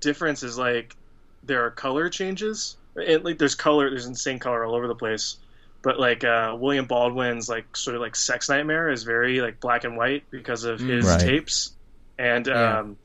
difference 0.00 0.42
is 0.42 0.58
like 0.58 0.94
there 1.42 1.64
are 1.64 1.70
color 1.70 2.08
changes. 2.08 2.76
It, 2.96 3.24
like 3.24 3.38
there's 3.38 3.54
color, 3.54 3.88
there's 3.90 4.06
insane 4.06 4.38
color 4.38 4.64
all 4.64 4.74
over 4.74 4.88
the 4.88 4.94
place. 4.94 5.38
But 5.82 5.98
like 5.98 6.22
uh, 6.24 6.56
William 6.58 6.86
Baldwin's 6.86 7.48
like 7.48 7.76
sort 7.76 7.96
of 7.96 8.02
like 8.02 8.14
Sex 8.14 8.48
Nightmare 8.48 8.90
is 8.90 9.02
very 9.02 9.40
like 9.40 9.58
black 9.60 9.84
and 9.84 9.96
white 9.96 10.24
because 10.30 10.64
of 10.64 10.82
his 10.84 11.16
Right. 11.16 11.16
tapes, 11.16 11.76
and 12.18 12.48
Yeah. 12.52 12.78
um, 12.80 12.98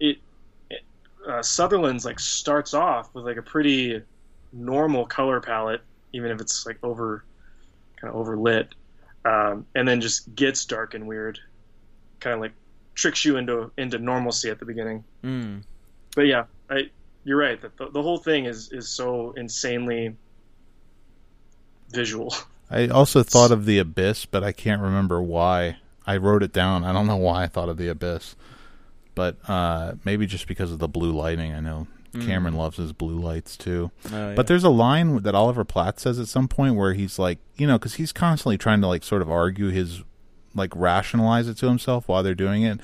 it, 0.00 0.18
it 0.70 0.80
uh, 1.28 1.42
Sutherland's 1.42 2.04
like 2.04 2.20
starts 2.20 2.74
off 2.74 3.10
with 3.14 3.24
like 3.24 3.38
a 3.38 3.42
pretty 3.42 4.02
normal 4.52 5.06
color 5.06 5.40
palette, 5.40 5.82
even 6.14 6.30
if 6.32 6.40
it's 6.40 6.66
like 6.66 6.78
over 6.84 7.26
kind 8.00 8.14
of 8.14 8.26
overlit, 8.26 8.68
um, 9.24 9.66
and 9.74 9.88
then 9.88 10.00
just 10.00 10.34
gets 10.34 10.66
dark 10.66 10.94
and 10.94 11.06
weird, 11.08 11.38
kind 12.20 12.34
of 12.34 12.40
like 12.40 12.54
tricks 12.94 13.24
you 13.24 13.36
into 13.36 13.70
into 13.76 13.98
normalcy 13.98 14.50
at 14.50 14.58
the 14.58 14.64
beginning. 14.64 15.04
Mm. 15.22 15.62
But 16.14 16.22
yeah, 16.22 16.44
I 16.70 16.90
you're 17.24 17.38
right 17.38 17.60
that 17.60 17.76
the, 17.76 17.90
the 17.90 18.02
whole 18.02 18.18
thing 18.18 18.44
is 18.46 18.70
is 18.72 18.88
so 18.88 19.32
insanely 19.32 20.16
visual. 21.90 22.34
I 22.70 22.88
also 22.88 23.22
thought 23.22 23.50
of 23.50 23.66
the 23.66 23.78
abyss, 23.78 24.24
but 24.26 24.42
I 24.42 24.52
can't 24.52 24.82
remember 24.82 25.22
why. 25.22 25.76
I 26.06 26.18
wrote 26.18 26.42
it 26.42 26.52
down. 26.52 26.84
I 26.84 26.92
don't 26.92 27.06
know 27.06 27.16
why 27.16 27.44
I 27.44 27.46
thought 27.46 27.68
of 27.68 27.78
the 27.78 27.88
abyss, 27.88 28.36
but 29.14 29.36
uh, 29.48 29.94
maybe 30.04 30.26
just 30.26 30.46
because 30.46 30.70
of 30.70 30.78
the 30.78 30.88
blue 30.88 31.12
lighting. 31.12 31.54
I 31.54 31.60
know 31.60 31.86
Cameron 32.20 32.54
loves 32.54 32.76
his 32.76 32.92
blue 32.92 33.18
lights 33.18 33.56
too. 33.56 33.90
Oh, 34.06 34.10
yeah. 34.10 34.34
But 34.34 34.46
there's 34.46 34.64
a 34.64 34.70
line 34.70 35.22
that 35.22 35.34
Oliver 35.34 35.64
Platt 35.64 36.00
says 36.00 36.18
at 36.18 36.28
some 36.28 36.48
point 36.48 36.76
where 36.76 36.94
he's 36.94 37.18
like, 37.18 37.38
you 37.56 37.66
know, 37.66 37.78
because 37.78 37.94
he's 37.94 38.12
constantly 38.12 38.58
trying 38.58 38.80
to 38.80 38.86
like 38.86 39.02
sort 39.02 39.22
of 39.22 39.30
argue 39.30 39.70
his, 39.70 40.02
like 40.54 40.74
rationalize 40.74 41.48
it 41.48 41.56
to 41.58 41.66
himself 41.66 42.08
while 42.08 42.22
they're 42.22 42.34
doing 42.34 42.62
it, 42.62 42.80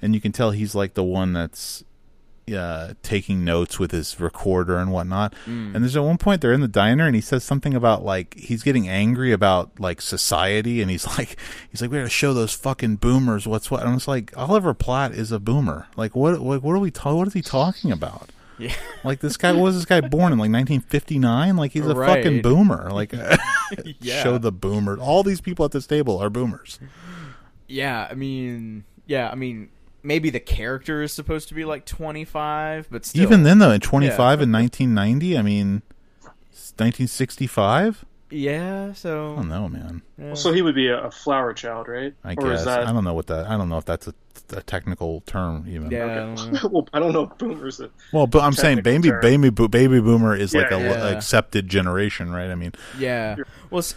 and 0.00 0.14
you 0.14 0.20
can 0.20 0.32
tell 0.32 0.50
he's 0.50 0.74
like 0.74 0.94
the 0.94 1.04
one 1.04 1.32
that's 1.32 1.84
uh, 2.54 2.94
taking 3.02 3.44
notes 3.44 3.78
with 3.78 3.90
his 3.90 4.18
recorder 4.18 4.78
and 4.78 4.92
whatnot. 4.92 5.34
Mm. 5.46 5.74
And 5.74 5.84
there's 5.84 5.96
at 5.96 6.02
one 6.02 6.18
point 6.18 6.40
they're 6.40 6.52
in 6.52 6.60
the 6.60 6.68
diner 6.68 7.06
and 7.06 7.14
he 7.14 7.20
says 7.20 7.44
something 7.44 7.74
about 7.74 8.04
like 8.04 8.34
he's 8.34 8.62
getting 8.62 8.88
angry 8.88 9.32
about 9.32 9.78
like 9.78 10.00
society 10.00 10.80
and 10.80 10.90
he's 10.90 11.06
like 11.18 11.38
he's 11.70 11.80
like 11.80 11.90
we 11.90 11.98
got 11.98 12.04
to 12.04 12.10
show 12.10 12.34
those 12.34 12.54
fucking 12.54 12.96
boomers 12.96 13.46
what's 13.46 13.70
what. 13.70 13.84
And 13.84 13.94
it's 13.94 14.08
like 14.08 14.36
Oliver 14.36 14.74
Platt 14.74 15.12
is 15.12 15.32
a 15.32 15.38
boomer. 15.38 15.86
Like 15.96 16.14
what 16.14 16.40
what, 16.40 16.62
what 16.62 16.72
are 16.72 16.78
we 16.80 16.90
ta- 16.90 17.14
what 17.14 17.28
is 17.28 17.34
he 17.34 17.42
talking 17.42 17.92
about? 17.92 18.30
Yeah. 18.60 18.72
Like 19.04 19.20
this 19.20 19.36
guy 19.38 19.52
was 19.52 19.74
this 19.76 19.86
guy 19.86 20.00
born 20.02 20.32
in 20.32 20.38
like 20.38 20.50
1959? 20.52 21.56
Like 21.56 21.72
he's 21.72 21.86
a 21.86 21.94
Right. 21.94 22.22
fucking 22.22 22.42
boomer. 22.42 22.90
Like 22.90 23.12
Yeah. 24.00 24.22
show 24.22 24.36
the 24.38 24.52
boomer. 24.52 24.98
All 24.98 25.22
these 25.22 25.40
people 25.40 25.64
at 25.64 25.70
this 25.72 25.86
table 25.86 26.18
are 26.18 26.28
boomers. 26.30 26.78
Yeah, 27.66 28.06
I 28.10 28.14
mean, 28.14 28.84
yeah, 29.06 29.30
I 29.30 29.36
mean, 29.36 29.70
maybe 30.02 30.28
the 30.28 30.40
character 30.40 31.02
is 31.02 31.12
supposed 31.12 31.48
to 31.48 31.54
be 31.54 31.64
like 31.64 31.86
25, 31.86 32.88
but 32.90 33.06
still. 33.06 33.22
Even 33.22 33.42
then 33.44 33.58
though, 33.58 33.70
in 33.70 33.80
25 33.80 34.42
in 34.42 34.52
1990, 34.52 35.38
I 35.38 35.42
mean 35.42 35.82
1965? 36.50 38.04
Yeah, 38.30 38.92
so 38.92 39.32
I 39.32 39.36
don't 39.36 39.48
know, 39.48 39.68
man. 39.68 40.02
yeah. 40.18 40.34
So 40.34 40.52
he 40.52 40.62
would 40.62 40.74
be 40.74 40.86
a, 40.88 41.04
a 41.06 41.10
flower 41.10 41.52
child, 41.52 41.88
right? 41.88 42.14
I 42.24 42.32
or 42.34 42.50
guess 42.50 42.60
is 42.60 42.64
that? 42.66 42.86
I 42.86 42.92
don't 42.92 43.02
know 43.04 43.14
what 43.14 43.26
that. 43.26 43.46
I 43.48 43.56
don't 43.56 43.68
know 43.68 43.78
if 43.78 43.84
that's 43.84 44.06
a, 44.06 44.14
a 44.52 44.62
technical 44.62 45.22
term 45.26 45.64
even. 45.68 45.90
yeah, 45.90 46.04
I 46.04 46.18
Okay. 46.20 46.42
don't 46.42 46.52
know. 46.62 46.68
well, 46.68 46.88
I 46.92 46.98
don't 47.00 47.12
know 47.12 47.24
if 47.24 47.38
boomers. 47.38 47.78
That, 47.78 47.90
Well, 48.12 48.26
but 48.28 48.42
I'm 48.42 48.52
saying 48.52 48.82
baby 48.82 49.08
term. 49.08 49.20
baby 49.20 49.50
bo- 49.50 49.68
baby 49.68 50.00
boomer 50.00 50.36
is 50.36 50.54
like 50.54 50.70
Yeah, 50.70 50.76
a 50.76 50.80
yeah. 50.82 51.08
accepted 51.16 51.68
generation, 51.68 52.30
right? 52.30 52.50
I 52.50 52.54
mean, 52.54 52.72
yeah. 52.98 53.36
Well, 53.70 53.80
s- 53.80 53.94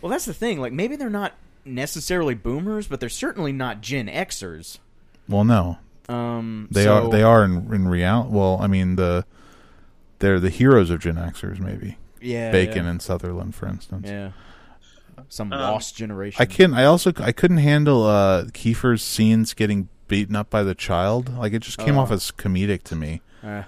well, 0.00 0.10
that's 0.10 0.24
the 0.26 0.34
thing. 0.34 0.60
Like, 0.60 0.72
maybe 0.72 0.94
they're 0.96 1.10
not 1.10 1.32
necessarily 1.64 2.34
boomers, 2.34 2.86
but 2.86 3.00
they're 3.00 3.08
certainly 3.08 3.52
not 3.52 3.80
Gen 3.80 4.06
Xers. 4.06 4.78
well, 5.28 5.44
no, 5.44 5.78
Um, 6.08 6.68
they 6.70 6.84
so- 6.84 7.06
are 7.06 7.10
they 7.10 7.22
are 7.24 7.42
in 7.44 7.72
in 7.74 7.88
real. 7.88 8.28
Well, 8.30 8.58
I 8.60 8.68
mean 8.68 8.94
the 8.96 9.24
they're 10.20 10.38
the 10.38 10.50
heroes 10.50 10.90
of 10.90 11.00
Gen 11.00 11.16
Xers, 11.16 11.58
maybe 11.58 11.96
Yeah, 12.24 12.50
Bacon 12.50 12.84
yeah. 12.84 12.90
and 12.90 13.02
Sutherland, 13.02 13.54
for 13.54 13.66
instance. 13.68 14.08
Yeah. 14.08 14.30
Some 15.28 15.52
Um, 15.52 15.60
lost 15.60 15.96
generation. 15.96 16.40
I 16.42 16.44
can 16.46 16.74
I 16.74 16.84
also 16.84 17.12
I 17.18 17.32
couldn't 17.32 17.58
handle 17.58 18.04
uh 18.04 18.44
Kiefer's 18.46 19.02
scenes 19.02 19.54
getting 19.54 19.88
beaten 20.08 20.34
up 20.36 20.50
by 20.50 20.62
the 20.62 20.74
child. 20.74 21.36
Like 21.38 21.52
it 21.52 21.60
just 21.60 21.78
came 21.78 21.96
Oh. 21.96 22.00
off 22.00 22.10
as 22.10 22.30
comedic 22.32 22.82
to 22.84 22.96
me. 22.96 23.20
Uh, 23.42 23.62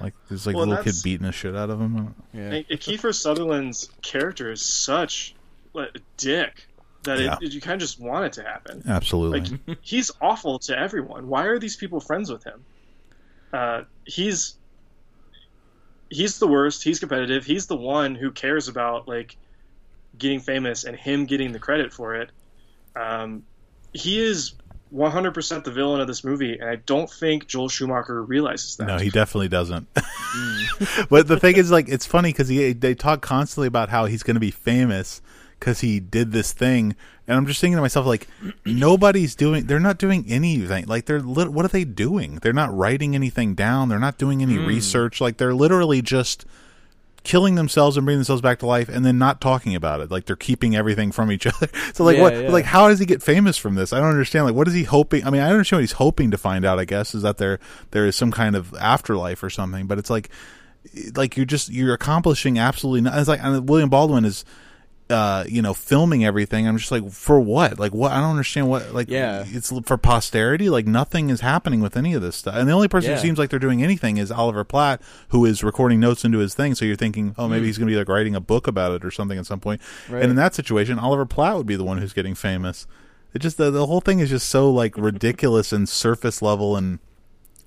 Like 0.00 0.14
there's 0.28 0.46
like 0.46 0.56
Well, 0.56 0.64
a 0.64 0.66
little 0.66 0.84
kid 0.84 0.94
beating 1.04 1.26
the 1.26 1.32
shit 1.32 1.54
out 1.54 1.70
of 1.70 1.80
him. 1.80 2.14
yeah. 2.34 2.40
and 2.54 2.66
Kiefer 2.66 3.14
Sutherland's 3.14 3.88
character 4.02 4.50
is 4.50 4.60
such 4.62 5.34
like, 5.74 5.90
a 5.94 6.00
dick. 6.16 6.66
that 7.04 7.20
Yeah. 7.20 7.36
it, 7.40 7.52
you 7.52 7.60
kind 7.60 7.74
of 7.74 7.80
just 7.80 8.00
want 8.00 8.24
it 8.26 8.32
to 8.34 8.42
happen. 8.42 8.82
Absolutely. 8.86 9.40
Like 9.68 9.78
he's 9.80 10.10
awful 10.20 10.58
to 10.60 10.76
everyone. 10.78 11.28
Why 11.28 11.44
are 11.44 11.58
these 11.60 11.76
people 11.76 12.00
friends 12.00 12.30
with 12.32 12.42
him? 12.44 12.64
Uh, 13.52 13.82
he's 14.04 14.56
he's 16.12 16.38
the 16.38 16.46
worst. 16.46 16.84
He's 16.84 17.00
competitive. 17.00 17.44
He's 17.44 17.66
the 17.66 17.76
one 17.76 18.14
who 18.14 18.30
cares 18.30 18.68
about 18.68 19.08
like 19.08 19.36
getting 20.16 20.40
famous 20.40 20.84
and 20.84 20.96
him 20.96 21.26
getting 21.26 21.52
the 21.52 21.58
credit 21.58 21.92
for 21.92 22.14
it. 22.16 22.30
Um, 22.94 23.44
he 23.92 24.22
is 24.22 24.52
100% 24.94 25.64
the 25.64 25.70
villain 25.70 26.00
of 26.00 26.06
this 26.06 26.22
movie, 26.22 26.58
and 26.58 26.68
I 26.68 26.76
don't 26.76 27.10
think 27.10 27.46
Joel 27.46 27.70
Schumacher 27.70 28.22
realizes 28.22 28.76
that. 28.76 28.86
No, 28.86 28.98
he 28.98 29.08
definitely 29.08 29.48
doesn't. 29.48 29.88
but 31.08 31.28
the 31.28 31.38
thing 31.40 31.56
is, 31.56 31.70
like, 31.70 31.88
it's 31.88 32.04
funny 32.04 32.30
because 32.30 32.48
he 32.48 32.72
they 32.72 32.94
talk 32.94 33.22
constantly 33.22 33.68
about 33.68 33.88
how 33.88 34.04
he's 34.04 34.22
going 34.22 34.36
to 34.36 34.40
be 34.40 34.50
famous 34.50 35.22
because 35.58 35.80
he 35.80 35.98
did 35.98 36.32
this 36.32 36.52
thing, 36.52 36.94
and 37.26 37.36
I'm 37.36 37.46
just 37.46 37.60
thinking 37.60 37.76
to 37.76 37.82
myself, 37.82 38.06
like, 38.06 38.26
nobody's 38.64 39.34
doing. 39.34 39.66
They're 39.66 39.78
not 39.80 39.98
doing 39.98 40.24
anything. 40.28 40.86
Like, 40.86 41.06
they're 41.06 41.20
lit- 41.20 41.52
what 41.52 41.64
are 41.64 41.68
they 41.68 41.84
doing? 41.84 42.36
They're 42.36 42.52
not 42.52 42.76
writing 42.76 43.14
anything 43.14 43.54
down. 43.54 43.88
They're 43.88 43.98
not 43.98 44.18
doing 44.18 44.42
any 44.42 44.56
hmm. 44.56 44.66
research. 44.66 45.20
Like, 45.20 45.36
they're 45.36 45.54
literally 45.54 46.02
just 46.02 46.46
killing 47.24 47.54
themselves 47.54 47.96
and 47.96 48.04
bringing 48.04 48.18
themselves 48.18 48.42
back 48.42 48.58
to 48.58 48.66
life 48.66 48.88
and 48.88 49.04
then 49.04 49.16
not 49.16 49.40
talking 49.40 49.76
about 49.76 50.00
it 50.00 50.10
like 50.10 50.24
they're 50.24 50.34
keeping 50.34 50.74
everything 50.74 51.12
from 51.12 51.30
each 51.30 51.46
other 51.62 51.68
so 51.94 52.02
like 52.02 52.16
Yeah, 52.16 52.22
what 52.22 52.34
yeah. 52.34 52.50
like 52.50 52.64
how 52.64 52.88
does 52.88 52.98
he 52.98 53.06
get 53.06 53.22
famous 53.22 53.56
from 53.56 53.76
this 53.76 53.92
i 53.92 54.00
don't 54.00 54.08
understand 54.08 54.44
like 54.44 54.54
what 54.54 54.66
is 54.66 54.74
he 54.74 54.82
hoping 54.82 55.24
i 55.24 55.30
mean 55.30 55.40
i 55.40 55.48
understand 55.48 55.78
what 55.78 55.82
he's 55.82 55.92
hoping 55.92 56.32
to 56.32 56.38
find 56.38 56.64
out 56.64 56.78
i 56.78 56.84
guess 56.84 57.14
is 57.14 57.22
that 57.22 57.38
there 57.38 57.60
there 57.92 58.06
is 58.06 58.16
some 58.16 58.32
kind 58.32 58.56
of 58.56 58.74
afterlife 58.74 59.42
or 59.42 59.50
something 59.50 59.86
but 59.86 59.98
it's 59.98 60.10
like 60.10 60.30
like 61.14 61.36
you're 61.36 61.46
just 61.46 61.68
you're 61.68 61.94
accomplishing 61.94 62.58
absolutely 62.58 63.02
nothing 63.02 63.20
it's 63.20 63.28
like 63.28 63.42
and 63.42 63.68
william 63.68 63.88
baldwin 63.88 64.24
is 64.24 64.44
uh 65.12 65.44
you 65.48 65.62
know 65.62 65.74
filming 65.74 66.24
everything 66.24 66.66
i'm 66.66 66.76
just 66.78 66.90
like 66.90 67.08
for 67.10 67.38
what? 67.38 67.78
Like 67.78 67.92
what 67.92 68.10
i 68.12 68.20
don't 68.20 68.30
understand 68.30 68.68
what 68.68 68.92
like 68.94 69.08
Yeah. 69.08 69.44
it's 69.46 69.70
for 69.86 69.96
posterity? 69.98 70.68
Like 70.70 70.86
nothing 70.86 71.30
is 71.30 71.40
happening 71.42 71.80
with 71.80 71.96
any 71.96 72.14
of 72.14 72.22
this 72.22 72.34
stuff. 72.36 72.54
And 72.56 72.68
the 72.68 72.72
only 72.72 72.88
person 72.88 73.10
Yeah. 73.10 73.16
who 73.16 73.22
seems 73.22 73.38
like 73.38 73.50
they're 73.50 73.58
doing 73.58 73.82
anything 73.82 74.16
is 74.16 74.32
oliver 74.32 74.64
platt 74.64 75.00
who 75.28 75.44
is 75.44 75.62
recording 75.62 76.00
notes 76.00 76.24
into 76.24 76.38
his 76.38 76.54
thing. 76.54 76.74
So 76.74 76.84
you're 76.84 76.96
thinking 76.96 77.34
oh 77.38 77.46
maybe 77.48 77.66
he's 77.66 77.78
gonna 77.78 77.90
be 77.90 77.96
like 77.96 78.08
writing 78.08 78.34
a 78.34 78.40
book 78.40 78.66
about 78.66 78.92
it 78.92 79.04
or 79.04 79.10
something 79.10 79.38
at 79.38 79.46
some 79.46 79.60
point. 79.60 79.80
Right. 80.08 80.22
and 80.22 80.30
in 80.30 80.36
that 80.36 80.54
situation 80.54 80.98
oliver 80.98 81.26
platt 81.26 81.56
would 81.56 81.66
be 81.66 81.76
the 81.76 81.84
one 81.84 81.98
who's 81.98 82.12
getting 82.12 82.34
famous. 82.34 82.86
It 83.34 83.38
just 83.40 83.56
the, 83.58 83.70
the 83.70 83.86
whole 83.86 84.00
thing 84.00 84.18
is 84.20 84.30
just 84.30 84.48
so 84.48 84.70
like 84.70 84.96
ridiculous 84.96 85.72
and 85.72 85.88
surface 85.88 86.42
level 86.42 86.76
and 86.76 86.98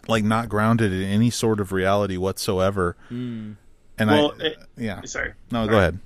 like 0.07 0.23
not 0.23 0.49
grounded 0.49 0.93
in 0.93 1.01
any 1.03 1.29
sort 1.31 1.59
of 1.59 1.71
reality 1.71 2.17
whatsoever. 2.17 2.95
And 3.09 3.55
Well, 3.99 4.33
i 4.39 4.45
it- 4.45 4.57
yeah. 4.77 5.01
Sorry. 5.05 5.33
no 5.51 5.67
go 5.67 5.77
ahead 5.77 5.99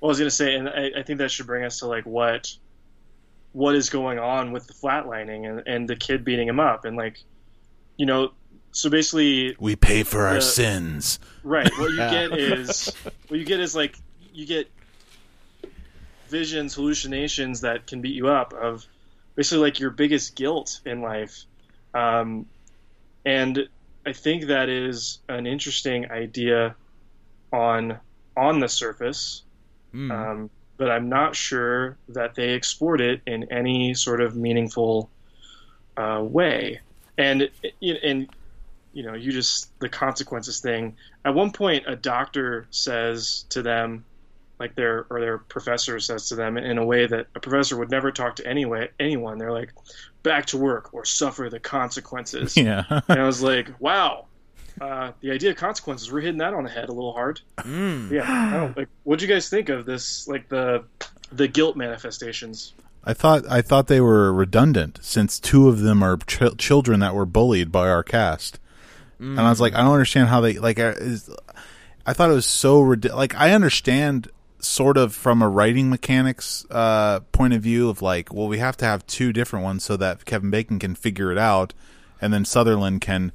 Well, 0.00 0.08
I 0.08 0.10
was 0.10 0.18
gonna 0.18 0.30
say, 0.30 0.54
and 0.54 0.68
I, 0.68 0.90
I 0.98 1.02
think 1.02 1.18
that 1.18 1.30
should 1.30 1.46
bring 1.46 1.64
us 1.64 1.78
to 1.80 1.86
like 1.86 2.04
what 2.04 2.48
what 3.52 3.74
is 3.74 3.90
going 3.90 4.18
on 4.18 4.52
with 4.52 4.66
the 4.66 4.74
flatlining 4.74 5.48
and, 5.48 5.62
and 5.66 5.88
the 5.88 5.96
kid 5.96 6.24
beating 6.24 6.48
him 6.48 6.60
up, 6.60 6.84
and 6.84 6.96
like, 6.96 7.18
you 7.96 8.06
know, 8.06 8.30
so 8.72 8.88
basically, 8.88 9.56
we 9.58 9.76
pay 9.76 10.02
for 10.02 10.26
our 10.26 10.40
sins 10.40 11.18
right? 11.42 11.70
What 11.78 11.90
you 11.92 11.98
Yeah. 11.98 12.10
get 12.10 12.38
is 12.38 12.94
what 13.28 13.38
you 13.38 13.44
get 13.44 13.60
is 13.60 13.74
like 13.74 13.96
you 14.18 14.46
get 14.46 14.70
visions, 16.28 16.74
hallucinations 16.74 17.62
that 17.62 17.86
can 17.86 18.00
beat 18.00 18.14
you 18.14 18.28
up 18.28 18.52
of 18.52 18.86
basically 19.36 19.62
like 19.64 19.80
your 19.80 19.90
biggest 19.90 20.36
guilt 20.36 20.80
in 20.84 21.00
life, 21.02 21.44
um, 21.94 22.46
and 23.24 23.68
I 24.06 24.12
think 24.12 24.46
that 24.46 24.68
is 24.68 25.18
an 25.28 25.46
interesting 25.46 26.10
idea 26.10 26.76
on 27.52 27.98
on 28.36 28.60
the 28.60 28.68
surface. 28.68 29.44
Mm. 29.94 30.10
um, 30.10 30.50
but 30.76 30.90
I'm 30.90 31.08
not 31.10 31.36
sure 31.36 31.98
that 32.08 32.34
they 32.34 32.54
explored 32.54 33.02
it 33.02 33.20
in 33.26 33.52
any 33.52 33.92
sort 33.92 34.22
of 34.22 34.34
meaningful 34.34 35.10
uh, 35.96 36.22
way. 36.22 36.80
And 37.18 37.50
and 37.82 38.28
you 38.92 39.02
know, 39.02 39.14
you 39.14 39.30
just 39.30 39.78
the 39.78 39.88
consequences 39.88 40.60
thing. 40.60 40.96
At 41.24 41.34
one 41.34 41.52
point, 41.52 41.84
a 41.86 41.96
doctor 41.96 42.66
says 42.70 43.44
to 43.50 43.62
them, 43.62 44.04
like 44.58 44.74
their 44.74 45.06
or 45.10 45.20
their 45.20 45.38
professor 45.38 46.00
says 46.00 46.28
to 46.30 46.34
them 46.34 46.56
in 46.56 46.78
a 46.78 46.84
way 46.84 47.06
that 47.06 47.26
a 47.34 47.40
professor 47.40 47.76
would 47.76 47.90
never 47.90 48.10
talk 48.10 48.36
to 48.36 48.46
anyway 48.46 48.88
anyone. 48.98 49.38
They're 49.38 49.52
like, 49.52 49.72
"Back 50.22 50.46
to 50.46 50.56
work 50.56 50.94
or 50.94 51.04
suffer 51.04 51.48
the 51.50 51.60
consequences." 51.60 52.56
yeah 52.56 52.84
and 53.08 53.20
I 53.20 53.26
was 53.26 53.42
like, 53.42 53.68
"Wow." 53.80 54.26
Uh, 54.80 55.12
the 55.20 55.30
idea 55.30 55.50
of 55.50 55.56
consequences, 55.56 56.10
we're 56.10 56.20
hitting 56.20 56.38
that 56.38 56.54
on 56.54 56.64
the 56.64 56.70
head 56.70 56.88
a 56.88 56.92
little 56.92 57.12
hard 57.12 57.40
Mm. 57.58 58.10
yeah 58.10 58.50
don't, 58.52 58.76
like 58.76 58.88
what'd 59.04 59.20
you 59.20 59.28
guys 59.28 59.48
think 59.50 59.68
of 59.68 59.84
this 59.84 60.26
like 60.26 60.48
the 60.48 60.82
the 61.30 61.46
guilt 61.48 61.76
manifestations 61.76 62.72
I 63.04 63.12
thought 63.14 63.44
I 63.50 63.60
thought 63.62 63.86
they 63.88 64.00
were 64.00 64.32
redundant 64.32 64.98
since 65.02 65.38
two 65.40 65.68
of 65.68 65.80
them 65.80 66.02
are 66.02 66.16
ch- 66.18 66.56
children 66.58 67.00
that 67.00 67.14
were 67.14 67.26
bullied 67.26 67.70
by 67.72 67.88
our 67.88 68.02
cast, 68.02 68.58
and 69.18 69.38
I 69.40 69.48
was 69.50 69.60
like, 69.60 69.74
I 69.74 69.78
don't 69.82 69.92
understand 69.92 70.28
how 70.28 70.40
they 70.42 70.54
like. 70.58 70.78
uh, 70.78 70.94
Is, 70.98 71.30
I 72.06 72.12
thought 72.14 72.30
it 72.30 72.34
was 72.34 72.44
so 72.46 72.80
ridiculous. 72.80 73.18
Like 73.18 73.34
I 73.36 73.52
understand 73.52 74.28
sort 74.60 74.98
of 74.98 75.14
from 75.14 75.40
a 75.40 75.48
writing 75.48 75.88
mechanics 75.88 76.66
uh, 76.70 77.20
point 77.32 77.54
of 77.54 77.62
view 77.62 77.88
of 77.88 78.02
like, 78.02 78.32
well, 78.34 78.48
we 78.48 78.58
have 78.58 78.76
to 78.78 78.84
have 78.84 79.06
two 79.06 79.32
different 79.32 79.62
ones 79.64 79.82
so 79.82 79.96
that 79.96 80.26
Kevin 80.26 80.50
Bacon 80.50 80.78
can 80.78 80.94
figure 80.94 81.32
it 81.32 81.38
out, 81.38 81.72
and 82.20 82.32
then 82.34 82.44
Sutherland 82.44 83.00
can 83.00 83.32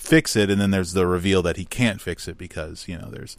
fix 0.00 0.34
it, 0.34 0.50
and 0.50 0.60
then 0.60 0.70
there's 0.70 0.94
the 0.94 1.06
reveal 1.06 1.42
that 1.42 1.56
he 1.56 1.64
can't 1.64 2.00
fix 2.00 2.26
it 2.26 2.38
because 2.38 2.88
you 2.88 2.96
know 2.98 3.08
there's 3.10 3.36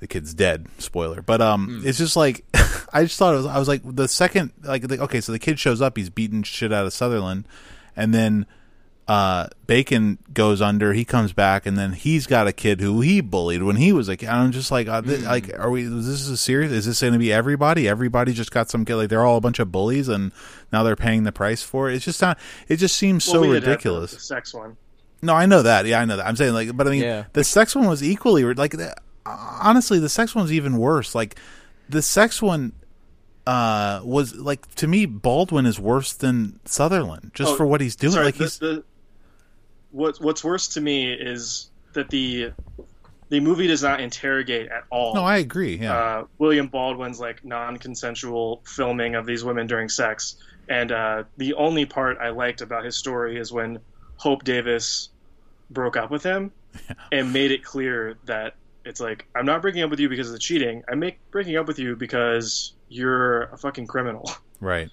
the 0.00 0.06
kid's 0.08 0.34
dead. 0.34 0.66
Spoiler, 0.78 1.22
but 1.22 1.40
um, 1.40 1.82
it's 1.84 1.98
just 1.98 2.16
like 2.16 2.44
I 2.92 3.04
just 3.04 3.18
thought 3.18 3.34
it 3.34 3.38
was. 3.38 3.46
I 3.46 3.58
was 3.58 3.68
like 3.68 3.82
the 3.84 4.08
second, 4.08 4.52
like 4.62 4.88
the, 4.88 4.98
okay, 5.02 5.20
so 5.20 5.32
the 5.32 5.38
kid 5.38 5.58
shows 5.60 5.80
up, 5.80 5.96
he's 5.96 6.10
beating 6.10 6.42
shit 6.42 6.72
out 6.72 6.86
of 6.86 6.92
Sutherland, 6.92 7.46
and 7.94 8.12
then 8.12 8.46
uh, 9.08 9.48
Bacon 9.66 10.18
goes 10.32 10.62
under. 10.62 10.92
He 10.92 11.04
comes 11.04 11.32
back, 11.32 11.66
and 11.66 11.76
then 11.76 11.92
he's 11.92 12.26
got 12.26 12.46
a 12.46 12.52
kid 12.52 12.80
who 12.80 13.00
he 13.00 13.20
bullied 13.20 13.62
when 13.62 13.76
he 13.76 13.92
was 13.92 14.08
a 14.08 14.16
kid. 14.16 14.28
And 14.28 14.36
I'm 14.38 14.52
just 14.52 14.70
like, 14.70 14.88
uh, 14.88 15.02
th- 15.02 15.22
like, 15.22 15.52
are 15.58 15.70
we? 15.70 15.82
Is 15.82 16.06
this 16.06 16.20
is 16.22 16.28
a 16.30 16.36
serious? 16.36 16.72
Is 16.72 16.86
this 16.86 17.00
going 17.00 17.12
to 17.12 17.18
be 17.18 17.32
everybody? 17.32 17.88
Everybody 17.88 18.32
just 18.32 18.50
got 18.52 18.70
some 18.70 18.84
kid. 18.84 18.96
Like 18.96 19.08
they're 19.08 19.24
all 19.26 19.36
a 19.36 19.40
bunch 19.40 19.58
of 19.58 19.70
bullies, 19.70 20.08
and 20.08 20.32
now 20.72 20.82
they're 20.84 20.96
paying 20.96 21.24
the 21.24 21.32
price 21.32 21.62
for 21.62 21.90
it. 21.90 21.94
It's 21.96 22.04
just 22.04 22.22
not. 22.22 22.38
It 22.68 22.76
just 22.76 22.96
seems 22.96 23.24
so 23.24 23.40
Well, 23.40 23.42
we 23.42 23.46
did 23.48 23.54
have 23.54 23.62
the- 23.64 23.70
ridiculous. 23.70 24.10
the 24.12 24.20
sex 24.20 24.54
one 24.54 24.76
No, 25.22 25.34
I 25.34 25.46
know 25.46 25.62
that. 25.62 25.86
Yeah, 25.86 26.00
I 26.00 26.04
know 26.04 26.16
that. 26.16 26.26
I'm 26.26 26.36
saying 26.36 26.52
like, 26.52 26.76
but 26.76 26.86
I 26.86 26.90
mean, 26.90 27.02
Yeah. 27.02 27.24
the 27.32 27.44
sex 27.44 27.74
one 27.74 27.86
was 27.88 28.02
equally 28.02 28.44
like. 28.54 28.72
the- 28.72 28.94
Honestly, 29.24 30.00
the 30.00 30.08
sex 30.08 30.34
one's 30.34 30.52
even 30.52 30.76
worse. 30.78 31.14
Like, 31.14 31.36
the 31.88 32.02
sex 32.02 32.42
one 32.42 32.72
uh 33.46 34.00
was 34.04 34.34
like 34.36 34.72
to 34.76 34.86
me 34.86 35.04
Baldwin 35.04 35.66
is 35.66 35.78
worse 35.78 36.12
than 36.12 36.60
Sutherland 36.64 37.32
just 37.34 37.52
Oh, 37.52 37.56
for 37.56 37.66
what 37.66 37.80
he's 37.80 37.96
doing. 37.96 38.12
Sorry, 38.12 38.26
like 38.26 38.36
the, 38.36 38.44
he's 38.44 38.58
the, 38.58 38.84
what 39.90 40.16
what's 40.20 40.42
worse 40.44 40.68
to 40.68 40.80
me 40.80 41.12
is 41.12 41.70
that 41.92 42.08
the 42.10 42.52
the 43.28 43.40
movie 43.40 43.66
does 43.66 43.82
not 43.82 44.00
interrogate 44.00 44.70
at 44.70 44.84
all 44.90 45.14
no, 45.14 45.24
I 45.24 45.38
agree. 45.38 45.76
Yeah, 45.76 45.96
uh, 45.96 46.24
William 46.38 46.66
Baldwin's 46.68 47.18
like 47.20 47.44
non-consensual 47.44 48.62
filming 48.64 49.14
of 49.14 49.26
these 49.26 49.42
women 49.44 49.66
during 49.66 49.88
sex. 49.88 50.36
And 50.68 50.92
uh, 50.92 51.24
the 51.36 51.54
only 51.54 51.84
part 51.86 52.18
I 52.18 52.30
liked 52.30 52.60
about 52.60 52.84
his 52.84 52.96
story 52.96 53.38
is 53.38 53.52
when 53.52 53.78
Hope 54.22 54.44
Davis 54.44 55.08
broke 55.70 55.96
up 55.96 56.10
with 56.12 56.22
him 56.22 56.52
and 57.12 57.32
made 57.32 57.50
it 57.50 57.64
clear 57.64 58.16
that 58.26 58.54
it's 58.84 59.00
like 59.00 59.26
I'm 59.34 59.44
not 59.46 59.62
breaking 59.62 59.82
up 59.82 59.90
with 59.90 59.98
you 60.00 60.08
because 60.08 60.28
of 60.28 60.32
the 60.34 60.38
cheating. 60.38 60.82
I'm 60.88 61.00
make, 61.00 61.18
breaking 61.32 61.56
up 61.56 61.66
with 61.66 61.78
you 61.80 61.96
because 61.96 62.72
you're 62.88 63.42
a 63.44 63.58
fucking 63.58 63.86
criminal. 63.88 64.30
right. 64.60 64.88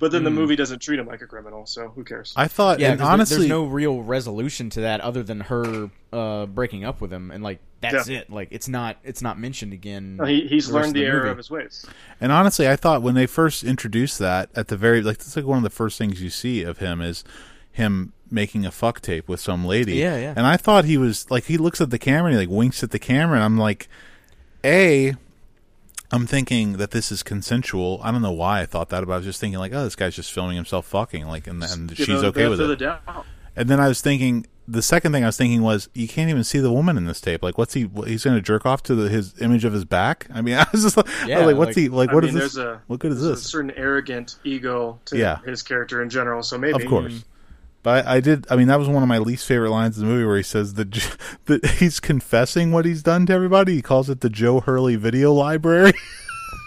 But 0.00 0.12
then 0.12 0.22
the 0.24 0.30
movie 0.30 0.54
doesn't 0.56 0.80
treat 0.80 0.98
him 0.98 1.06
like 1.06 1.22
a 1.22 1.26
criminal, 1.26 1.64
so 1.66 1.88
who 1.88 2.04
cares? 2.04 2.34
I 2.36 2.46
thought, 2.48 2.78
Yeah, 2.78 2.90
and 2.92 3.00
'cause 3.00 3.08
honestly, 3.08 3.36
there's 3.38 3.48
no 3.48 3.64
real 3.64 4.02
resolution 4.02 4.68
to 4.70 4.80
that 4.82 5.00
other 5.00 5.22
than 5.22 5.40
her 5.40 5.88
uh, 6.12 6.44
breaking 6.46 6.84
up 6.84 7.00
with 7.00 7.10
him, 7.12 7.30
and 7.30 7.42
like 7.42 7.60
that's 7.80 8.08
Yeah. 8.08 8.18
it. 8.20 8.30
Like 8.30 8.48
it's 8.50 8.68
not 8.68 8.96
it's 9.02 9.22
not 9.22 9.38
mentioned 9.38 9.72
again. 9.72 10.16
No, 10.16 10.24
he, 10.24 10.46
he's 10.46 10.68
the 10.68 10.74
learned 10.74 10.94
the, 10.94 11.00
the 11.00 11.06
error 11.06 11.18
movie. 11.20 11.30
of 11.30 11.36
his 11.38 11.50
ways. 11.50 11.86
And 12.20 12.32
honestly, 12.32 12.68
I 12.68 12.76
thought 12.76 13.00
when 13.02 13.14
they 13.14 13.26
first 13.26 13.62
introduced 13.64 14.18
that 14.18 14.50
at 14.54 14.68
the 14.68 14.76
very 14.76 15.00
like 15.02 15.18
that's 15.18 15.36
like 15.36 15.46
one 15.46 15.58
of 15.58 15.64
the 15.64 15.70
first 15.70 15.96
things 15.98 16.20
you 16.22 16.28
see 16.30 16.62
of 16.62 16.78
him 16.78 17.00
is 17.02 17.24
him 17.74 18.12
making 18.30 18.64
a 18.64 18.70
fuck 18.70 19.00
tape 19.02 19.28
with 19.28 19.38
some 19.40 19.64
lady. 19.66 19.96
Yeah, 19.96 20.16
yeah. 20.16 20.32
And 20.34 20.46
I 20.46 20.56
thought 20.56 20.86
he 20.86 20.96
was 20.96 21.30
like 21.30 21.44
he 21.44 21.58
looks 21.58 21.80
at 21.82 21.90
the 21.90 21.98
camera 21.98 22.30
and 22.30 22.40
he 22.40 22.46
like 22.46 22.56
winks 22.56 22.82
at 22.82 22.90
the 22.90 22.98
camera 22.98 23.36
and 23.36 23.44
I'm 23.44 23.58
like, 23.58 23.88
A 24.64 25.14
I'm 26.10 26.26
thinking 26.26 26.74
that 26.74 26.92
this 26.92 27.10
is 27.10 27.22
consensual. 27.24 28.00
I 28.02 28.12
don't 28.12 28.22
know 28.22 28.30
why 28.32 28.60
I 28.60 28.66
thought 28.66 28.88
that, 28.90 29.04
but 29.06 29.12
I 29.12 29.16
was 29.16 29.26
just 29.26 29.40
thinking 29.40 29.58
like, 29.58 29.72
oh, 29.74 29.84
this 29.84 29.96
guy's 29.96 30.14
just 30.14 30.32
filming 30.32 30.54
himself 30.56 30.86
fucking, 30.86 31.26
like, 31.26 31.46
and, 31.48 31.62
and 31.64 31.88
Give 31.88 32.06
she's 32.06 32.20
him 32.20 32.26
okay 32.26 32.46
with 32.46 32.60
it. 32.60 32.78
the. 32.78 33.00
And 33.56 33.68
then 33.68 33.80
I 33.80 33.88
was 33.88 34.00
thinking, 34.00 34.46
the 34.68 34.82
second 34.82 35.10
thing 35.12 35.24
I 35.24 35.26
was 35.26 35.36
thinking 35.36 35.62
was, 35.62 35.88
you 35.92 36.06
can't 36.06 36.30
even 36.30 36.44
see 36.44 36.60
the 36.60 36.70
woman 36.72 36.96
in 36.96 37.06
this 37.06 37.20
tape. 37.20 37.42
Like, 37.42 37.58
what's 37.58 37.74
he? 37.74 37.84
what- 37.86 38.06
He's 38.06 38.22
going 38.22 38.36
to 38.36 38.42
jerk 38.42 38.64
off 38.64 38.82
to 38.84 38.94
the, 38.94 39.08
his 39.08 39.40
image 39.40 39.64
of 39.64 39.72
his 39.72 39.84
back. 39.84 40.26
I 40.32 40.40
mean, 40.40 40.54
I 40.58 40.66
was 40.70 40.82
just 40.84 40.96
like, 40.96 41.08
I 41.08 41.20
was 41.22 41.28
Yeah, 41.28 41.38
like, 41.46 41.56
what's 41.56 41.68
like- 41.70 41.76
he? 41.76 41.88
Like, 41.88 42.10
I 42.10 42.14
what 42.14 42.24
mean, 42.24 42.34
this? 42.34 42.54
there's 42.54 42.64
a 42.64 42.80
what 42.86 43.00
good 43.00 43.10
is 43.12 43.20
this? 43.22 43.44
a 43.44 43.48
certain 43.48 43.72
arrogant 43.72 44.36
ego 44.44 45.00
to 45.06 45.16
Yeah. 45.18 45.38
his 45.44 45.62
character 45.62 46.00
in 46.02 46.10
general. 46.10 46.42
So 46.44 46.56
maybe 46.58 46.80
Of 46.82 46.88
course. 46.88 47.12
Mm. 47.14 47.24
But 47.84 48.06
I, 48.06 48.16
I 48.16 48.20
did. 48.20 48.46
I 48.50 48.56
mean, 48.56 48.66
that 48.68 48.78
was 48.78 48.88
one 48.88 49.02
of 49.02 49.08
my 49.08 49.18
least 49.18 49.46
favorite 49.46 49.70
lines 49.70 49.98
in 49.98 50.04
the 50.04 50.10
movie, 50.10 50.24
where 50.24 50.38
he 50.38 50.42
says 50.42 50.74
that 50.74 50.90
that 51.44 51.64
he's 51.78 52.00
confessing 52.00 52.72
what 52.72 52.86
he's 52.86 53.02
done 53.02 53.26
to 53.26 53.32
everybody. 53.34 53.74
He 53.76 53.82
calls 53.82 54.10
it 54.10 54.22
the 54.22 54.30
Joe 54.30 54.60
Hurley 54.60 54.96
video 54.96 55.32
library. 55.32 55.92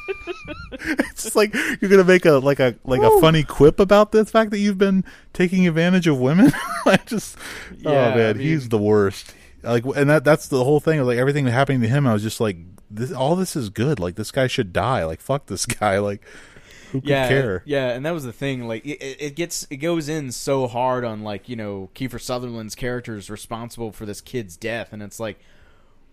it's 0.72 1.24
just 1.24 1.36
like 1.36 1.54
you're 1.82 1.90
gonna 1.90 2.04
make 2.04 2.26
a 2.26 2.34
like 2.34 2.60
a 2.60 2.76
like 2.86 3.02
a 3.02 3.20
funny 3.20 3.44
quip 3.44 3.80
about 3.80 4.12
the 4.12 4.26
fact 4.26 4.52
that 4.52 4.60
you've 4.60 4.78
been 4.78 5.04
taking 5.34 5.68
advantage 5.68 6.06
of 6.06 6.20
women. 6.20 6.52
I 6.86 6.98
just 7.08 7.36
oh, 7.84 7.92
Yeah, 7.92 8.14
oh 8.14 8.16
man, 8.16 8.30
I 8.30 8.34
mean- 8.34 8.48
he's 8.48 8.70
the 8.70 8.78
worst. 8.78 9.34
Like 9.64 9.86
and 9.86 10.10
that 10.12 10.24
that's 10.24 10.48
the 10.48 10.64
whole 10.64 10.80
thing. 10.80 11.02
Like 11.02 11.18
everything 11.18 11.48
happening 11.48 11.82
to 11.82 11.88
him, 11.88 12.06
I 12.06 12.14
was 12.14 12.22
just 12.22 12.40
like, 12.40 12.58
this, 12.92 13.12
all 13.12 13.36
this 13.36 13.56
is 13.56 13.70
good. 13.70 14.00
Like 14.00 14.16
this 14.16 14.32
guy 14.32 14.46
should 14.46 14.72
die. 14.72 15.04
Like 15.04 15.20
fuck 15.20 15.48
this 15.48 15.66
guy. 15.66 15.98
Like 15.98 16.22
who 16.92 17.02
could 17.02 17.10
yeah, 17.10 17.28
care? 17.28 17.64
yeah, 17.66 17.90
and 17.90 18.06
that 18.06 18.14
was 18.14 18.24
the 18.24 18.34
thing. 18.34 18.68
Like 18.68 18.86
it, 18.86 19.18
it 19.20 19.36
gets 19.36 19.68
it 19.70 19.78
goes 19.78 20.10
in 20.10 20.32
so 20.32 20.68
hard 20.68 21.04
on 21.04 21.24
like 21.24 21.50
you 21.50 21.56
know 21.56 21.90
Kiefer 21.96 22.20
Sutherland's 22.22 22.76
character 22.76 23.16
is 23.16 23.30
responsible 23.30 23.92
for 23.92 24.06
this 24.06 24.22
kid's 24.22 24.58
death, 24.58 24.94
and 24.94 25.02
it's 25.04 25.20
like, 25.20 25.40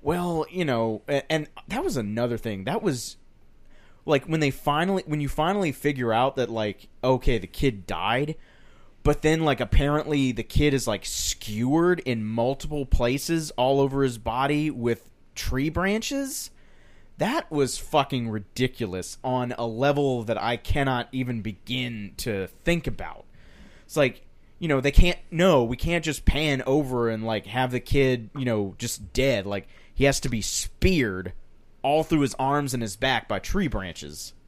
well, 0.03 0.47
you 0.51 0.65
know, 0.65 1.03
a- 1.09 1.31
and 1.31 1.49
that 1.69 1.85
was 1.85 1.97
another 1.97 2.37
thing. 2.39 2.65
That 2.65 2.83
was 2.83 3.17
like 4.07 4.27
when 4.27 4.41
they 4.41 4.51
finally 4.51 5.03
when 5.07 5.21
you 5.21 5.29
finally 5.29 5.73
figure 5.73 6.13
out 6.13 6.37
that 6.37 6.51
like 6.51 6.89
okay 7.03 7.39
the 7.39 7.47
kid 7.47 7.87
died 7.87 8.37
but 9.03 9.23
then 9.23 9.45
like 9.45 9.61
apparently 9.61 10.33
the 10.33 10.43
kid 10.43 10.75
is 10.75 10.87
like 10.87 11.05
skewered 11.05 12.01
in 12.01 12.25
multiple 12.25 12.87
places 12.87 13.51
all 13.53 13.81
over 13.81 14.03
his 14.03 14.19
body 14.19 14.71
with 14.71 15.09
tree 15.35 15.69
branches 15.69 16.51
that 17.19 17.51
was 17.51 17.79
fucking 17.79 18.29
ridiculous 18.29 19.19
on 19.23 19.53
a 19.57 19.67
level 19.67 20.25
that 20.25 20.41
I 20.43 20.57
cannot 20.57 21.09
even 21.13 21.43
begin 21.43 22.13
to 22.19 22.49
think 22.65 22.87
about. 22.87 23.25
It's 23.87 23.97
like, 23.97 24.23
you 24.59 24.69
know, 24.69 24.81
they 24.81 24.91
can't 24.91 25.19
no, 25.31 25.63
we 25.65 25.77
can't 25.77 26.05
just 26.05 26.25
pan 26.25 26.63
over 26.67 27.09
and 27.09 27.25
like 27.25 27.47
have 27.47 27.71
the 27.71 27.81
kid, 27.81 28.31
you 28.37 28.45
know, 28.45 28.75
just 28.79 29.13
dead. 29.13 29.47
Like 29.47 29.69
he 29.95 30.05
has 30.05 30.21
to 30.21 30.29
be 30.29 30.41
speared 30.41 31.33
all 31.83 32.03
through 32.03 32.21
his 32.21 32.35
arms 32.39 32.73
and 32.75 32.83
his 32.83 32.97
back 32.97 33.29
by 33.29 33.39
tree 33.39 33.69
branches. 33.69 34.33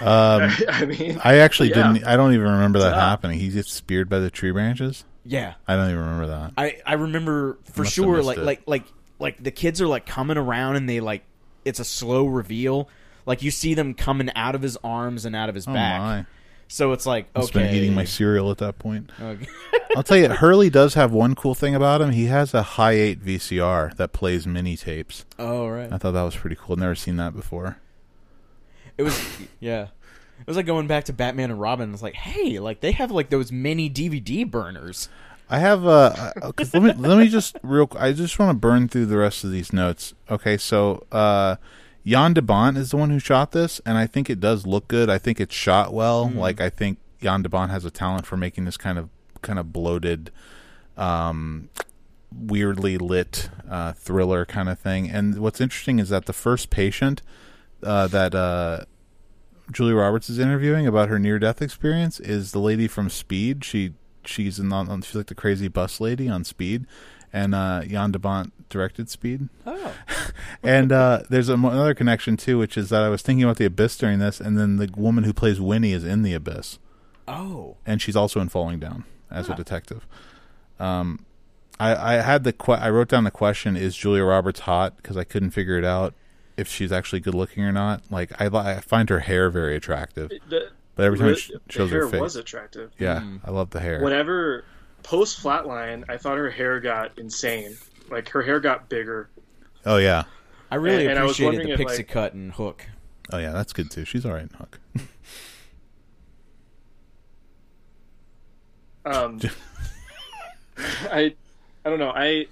Um, 0.00 0.50
I 0.68 0.84
mean, 0.84 1.20
I 1.22 1.38
actually 1.38 1.68
Yeah. 1.70 1.92
didn't. 1.92 2.04
I 2.04 2.16
don't 2.16 2.32
even 2.34 2.46
remember 2.50 2.80
that 2.80 2.88
It's 2.88 2.96
up. 2.96 3.02
happening. 3.08 3.38
He 3.38 3.48
gets 3.50 3.72
speared 3.72 4.08
by 4.08 4.18
the 4.18 4.30
tree 4.30 4.50
branches. 4.50 5.04
Yeah. 5.24 5.54
I 5.68 5.76
don't 5.76 5.86
even 5.90 6.00
remember 6.00 6.26
that. 6.28 6.52
I 6.56 6.78
I 6.84 6.94
remember 6.94 7.58
for 7.72 7.82
Must 7.82 7.94
sure 7.94 8.16
missed 8.16 8.26
like 8.26 8.38
it. 8.38 8.44
like 8.44 8.62
like 8.66 8.84
like 9.22 9.42
the 9.42 9.50
kids 9.50 9.80
are 9.80 9.86
like 9.86 10.04
coming 10.04 10.36
around 10.36 10.76
and 10.76 10.86
they 10.88 11.00
like 11.00 11.22
it's 11.64 11.80
a 11.80 11.84
slow 11.84 12.26
reveal. 12.26 12.88
Like 13.24 13.42
you 13.42 13.50
see 13.50 13.72
them 13.74 13.94
coming 13.94 14.30
out 14.34 14.54
of 14.54 14.60
his 14.62 14.76
arms 14.84 15.24
and 15.24 15.34
out 15.34 15.48
of 15.48 15.54
his 15.54 15.66
Oh 15.66 15.72
back. 15.72 16.00
my! 16.00 16.26
So 16.68 16.92
it's 16.92 17.06
like 17.06 17.28
I've 17.34 17.52
been 17.52 17.74
eating 17.74 17.94
my 17.94 18.04
cereal 18.04 18.50
at 18.50 18.58
that 18.58 18.78
point. 18.78 19.10
Okay. 19.20 19.46
I'll 19.96 20.02
tell 20.02 20.16
you, 20.16 20.28
Hurley 20.28 20.70
does 20.70 20.94
have 20.94 21.12
one 21.12 21.34
cool 21.34 21.54
thing 21.54 21.74
about 21.74 22.00
him. 22.00 22.12
He 22.12 22.24
has 22.26 22.54
a 22.54 22.62
Hi8 22.62 23.18
VCR 23.20 23.94
that 23.96 24.12
plays 24.12 24.46
mini 24.46 24.76
tapes. 24.76 25.24
oh 25.38 25.68
right. 25.68 25.92
I 25.92 25.98
thought 25.98 26.12
that 26.12 26.22
was 26.22 26.34
pretty 26.36 26.56
cool. 26.58 26.76
Never 26.76 26.94
seen 26.94 27.16
that 27.16 27.34
before. 27.34 27.78
It 28.98 29.02
was 29.04 29.20
yeah. 29.60 29.82
It 30.40 30.46
was 30.48 30.56
like 30.56 30.66
going 30.66 30.88
back 30.88 31.04
to 31.04 31.12
Batman 31.12 31.52
and 31.52 31.60
Robin. 31.60 31.92
It's 31.92 32.02
like, 32.02 32.14
hey, 32.14 32.58
like 32.58 32.80
they 32.80 32.90
have 32.92 33.12
like 33.12 33.30
those 33.30 33.52
mini 33.52 33.88
DVD 33.88 34.50
burners. 34.50 35.08
I 35.50 35.58
have 35.58 35.86
uh, 35.86 36.32
uh 36.42 36.52
let 36.58 36.82
me 36.82 36.92
let 36.94 37.18
me 37.18 37.28
just 37.28 37.56
real. 37.62 37.90
I 37.98 38.12
just 38.12 38.38
want 38.38 38.50
to 38.50 38.58
burn 38.58 38.88
through 38.88 39.06
the 39.06 39.18
rest 39.18 39.44
of 39.44 39.50
these 39.50 39.72
notes. 39.72 40.14
Okay, 40.30 40.56
so 40.56 41.06
uh, 41.12 41.56
Jan 42.04 42.34
de 42.34 42.42
Bont 42.42 42.76
is 42.76 42.90
the 42.90 42.96
one 42.96 43.10
who 43.10 43.18
shot 43.18 43.52
this, 43.52 43.80
and 43.84 43.98
I 43.98 44.06
think 44.06 44.28
it 44.28 44.40
does 44.40 44.66
look 44.66 44.88
good. 44.88 45.10
I 45.10 45.18
think 45.18 45.40
it's 45.40 45.54
shot 45.54 45.92
well. 45.92 46.28
Like 46.28 46.60
I 46.60 46.70
think 46.70 46.98
Jan 47.20 47.42
de 47.42 47.48
Bont 47.48 47.70
has 47.70 47.84
a 47.84 47.90
talent 47.90 48.26
for 48.26 48.36
making 48.36 48.64
this 48.64 48.76
kind 48.76 48.98
of 48.98 49.08
kind 49.42 49.58
of 49.58 49.72
bloated, 49.72 50.30
um, 50.96 51.68
weirdly 52.34 52.98
lit 52.98 53.50
uh, 53.68 53.92
thriller 53.92 54.44
kind 54.44 54.68
of 54.68 54.78
thing. 54.78 55.10
And 55.10 55.38
what's 55.38 55.60
interesting 55.60 55.98
is 55.98 56.08
that 56.08 56.26
the 56.26 56.32
first 56.32 56.70
patient 56.70 57.22
uh, 57.82 58.06
that 58.08 58.34
uh, 58.34 58.84
Julia 59.70 59.96
Roberts 59.96 60.30
is 60.30 60.38
interviewing 60.38 60.86
about 60.86 61.08
her 61.08 61.18
near 61.18 61.38
death 61.38 61.62
experience 61.62 62.20
is 62.20 62.52
the 62.52 62.58
lady 62.58 62.88
from 62.88 63.08
Speed. 63.10 63.64
She 63.64 63.94
she's 64.24 64.58
in 64.58 64.72
on 64.72 65.02
she's 65.02 65.14
like 65.14 65.26
the 65.26 65.34
crazy 65.34 65.68
bus 65.68 66.00
lady 66.00 66.28
on 66.28 66.44
Speed, 66.44 66.86
and 67.32 67.54
uh, 67.54 67.82
Jan 67.84 68.10
de 68.12 68.18
Bont 68.18 68.52
directed 68.68 69.08
Speed. 69.10 69.48
Oh. 69.66 69.92
And 70.64 70.92
uh, 70.92 71.22
there's 71.28 71.48
a, 71.48 71.54
another 71.54 71.92
connection 71.94 72.36
too, 72.36 72.56
which 72.56 72.76
is 72.76 72.88
that 72.90 73.02
I 73.02 73.08
was 73.08 73.20
thinking 73.22 73.42
about 73.42 73.56
the 73.56 73.64
Abyss 73.64 73.96
during 73.96 74.20
this, 74.20 74.40
and 74.40 74.56
then 74.56 74.76
the 74.76 74.88
woman 74.96 75.24
who 75.24 75.32
plays 75.32 75.60
Winnie 75.60 75.92
is 75.92 76.04
in 76.04 76.22
the 76.22 76.34
Abyss, 76.34 76.78
Oh. 77.26 77.76
and 77.84 78.00
she's 78.00 78.14
also 78.14 78.38
in 78.40 78.48
Falling 78.48 78.78
Down 78.78 79.04
as 79.30 79.48
Huh. 79.48 79.54
a 79.54 79.56
detective. 79.56 80.06
Um, 80.78 81.24
I, 81.80 82.14
I 82.14 82.22
had 82.22 82.44
the 82.44 82.52
que- 82.52 82.74
I 82.74 82.90
wrote 82.90 83.08
down 83.08 83.24
the 83.24 83.30
question: 83.32 83.76
Is 83.76 83.96
Julia 83.96 84.22
Roberts 84.24 84.60
hot? 84.60 84.96
Because 84.96 85.16
I 85.16 85.24
couldn't 85.24 85.50
figure 85.50 85.76
it 85.76 85.84
out 85.84 86.14
if 86.56 86.68
she's 86.68 86.92
actually 86.92 87.20
good 87.20 87.34
looking 87.34 87.64
or 87.64 87.72
not. 87.72 88.02
Like 88.10 88.30
I, 88.40 88.46
I 88.46 88.80
find 88.80 89.08
her 89.10 89.20
hair 89.20 89.50
very 89.50 89.74
attractive, 89.74 90.30
the, 90.48 90.70
but 90.94 91.04
every 91.04 91.18
time 91.18 91.28
the- 91.28 91.36
she 91.36 91.54
shows 91.68 91.90
hair 91.90 92.04
her 92.04 92.08
face, 92.10 92.20
was 92.20 92.36
attractive. 92.36 92.90
yeah, 92.98 93.20
Mm. 93.20 93.40
I 93.44 93.50
love 93.50 93.70
the 93.70 93.80
hair. 93.80 94.02
Whenever 94.02 94.64
post 95.02 95.42
flatline, 95.42 96.04
I 96.08 96.16
thought 96.16 96.36
her 96.38 96.50
hair 96.50 96.80
got 96.80 97.18
insane. 97.18 97.76
Like 98.10 98.28
her 98.30 98.42
hair 98.42 98.60
got 98.60 98.88
bigger. 98.88 99.28
oh 99.86 99.96
yeah, 99.96 100.24
I 100.70 100.76
really 100.76 101.02
And- 101.04 101.10
and 101.12 101.18
I 101.18 101.24
was 101.24 101.38
appreciated 101.38 101.66
the 101.68 101.72
if, 101.72 101.78
pixie 101.78 101.96
like- 101.98 102.08
cut 102.08 102.34
and 102.34 102.52
hook. 102.52 102.86
oh 103.32 103.38
yeah, 103.38 103.52
that's 103.52 103.72
good 103.72 103.90
too. 103.90 104.04
She's 104.04 104.24
all 104.26 104.32
right 104.32 104.42
in 104.42 104.50
Hook. 104.50 104.78
Um, 109.04 109.40
I, 111.10 111.34
I 111.84 111.90
don't 111.90 111.98
know. 111.98 112.12
I, 112.14 112.46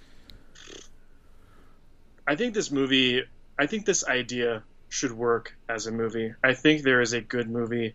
I 2.27 2.35
think 2.37 2.55
this 2.55 2.71
movie. 2.71 3.23
I 3.59 3.67
think 3.67 3.87
this 3.87 4.05
idea 4.07 4.63
should 4.89 5.13
work 5.13 5.55
as 5.69 5.87
a 5.87 5.93
movie. 5.93 6.35
I 6.43 6.55
think 6.55 6.83
there 6.83 7.01
is 7.01 7.13
a 7.13 7.21
good 7.21 7.49
movie 7.49 7.95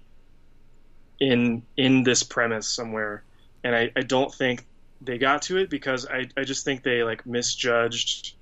in 1.20 1.64
in 1.78 2.04
this 2.04 2.24
premise 2.24 2.68
somewhere, 2.68 3.24
and 3.64 3.76
I, 3.76 3.92
I 3.96 4.02
don't 4.02 4.34
think 4.34 4.66
they 5.02 5.18
got 5.18 5.44
to 5.44 5.58
it 5.58 5.70
because 5.70 6.06
I, 6.08 6.26
I 6.38 6.44
just 6.44 6.66
think 6.66 6.84
they 6.84 7.04
like 7.04 7.26
misjudged 7.26 8.34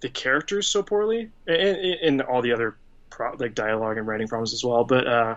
the 0.00 0.08
characters 0.08 0.66
so 0.66 0.82
poorly 0.82 1.30
and, 1.46 1.76
and, 1.78 2.22
all 2.22 2.42
the 2.42 2.52
other 2.52 2.76
pro, 3.10 3.32
like 3.38 3.54
dialogue 3.54 3.96
and 3.96 4.06
writing 4.06 4.28
problems 4.28 4.52
as 4.52 4.62
well. 4.62 4.84
But 4.84 5.06
uh, 5.06 5.36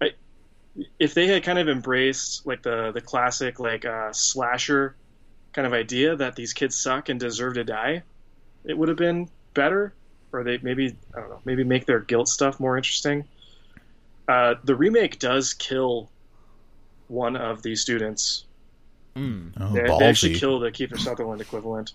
I, 0.00 0.10
if 0.98 1.14
they 1.14 1.26
had 1.26 1.42
kind 1.42 1.58
of 1.58 1.68
embraced 1.68 2.46
like 2.46 2.62
the 2.62 2.92
the 2.92 3.00
classic 3.00 3.60
like 3.60 3.84
uh, 3.84 4.12
slasher 4.12 4.94
kind 5.52 5.66
of 5.66 5.72
idea 5.72 6.16
that 6.16 6.34
these 6.34 6.52
kids 6.52 6.76
suck 6.76 7.08
and 7.08 7.20
deserve 7.20 7.54
to 7.54 7.64
die, 7.64 8.02
it 8.64 8.76
would 8.76 8.88
have 8.88 8.98
been 8.98 9.28
better. 9.54 9.92
Or 10.32 10.44
they 10.44 10.58
maybe 10.62 10.96
I 11.14 11.20
don't 11.20 11.28
know 11.28 11.40
maybe 11.44 11.62
make 11.62 11.84
their 11.84 12.00
guilt 12.00 12.28
stuff 12.28 12.58
more 12.58 12.76
interesting. 12.76 13.28
Uh, 14.28 14.54
the 14.64 14.74
remake 14.74 15.18
does 15.18 15.54
kill 15.54 16.10
one 17.08 17.36
of 17.36 17.62
the 17.62 17.74
students. 17.76 18.44
Mm. 19.16 19.52
Oh, 19.60 19.72
They, 19.72 19.82
they 19.82 20.04
actually 20.06 20.34
ballsy. 20.34 20.40
killed 20.40 20.62
the 20.62 20.70
Kiefer 20.72 20.98
Sutherland 20.98 21.40
equivalent, 21.40 21.92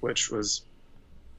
which 0.00 0.30
was 0.30 0.62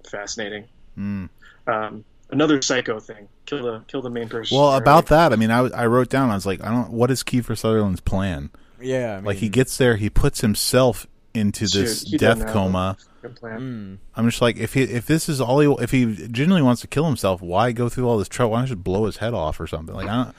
fascinating. 0.10 0.66
Mm. 0.98 1.30
Um, 1.68 2.06
another 2.32 2.62
psycho 2.62 3.00
thing. 3.00 3.28
Kill 3.46 3.62
the 3.64 3.82
kill 3.88 4.02
the 4.02 4.10
main 4.10 4.30
person. 4.30 4.58
Well, 4.58 4.74
about 4.76 5.08
that, 5.08 5.32
I 5.34 5.36
mean, 5.36 5.52
I, 5.52 5.60
I 5.68 5.86
wrote 5.86 6.10
down. 6.10 6.32
I 6.32 6.36
was 6.36 6.46
like, 6.46 6.64
I 6.64 6.70
don't. 6.70 6.90
What 6.92 7.12
is 7.12 7.22
Kiefer 7.24 7.56
Sutherland's 7.58 8.00
plan? 8.02 8.50
Yeah, 8.82 9.14
I 9.14 9.16
mean, 9.18 9.26
like 9.26 9.38
he 9.38 9.50
gets 9.50 9.78
there, 9.78 9.98
he 9.98 10.10
puts 10.10 10.42
himself 10.42 11.06
into 11.36 11.68
this 11.68 12.02
Shoot, 12.02 12.10
he 12.12 12.18
death 12.18 12.46
coma. 12.48 12.98
Plan. 13.36 13.60
Mm. 13.60 13.98
I'm 14.16 14.30
just 14.30 14.40
like, 14.40 14.58
if 14.58 14.76
he 14.76 14.84
if 14.84 15.08
this 15.08 15.28
is 15.28 15.42
all 15.42 15.60
he 15.60 15.84
if 15.84 15.90
he 15.90 16.16
genuinely 16.28 16.62
wants 16.62 16.82
to 16.82 16.88
kill 16.88 17.06
himself, 17.06 17.42
why 17.42 17.72
go 17.72 17.90
through 17.90 18.08
all 18.08 18.20
this 18.20 18.30
trouble? 18.30 18.52
Why 18.52 18.60
not 18.60 18.68
just 18.68 18.84
blow 18.84 19.06
his 19.08 19.18
head 19.18 19.34
off 19.34 19.60
or 19.60 19.66
something? 19.66 19.96
Like 19.96 20.08
I 20.08 20.24
don't. 20.26 20.36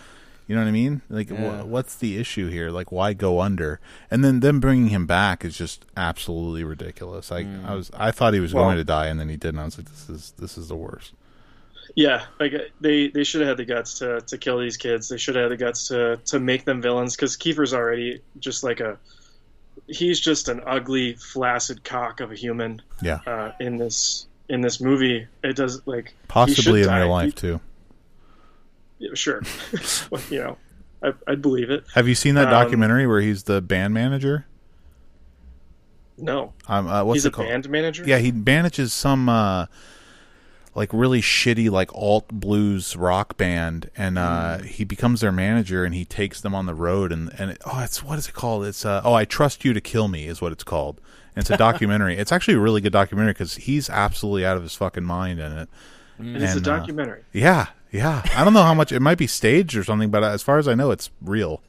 You 0.47 0.55
know 0.55 0.63
what 0.63 0.69
I 0.69 0.73
mean? 0.73 1.03
Like, 1.11 1.29
Yeah. 1.29 1.63
wh- 1.63 1.69
what's 1.69 1.97
the 1.97 2.17
issue 2.19 2.49
here? 2.49 2.71
Like, 2.71 2.93
why 2.93 3.15
go 3.15 3.41
under? 3.41 3.81
And 4.13 4.25
then 4.25 4.39
them 4.39 4.61
bringing 4.61 4.91
him 4.91 5.05
back 5.05 5.45
is 5.45 5.59
just 5.59 5.85
absolutely 5.97 6.63
ridiculous. 6.63 7.33
Like, 7.33 7.49
I 7.67 7.75
was, 7.75 7.91
I 7.93 8.13
thought 8.13 8.33
he 8.33 8.39
was 8.39 8.55
Well- 8.55 8.63
going 8.67 8.77
to 8.77 8.85
die, 8.85 9.07
and 9.09 9.19
then 9.19 9.29
he 9.29 9.37
didn't. 9.37 9.59
I 9.59 9.65
was 9.65 9.77
like, 9.77 9.89
this 9.89 10.09
is 10.09 10.33
this 10.39 10.57
is 10.57 10.69
the 10.69 10.77
worst. 10.77 11.15
Yeah, 11.97 12.27
like 12.39 12.55
uh, 12.55 12.59
they 12.81 13.09
they 13.09 13.25
should 13.25 13.41
have 13.41 13.49
had 13.49 13.57
the 13.57 13.65
guts 13.65 13.99
to 13.99 14.21
to 14.21 14.39
kill 14.39 14.61
these 14.61 14.77
kids. 14.77 15.09
They 15.09 15.17
should 15.19 15.35
have 15.35 15.51
had 15.51 15.59
the 15.59 15.65
guts 15.65 15.89
to 15.89 16.21
to 16.27 16.39
make 16.39 16.65
them 16.65 16.81
villains 16.81 17.17
because 17.17 17.37
Kiefer's 17.37 17.75
already 17.75 18.21
just 18.39 18.63
like 18.63 18.79
a 18.79 18.99
he's 19.87 20.19
just 20.21 20.49
an 20.49 20.61
ugly, 20.67 21.15
flaccid 21.15 21.85
cock 21.85 22.21
of 22.21 22.31
a 22.33 22.35
human 22.35 22.83
Yeah, 23.01 23.21
uh, 23.27 23.53
in 23.61 23.77
this 23.77 24.27
in 24.49 24.61
this 24.61 24.81
movie. 24.81 25.27
It 25.43 25.57
does 25.57 25.83
like 25.87 26.15
possibly 26.29 26.83
in 26.83 26.89
real 26.89 26.99
die. 26.99 27.05
life 27.05 27.35
too. 27.35 27.61
Yeah, 28.99 29.11
sure, 29.15 29.43
Well, 30.11 30.23
you 30.31 30.39
know, 30.39 30.57
I, 31.03 31.13
I'd 31.27 31.43
believe 31.43 31.69
it. 31.71 31.85
Have 31.95 32.09
you 32.09 32.15
seen 32.15 32.35
that 32.37 32.47
Um, 32.47 32.51
documentary 32.51 33.07
where 33.07 33.21
he's 33.21 33.43
the 33.43 33.61
band 33.61 33.93
manager? 33.93 34.47
No, 36.19 36.55
Um, 36.67 36.87
uh, 36.87 37.05
what's 37.05 37.17
he's 37.19 37.25
it 37.27 37.29
a 37.29 37.31
called? 37.33 37.49
band 37.49 37.69
manager. 37.69 38.05
Yeah, 38.07 38.19
he 38.19 38.33
manages 38.33 38.95
some 38.95 39.29
uh 39.29 39.67
like 40.77 40.93
really 40.93 41.21
shitty 41.23 41.71
like 41.71 41.93
alt 41.95 42.29
blues 42.29 42.95
rock 42.97 43.37
band 43.37 43.91
and 43.97 44.19
uh 44.19 44.59
he 44.59 44.85
becomes 44.85 45.21
their 45.23 45.33
manager 45.33 45.85
and 45.85 45.95
he 45.95 46.05
takes 46.05 46.41
them 46.41 46.55
on 46.55 46.67
the 46.67 46.75
road 46.75 47.11
and 47.13 47.33
and 47.39 47.51
it, 47.53 47.59
oh 47.67 47.81
it's 47.81 48.03
what 48.05 48.19
is 48.19 48.29
it 48.29 48.35
called? 48.35 48.65
It's 48.67 48.85
uh 48.85 49.01
oh 49.05 49.15
I 49.15 49.25
trust 49.25 49.65
you 49.65 49.73
to 49.73 49.81
kill 49.81 50.07
me 50.09 50.27
is 50.27 50.41
what 50.41 50.53
it's 50.53 50.63
called. 50.65 51.01
And 51.35 51.43
it's 51.43 51.51
a 51.51 51.57
documentary. 51.69 52.17
it's 52.17 52.31
actually 52.31 52.55
a 52.55 52.61
really 52.61 52.81
good 52.81 52.93
documentary 52.93 53.35
cuz 53.35 53.55
he's 53.57 53.89
absolutely 53.91 54.45
out 54.47 54.57
of 54.57 54.63
his 54.63 54.75
fucking 54.75 55.03
mind 55.05 55.41
in 55.41 55.51
it. 55.53 55.69
and 56.19 56.37
it's 56.37 56.53
a 56.55 56.59
And, 56.59 56.69
uh, 56.69 56.79
documentary. 56.79 57.23
Yeah, 57.33 57.67
yeah. 57.91 58.23
I 58.37 58.45
don't 58.45 58.53
know 58.55 58.63
how 58.63 58.75
much 58.75 58.93
it 58.93 59.01
might 59.01 59.19
be 59.19 59.27
staged 59.27 59.77
or 59.77 59.83
something, 59.85 60.11
but 60.11 60.23
as 60.23 60.43
far 60.43 60.59
as 60.59 60.69
I 60.69 60.75
know, 60.75 60.91
it's 60.91 61.11
real. 61.23 61.63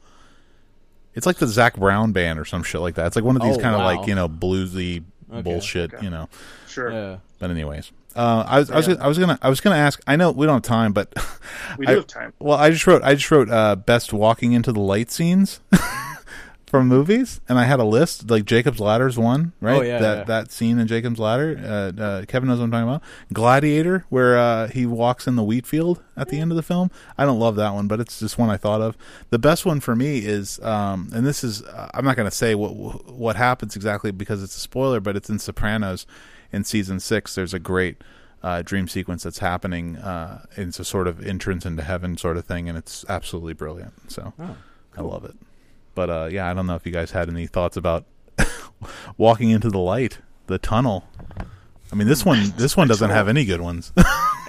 It's 1.14 1.26
like 1.26 1.38
the 1.38 1.46
Zac 1.46 1.76
Brown 1.76 2.12
band 2.12 2.38
or 2.38 2.44
some 2.44 2.62
shit 2.62 2.80
like 2.80 2.94
that. 2.94 3.06
It's 3.08 3.16
like 3.16 3.24
one 3.24 3.36
of 3.36 3.42
these 3.42 3.56
Oh, 3.56 3.60
kind 3.60 3.74
of 3.74 3.80
wow. 3.80 3.86
like 3.96 4.06
you 4.06 4.14
know 4.14 4.28
bluesy 4.28 5.02
Okay. 5.30 5.42
bullshit, 5.42 5.92
Okay. 5.94 6.04
you 6.04 6.10
know. 6.10 6.28
Sure, 6.68 6.90
Yeah. 6.92 7.16
But 7.38 7.50
anyways, 7.50 7.90
uh, 8.16 8.44
I 8.46 8.58
was 8.58 8.70
I 8.70 8.76
was, 8.76 8.86
gonna, 8.88 9.00
I 9.00 9.08
was 9.08 9.18
gonna 9.18 9.38
I 9.42 9.48
was 9.48 9.60
gonna 9.60 9.76
ask. 9.76 10.00
I 10.06 10.16
know 10.16 10.30
we 10.32 10.46
don't 10.46 10.56
have 10.56 10.62
time, 10.62 10.92
but 10.92 11.12
we 11.78 11.86
I- 11.86 11.90
do 11.90 11.96
have 11.96 12.06
time. 12.06 12.32
well, 12.38 12.58
I 12.58 12.70
just 12.70 12.86
wrote 12.86 13.02
I 13.02 13.14
just 13.14 13.30
wrote 13.30 13.50
uh, 13.50 13.76
best 13.76 14.12
walking 14.12 14.52
into 14.52 14.72
the 14.72 14.80
light 14.80 15.10
scenes 15.10 15.60
from 16.66 16.86
movies, 16.88 17.40
and 17.48 17.58
I 17.58 17.64
had 17.64 17.80
a 17.80 17.84
list 17.84 18.28
like 18.30 18.44
Jacob's 18.44 18.80
Ladder's 18.80 19.18
one, 19.18 19.52
right? 19.60 19.78
Oh, 19.78 19.82
yeah, 19.82 19.98
that 20.00 20.18
yeah. 20.18 20.24
that 20.24 20.52
scene 20.52 20.78
in 20.78 20.86
Jacob's 20.86 21.18
Ladder. 21.18 21.58
Uh, 21.62 22.02
uh, 22.02 22.24
Kevin 22.26 22.48
knows 22.48 22.58
what 22.58 22.64
I'm 22.64 22.70
talking 22.70 22.88
about. 22.88 23.02
Gladiator, 23.32 24.04
where 24.08 24.36
uh, 24.36 24.68
he 24.68 24.84
walks 24.84 25.26
in 25.26 25.36
the 25.36 25.44
wheat 25.44 25.66
field 25.66 26.02
at 26.16 26.28
the 26.28 26.40
end 26.40 26.50
of 26.50 26.56
the 26.56 26.62
film. 26.62 26.90
I 27.16 27.24
don't 27.24 27.38
love 27.38 27.56
that 27.56 27.72
one, 27.72 27.88
but 27.88 28.00
it's 28.00 28.18
just 28.18 28.36
one 28.38 28.50
I 28.50 28.56
thought 28.56 28.80
of. 28.82 28.96
The 29.30 29.38
best 29.38 29.64
one 29.64 29.80
for 29.80 29.94
me 29.96 30.18
is, 30.18 30.60
um, 30.60 31.08
and 31.14 31.26
this 31.26 31.42
is 31.44 31.62
uh, 31.62 31.90
I'm 31.94 32.04
not 32.04 32.16
going 32.16 32.28
to 32.28 32.34
say 32.36 32.54
what 32.54 32.72
what 33.06 33.36
happens 33.36 33.76
exactly 33.76 34.10
because 34.10 34.42
it's 34.42 34.56
a 34.56 34.60
spoiler, 34.60 35.00
but 35.00 35.16
it's 35.16 35.30
in 35.30 35.38
Sopranos 35.38 36.04
in 36.52 36.64
season 36.64 37.00
six. 37.00 37.34
There's 37.34 37.54
a 37.54 37.58
great 37.58 38.02
uh, 38.42 38.62
dream 38.62 38.88
sequence 38.88 39.22
that's 39.24 39.38
happening. 39.38 39.96
Uh, 39.96 40.44
it's 40.56 40.78
a 40.78 40.84
sort 40.84 41.06
of 41.08 41.24
entrance 41.26 41.66
into 41.66 41.82
heaven 41.82 42.16
sort 42.16 42.36
of 42.36 42.44
thing, 42.44 42.68
and 42.68 42.76
it's 42.78 43.04
absolutely 43.08 43.54
brilliant. 43.54 44.10
So 44.10 44.32
Oh, 44.38 44.56
I 44.96 45.00
love 45.02 45.24
it. 45.24 45.34
But 45.94 46.10
uh, 46.10 46.28
yeah, 46.30 46.48
I 46.50 46.54
don't 46.54 46.66
know 46.66 46.76
if 46.76 46.86
you 46.86 46.92
guys 46.92 47.10
had 47.10 47.28
any 47.28 47.46
thoughts 47.46 47.76
about 47.76 48.04
walking 49.16 49.50
into 49.50 49.70
the 49.70 49.78
light, 49.78 50.18
the 50.46 50.58
tunnel. 50.58 51.04
I 51.90 51.96
mean, 51.96 52.06
this 52.06 52.24
one 52.24 52.52
this 52.56 52.76
one 52.76 52.86
doesn't 52.86 53.10
have 53.10 53.28
any 53.28 53.44
good 53.44 53.60
ones. 53.60 53.92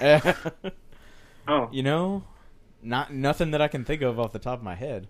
Oh, 1.48 1.68
you 1.72 1.82
know, 1.82 2.22
not 2.80 3.12
nothing 3.12 3.50
that 3.50 3.60
I 3.60 3.66
can 3.66 3.84
think 3.84 4.02
of 4.02 4.20
off 4.20 4.32
the 4.32 4.38
top 4.38 4.58
of 4.58 4.64
my 4.64 4.76
head. 4.76 5.08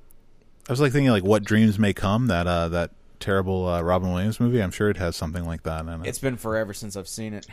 I 0.69 0.73
was 0.73 0.81
like 0.81 0.93
thinking 0.93 1.11
like 1.11 1.25
what 1.25 1.45
dreams 1.45 1.79
may 1.79 1.93
come 1.93 2.29
that 2.29 2.47
uh, 2.47 2.69
that 2.71 2.93
terrible 3.21 3.69
uh, 3.69 3.83
Robin 3.83 4.11
Williams 4.13 4.41
movie. 4.41 4.63
I'm 4.63 4.71
sure 4.71 4.91
it 4.91 4.97
has 4.97 5.15
something 5.17 5.45
like 5.45 5.63
that 5.63 5.87
in 5.87 5.89
it. 5.89 6.07
It's 6.07 6.19
been 6.19 6.37
forever 6.37 6.73
since 6.73 6.97
I've 6.97 7.09
seen 7.09 7.35
it. 7.35 7.47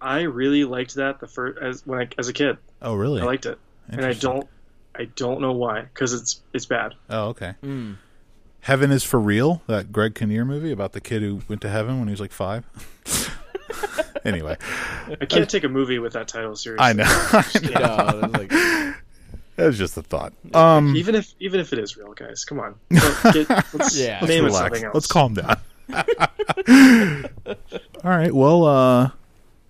I 0.00 0.20
really 0.20 0.64
liked 0.64 0.94
that 0.94 1.18
the 1.18 1.26
first 1.26 1.58
as 1.60 1.86
when 1.86 2.00
I, 2.00 2.08
as 2.18 2.28
a 2.28 2.32
kid. 2.32 2.58
oh 2.82 2.94
really? 2.94 3.20
I 3.20 3.24
liked 3.24 3.46
it, 3.46 3.58
and 3.88 4.04
I 4.04 4.12
don't 4.12 4.48
I 4.94 5.06
don't 5.16 5.40
know 5.40 5.52
why 5.52 5.82
because 5.82 6.12
it's 6.12 6.40
it's 6.52 6.66
bad. 6.66 6.94
Oh 7.10 7.28
okay. 7.28 7.54
Mm. 7.62 7.96
Heaven 8.60 8.90
is 8.90 9.02
for 9.02 9.18
real. 9.18 9.62
That 9.66 9.92
Greg 9.92 10.14
Kinnear 10.14 10.44
movie 10.44 10.72
about 10.72 10.92
the 10.92 11.00
kid 11.00 11.22
who 11.22 11.40
went 11.48 11.62
to 11.62 11.68
heaven 11.68 11.98
when 11.98 12.08
he 12.08 12.12
was 12.12 12.20
like 12.20 12.32
five. 12.32 12.64
anyway, 14.24 14.56
I 15.20 15.24
can't 15.26 15.48
take 15.48 15.64
a 15.64 15.68
movie 15.68 15.98
with 15.98 16.12
that 16.12 16.28
title 16.28 16.54
seriously. 16.54 16.84
I 16.84 16.92
know. 16.92 17.04
I 17.06 17.44
know. 17.62 17.70
No, 17.70 18.18
it 18.18 18.30
was 18.30 18.32
like, 18.32 18.52
That 19.58 19.66
was 19.66 19.76
just 19.76 19.96
a 19.96 20.02
thought. 20.02 20.32
Um, 20.54 20.94
Even 20.96 21.14
if 21.16 21.34
even 21.40 21.58
if 21.58 21.72
it 21.72 21.80
is 21.80 21.96
real, 21.96 22.12
guys, 22.14 22.44
come 22.44 22.60
on. 22.60 22.76
Let's, 22.90 23.22
get, 23.32 23.48
let's 23.74 23.98
Yeah. 23.98 24.18
let's 24.20 24.28
name 24.28 24.44
it 24.44 24.46
relax. 24.46 24.62
something 24.62 24.84
else. 24.84 24.94
Let's 24.94 25.06
calm 25.08 25.34
down. 25.34 25.56
All 28.04 28.10
right. 28.10 28.32
Well, 28.32 28.64
uh, 28.64 29.10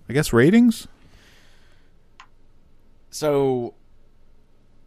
I 0.07 0.13
guess 0.13 0.31
ratings. 0.31 0.87
so 3.09 3.73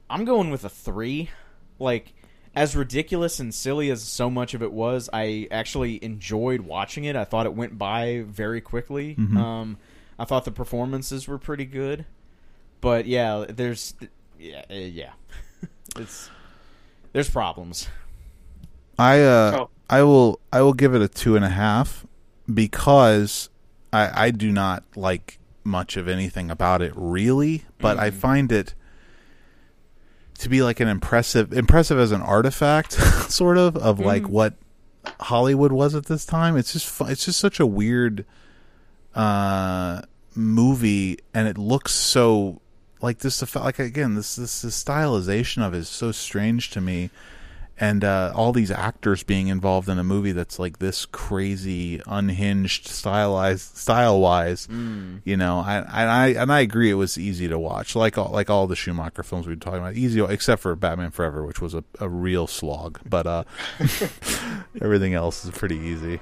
I'm 0.09 0.25
going 0.25 0.51
with 0.51 0.65
a 0.65 0.69
three. 0.69 1.31
Like, 1.79 2.13
as 2.55 2.77
ridiculous 2.77 3.41
and 3.41 3.53
silly 3.53 3.91
as 3.91 4.03
so 4.03 4.31
much 4.31 4.55
of 4.55 4.63
it 4.63 4.73
was, 4.73 5.11
I 5.13 5.49
actually 5.51 6.03
enjoyed 6.05 6.61
watching 6.61 7.05
it. 7.05 7.17
I 7.17 7.25
thought 7.25 7.47
it 7.47 7.55
went 7.55 7.77
by 7.77 8.23
very 8.27 8.61
quickly. 8.61 9.17
Mhm. 9.17 9.37
Um, 9.37 9.79
I 10.19 10.25
thought 10.27 10.45
the 10.45 10.53
performances 10.53 11.27
were 11.27 11.39
pretty 11.39 11.65
good, 11.65 12.05
but 12.81 13.07
yeah, 13.07 13.47
there's 13.49 13.95
yeah, 14.43 14.65
uh, 14.71 14.75
yeah, 14.75 15.13
it's 15.97 16.31
there's 17.13 17.31
problems. 17.31 17.89
I 18.99 19.21
uh, 19.21 19.57
Oh. 19.61 19.71
I 19.91 20.03
will 20.03 20.41
I 20.53 20.63
will 20.63 20.73
give 20.75 20.95
it 20.95 21.03
a 21.03 21.09
two 21.09 21.37
and 21.37 21.45
a 21.45 21.51
half 21.51 22.07
because 22.53 23.51
I 23.93 24.27
I 24.27 24.31
do 24.31 24.51
not 24.51 24.85
like 24.97 25.39
much 25.65 25.97
of 25.97 26.09
anything 26.09 26.51
about 26.51 26.83
it 26.83 26.93
really, 26.97 27.65
but 27.79 27.99
I 27.99 28.11
Mhm. 28.11 28.15
find 28.15 28.53
it 28.53 28.75
to 30.39 30.49
be 30.49 30.63
like 30.63 30.81
an 30.81 30.89
impressive 30.89 31.53
impressive 31.53 31.99
as 31.99 32.11
an 32.11 32.23
artifact 32.23 32.93
sort 33.31 33.59
of 33.59 33.77
of 33.77 34.01
like 34.01 34.23
Mhm. 34.25 34.29
what 34.31 34.55
Hollywood 35.21 35.73
was 35.73 35.95
at 35.95 36.07
this 36.07 36.25
time. 36.25 36.57
It's 36.57 36.73
just 36.73 36.87
fu- 36.87 37.05
it's 37.05 37.27
just 37.27 37.39
such 37.39 37.61
a 37.61 37.67
weird 37.67 38.25
uh 39.15 40.01
movie 40.35 41.19
and 41.35 41.47
it 41.47 41.59
looks 41.59 41.93
so 41.93 42.62
like 43.03 43.19
this 43.19 43.55
like 43.57 43.79
again 43.79 44.15
this 44.15 44.37
this 44.37 44.63
the 44.63 44.69
stylization 44.69 45.63
of 45.67 45.75
it 45.75 45.79
is 45.79 45.89
so 45.89 46.13
strange 46.13 46.71
to 46.71 46.81
me. 46.81 47.11
And 47.81 48.05
uh, 48.05 48.33
all 48.37 48.53
these 48.53 48.71
actors 48.71 49.25
being 49.25 49.49
involved 49.49 49.89
in 49.89 49.99
a 49.99 50.05
movie 50.05 50.31
that's 50.33 50.59
like 50.59 50.79
this 50.79 51.05
crazy 51.07 52.01
unhinged 52.07 52.87
stylized 52.87 53.77
style 53.77 54.21
wise 54.21 54.69
Mm. 54.69 55.23
you 55.25 55.37
know 55.37 55.59
I, 55.61 55.79
I 55.89 56.29
and 56.29 56.53
I 56.53 56.61
agree 56.61 56.91
it 56.91 56.95
was 56.95 57.17
easy 57.19 57.49
to 57.49 57.59
watch. 57.59 57.97
Like 57.97 58.19
all 58.19 58.31
like 58.31 58.51
all 58.51 58.67
the 58.69 58.77
Schumacher 58.77 59.23
films 59.25 59.47
we 59.49 59.55
were 59.55 59.59
talking 59.61 59.81
about. 59.81 59.95
Easy 59.95 60.23
except 60.23 60.63
for 60.63 60.77
Batman 60.77 61.11
Forever 61.11 61.45
which 61.45 61.61
was 61.61 61.75
a, 61.75 61.83
a 61.99 62.09
real 62.09 62.47
slog. 62.47 63.01
But 63.09 63.27
uh 63.27 63.45
everything 64.81 65.15
else 65.15 65.45
is 65.45 65.51
pretty 65.51 65.79
easy. 65.79 66.21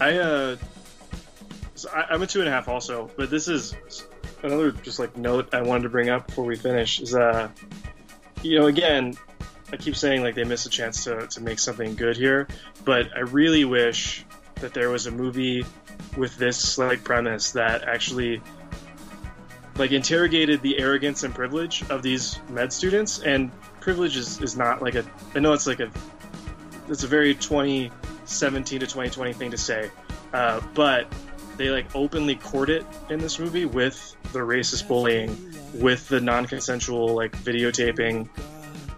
I 0.00 0.18
uh, 0.18 0.56
so 1.74 1.88
I, 1.90 2.02
I'm 2.10 2.22
a 2.22 2.26
two 2.26 2.40
and 2.40 2.48
a 2.48 2.52
half 2.52 2.68
also, 2.68 3.10
but 3.16 3.30
this 3.30 3.48
is 3.48 3.74
another 4.44 4.70
just 4.70 4.98
like 4.98 5.16
note 5.16 5.54
I 5.54 5.62
wanted 5.62 5.84
to 5.84 5.88
bring 5.88 6.10
up 6.10 6.26
before 6.26 6.44
we 6.44 6.56
finish 6.56 7.00
is 7.00 7.14
uh, 7.14 7.48
you 8.42 8.58
know, 8.58 8.66
again, 8.66 9.16
I 9.72 9.76
keep 9.76 9.96
saying 9.96 10.22
like 10.22 10.34
they 10.34 10.44
missed 10.44 10.66
a 10.66 10.70
chance 10.70 11.04
to 11.04 11.26
to 11.26 11.40
make 11.40 11.58
something 11.58 11.96
good 11.96 12.16
here, 12.16 12.46
but 12.84 13.08
I 13.16 13.20
really 13.20 13.64
wish 13.64 14.24
that 14.56 14.74
there 14.74 14.90
was 14.90 15.06
a 15.06 15.10
movie 15.10 15.64
with 16.16 16.36
this 16.36 16.78
like 16.78 17.02
premise 17.02 17.52
that 17.52 17.84
actually 17.84 18.40
like 19.76 19.90
interrogated 19.90 20.62
the 20.62 20.78
arrogance 20.78 21.24
and 21.24 21.34
privilege 21.34 21.82
of 21.90 22.02
these 22.02 22.38
med 22.48 22.72
students 22.72 23.20
and 23.20 23.50
privilege 23.80 24.16
is, 24.16 24.40
is 24.40 24.56
not 24.56 24.80
like 24.80 24.94
a 24.94 25.04
I 25.34 25.40
know 25.40 25.52
it's 25.52 25.66
like 25.66 25.80
a 25.80 25.90
it's 26.88 27.02
a 27.02 27.08
very 27.08 27.34
2017 27.34 28.80
to 28.80 28.86
2020 28.86 29.32
thing 29.32 29.50
to 29.50 29.58
say 29.58 29.90
uh, 30.32 30.60
but 30.74 31.12
they 31.56 31.70
like 31.70 31.86
openly 31.94 32.34
court 32.36 32.70
it 32.70 32.84
in 33.10 33.18
this 33.18 33.38
movie 33.38 33.64
with 33.64 34.16
the 34.32 34.38
racist 34.40 34.88
bullying 34.88 35.54
with 35.74 36.08
the 36.08 36.20
non-consensual 36.20 37.14
like 37.14 37.32
videotaping 37.42 38.28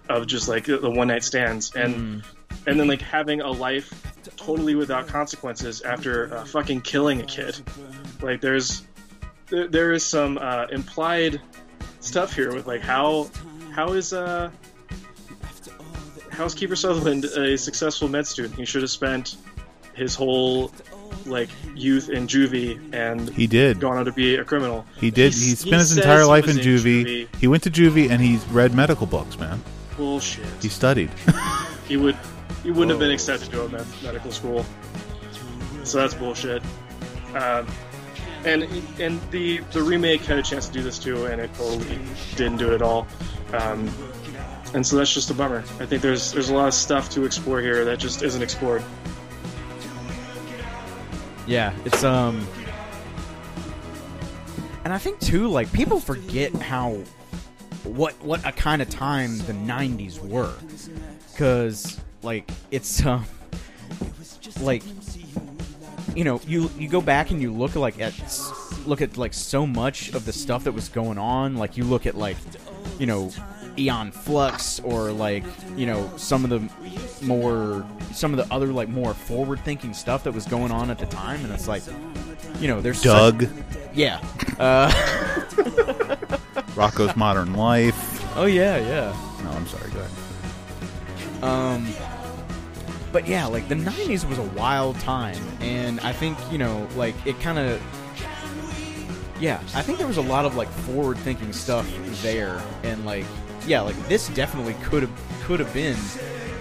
of 0.08 0.26
just 0.26 0.48
like 0.48 0.64
the 0.64 0.90
one 0.90 1.08
night 1.08 1.24
stands 1.24 1.74
and 1.74 1.94
Mm. 1.94 2.24
and 2.66 2.80
then 2.80 2.86
like 2.88 3.00
having 3.02 3.40
a 3.40 3.50
life 3.50 3.92
totally 4.36 4.74
without 4.74 5.06
consequences 5.08 5.82
after 5.82 6.34
uh, 6.34 6.44
fucking 6.44 6.80
killing 6.80 7.20
a 7.20 7.24
kid 7.24 7.60
like 8.22 8.40
there's 8.40 8.82
there, 9.48 9.68
there 9.68 9.92
is 9.92 10.04
some 10.04 10.38
uh, 10.38 10.66
implied 10.70 11.40
stuff 12.00 12.34
here 12.34 12.52
with 12.54 12.66
like 12.66 12.80
how 12.80 13.28
how 13.72 13.92
is 13.92 14.12
uh 14.12 14.50
how's 16.30 16.54
Kiefer 16.54 16.76
Sutherland 16.76 17.24
a 17.24 17.56
successful 17.56 18.08
med 18.08 18.26
student? 18.26 18.54
He 18.54 18.64
should 18.64 18.82
have 18.82 18.90
spent 18.90 19.36
his 19.94 20.14
whole 20.14 20.70
like 21.24 21.48
youth 21.74 22.08
in 22.08 22.26
juvie 22.26 22.78
and 22.94 23.28
he 23.30 23.46
did 23.46 23.80
gone 23.80 23.96
on 23.96 24.04
to 24.04 24.12
be 24.12 24.36
a 24.36 24.44
criminal. 24.44 24.86
he 24.96 25.10
did 25.10 25.32
he 25.34 25.50
he 25.50 25.54
spent 25.56 25.76
his 25.80 25.96
entire 25.96 26.24
life 26.24 26.44
in 26.48 26.58
in 26.58 26.64
juvie. 26.64 27.04
juvie. 27.04 27.36
he 27.36 27.48
went 27.48 27.62
to 27.62 27.70
juvie 27.70 28.08
and 28.10 28.20
he's 28.22 28.44
read 28.46 28.74
medical 28.74 29.06
books 29.06 29.38
man 29.38 29.60
Bullshit. 29.96 30.44
he 30.62 30.68
studied 30.68 31.10
He 31.88 31.96
would 31.96 32.16
he 32.62 32.70
wouldn't 32.70 32.90
have 32.90 32.98
been 32.98 33.12
accepted 33.12 33.50
to 33.52 33.64
a 33.64 33.68
med- 33.68 33.86
medical 34.02 34.32
school. 34.32 34.66
So 35.84 35.98
that's 35.98 36.14
bullshit. 36.14 36.62
Um, 37.34 37.64
and 38.44 38.64
and 38.98 39.20
the 39.30 39.58
the 39.70 39.80
remake 39.82 40.22
had 40.22 40.38
a 40.38 40.42
chance 40.42 40.66
to 40.66 40.72
do 40.72 40.82
this 40.82 40.98
too, 40.98 41.26
and 41.26 41.40
it 41.40 41.54
totally 41.54 41.98
didn't 42.34 42.56
do 42.56 42.72
it 42.72 42.74
at 42.74 42.82
all. 42.82 43.06
Um, 43.52 43.88
and 44.74 44.84
so 44.84 44.96
that's 44.96 45.14
just 45.14 45.30
a 45.30 45.34
bummer. 45.34 45.60
I 45.78 45.86
think 45.86 46.02
there's 46.02 46.32
there's 46.32 46.50
a 46.50 46.54
lot 46.54 46.66
of 46.66 46.74
stuff 46.74 47.08
to 47.10 47.24
explore 47.24 47.60
here 47.60 47.84
that 47.84 48.00
just 48.00 48.22
isn't 48.24 48.42
explored. 48.42 48.82
Yeah, 51.46 51.72
it's 51.84 52.02
um 52.02 52.46
and 54.84 54.92
I 54.92 54.98
think 54.98 55.20
too 55.20 55.48
like 55.48 55.72
people 55.72 56.00
forget 56.00 56.52
how 56.54 56.92
what 57.84 58.14
what 58.22 58.44
a 58.46 58.52
kind 58.52 58.82
of 58.82 58.88
time 58.88 59.38
the 59.38 59.52
90s 59.52 60.20
were. 60.20 60.52
Cuz 61.36 62.00
like 62.22 62.50
it's 62.70 63.04
um 63.06 63.24
like 64.60 64.82
you 66.14 66.24
know, 66.24 66.40
you 66.46 66.70
you 66.78 66.88
go 66.88 67.00
back 67.00 67.30
and 67.30 67.40
you 67.40 67.52
look 67.52 67.74
like 67.74 68.00
at 68.00 68.14
look 68.86 69.02
at 69.02 69.16
like 69.16 69.34
so 69.34 69.66
much 69.66 70.12
of 70.14 70.24
the 70.24 70.32
stuff 70.32 70.64
that 70.64 70.72
was 70.72 70.88
going 70.88 71.18
on, 71.18 71.56
like 71.56 71.76
you 71.76 71.84
look 71.84 72.06
at 72.06 72.16
like 72.16 72.36
you 72.98 73.06
know 73.06 73.30
Aeon 73.78 74.10
Flux 74.10 74.80
or 74.80 75.10
like 75.12 75.44
you 75.76 75.86
know 75.86 76.10
some 76.16 76.44
of 76.44 76.50
the 76.50 77.24
more 77.26 77.84
some 78.12 78.32
of 78.32 78.38
the 78.46 78.54
other 78.54 78.68
like 78.68 78.88
more 78.88 79.14
forward 79.14 79.60
thinking 79.60 79.92
stuff 79.94 80.24
that 80.24 80.32
was 80.32 80.46
going 80.46 80.72
on 80.72 80.90
at 80.90 80.98
the 80.98 81.06
time, 81.06 81.44
and 81.44 81.52
it's 81.52 81.68
like 81.68 81.82
you 82.60 82.68
know 82.68 82.80
there's 82.80 83.02
Doug, 83.02 83.42
such- 83.42 83.50
yeah. 83.94 84.20
Uh, 84.58 84.90
Rocko's 86.76 87.16
Modern 87.16 87.54
Life. 87.54 88.22
oh 88.36 88.46
yeah, 88.46 88.76
yeah. 88.78 89.16
No, 89.44 89.50
I'm 89.50 89.66
sorry. 89.66 89.90
Go 89.90 90.00
ahead. 90.00 91.44
Um, 91.44 91.86
but 93.12 93.26
yeah, 93.26 93.46
like 93.46 93.68
the 93.68 93.74
'90s 93.74 94.28
was 94.28 94.38
a 94.38 94.42
wild 94.42 94.98
time, 95.00 95.42
and 95.60 96.00
I 96.00 96.12
think 96.12 96.38
you 96.50 96.58
know, 96.58 96.86
like 96.96 97.14
it 97.26 97.38
kind 97.40 97.58
of, 97.58 97.80
yeah, 99.40 99.56
I 99.74 99.82
think 99.82 99.98
there 99.98 100.06
was 100.06 100.16
a 100.16 100.22
lot 100.22 100.44
of 100.44 100.56
like 100.56 100.68
forward-thinking 100.68 101.52
stuff 101.52 101.90
there, 102.22 102.60
and 102.82 103.04
like, 103.06 103.24
yeah, 103.66 103.80
like 103.80 103.96
this 104.08 104.28
definitely 104.30 104.74
could 104.84 105.02
have 105.02 105.12
could 105.44 105.60
have 105.60 105.72
been 105.74 105.96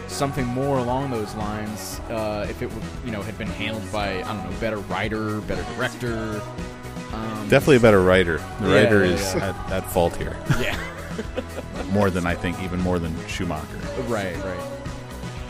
something 0.07 0.45
more 0.45 0.77
along 0.77 1.11
those 1.11 1.33
lines 1.35 1.99
uh, 2.09 2.45
if 2.49 2.61
it 2.61 2.71
would, 2.73 2.83
you 3.05 3.11
know, 3.11 3.21
had 3.21 3.37
been 3.37 3.47
handled 3.47 3.91
by 3.91 4.21
I 4.23 4.23
don't 4.23 4.49
know, 4.49 4.57
better 4.59 4.77
writer, 4.77 5.41
better 5.41 5.63
director. 5.75 6.41
Um, 7.13 7.47
Definitely 7.49 7.77
a 7.77 7.79
better 7.81 8.01
writer. 8.01 8.37
The 8.59 8.69
Yeah, 8.69 8.75
writer 8.83 9.05
yeah, 9.05 9.11
is 9.13 9.35
yeah. 9.35 9.49
At, 9.67 9.71
at 9.71 9.91
fault 9.91 10.15
here, 10.17 10.35
Yeah. 10.59 10.77
more 11.91 12.09
than 12.09 12.25
I 12.25 12.35
think, 12.35 12.61
even 12.61 12.79
more 12.81 12.99
than 12.99 13.15
Schumacher. 13.27 13.77
right. 14.07 14.35
Right. 14.43 14.59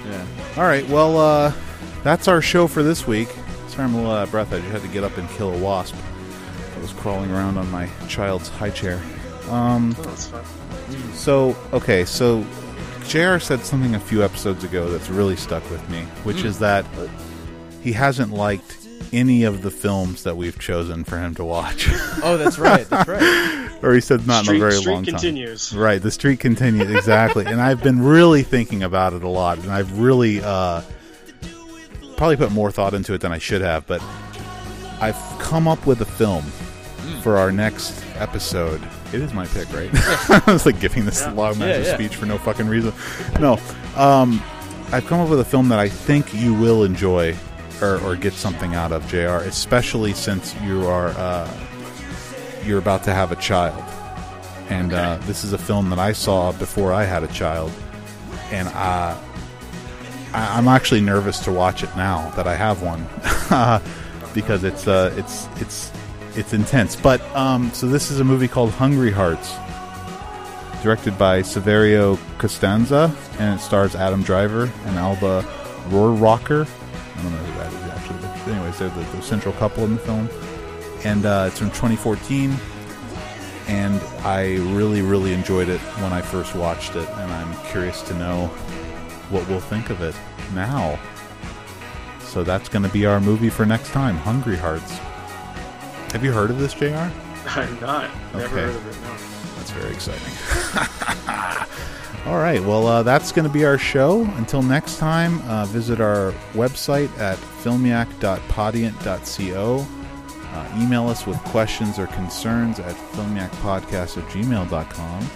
Yeah. 0.06 0.26
All 0.58 0.64
right, 0.64 0.88
well, 0.90 1.18
uh, 1.18 1.52
that's 2.04 2.28
our 2.28 2.40
show 2.42 2.68
for 2.68 2.84
this 2.84 3.08
week. 3.08 3.30
Sorry, 3.70 3.84
I'm 3.86 3.96
a 3.96 3.98
little 3.98 4.12
out 4.12 4.24
of 4.24 4.32
breath. 4.32 4.54
I 4.54 4.60
just 4.60 4.72
had 4.72 4.82
to 4.84 4.88
get 4.88 5.04
up 5.04 5.18
and 5.18 5.28
kill 5.32 5.52
a 5.54 5.58
wasp. 5.58 5.96
I 6.76 6.80
was 6.80 6.94
crawling 6.94 7.32
around 7.32 7.58
on 7.58 7.70
my 7.72 7.90
child's 8.08 8.50
high 8.50 8.70
chair. 8.70 9.02
Um, 9.50 9.96
Oh, 10.00 10.16
that's 10.90 11.20
so 11.20 11.56
okay, 11.74 12.06
so 12.06 12.46
JR 13.08 13.38
said 13.40 13.62
something 13.66 13.96
a 13.96 14.00
few 14.00 14.24
episodes 14.24 14.64
ago 14.64 14.90
that's 14.90 15.10
really 15.10 15.36
stuck 15.36 15.70
with 15.70 15.88
me, 15.90 16.02
which 16.24 16.44
is 16.44 16.60
that 16.60 16.86
he 17.82 17.92
hasn't 17.92 18.32
liked 18.34 18.78
any 19.14 19.44
of 19.44 19.62
the 19.62 19.70
films 19.72 20.24
that 20.24 20.36
we've 20.36 20.58
chosen 20.60 21.04
for 21.04 21.18
him 21.18 21.36
to 21.36 21.44
watch, 21.44 21.88
Oh, 22.24 22.38
that's 22.38 22.58
right. 22.58 22.88
That's 22.90 23.08
right. 23.08 23.70
or 23.84 23.94
he 23.94 24.02
said 24.02 24.26
not 24.26 24.46
streak 24.46 24.56
in 24.58 24.62
a 24.62 24.66
very 24.66 24.80
streak 24.80 24.94
long 24.96 25.04
time. 25.04 25.14
continues. 25.14 25.74
Right, 25.76 26.02
the 26.02 26.12
street 26.12 26.40
continues 26.40 26.90
exactly, 26.90 27.46
and 27.46 27.62
I've 27.62 27.84
been 27.84 28.02
really 28.02 28.42
thinking 28.44 28.84
about 28.84 29.14
it 29.14 29.24
a 29.24 29.28
lot, 29.30 29.60
and 29.60 29.72
I've 29.72 30.00
really 30.00 30.42
uh, 30.44 30.82
probably 32.18 32.38
put 32.38 32.52
more 32.52 32.72
thought 32.72 32.94
into 32.94 33.14
it 33.14 33.22
than 33.22 33.32
I 33.32 33.38
should 33.38 33.62
have. 33.62 33.86
But 33.86 34.02
I've 35.00 35.16
come 35.40 35.68
up 35.68 35.86
with 35.86 36.02
a 36.02 36.06
film 36.06 36.44
for 37.22 37.38
our 37.38 37.52
next 37.52 38.04
episode. 38.16 38.82
It 39.16 39.22
is 39.22 39.34
my 39.34 39.46
pick, 39.46 39.72
right? 39.74 39.90
I 40.48 40.52
was 40.52 40.66
like 40.66 40.80
giving 40.80 41.06
this 41.06 41.26
long 41.28 41.54
Yeah, 41.54 41.66
massive 41.68 41.86
yeah. 41.86 41.94
speech 41.96 42.16
for 42.16 42.26
no 42.26 42.38
fucking 42.38 42.68
reason. 42.68 42.94
No, 43.40 43.60
um, 43.96 44.42
I've 44.92 45.06
come 45.08 45.20
up 45.20 45.30
with 45.30 45.40
a 45.40 45.46
film 45.46 45.70
that 45.70 45.80
I 45.80 45.90
think 45.90 46.34
you 46.34 46.54
will 46.54 46.84
enjoy 46.84 47.36
or, 47.82 48.00
or 48.02 48.16
get 48.16 48.34
something 48.34 48.76
out 48.76 48.92
of, 48.92 49.08
Jr. 49.08 49.48
Especially 49.48 50.14
since 50.14 50.56
you 50.62 50.86
are 50.88 51.10
uh, 51.10 51.50
you're 52.64 52.80
about 52.80 53.04
to 53.06 53.14
have 53.14 53.32
a 53.32 53.36
child 53.38 53.82
and 54.70 54.94
uh, 54.94 55.18
this 55.22 55.44
is 55.44 55.54
a 55.54 55.58
film 55.58 55.90
that 55.90 56.00
I 56.00 56.12
saw 56.12 56.52
before 56.52 56.92
I 56.92 57.04
had 57.04 57.24
a 57.24 57.28
child, 57.28 57.72
and 58.52 58.68
uh, 58.70 59.16
I, 60.34 60.58
I'm 60.58 60.68
actually 60.68 61.02
nervous 61.02 61.40
to 61.42 61.52
watch 61.52 61.84
it 61.84 61.96
now 61.96 62.32
that 62.32 62.48
I 62.48 62.56
have 62.56 62.82
one 62.82 63.06
because 64.34 64.64
it's 64.64 64.88
uh, 64.88 65.14
it's 65.18 65.48
it's 65.58 65.92
it's 66.36 66.54
intense. 66.54 66.96
But 66.96 67.22
um, 67.36 67.72
so 67.72 67.88
this 67.88 68.12
is 68.12 68.20
a 68.20 68.24
movie 68.24 68.48
called 68.48 68.72
Hungry 68.72 69.12
Hearts, 69.12 69.54
directed 70.84 71.18
by 71.18 71.42
Saverio 71.42 72.20
Costanzo, 72.38 73.12
and 73.40 73.60
it 73.60 73.64
stars 73.64 73.96
Adam 73.96 74.24
Driver 74.24 74.72
and 74.86 74.98
Alba 74.98 75.44
Rohrwacher. 75.90 76.68
I 76.68 77.22
don't 77.22 77.32
know 77.32 77.38
who 77.38 77.60
that 77.60 77.74
is 77.74 77.84
actually, 77.92 78.20
but 78.22 78.48
anyways, 78.48 78.80
they're 78.80 78.90
the, 78.90 79.02
the 79.02 79.22
central 79.22 79.54
couple 79.56 79.84
in 79.86 79.96
the 79.96 80.02
film, 80.02 80.30
and 81.04 81.26
uh, 81.26 81.46
it's 81.48 81.60
from 81.60 81.70
2014 81.70 82.56
and 83.68 84.00
I 84.24 84.58
really, 84.76 85.02
really 85.02 85.34
enjoyed 85.34 85.70
it 85.70 85.80
when 85.80 86.14
I 86.14 86.22
first 86.22 86.56
watched 86.56 86.96
it, 86.96 87.10
and 87.10 87.32
I'm 87.32 87.66
curious 87.72 88.02
to 88.04 88.14
know 88.14 88.48
what 89.30 89.48
we'll 89.48 89.60
think 89.60 89.90
of 89.90 90.02
it 90.02 90.16
now. 90.54 91.00
So 92.20 92.44
that's 92.44 92.70
going 92.70 92.84
to 92.84 92.90
be 92.90 93.06
our 93.06 93.20
movie 93.20 93.50
for 93.50 93.66
next 93.66 93.90
time, 93.90 94.18
Hungry 94.18 94.58
Hearts. 94.58 95.00
Have 96.16 96.24
you 96.24 96.32
heard 96.32 96.50
of 96.50 96.58
this, 96.60 96.74
JR? 96.74 96.86
I'm 97.46 97.78
not. 97.82 98.10
Never 98.34 98.46
Okay. 98.46 98.56
heard 98.62 98.70
of 98.70 98.88
it. 98.88 98.96
No. 99.02 99.10
That's 99.58 99.72
very 99.72 99.92
exciting. 99.94 100.32
All 102.26 102.38
right, 102.38 102.64
well, 102.64 102.88
uh, 102.88 103.04
that's 103.04 103.34
going 103.34 103.46
to 103.46 103.52
be 103.52 103.66
our 103.66 103.78
show. 103.78 104.24
Until 104.38 104.62
next 104.64 104.98
time, 104.98 105.42
uh, 105.42 105.66
visit 105.66 106.00
our 106.00 106.32
website 106.54 107.10
at 107.20 107.38
filmiac.podiant.co. 107.38 109.88
Uh, 110.54 110.80
email 110.82 111.10
us 111.10 111.28
with 111.28 111.38
questions 111.40 112.00
or 112.00 112.08
concerns 112.08 112.80
at 112.80 112.96
filmiacpodcast 113.12 114.18
at 114.18 114.24
gmail.com. 114.30 115.30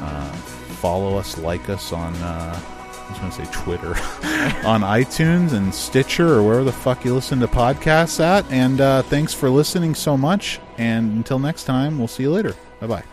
Uh, 0.00 0.32
follow 0.80 1.16
us, 1.18 1.36
like 1.38 1.68
us 1.68 1.92
on, 1.92 2.14
uh, 2.18 2.54
I 3.08 3.12
was 3.12 3.18
going 3.20 3.32
to 3.32 3.46
say 3.46 3.62
Twitter, 3.62 3.88
on 4.66 4.82
iTunes 4.82 5.52
and 5.52 5.74
Stitcher 5.74 6.34
or 6.34 6.42
wherever 6.42 6.64
the 6.64 6.72
fuck 6.72 7.04
you 7.04 7.14
listen 7.14 7.40
to 7.40 7.48
podcasts 7.48 8.20
at. 8.20 8.44
And 8.52 8.80
uh, 8.80 9.02
thanks 9.02 9.32
for 9.32 9.48
listening 9.48 9.94
so 9.94 10.16
much. 10.16 10.60
And 10.76 11.12
until 11.12 11.38
next 11.38 11.64
time, 11.64 11.98
we'll 11.98 12.08
see 12.08 12.24
you 12.24 12.32
later. 12.32 12.54
Bye 12.80 12.86
bye. 12.86 13.04